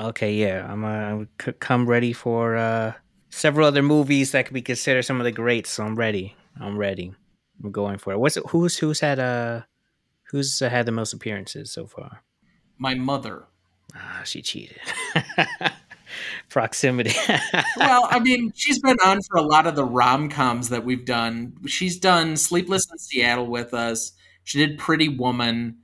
Okay, 0.01 0.35
yeah, 0.35 0.67
I'm 0.67 0.85
uh, 0.85 1.25
come 1.37 1.87
ready 1.87 2.15
for 2.15 2.57
uh, 2.57 2.95
several 3.29 3.67
other 3.67 3.83
movies 3.83 4.33
that 4.33 4.47
could 4.47 4.55
be 4.55 4.63
considered 4.63 5.03
some 5.03 5.21
of 5.21 5.25
the 5.25 5.33
greats. 5.33 5.71
So 5.71 5.85
I'm 5.85 5.97
ready. 5.97 6.35
I'm 6.59 6.79
ready. 6.79 7.13
I'm 7.63 7.71
going 7.71 7.99
for 7.99 8.13
it. 8.15 8.19
What's 8.19 8.39
it, 8.39 8.45
who's 8.49 8.79
who's 8.79 9.01
had 9.01 9.19
uh 9.19 9.63
Who's 10.35 10.61
uh, 10.61 10.69
had 10.69 10.87
the 10.87 10.91
most 10.93 11.13
appearances 11.13 11.71
so 11.71 11.87
far? 11.87 12.25
My 12.77 12.95
mother. 12.95 13.45
Ah, 13.95 14.23
she 14.25 14.43
cheated. 14.43 14.81
Proximity. 16.49 17.15
well, 17.77 18.07
I 18.11 18.21
mean, 18.21 18.53
she's 18.55 18.79
been 18.79 18.97
on 19.05 19.21
for 19.29 19.39
a 19.39 19.43
lot 19.43 19.67
of 19.67 19.77
the 19.77 19.85
rom 19.85 20.29
coms 20.29 20.69
that 20.69 20.85
we've 20.85 21.05
done. 21.05 21.55
She's 21.67 21.99
done 21.99 22.37
Sleepless 22.37 22.87
in 22.91 22.99
Seattle 22.99 23.47
with 23.47 23.75
us. 23.75 24.13
She 24.45 24.59
did 24.59 24.79
Pretty 24.79 25.09
Woman. 25.09 25.79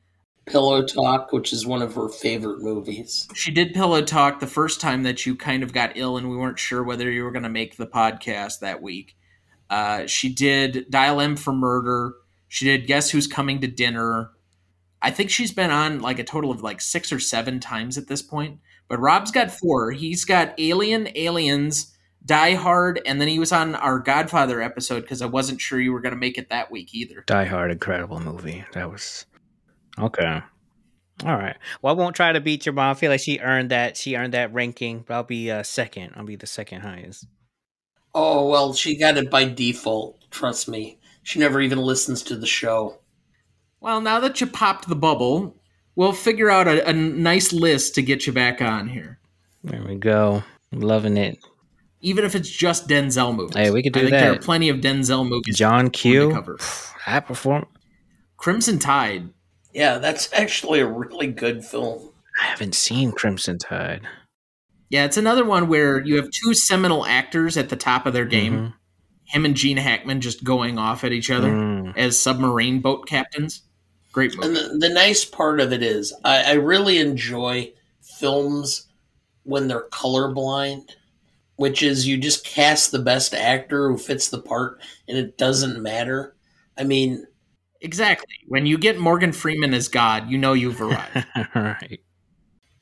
Pillow 0.47 0.85
Talk, 0.85 1.32
which 1.32 1.53
is 1.53 1.66
one 1.66 1.82
of 1.82 1.95
her 1.95 2.09
favorite 2.09 2.61
movies. 2.61 3.28
She 3.35 3.51
did 3.53 3.73
Pillow 3.73 4.03
Talk 4.03 4.41
the 4.41 4.47
first 4.47 4.81
time 4.81 5.05
that 5.05 5.24
you 5.24 5.37
kind 5.37 5.62
of 5.62 5.73
got 5.73 5.93
ill 5.97 6.16
and 6.16 6.28
we 6.28 6.37
weren't 6.37 6.59
sure 6.59 6.82
whether 6.82 7.11
you 7.11 7.23
were 7.24 7.31
going 7.31 7.45
to 7.45 7.49
make 7.49 7.77
the 7.77 7.87
podcast 7.87 8.61
that 8.61 8.82
week. 8.82 9.16
Uh, 9.69 10.07
she 10.07 10.32
did 10.32 10.91
Dial 10.91 11.20
M 11.20 11.37
for 11.37 11.53
Murder. 11.53 12.15
She 12.49 12.65
did 12.65 12.89
Guess 12.89 13.11
Who's 13.11 13.28
Coming 13.28 13.61
to 13.61 13.69
Dinner. 13.69 14.31
I 15.01 15.11
think 15.11 15.31
she's 15.31 15.53
been 15.53 15.70
on 15.70 16.01
like 16.01 16.19
a 16.19 16.24
total 16.24 16.51
of 16.51 16.62
like 16.62 16.81
six 16.81 17.12
or 17.12 17.20
seven 17.20 17.61
times 17.61 17.97
at 17.97 18.09
this 18.09 18.23
point. 18.23 18.59
But 18.91 18.99
Rob's 18.99 19.31
got 19.31 19.53
four. 19.53 19.93
He's 19.93 20.25
got 20.25 20.53
Alien, 20.59 21.09
Aliens, 21.15 21.97
Die 22.27 22.55
Hard, 22.55 23.01
and 23.07 23.21
then 23.21 23.29
he 23.29 23.39
was 23.39 23.53
on 23.53 23.77
our 23.77 24.01
Godfather 24.01 24.61
episode 24.61 25.03
because 25.03 25.23
I 25.23 25.27
wasn't 25.27 25.61
sure 25.61 25.81
you 25.81 25.93
were 25.93 26.01
going 26.01 26.12
to 26.12 26.19
make 26.19 26.37
it 26.37 26.51
that 26.51 26.73
week 26.73 26.93
either. 26.93 27.23
Die 27.25 27.45
Hard, 27.45 27.71
incredible 27.71 28.19
movie. 28.19 28.65
That 28.73 28.91
was 28.91 29.27
okay. 29.97 30.43
All 31.25 31.37
right. 31.37 31.57
Well, 31.81 31.95
I 31.95 31.97
won't 31.97 32.17
try 32.17 32.33
to 32.33 32.41
beat 32.41 32.67
your 32.67 32.73
mom. 32.73 32.91
I 32.91 32.95
feel 32.95 33.12
like 33.12 33.21
she 33.21 33.39
earned 33.39 33.71
that. 33.71 33.97
She 33.97 34.17
earned 34.17 34.35
that 34.35 34.53
ranking. 34.53 35.05
But 35.07 35.15
I'll 35.15 35.23
be 35.23 35.53
uh, 35.53 35.62
second. 35.62 36.15
I'll 36.17 36.25
be 36.25 36.37
the 36.37 36.49
second 36.49 36.81
highest. 36.81 37.27
Oh 38.12 38.49
well, 38.49 38.73
she 38.75 38.97
got 38.97 39.19
it 39.19 39.31
by 39.31 39.45
default. 39.45 40.29
Trust 40.33 40.69
me. 40.69 40.99
She 41.23 41.39
never 41.39 41.61
even 41.61 41.79
listens 41.79 42.25
to 42.25 42.37
the 42.37 42.47
show. 42.47 42.99
Well, 43.81 44.01
now 44.01 44.19
that 44.19 44.41
you 44.41 44.49
popped 44.49 44.89
the 44.89 44.97
bubble, 44.97 45.60
we'll 45.97 46.12
figure 46.12 46.51
out 46.51 46.67
a, 46.69 46.89
a 46.89 46.93
nice 46.93 47.53
list 47.53 47.95
to 47.97 48.03
get 48.03 48.27
you 48.27 48.33
back 48.33 48.61
on 48.62 48.89
here. 48.89 49.19
There 49.62 49.83
we 49.87 49.97
go. 49.97 50.43
loving 50.73 51.17
it. 51.17 51.39
Even 52.01 52.25
if 52.25 52.35
it's 52.35 52.49
just 52.49 52.89
Denzel 52.89 53.35
movies. 53.37 53.57
Hey, 53.57 53.71
we 53.71 53.83
could 53.83 53.93
do 53.93 54.01
that. 54.01 54.07
I 54.07 54.11
think 54.11 54.12
that. 54.21 54.21
There 54.31 54.33
are 54.33 54.39
plenty 54.43 54.69
of 54.71 54.79
Denzel 54.79 55.29
movies. 55.29 55.57
John 55.57 55.91
Q. 55.91 56.31
Cover. 56.33 56.59
I 57.07 57.21
perform. 57.21 57.67
Crimson 58.39 58.79
Tide. 58.79 59.29
Yeah, 59.75 59.99
that's 59.99 60.33
actually 60.35 60.81
a 60.81 60.87
really 60.87 61.27
good 61.27 61.65
film. 61.65 62.11
I 62.41 62.47
haven't 62.47 62.75
seen 62.75 63.12
Crimson 63.12 63.59
Tide. 63.59 64.01
Yeah, 64.89 65.05
it's 65.05 65.19
another 65.19 65.45
one 65.45 65.69
where 65.69 66.01
you 66.05 66.17
have 66.17 66.31
two 66.31 66.55
seminal 66.55 67.05
actors 67.05 67.57
at 67.57 67.69
the 67.69 67.77
top 67.77 68.07
of 68.07 68.12
their 68.15 68.25
game. 68.25 68.55
Mm-hmm 68.55 68.77
him 69.31 69.45
and 69.45 69.55
Gene 69.55 69.77
Hackman 69.77 70.21
just 70.21 70.43
going 70.43 70.77
off 70.77 71.05
at 71.05 71.12
each 71.12 71.31
other 71.31 71.53
Mm. 71.53 71.97
as 71.97 72.19
submarine 72.19 72.81
boat 72.81 73.07
captains. 73.07 73.62
Great 74.12 74.37
movie. 74.37 74.49
And 74.49 74.57
the, 74.57 74.89
the 74.89 74.95
nice 74.95 75.24
part 75.24 75.61
of 75.61 75.73
it 75.73 75.82
is, 75.82 76.12
I, 76.24 76.43
I 76.43 76.53
really 76.55 76.99
enjoy 76.99 77.73
films 78.01 78.89
when 79.45 79.69
they're 79.69 79.89
colorblind, 79.89 80.91
which 81.57 81.82
is 81.82 82.07
you 82.07 82.16
just 82.16 82.45
cast 82.45 82.93
the 82.93 82.99
best 82.99 83.35
actor 83.35 83.89
who 83.89 83.99
fits 83.99 84.28
the 84.28 84.41
part, 84.41 84.81
and 85.09 85.16
it 85.16 85.39
doesn't 85.39 85.82
matter. 85.82 86.35
I 86.77 86.85
mean, 86.85 87.27
exactly. 87.81 88.35
When 88.49 88.66
you 88.66 88.78
get 88.78 88.99
Morgan 88.99 89.32
Freeman 89.32 89.74
as 89.74 89.89
God, 89.89 90.31
you 90.31 90.39
know 90.39 90.55
you've 90.55 90.81
arrived. 90.81 91.27
right. 91.55 92.01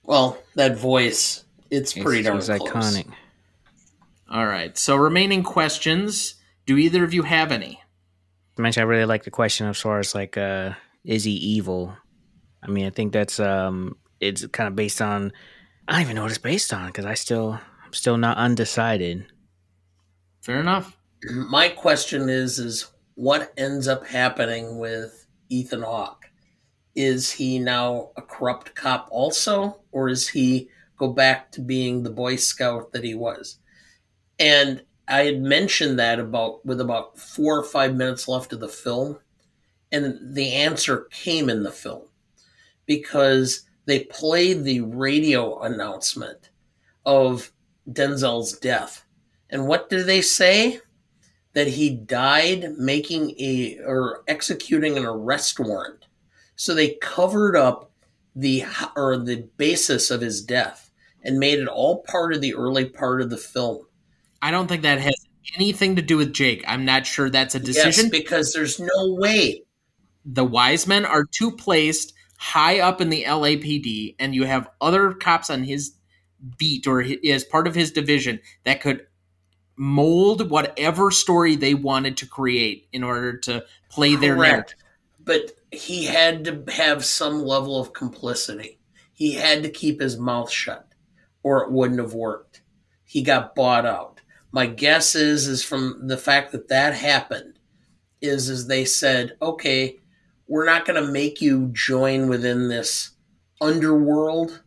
well, 0.02 0.38
that 0.54 0.78
voice, 0.78 1.44
it's 1.70 1.92
pretty 1.92 2.22
darn 2.22 2.38
it's 2.38 2.46
close. 2.46 2.60
iconic. 2.60 3.12
All 4.30 4.46
right. 4.46 4.76
So 4.76 4.96
remaining 4.96 5.42
questions. 5.42 6.34
Do 6.66 6.76
either 6.76 7.02
of 7.02 7.14
you 7.14 7.22
have 7.22 7.50
any? 7.50 7.80
I 8.58 8.60
mentioned 8.60 8.82
I 8.82 8.86
really 8.86 9.06
like 9.06 9.24
the 9.24 9.30
question 9.30 9.66
as 9.66 9.80
far 9.80 10.00
as 10.00 10.14
like, 10.14 10.36
uh, 10.36 10.72
is 11.08 11.24
he 11.24 11.32
evil? 11.32 11.96
I 12.62 12.68
mean, 12.68 12.86
I 12.86 12.90
think 12.90 13.12
that's 13.12 13.40
um, 13.40 13.96
it's 14.20 14.46
kind 14.48 14.68
of 14.68 14.76
based 14.76 15.00
on. 15.00 15.32
I 15.88 15.92
don't 15.92 16.02
even 16.02 16.16
know 16.16 16.22
what 16.22 16.30
it's 16.30 16.38
based 16.38 16.72
on 16.74 16.86
because 16.88 17.06
I 17.06 17.14
still, 17.14 17.58
I'm 17.84 17.92
still 17.94 18.18
not 18.18 18.36
undecided. 18.36 19.26
Fair 20.42 20.60
enough. 20.60 20.96
My 21.24 21.70
question 21.70 22.28
is, 22.28 22.58
is 22.58 22.90
what 23.14 23.54
ends 23.56 23.88
up 23.88 24.06
happening 24.06 24.78
with 24.78 25.26
Ethan 25.48 25.82
Hawke? 25.82 26.26
Is 26.94 27.32
he 27.32 27.58
now 27.58 28.10
a 28.16 28.22
corrupt 28.22 28.74
cop 28.74 29.08
also, 29.10 29.80
or 29.92 30.10
is 30.10 30.28
he 30.28 30.68
go 30.98 31.08
back 31.08 31.50
to 31.52 31.62
being 31.62 32.02
the 32.02 32.10
Boy 32.10 32.36
Scout 32.36 32.92
that 32.92 33.04
he 33.04 33.14
was? 33.14 33.58
And 34.38 34.82
I 35.06 35.22
had 35.22 35.40
mentioned 35.40 35.98
that 35.98 36.20
about 36.20 36.66
with 36.66 36.82
about 36.82 37.18
four 37.18 37.58
or 37.58 37.64
five 37.64 37.94
minutes 37.94 38.28
left 38.28 38.52
of 38.52 38.60
the 38.60 38.68
film, 38.68 39.20
and 39.90 40.34
the 40.34 40.52
answer 40.52 41.08
came 41.10 41.48
in 41.48 41.62
the 41.62 41.72
film 41.72 42.02
because 42.86 43.62
they 43.86 44.00
played 44.00 44.64
the 44.64 44.80
radio 44.82 45.60
announcement 45.60 46.50
of 47.06 47.52
Denzel's 47.90 48.52
death. 48.58 49.04
And 49.50 49.66
what 49.66 49.88
did 49.88 50.06
they 50.06 50.20
say? 50.20 50.80
That 51.54 51.68
he 51.68 51.90
died 51.90 52.74
making 52.78 53.34
a 53.38 53.78
or 53.84 54.22
executing 54.28 54.96
an 54.96 55.04
arrest 55.04 55.58
warrant. 55.58 56.06
So 56.54 56.74
they 56.74 56.94
covered 57.00 57.56
up 57.56 57.90
the 58.36 58.64
or 58.94 59.16
the 59.16 59.48
basis 59.56 60.10
of 60.10 60.20
his 60.20 60.42
death 60.42 60.90
and 61.22 61.38
made 61.38 61.58
it 61.58 61.66
all 61.66 62.02
part 62.02 62.34
of 62.34 62.40
the 62.40 62.54
early 62.54 62.84
part 62.84 63.20
of 63.20 63.30
the 63.30 63.38
film. 63.38 63.86
I 64.40 64.50
don't 64.50 64.68
think 64.68 64.82
that 64.82 65.00
has 65.00 65.16
anything 65.56 65.96
to 65.96 66.02
do 66.02 66.16
with 66.16 66.32
Jake. 66.32 66.62
I'm 66.66 66.84
not 66.84 67.06
sure 67.06 67.30
that's 67.30 67.54
a 67.54 67.60
decision. 67.60 68.04
Yes, 68.04 68.10
because 68.10 68.52
there's 68.52 68.78
no 68.78 69.14
way. 69.14 69.62
The 70.30 70.44
Wisemen 70.44 71.06
are 71.06 71.24
two 71.24 71.50
placed 71.50 72.12
high 72.36 72.80
up 72.80 73.00
in 73.00 73.08
the 73.08 73.24
LAPD, 73.24 74.14
and 74.18 74.34
you 74.34 74.44
have 74.44 74.68
other 74.80 75.12
cops 75.12 75.48
on 75.48 75.64
his 75.64 75.94
beat 76.58 76.86
or 76.86 77.04
as 77.26 77.44
part 77.44 77.66
of 77.66 77.74
his 77.74 77.90
division 77.90 78.38
that 78.64 78.80
could 78.80 79.06
mold 79.76 80.50
whatever 80.50 81.10
story 81.10 81.56
they 81.56 81.74
wanted 81.74 82.16
to 82.18 82.26
create 82.26 82.88
in 82.92 83.02
order 83.02 83.38
to 83.38 83.64
play 83.88 84.16
their 84.16 84.36
narrative. 84.36 84.74
But 85.24 85.52
he 85.72 86.04
had 86.04 86.44
to 86.44 86.64
have 86.72 87.04
some 87.04 87.42
level 87.42 87.80
of 87.80 87.92
complicity. 87.92 88.78
He 89.12 89.32
had 89.32 89.62
to 89.62 89.70
keep 89.70 90.00
his 90.00 90.18
mouth 90.18 90.50
shut, 90.50 90.92
or 91.42 91.64
it 91.64 91.72
wouldn't 91.72 92.00
have 92.00 92.14
worked. 92.14 92.62
He 93.04 93.22
got 93.22 93.54
bought 93.54 93.86
out. 93.86 94.20
My 94.52 94.66
guess 94.66 95.14
is, 95.14 95.48
is 95.48 95.64
from 95.64 96.06
the 96.06 96.18
fact 96.18 96.52
that 96.52 96.68
that 96.68 96.94
happened, 96.94 97.58
is 98.20 98.48
is 98.48 98.66
they 98.66 98.84
said, 98.84 99.36
okay, 99.40 99.98
we're 100.48 100.64
not 100.64 100.86
going 100.86 101.00
to 101.02 101.12
make 101.12 101.40
you 101.40 101.68
join 101.72 102.28
within 102.28 102.68
this 102.68 103.10
underworld, 103.60 104.62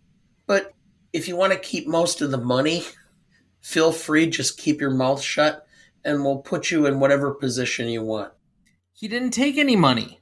but 0.47 0.73
if 1.11 1.27
you 1.27 1.35
want 1.35 1.53
to 1.53 1.59
keep 1.59 1.87
most 1.87 2.21
of 2.21 2.31
the 2.31 2.37
money, 2.37 2.83
feel 3.61 3.91
free. 3.91 4.27
Just 4.27 4.57
keep 4.57 4.79
your 4.79 4.91
mouth 4.91 5.21
shut, 5.21 5.65
and 6.05 6.23
we'll 6.23 6.37
put 6.37 6.71
you 6.71 6.85
in 6.85 6.99
whatever 6.99 7.33
position 7.33 7.89
you 7.89 8.03
want. 8.03 8.31
He 8.93 9.07
didn't 9.07 9.31
take 9.31 9.57
any 9.57 9.75
money. 9.75 10.19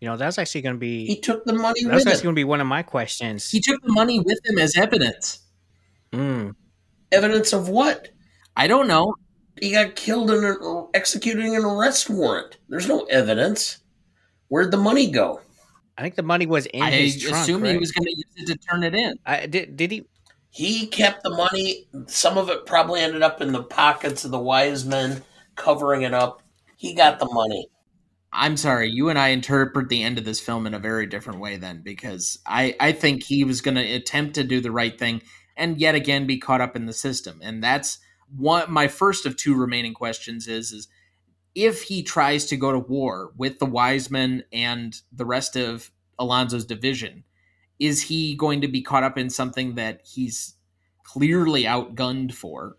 You 0.00 0.08
know, 0.08 0.16
that's 0.16 0.36
actually 0.36 0.62
going 0.62 0.74
to 0.74 0.80
be. 0.80 1.06
He 1.06 1.20
took 1.20 1.44
the 1.44 1.52
money 1.52 1.84
that's 1.84 2.04
actually 2.04 2.24
going 2.24 2.34
to 2.34 2.40
be 2.40 2.44
one 2.44 2.60
of 2.60 2.66
my 2.66 2.82
questions. 2.82 3.48
He 3.48 3.60
took 3.60 3.80
the 3.82 3.92
money 3.92 4.18
with 4.18 4.40
him 4.44 4.58
as 4.58 4.76
evidence. 4.76 5.38
Mm. 6.12 6.56
Evidence 7.12 7.52
of 7.52 7.68
what? 7.68 8.08
I 8.56 8.66
don't 8.66 8.88
know. 8.88 9.14
He 9.60 9.70
got 9.70 9.94
killed 9.94 10.30
in 10.32 10.44
an, 10.44 10.88
executing 10.92 11.54
an 11.54 11.64
arrest 11.64 12.10
warrant. 12.10 12.58
There's 12.68 12.88
no 12.88 13.04
evidence. 13.04 13.78
Where'd 14.52 14.70
the 14.70 14.76
money 14.76 15.10
go? 15.10 15.40
I 15.96 16.02
think 16.02 16.14
the 16.14 16.22
money 16.22 16.44
was 16.44 16.66
in 16.66 16.82
I 16.82 16.90
his 16.90 17.22
trunk. 17.22 17.36
assume 17.38 17.64
he 17.64 17.78
was 17.78 17.90
going 17.90 18.04
to 18.04 18.10
use 18.14 18.24
it 18.36 18.46
to 18.48 18.58
turn 18.58 18.82
it 18.82 18.94
in. 18.94 19.14
I, 19.24 19.46
did, 19.46 19.78
did 19.78 19.90
he? 19.90 20.04
He 20.50 20.88
kept 20.88 21.22
the 21.22 21.30
money. 21.30 21.88
Some 22.06 22.36
of 22.36 22.50
it 22.50 22.66
probably 22.66 23.00
ended 23.00 23.22
up 23.22 23.40
in 23.40 23.52
the 23.52 23.62
pockets 23.62 24.26
of 24.26 24.30
the 24.30 24.38
wise 24.38 24.84
men, 24.84 25.22
covering 25.56 26.02
it 26.02 26.12
up. 26.12 26.42
He 26.76 26.92
got 26.92 27.18
the 27.18 27.30
money. 27.32 27.66
I'm 28.30 28.58
sorry, 28.58 28.90
you 28.90 29.08
and 29.08 29.18
I 29.18 29.28
interpret 29.28 29.88
the 29.88 30.02
end 30.02 30.18
of 30.18 30.26
this 30.26 30.38
film 30.38 30.66
in 30.66 30.74
a 30.74 30.78
very 30.78 31.06
different 31.06 31.40
way 31.40 31.56
then, 31.56 31.80
because 31.82 32.38
I, 32.46 32.76
I 32.78 32.92
think 32.92 33.22
he 33.22 33.44
was 33.44 33.62
going 33.62 33.76
to 33.76 33.92
attempt 33.94 34.34
to 34.34 34.44
do 34.44 34.60
the 34.60 34.70
right 34.70 34.98
thing 34.98 35.22
and 35.56 35.80
yet 35.80 35.94
again 35.94 36.26
be 36.26 36.36
caught 36.36 36.60
up 36.60 36.76
in 36.76 36.84
the 36.84 36.92
system. 36.92 37.40
And 37.42 37.64
that's 37.64 38.00
one 38.36 38.70
my 38.70 38.86
first 38.86 39.24
of 39.24 39.38
two 39.38 39.54
remaining 39.54 39.94
questions 39.94 40.46
is 40.46 40.72
is 40.72 40.88
if 41.54 41.82
he 41.82 42.02
tries 42.02 42.46
to 42.46 42.56
go 42.56 42.72
to 42.72 42.78
war 42.78 43.32
with 43.36 43.58
the 43.58 43.66
Wisemen 43.66 44.44
and 44.52 45.00
the 45.12 45.24
rest 45.26 45.56
of 45.56 45.90
Alonzo's 46.18 46.64
division, 46.64 47.24
is 47.78 48.02
he 48.02 48.34
going 48.34 48.60
to 48.60 48.68
be 48.68 48.80
caught 48.82 49.02
up 49.04 49.18
in 49.18 49.28
something 49.30 49.74
that 49.74 50.00
he's 50.04 50.54
clearly 51.04 51.64
outgunned 51.64 52.32
for? 52.32 52.76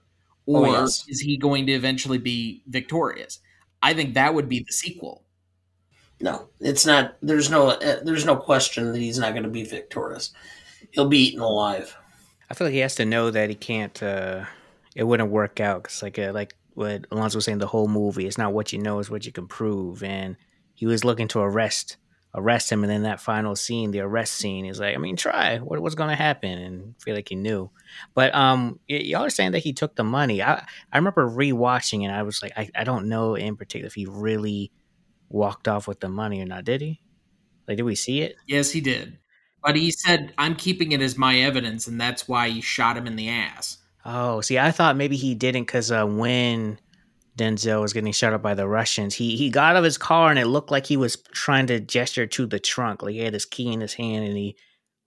Oh, 0.47 0.65
Or 0.65 0.67
yes. 0.67 1.05
is 1.07 1.19
he 1.21 1.37
going 1.37 1.65
to 1.67 1.73
eventually 1.73 2.17
be 2.17 2.63
victorious? 2.67 3.39
I 3.81 3.93
think 3.93 4.13
that 4.13 4.33
would 4.33 4.49
be 4.49 4.59
the 4.59 4.71
sequel. 4.73 5.23
No, 6.21 6.47
it's 6.59 6.85
not. 6.85 7.15
There's 7.21 7.49
no. 7.49 7.71
eh, 7.71 7.97
There's 8.03 8.25
no 8.25 8.35
question 8.37 8.91
that 8.93 8.99
he's 8.99 9.19
not 9.19 9.31
going 9.33 9.43
to 9.43 9.49
be 9.49 9.63
victorious. 9.63 10.31
He'll 10.91 11.09
be 11.09 11.19
eaten 11.19 11.41
alive. 11.41 11.97
I 12.49 12.53
feel 12.53 12.67
like 12.67 12.73
he 12.73 12.79
has 12.79 12.95
to 12.95 13.05
know 13.05 13.29
that 13.31 13.49
he 13.49 13.55
can't. 13.55 14.01
Uh, 14.01 14.45
it 14.95 15.03
wouldn't 15.03 15.31
work 15.31 15.59
out 15.59 15.83
because, 15.83 16.01
like, 16.01 16.17
uh, 16.19 16.31
like 16.33 16.55
what 16.73 17.05
Alonzo 17.11 17.37
was 17.37 17.45
saying, 17.45 17.59
the 17.59 17.67
whole 17.67 17.87
movie 17.87 18.27
it's 18.27 18.37
not 18.37 18.53
what 18.53 18.73
you 18.73 18.79
know, 18.79 18.99
it's 18.99 19.09
what 19.09 19.25
you 19.25 19.31
can 19.31 19.47
prove. 19.47 20.03
And 20.03 20.37
he 20.73 20.85
was 20.85 21.03
looking 21.03 21.27
to 21.29 21.39
arrest 21.39 21.97
arrest 22.35 22.71
him, 22.71 22.83
and 22.83 22.91
then 22.91 23.03
that 23.03 23.21
final 23.21 23.55
scene, 23.55 23.91
the 23.91 23.99
arrest 23.99 24.33
scene, 24.33 24.65
is 24.65 24.79
like, 24.79 24.95
I 24.95 24.97
mean, 24.97 25.15
try 25.15 25.59
what 25.59 25.79
what's 25.79 25.95
going 25.95 26.09
to 26.09 26.15
happen, 26.15 26.57
and 26.57 26.95
I 26.99 27.03
feel 27.03 27.15
like 27.15 27.29
he 27.29 27.35
knew. 27.35 27.69
But 28.13 28.33
um, 28.33 28.79
y'all 28.87 29.25
are 29.25 29.29
saying 29.29 29.51
that 29.51 29.59
he 29.59 29.73
took 29.73 29.95
the 29.95 30.03
money. 30.03 30.41
I 30.41 30.65
I 30.91 30.97
remember 30.97 31.27
rewatching, 31.29 32.03
and 32.03 32.11
I 32.11 32.23
was 32.23 32.41
like, 32.41 32.53
I, 32.57 32.69
I 32.75 32.83
don't 32.83 33.07
know 33.07 33.35
in 33.35 33.55
particular 33.55 33.87
if 33.87 33.93
he 33.93 34.05
really 34.05 34.71
walked 35.29 35.67
off 35.67 35.87
with 35.87 35.99
the 35.99 36.09
money 36.09 36.41
or 36.41 36.45
not. 36.45 36.65
Did 36.65 36.81
he? 36.81 37.01
Like, 37.67 37.77
did 37.77 37.83
we 37.83 37.95
see 37.95 38.21
it? 38.21 38.35
Yes, 38.47 38.71
he 38.71 38.81
did. 38.81 39.19
But 39.63 39.77
he 39.77 39.91
said, 39.91 40.33
I'm 40.37 40.55
keeping 40.55 40.91
it 40.91 41.01
as 41.01 41.17
my 41.17 41.39
evidence, 41.39 41.87
and 41.87 41.99
that's 41.99 42.27
why 42.27 42.49
he 42.49 42.59
shot 42.59 42.97
him 42.97 43.07
in 43.07 43.15
the 43.15 43.29
ass. 43.29 43.77
Oh, 44.05 44.41
see, 44.41 44.59
I 44.59 44.71
thought 44.71 44.97
maybe 44.97 45.15
he 45.15 45.33
didn't 45.35 45.63
because 45.63 45.91
uh, 45.91 46.05
when 46.05 46.79
Denzel 47.37 47.81
was 47.81 47.93
getting 47.93 48.11
shot 48.11 48.33
up 48.33 48.41
by 48.41 48.53
the 48.53 48.67
Russians, 48.67 49.15
he 49.15 49.37
he 49.37 49.49
got 49.49 49.71
out 49.71 49.77
of 49.77 49.83
his 49.83 49.97
car 49.97 50.29
and 50.29 50.39
it 50.39 50.47
looked 50.47 50.71
like 50.71 50.85
he 50.85 50.97
was 50.97 51.17
trying 51.33 51.67
to 51.67 51.79
gesture 51.79 52.27
to 52.27 52.45
the 52.45 52.59
trunk, 52.59 53.01
like 53.01 53.13
he 53.13 53.19
had 53.21 53.33
his 53.33 53.45
key 53.45 53.71
in 53.71 53.81
his 53.81 53.93
hand 53.93 54.25
and 54.25 54.37
he 54.37 54.57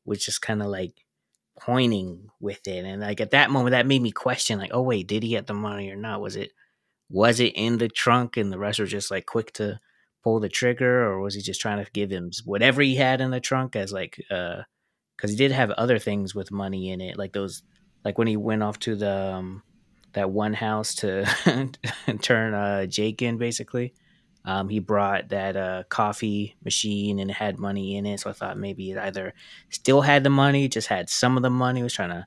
was 0.06 0.24
just 0.24 0.42
kind 0.42 0.62
of 0.62 0.68
like 0.68 0.94
pointing 1.60 2.28
with 2.40 2.66
it. 2.66 2.84
And 2.84 3.02
like 3.02 3.20
at 3.20 3.32
that 3.32 3.50
moment, 3.50 3.72
that 3.72 3.86
made 3.86 4.02
me 4.02 4.12
question, 4.12 4.58
like, 4.58 4.72
oh 4.72 4.82
wait, 4.82 5.06
did 5.08 5.22
he 5.22 5.30
get 5.30 5.46
the 5.46 5.54
money 5.54 5.90
or 5.90 5.96
not? 5.96 6.20
Was 6.22 6.36
it 6.36 6.52
was 7.10 7.40
it 7.40 7.52
in 7.56 7.78
the 7.78 7.88
trunk 7.88 8.36
and 8.36 8.52
the 8.52 8.58
rest 8.58 8.78
were 8.80 8.86
just 8.86 9.10
like 9.10 9.26
quick 9.26 9.52
to 9.54 9.78
pull 10.24 10.40
the 10.40 10.48
trigger, 10.48 11.04
or 11.04 11.20
was 11.20 11.34
he 11.34 11.42
just 11.42 11.60
trying 11.60 11.84
to 11.84 11.90
give 11.92 12.10
him 12.10 12.30
whatever 12.44 12.82
he 12.82 12.96
had 12.96 13.20
in 13.20 13.30
the 13.30 13.40
trunk 13.40 13.76
as 13.76 13.92
like 13.92 14.20
uh 14.30 14.62
because 15.16 15.30
he 15.30 15.36
did 15.36 15.52
have 15.52 15.70
other 15.72 15.98
things 15.98 16.34
with 16.34 16.50
money 16.50 16.90
in 16.90 17.00
it, 17.00 17.18
like 17.18 17.32
those 17.32 17.62
like 18.06 18.18
when 18.18 18.28
he 18.28 18.36
went 18.36 18.62
off 18.62 18.78
to 18.78 18.94
the 18.94 19.34
um, 19.34 19.64
that 20.12 20.30
one 20.30 20.54
house 20.54 20.94
to 20.94 21.26
turn 22.22 22.54
uh, 22.54 22.86
Jake 22.86 23.20
in, 23.20 23.36
basically. 23.36 23.94
Um, 24.44 24.68
he 24.68 24.78
brought 24.78 25.30
that 25.30 25.56
uh, 25.56 25.82
coffee 25.88 26.54
machine 26.64 27.18
and 27.18 27.28
had 27.32 27.58
money 27.58 27.96
in 27.96 28.06
it. 28.06 28.20
So 28.20 28.30
I 28.30 28.32
thought 28.32 28.58
maybe 28.58 28.92
it 28.92 28.98
either 28.98 29.34
still 29.70 30.02
had 30.02 30.22
the 30.22 30.30
money, 30.30 30.68
just 30.68 30.86
had 30.86 31.10
some 31.10 31.36
of 31.36 31.42
the 31.42 31.50
money, 31.50 31.82
was 31.82 31.94
trying 31.94 32.10
to 32.10 32.26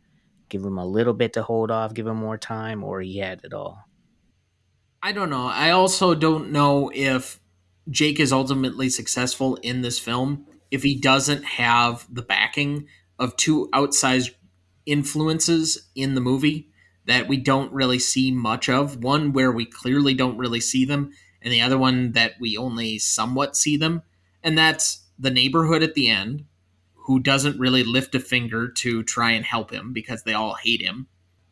give 0.50 0.66
him 0.66 0.78
a 0.78 0.86
little 0.86 1.14
bit 1.14 1.32
to 1.34 1.44
hold 1.44 1.72
off, 1.72 1.94
give 1.94 2.08
him 2.08 2.18
more 2.18 2.38
time, 2.38 2.84
or 2.84 3.00
he 3.00 3.20
had 3.20 3.40
it 3.46 3.54
all. 3.54 3.86
I 5.02 5.14
don't 5.14 5.30
know. 5.30 5.48
I 5.48 5.70
also 5.70 6.14
don't 6.14 6.52
know 6.52 6.92
if 6.94 7.40
Jake 7.90 8.20
is 8.20 8.34
ultimately 8.34 8.90
successful 8.90 9.56
in 9.64 9.82
this 9.82 9.98
film 9.98 10.46
if 10.72 10.84
he 10.84 11.00
doesn't 11.00 11.46
have 11.46 12.06
the 12.14 12.22
backing 12.22 12.88
of 13.18 13.38
two 13.38 13.70
outsized 13.74 14.32
influences 14.90 15.90
in 15.96 16.16
the 16.16 16.22
movie 16.22 16.70
that 17.06 17.28
we 17.28 17.38
don't 17.38 17.72
really 17.74 18.00
see 18.00 18.32
much 18.32 18.70
of. 18.70 19.04
One 19.04 19.34
where 19.34 19.52
we 19.52 19.66
clearly 19.66 20.14
don't 20.14 20.38
really 20.38 20.60
see 20.60 20.86
them, 20.86 21.12
and 21.42 21.54
the 21.54 21.62
other 21.62 21.78
one 21.78 22.12
that 22.14 22.34
we 22.40 22.58
only 22.58 23.00
somewhat 23.00 23.56
see 23.56 23.78
them. 23.78 24.02
And 24.44 24.58
that's 24.58 25.06
the 25.18 25.32
neighborhood 25.32 25.84
at 25.84 25.96
the 25.96 26.10
end, 26.10 26.46
who 26.94 27.20
doesn't 27.20 27.60
really 27.60 27.84
lift 27.84 28.16
a 28.16 28.20
finger 28.20 28.68
to 28.70 29.04
try 29.04 29.32
and 29.32 29.46
help 29.46 29.72
him 29.72 29.94
because 29.94 30.24
they 30.24 30.34
all 30.34 30.56
hate 30.56 30.82
him, 30.82 31.08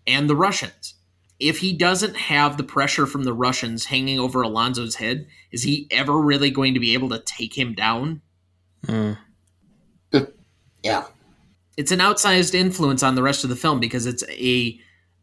and 0.06 0.30
the 0.30 0.36
Russians. 0.36 0.96
If 1.40 1.60
he 1.60 1.74
doesn't 1.74 2.18
have 2.18 2.58
the 2.58 2.64
pressure 2.64 3.06
from 3.06 3.24
the 3.24 3.34
Russians 3.34 3.86
hanging 3.86 4.20
over 4.20 4.42
Alonzo's 4.42 4.96
head, 4.96 5.28
is 5.52 5.62
he 5.62 5.88
ever 5.92 6.20
really 6.20 6.50
going 6.50 6.74
to 6.74 6.80
be 6.80 6.96
able 6.96 7.10
to 7.10 7.20
take 7.20 7.56
him 7.56 7.74
down? 7.74 8.22
Mm. 8.86 9.18
Yeah. 10.84 11.06
It's 11.78 11.92
an 11.92 12.00
outsized 12.00 12.56
influence 12.56 13.04
on 13.04 13.14
the 13.14 13.24
rest 13.24 13.44
of 13.44 13.52
the 13.52 13.56
film 13.56 13.80
because 13.80 14.08
it's 14.08 14.24
a 14.30 14.80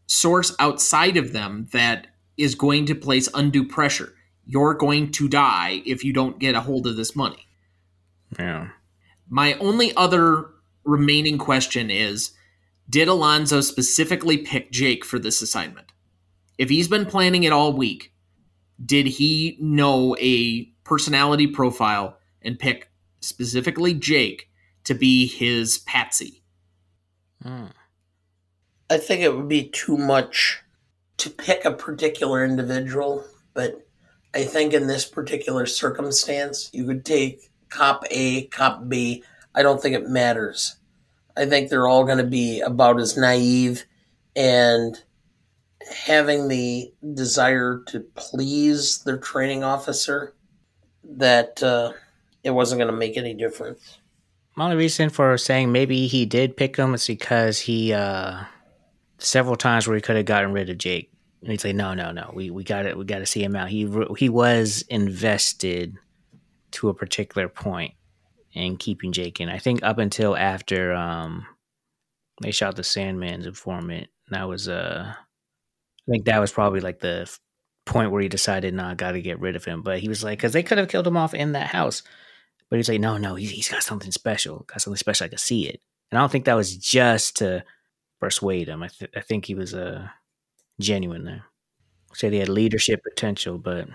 source 0.06 0.54
outside 0.60 1.16
of 1.16 1.32
them 1.32 1.68
that 1.72 2.06
is 2.36 2.54
going 2.54 2.86
to 2.86 2.94
place 2.94 3.28
undue 3.34 3.66
pressure. 3.66 4.14
You're 4.46 4.74
going 4.74 5.10
to 5.12 5.28
die 5.28 5.82
if 5.84 6.04
you 6.04 6.12
don't 6.12 6.38
get 6.38 6.54
a 6.54 6.60
hold 6.60 6.86
of 6.86 6.96
this 6.96 7.16
money. 7.16 7.46
Yeah. 8.38 8.68
My 9.28 9.54
only 9.54 9.94
other 9.96 10.46
remaining 10.84 11.38
question 11.38 11.90
is 11.90 12.32
Did 12.88 13.08
Alonzo 13.08 13.60
specifically 13.60 14.38
pick 14.38 14.70
Jake 14.70 15.04
for 15.04 15.18
this 15.18 15.42
assignment? 15.42 15.92
If 16.56 16.68
he's 16.68 16.88
been 16.88 17.06
planning 17.06 17.44
it 17.44 17.52
all 17.52 17.72
week, 17.72 18.12
did 18.84 19.06
he 19.06 19.56
know 19.60 20.16
a 20.20 20.66
personality 20.84 21.46
profile 21.46 22.18
and 22.42 22.58
pick 22.58 22.90
specifically 23.20 23.94
Jake 23.94 24.50
to 24.84 24.94
be 24.94 25.26
his 25.26 25.78
patsy? 25.78 26.43
Mm. 27.44 27.70
I 28.90 28.98
think 28.98 29.22
it 29.22 29.34
would 29.34 29.48
be 29.48 29.68
too 29.68 29.96
much 29.96 30.60
to 31.18 31.30
pick 31.30 31.64
a 31.64 31.72
particular 31.72 32.44
individual, 32.44 33.24
but 33.54 33.86
I 34.34 34.44
think 34.44 34.72
in 34.72 34.86
this 34.86 35.04
particular 35.04 35.66
circumstance, 35.66 36.70
you 36.72 36.86
could 36.86 37.04
take 37.04 37.50
cop 37.68 38.04
A, 38.10 38.46
cop 38.46 38.88
B. 38.88 39.22
I 39.54 39.62
don't 39.62 39.80
think 39.80 39.94
it 39.94 40.08
matters. 40.08 40.76
I 41.36 41.46
think 41.46 41.68
they're 41.68 41.88
all 41.88 42.04
going 42.04 42.18
to 42.18 42.24
be 42.24 42.60
about 42.60 43.00
as 43.00 43.16
naive 43.16 43.84
and 44.36 44.96
having 46.06 46.48
the 46.48 46.92
desire 47.14 47.82
to 47.88 48.00
please 48.14 49.02
their 49.04 49.18
training 49.18 49.64
officer 49.64 50.34
that 51.04 51.62
uh, 51.62 51.92
it 52.42 52.50
wasn't 52.50 52.78
going 52.78 52.90
to 52.90 52.96
make 52.96 53.16
any 53.16 53.34
difference. 53.34 53.98
My 54.56 54.64
only 54.64 54.76
reason 54.76 55.10
for 55.10 55.36
saying 55.36 55.72
maybe 55.72 56.06
he 56.06 56.26
did 56.26 56.56
pick 56.56 56.76
him 56.76 56.94
is 56.94 57.06
because 57.06 57.58
he 57.58 57.92
uh 57.92 58.44
several 59.18 59.56
times 59.56 59.86
where 59.86 59.96
he 59.96 60.00
could 60.02 60.16
have 60.16 60.26
gotten 60.26 60.52
rid 60.52 60.70
of 60.70 60.78
Jake. 60.78 61.10
And 61.40 61.50
he'd 61.50 61.60
say, 61.60 61.72
"No, 61.72 61.92
no, 61.94 62.12
no. 62.12 62.30
We 62.34 62.50
we 62.50 62.64
got 62.64 62.86
it. 62.86 62.96
We 62.96 63.04
got 63.04 63.18
to 63.18 63.26
see 63.26 63.42
him 63.42 63.56
out." 63.56 63.68
He 63.68 63.90
he 64.16 64.28
was 64.28 64.82
invested 64.88 65.96
to 66.72 66.88
a 66.88 66.94
particular 66.94 67.48
point 67.48 67.94
in 68.52 68.76
keeping 68.76 69.12
Jake 69.12 69.40
in. 69.40 69.48
I 69.48 69.58
think 69.58 69.82
up 69.82 69.98
until 69.98 70.36
after 70.36 70.94
um 70.94 71.46
they 72.42 72.50
shot 72.50 72.76
the 72.76 72.82
Sandman's 72.82 73.46
informant. 73.46 74.08
That 74.30 74.48
was 74.48 74.68
uh 74.68 75.14
I 75.14 76.10
think 76.10 76.26
that 76.26 76.40
was 76.40 76.52
probably 76.52 76.80
like 76.80 77.00
the 77.00 77.30
point 77.86 78.10
where 78.10 78.22
he 78.22 78.28
decided, 78.28 78.72
"Nah, 78.72 78.90
I 78.90 78.94
got 78.94 79.12
to 79.12 79.20
get 79.22 79.40
rid 79.40 79.56
of 79.56 79.64
him." 79.64 79.82
But 79.82 79.98
he 79.98 80.08
was 80.08 80.22
like, 80.24 80.38
because 80.38 80.52
they 80.52 80.62
could 80.62 80.78
have 80.78 80.88
killed 80.88 81.06
him 81.06 81.16
off 81.16 81.34
in 81.34 81.52
that 81.52 81.68
house. 81.68 82.02
But 82.70 82.76
he's 82.76 82.88
like, 82.88 83.00
no, 83.00 83.18
no, 83.18 83.34
he's, 83.34 83.50
he's 83.50 83.68
got 83.68 83.82
something 83.82 84.10
special. 84.10 84.64
Got 84.66 84.80
something 84.80 84.98
special. 84.98 85.26
I 85.26 85.28
can 85.28 85.38
see 85.38 85.68
it. 85.68 85.80
And 86.10 86.18
I 86.18 86.22
don't 86.22 86.30
think 86.32 86.44
that 86.46 86.54
was 86.54 86.76
just 86.76 87.36
to 87.36 87.64
persuade 88.20 88.68
him. 88.68 88.82
I, 88.82 88.88
th- 88.88 89.12
I 89.16 89.20
think 89.20 89.44
he 89.44 89.54
was 89.54 89.74
uh, 89.74 90.08
genuine 90.80 91.24
there. 91.24 91.44
Said 92.14 92.32
he 92.32 92.38
had 92.38 92.48
leadership 92.48 93.02
potential, 93.02 93.58
but 93.58 93.88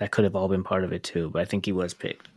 that 0.00 0.10
could 0.10 0.24
have 0.24 0.34
all 0.34 0.48
been 0.48 0.64
part 0.64 0.84
of 0.84 0.92
it 0.92 1.04
too. 1.04 1.30
But 1.30 1.42
I 1.42 1.44
think 1.44 1.66
he 1.66 1.72
was 1.72 1.94
picked. 1.94 2.28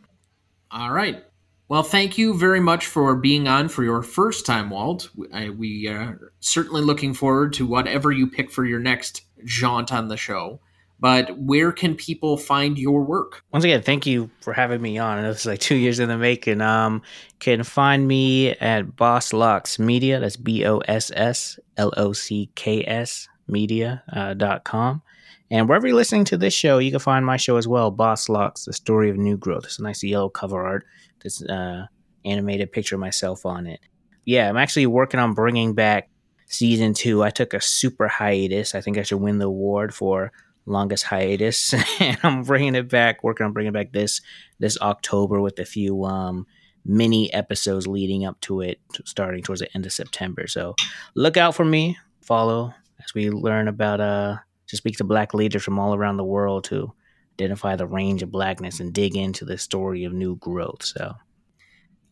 All 0.70 0.90
right. 0.90 1.24
Well, 1.68 1.82
thank 1.82 2.18
you 2.18 2.36
very 2.38 2.60
much 2.60 2.86
for 2.86 3.16
being 3.16 3.48
on 3.48 3.68
for 3.68 3.82
your 3.82 4.02
first 4.02 4.44
time, 4.44 4.70
Walt. 4.70 5.08
We 5.16 5.88
are 5.88 6.32
certainly 6.40 6.82
looking 6.82 7.14
forward 7.14 7.54
to 7.54 7.66
whatever 7.66 8.12
you 8.12 8.26
pick 8.26 8.50
for 8.50 8.64
your 8.64 8.80
next 8.80 9.22
jaunt 9.44 9.92
on 9.92 10.08
the 10.08 10.16
show. 10.16 10.60
But 11.02 11.36
where 11.36 11.72
can 11.72 11.96
people 11.96 12.36
find 12.36 12.78
your 12.78 13.02
work? 13.02 13.42
Once 13.52 13.64
again, 13.64 13.82
thank 13.82 14.06
you 14.06 14.30
for 14.40 14.52
having 14.52 14.80
me 14.80 14.98
on. 14.98 15.18
I 15.18 15.22
know 15.22 15.32
this 15.32 15.40
is 15.40 15.46
like 15.46 15.58
two 15.58 15.74
years 15.74 15.98
in 15.98 16.08
the 16.08 16.16
making. 16.16 16.60
Um, 16.60 17.02
can 17.40 17.64
find 17.64 18.06
me 18.06 18.50
at 18.50 18.94
Boss 18.94 19.32
Locks 19.32 19.80
Media. 19.80 20.20
That's 20.20 20.36
B 20.36 20.64
O 20.64 20.78
S 20.78 21.10
S 21.16 21.58
L 21.76 21.92
O 21.96 22.12
C 22.12 22.50
K 22.54 22.84
S 22.86 23.26
Media 23.48 24.04
uh, 24.12 24.34
dot 24.34 24.62
com. 24.62 25.02
And 25.50 25.68
wherever 25.68 25.88
you're 25.88 25.96
listening 25.96 26.24
to 26.26 26.36
this 26.36 26.54
show, 26.54 26.78
you 26.78 26.92
can 26.92 27.00
find 27.00 27.26
my 27.26 27.36
show 27.36 27.56
as 27.56 27.66
well, 27.66 27.90
Boss 27.90 28.28
Locks, 28.28 28.66
the 28.66 28.72
story 28.72 29.10
of 29.10 29.16
new 29.16 29.36
growth. 29.36 29.64
It's 29.64 29.80
a 29.80 29.82
nice 29.82 30.04
yellow 30.04 30.28
cover 30.28 30.64
art. 30.64 30.86
This 31.20 31.42
uh, 31.42 31.86
animated 32.24 32.70
picture 32.70 32.94
of 32.94 33.00
myself 33.00 33.44
on 33.44 33.66
it. 33.66 33.80
Yeah, 34.24 34.48
I'm 34.48 34.56
actually 34.56 34.86
working 34.86 35.18
on 35.18 35.34
bringing 35.34 35.74
back 35.74 36.10
season 36.46 36.94
two. 36.94 37.24
I 37.24 37.30
took 37.30 37.54
a 37.54 37.60
super 37.60 38.06
hiatus. 38.06 38.76
I 38.76 38.80
think 38.80 38.98
I 38.98 39.02
should 39.02 39.20
win 39.20 39.38
the 39.38 39.48
award 39.48 39.92
for 39.92 40.30
longest 40.66 41.04
hiatus, 41.04 41.74
and 42.00 42.18
I'm 42.22 42.42
bringing 42.42 42.74
it 42.74 42.88
back. 42.88 43.22
Working 43.24 43.46
on 43.46 43.52
bringing 43.52 43.72
back 43.72 43.92
this 43.92 44.20
this 44.58 44.78
October 44.80 45.40
with 45.40 45.58
a 45.58 45.64
few 45.64 46.04
um, 46.04 46.46
mini 46.84 47.32
episodes 47.32 47.86
leading 47.86 48.24
up 48.24 48.40
to 48.42 48.60
it, 48.60 48.80
starting 49.04 49.42
towards 49.42 49.60
the 49.60 49.74
end 49.74 49.86
of 49.86 49.92
September. 49.92 50.46
So 50.46 50.74
look 51.14 51.36
out 51.36 51.54
for 51.54 51.64
me. 51.64 51.98
Follow 52.20 52.74
as 53.02 53.14
we 53.14 53.30
learn 53.30 53.66
about 53.68 54.00
uh 54.00 54.36
to 54.68 54.76
speak 54.76 54.96
to 54.96 55.04
black 55.04 55.34
leaders 55.34 55.62
from 55.62 55.78
all 55.78 55.94
around 55.94 56.16
the 56.16 56.24
world 56.24 56.64
to 56.64 56.92
identify 57.34 57.76
the 57.76 57.86
range 57.86 58.22
of 58.22 58.30
blackness 58.30 58.80
and 58.80 58.92
dig 58.92 59.16
into 59.16 59.44
the 59.44 59.58
story 59.58 60.04
of 60.04 60.12
new 60.12 60.36
growth. 60.36 60.82
So 60.82 61.14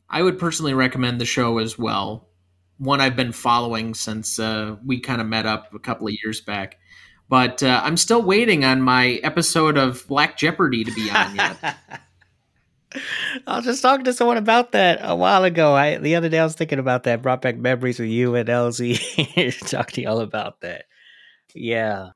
I 0.09 0.22
would 0.22 0.39
personally 0.39 0.74
recommend 0.74 1.20
the 1.20 1.24
show 1.24 1.59
as 1.59 1.78
well. 1.78 2.28
One 2.78 3.01
I've 3.01 3.16
been 3.16 3.32
following 3.32 3.94
since 3.94 4.39
uh, 4.39 4.77
we 4.85 5.01
kind 5.01 5.20
of 5.20 5.27
met 5.27 5.47
up 5.47 5.72
a 5.72 5.78
couple 5.78 6.09
of 6.09 6.14
years 6.22 6.40
back. 6.40 6.78
But 7.31 7.62
uh, 7.62 7.81
I'm 7.85 7.97
still 7.97 8.20
waiting 8.23 8.65
on 8.65 8.82
my 8.82 9.20
episode 9.23 9.78
of 9.78 10.05
Black 10.09 10.36
Jeopardy 10.36 10.82
to 10.82 10.93
be 10.93 11.09
on 11.11 11.36
yet. 11.36 11.57
I 13.47 13.57
was 13.57 13.65
just 13.65 13.82
talking 13.82 14.05
to 14.07 14.12
someone 14.12 14.36
about 14.36 14.73
that 14.73 14.98
a 15.01 15.15
while 15.15 15.44
ago. 15.44 15.74
I 15.74 15.97
the 15.98 16.16
other 16.16 16.28
day 16.28 16.40
I 16.40 16.44
was 16.44 16.57
thinking 16.57 16.81
about 16.81 17.05
that. 17.05 17.23
Brought 17.23 17.40
back 17.40 17.57
memories 17.57 18.01
with 18.01 18.09
you 18.09 18.35
and 18.35 18.48
LZ. 18.48 19.69
Talk 19.70 19.93
to 19.93 20.02
y'all 20.02 20.19
about 20.20 20.61
that. 20.62 20.86
Yeah. 21.55 22.11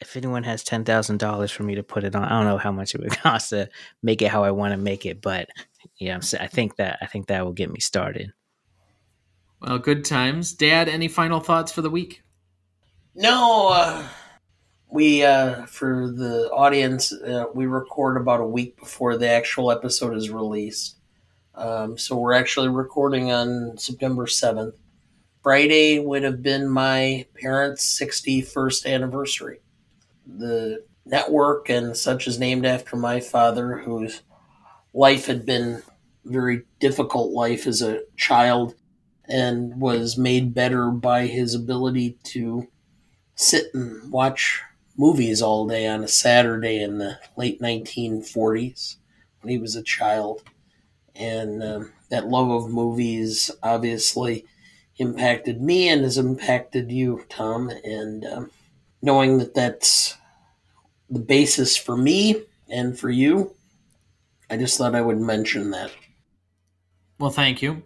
If 0.00 0.16
anyone 0.16 0.44
has 0.44 0.62
ten 0.62 0.84
thousand 0.84 1.18
dollars 1.18 1.50
for 1.50 1.64
me 1.64 1.74
to 1.74 1.82
put 1.82 2.04
it 2.04 2.14
on, 2.14 2.22
I 2.22 2.28
don't 2.30 2.44
know 2.46 2.56
how 2.58 2.70
much 2.70 2.94
it 2.94 3.00
would 3.00 3.10
cost 3.18 3.50
to 3.50 3.68
make 4.00 4.22
it 4.22 4.28
how 4.28 4.44
I 4.44 4.52
want 4.52 4.72
to 4.72 4.78
make 4.78 5.04
it, 5.06 5.20
but 5.20 5.48
yeah, 5.96 6.14
I'm, 6.14 6.18
s- 6.18 6.34
I 6.34 6.46
think 6.46 6.76
that 6.76 6.98
I 7.02 7.06
think 7.06 7.26
that 7.26 7.44
will 7.44 7.52
get 7.52 7.72
me 7.72 7.80
started. 7.80 8.32
well, 9.60 9.78
good 9.78 10.04
times. 10.04 10.52
Dad, 10.52 10.88
any 10.88 11.08
final 11.08 11.40
thoughts 11.40 11.72
for 11.72 11.82
the 11.82 11.90
week? 11.90 12.22
No, 13.16 13.68
uh, 13.72 14.06
we 14.92 15.24
uh, 15.24 15.64
for 15.64 16.10
the 16.10 16.50
audience, 16.50 17.12
uh, 17.12 17.46
we 17.54 17.64
record 17.66 18.18
about 18.18 18.40
a 18.40 18.46
week 18.46 18.78
before 18.78 19.16
the 19.16 19.28
actual 19.28 19.72
episode 19.72 20.14
is 20.14 20.28
released. 20.28 20.96
Um, 21.54 21.96
so 21.96 22.14
we're 22.16 22.34
actually 22.34 22.68
recording 22.68 23.32
on 23.32 23.78
September 23.78 24.26
seventh. 24.26 24.74
Friday 25.42 25.98
would 25.98 26.22
have 26.22 26.42
been 26.42 26.68
my 26.68 27.26
parents' 27.40 27.84
sixty-first 27.84 28.84
anniversary. 28.84 29.60
The 30.26 30.84
network 31.06 31.70
and 31.70 31.96
such 31.96 32.26
is 32.26 32.38
named 32.38 32.66
after 32.66 32.94
my 32.94 33.20
father, 33.20 33.78
whose 33.78 34.20
life 34.92 35.24
had 35.24 35.46
been 35.46 35.82
very 36.26 36.64
difficult 36.80 37.32
life 37.32 37.66
as 37.66 37.80
a 37.80 38.02
child, 38.16 38.74
and 39.26 39.80
was 39.80 40.18
made 40.18 40.52
better 40.52 40.90
by 40.90 41.26
his 41.26 41.54
ability 41.54 42.18
to 42.24 42.68
sit 43.34 43.72
and 43.72 44.12
watch 44.12 44.60
movies 44.96 45.42
all 45.42 45.66
day 45.66 45.86
on 45.86 46.04
a 46.04 46.08
Saturday 46.08 46.82
in 46.82 46.98
the 46.98 47.18
late 47.36 47.60
1940s 47.60 48.96
when 49.40 49.50
he 49.50 49.58
was 49.58 49.76
a 49.76 49.82
child. 49.82 50.42
And 51.14 51.62
um, 51.62 51.92
that 52.10 52.28
love 52.28 52.50
of 52.50 52.70
movies 52.70 53.50
obviously 53.62 54.44
impacted 54.98 55.60
me 55.60 55.88
and 55.88 56.02
has 56.02 56.18
impacted 56.18 56.90
you, 56.90 57.24
Tom. 57.28 57.70
And 57.84 58.24
um, 58.24 58.50
knowing 59.00 59.38
that 59.38 59.54
that's 59.54 60.16
the 61.10 61.20
basis 61.20 61.76
for 61.76 61.96
me 61.96 62.42
and 62.68 62.98
for 62.98 63.10
you, 63.10 63.54
I 64.50 64.56
just 64.56 64.78
thought 64.78 64.94
I 64.94 65.00
would 65.00 65.18
mention 65.18 65.70
that. 65.70 65.90
Well, 67.18 67.30
thank 67.30 67.62
you. 67.62 67.82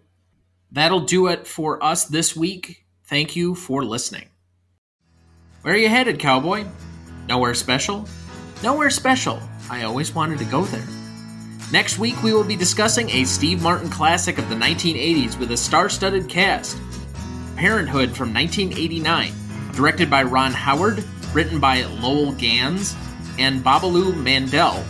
That'll 0.73 1.01
do 1.01 1.29
it 1.29 1.47
for 1.47 1.83
us 1.83 2.05
this 2.05 2.35
week. 2.35 2.85
Thank 3.05 3.37
you 3.37 3.55
for 3.55 3.85
listening. 3.85 4.29
Where 5.63 5.75
are 5.75 5.79
you 5.79 5.89
headed, 5.89 6.19
cowboy? 6.19 6.65
Nowhere 7.29 7.55
special? 7.55 8.09
Nowhere 8.63 8.91
special. 8.91 9.41
I 9.69 9.83
always 9.83 10.15
wanted 10.15 10.39
to 10.39 10.45
go 10.45 10.65
there. 10.65 10.87
Next 11.73 11.99
week, 11.99 12.23
we 12.23 12.33
will 12.33 12.45
be 12.45 12.55
discussing 12.55 13.11
a 13.11 13.25
Steve 13.25 13.61
Martin 13.61 13.91
classic 13.91 14.39
of 14.39 14.49
the 14.49 14.55
1980s 14.55 15.37
with 15.39 15.51
a 15.51 15.57
star 15.57 15.89
studded 15.89 16.29
cast 16.29 16.77
Parenthood 17.57 18.15
from 18.15 18.33
1989, 18.33 19.33
Directed 19.73 20.09
by 20.09 20.23
Ron 20.23 20.53
Howard, 20.53 21.03
written 21.33 21.59
by 21.59 21.83
Lowell 21.85 22.33
Ganz 22.33 22.95
and 23.39 23.65
Babaloo 23.65 24.15
Mandel. 24.23 24.85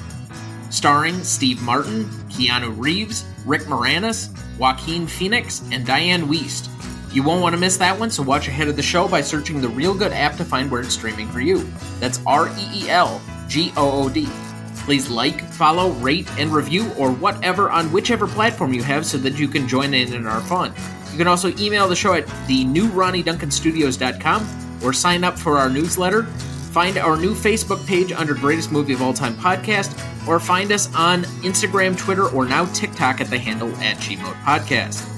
Starring 0.70 1.24
Steve 1.24 1.62
Martin, 1.62 2.04
Keanu 2.28 2.74
Reeves, 2.76 3.24
Rick 3.46 3.62
Moranis, 3.62 4.36
Joaquin 4.58 5.06
Phoenix, 5.06 5.62
and 5.72 5.86
Dianne 5.86 6.24
Wiest. 6.24 6.68
You 7.12 7.22
won't 7.22 7.40
want 7.40 7.54
to 7.54 7.60
miss 7.60 7.76
that 7.78 7.98
one, 7.98 8.10
so 8.10 8.22
watch 8.22 8.48
ahead 8.48 8.68
of 8.68 8.76
the 8.76 8.82
show 8.82 9.08
by 9.08 9.20
searching 9.22 9.60
the 9.60 9.68
Reelgood 9.68 10.12
app 10.12 10.36
to 10.36 10.44
find 10.44 10.70
where 10.70 10.82
it's 10.82 10.94
streaming 10.94 11.28
for 11.28 11.40
you. 11.40 11.66
That's 11.98 12.20
R 12.26 12.48
E 12.48 12.84
E 12.84 12.90
L 12.90 13.20
G 13.48 13.72
O 13.76 14.04
O 14.04 14.08
D. 14.08 14.28
Please 14.76 15.08
like, 15.10 15.42
follow, 15.52 15.90
rate, 15.92 16.28
and 16.38 16.52
review, 16.52 16.92
or 16.92 17.10
whatever 17.10 17.70
on 17.70 17.90
whichever 17.90 18.26
platform 18.26 18.72
you 18.72 18.82
have 18.82 19.04
so 19.04 19.18
that 19.18 19.38
you 19.38 19.48
can 19.48 19.66
join 19.66 19.94
in 19.94 20.12
in 20.12 20.26
our 20.26 20.40
fun. 20.42 20.72
You 21.10 21.18
can 21.18 21.26
also 21.26 21.48
email 21.58 21.88
the 21.88 21.96
show 21.96 22.14
at 22.14 22.26
the 22.46 22.64
new 22.64 22.88
RonnyDuncanStudios.com 22.88 24.82
or 24.82 24.92
sign 24.92 25.24
up 25.24 25.38
for 25.38 25.58
our 25.58 25.70
newsletter. 25.70 26.24
Find 26.24 26.98
our 26.98 27.16
new 27.16 27.34
Facebook 27.34 27.84
page 27.86 28.12
under 28.12 28.34
Greatest 28.34 28.70
Movie 28.70 28.92
of 28.92 29.00
All 29.00 29.14
Time 29.14 29.34
Podcast, 29.34 29.98
or 30.28 30.38
find 30.38 30.70
us 30.70 30.94
on 30.94 31.22
Instagram, 31.42 31.96
Twitter, 31.96 32.28
or 32.28 32.44
now 32.44 32.66
TikTok 32.66 33.22
at 33.22 33.28
the 33.28 33.38
handle 33.38 33.74
at 33.76 33.96
GMOAT 33.96 34.34
Podcast. 34.42 35.15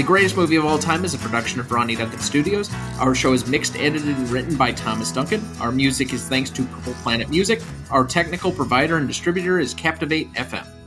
The 0.00 0.06
Greatest 0.06 0.34
Movie 0.34 0.56
of 0.56 0.64
All 0.64 0.78
Time 0.78 1.04
is 1.04 1.12
a 1.12 1.18
production 1.18 1.60
of 1.60 1.70
Ronny 1.70 1.94
Duncan 1.94 2.20
Studios. 2.20 2.70
Our 2.98 3.14
show 3.14 3.34
is 3.34 3.46
mixed, 3.46 3.76
edited, 3.76 4.16
and 4.16 4.30
written 4.30 4.56
by 4.56 4.72
Thomas 4.72 5.12
Duncan. 5.12 5.46
Our 5.60 5.70
music 5.70 6.14
is 6.14 6.26
thanks 6.26 6.48
to 6.52 6.62
Purple 6.62 6.94
Planet 7.02 7.28
Music. 7.28 7.60
Our 7.90 8.06
technical 8.06 8.50
provider 8.50 8.96
and 8.96 9.06
distributor 9.06 9.60
is 9.60 9.74
Captivate 9.74 10.32
FM. 10.32 10.79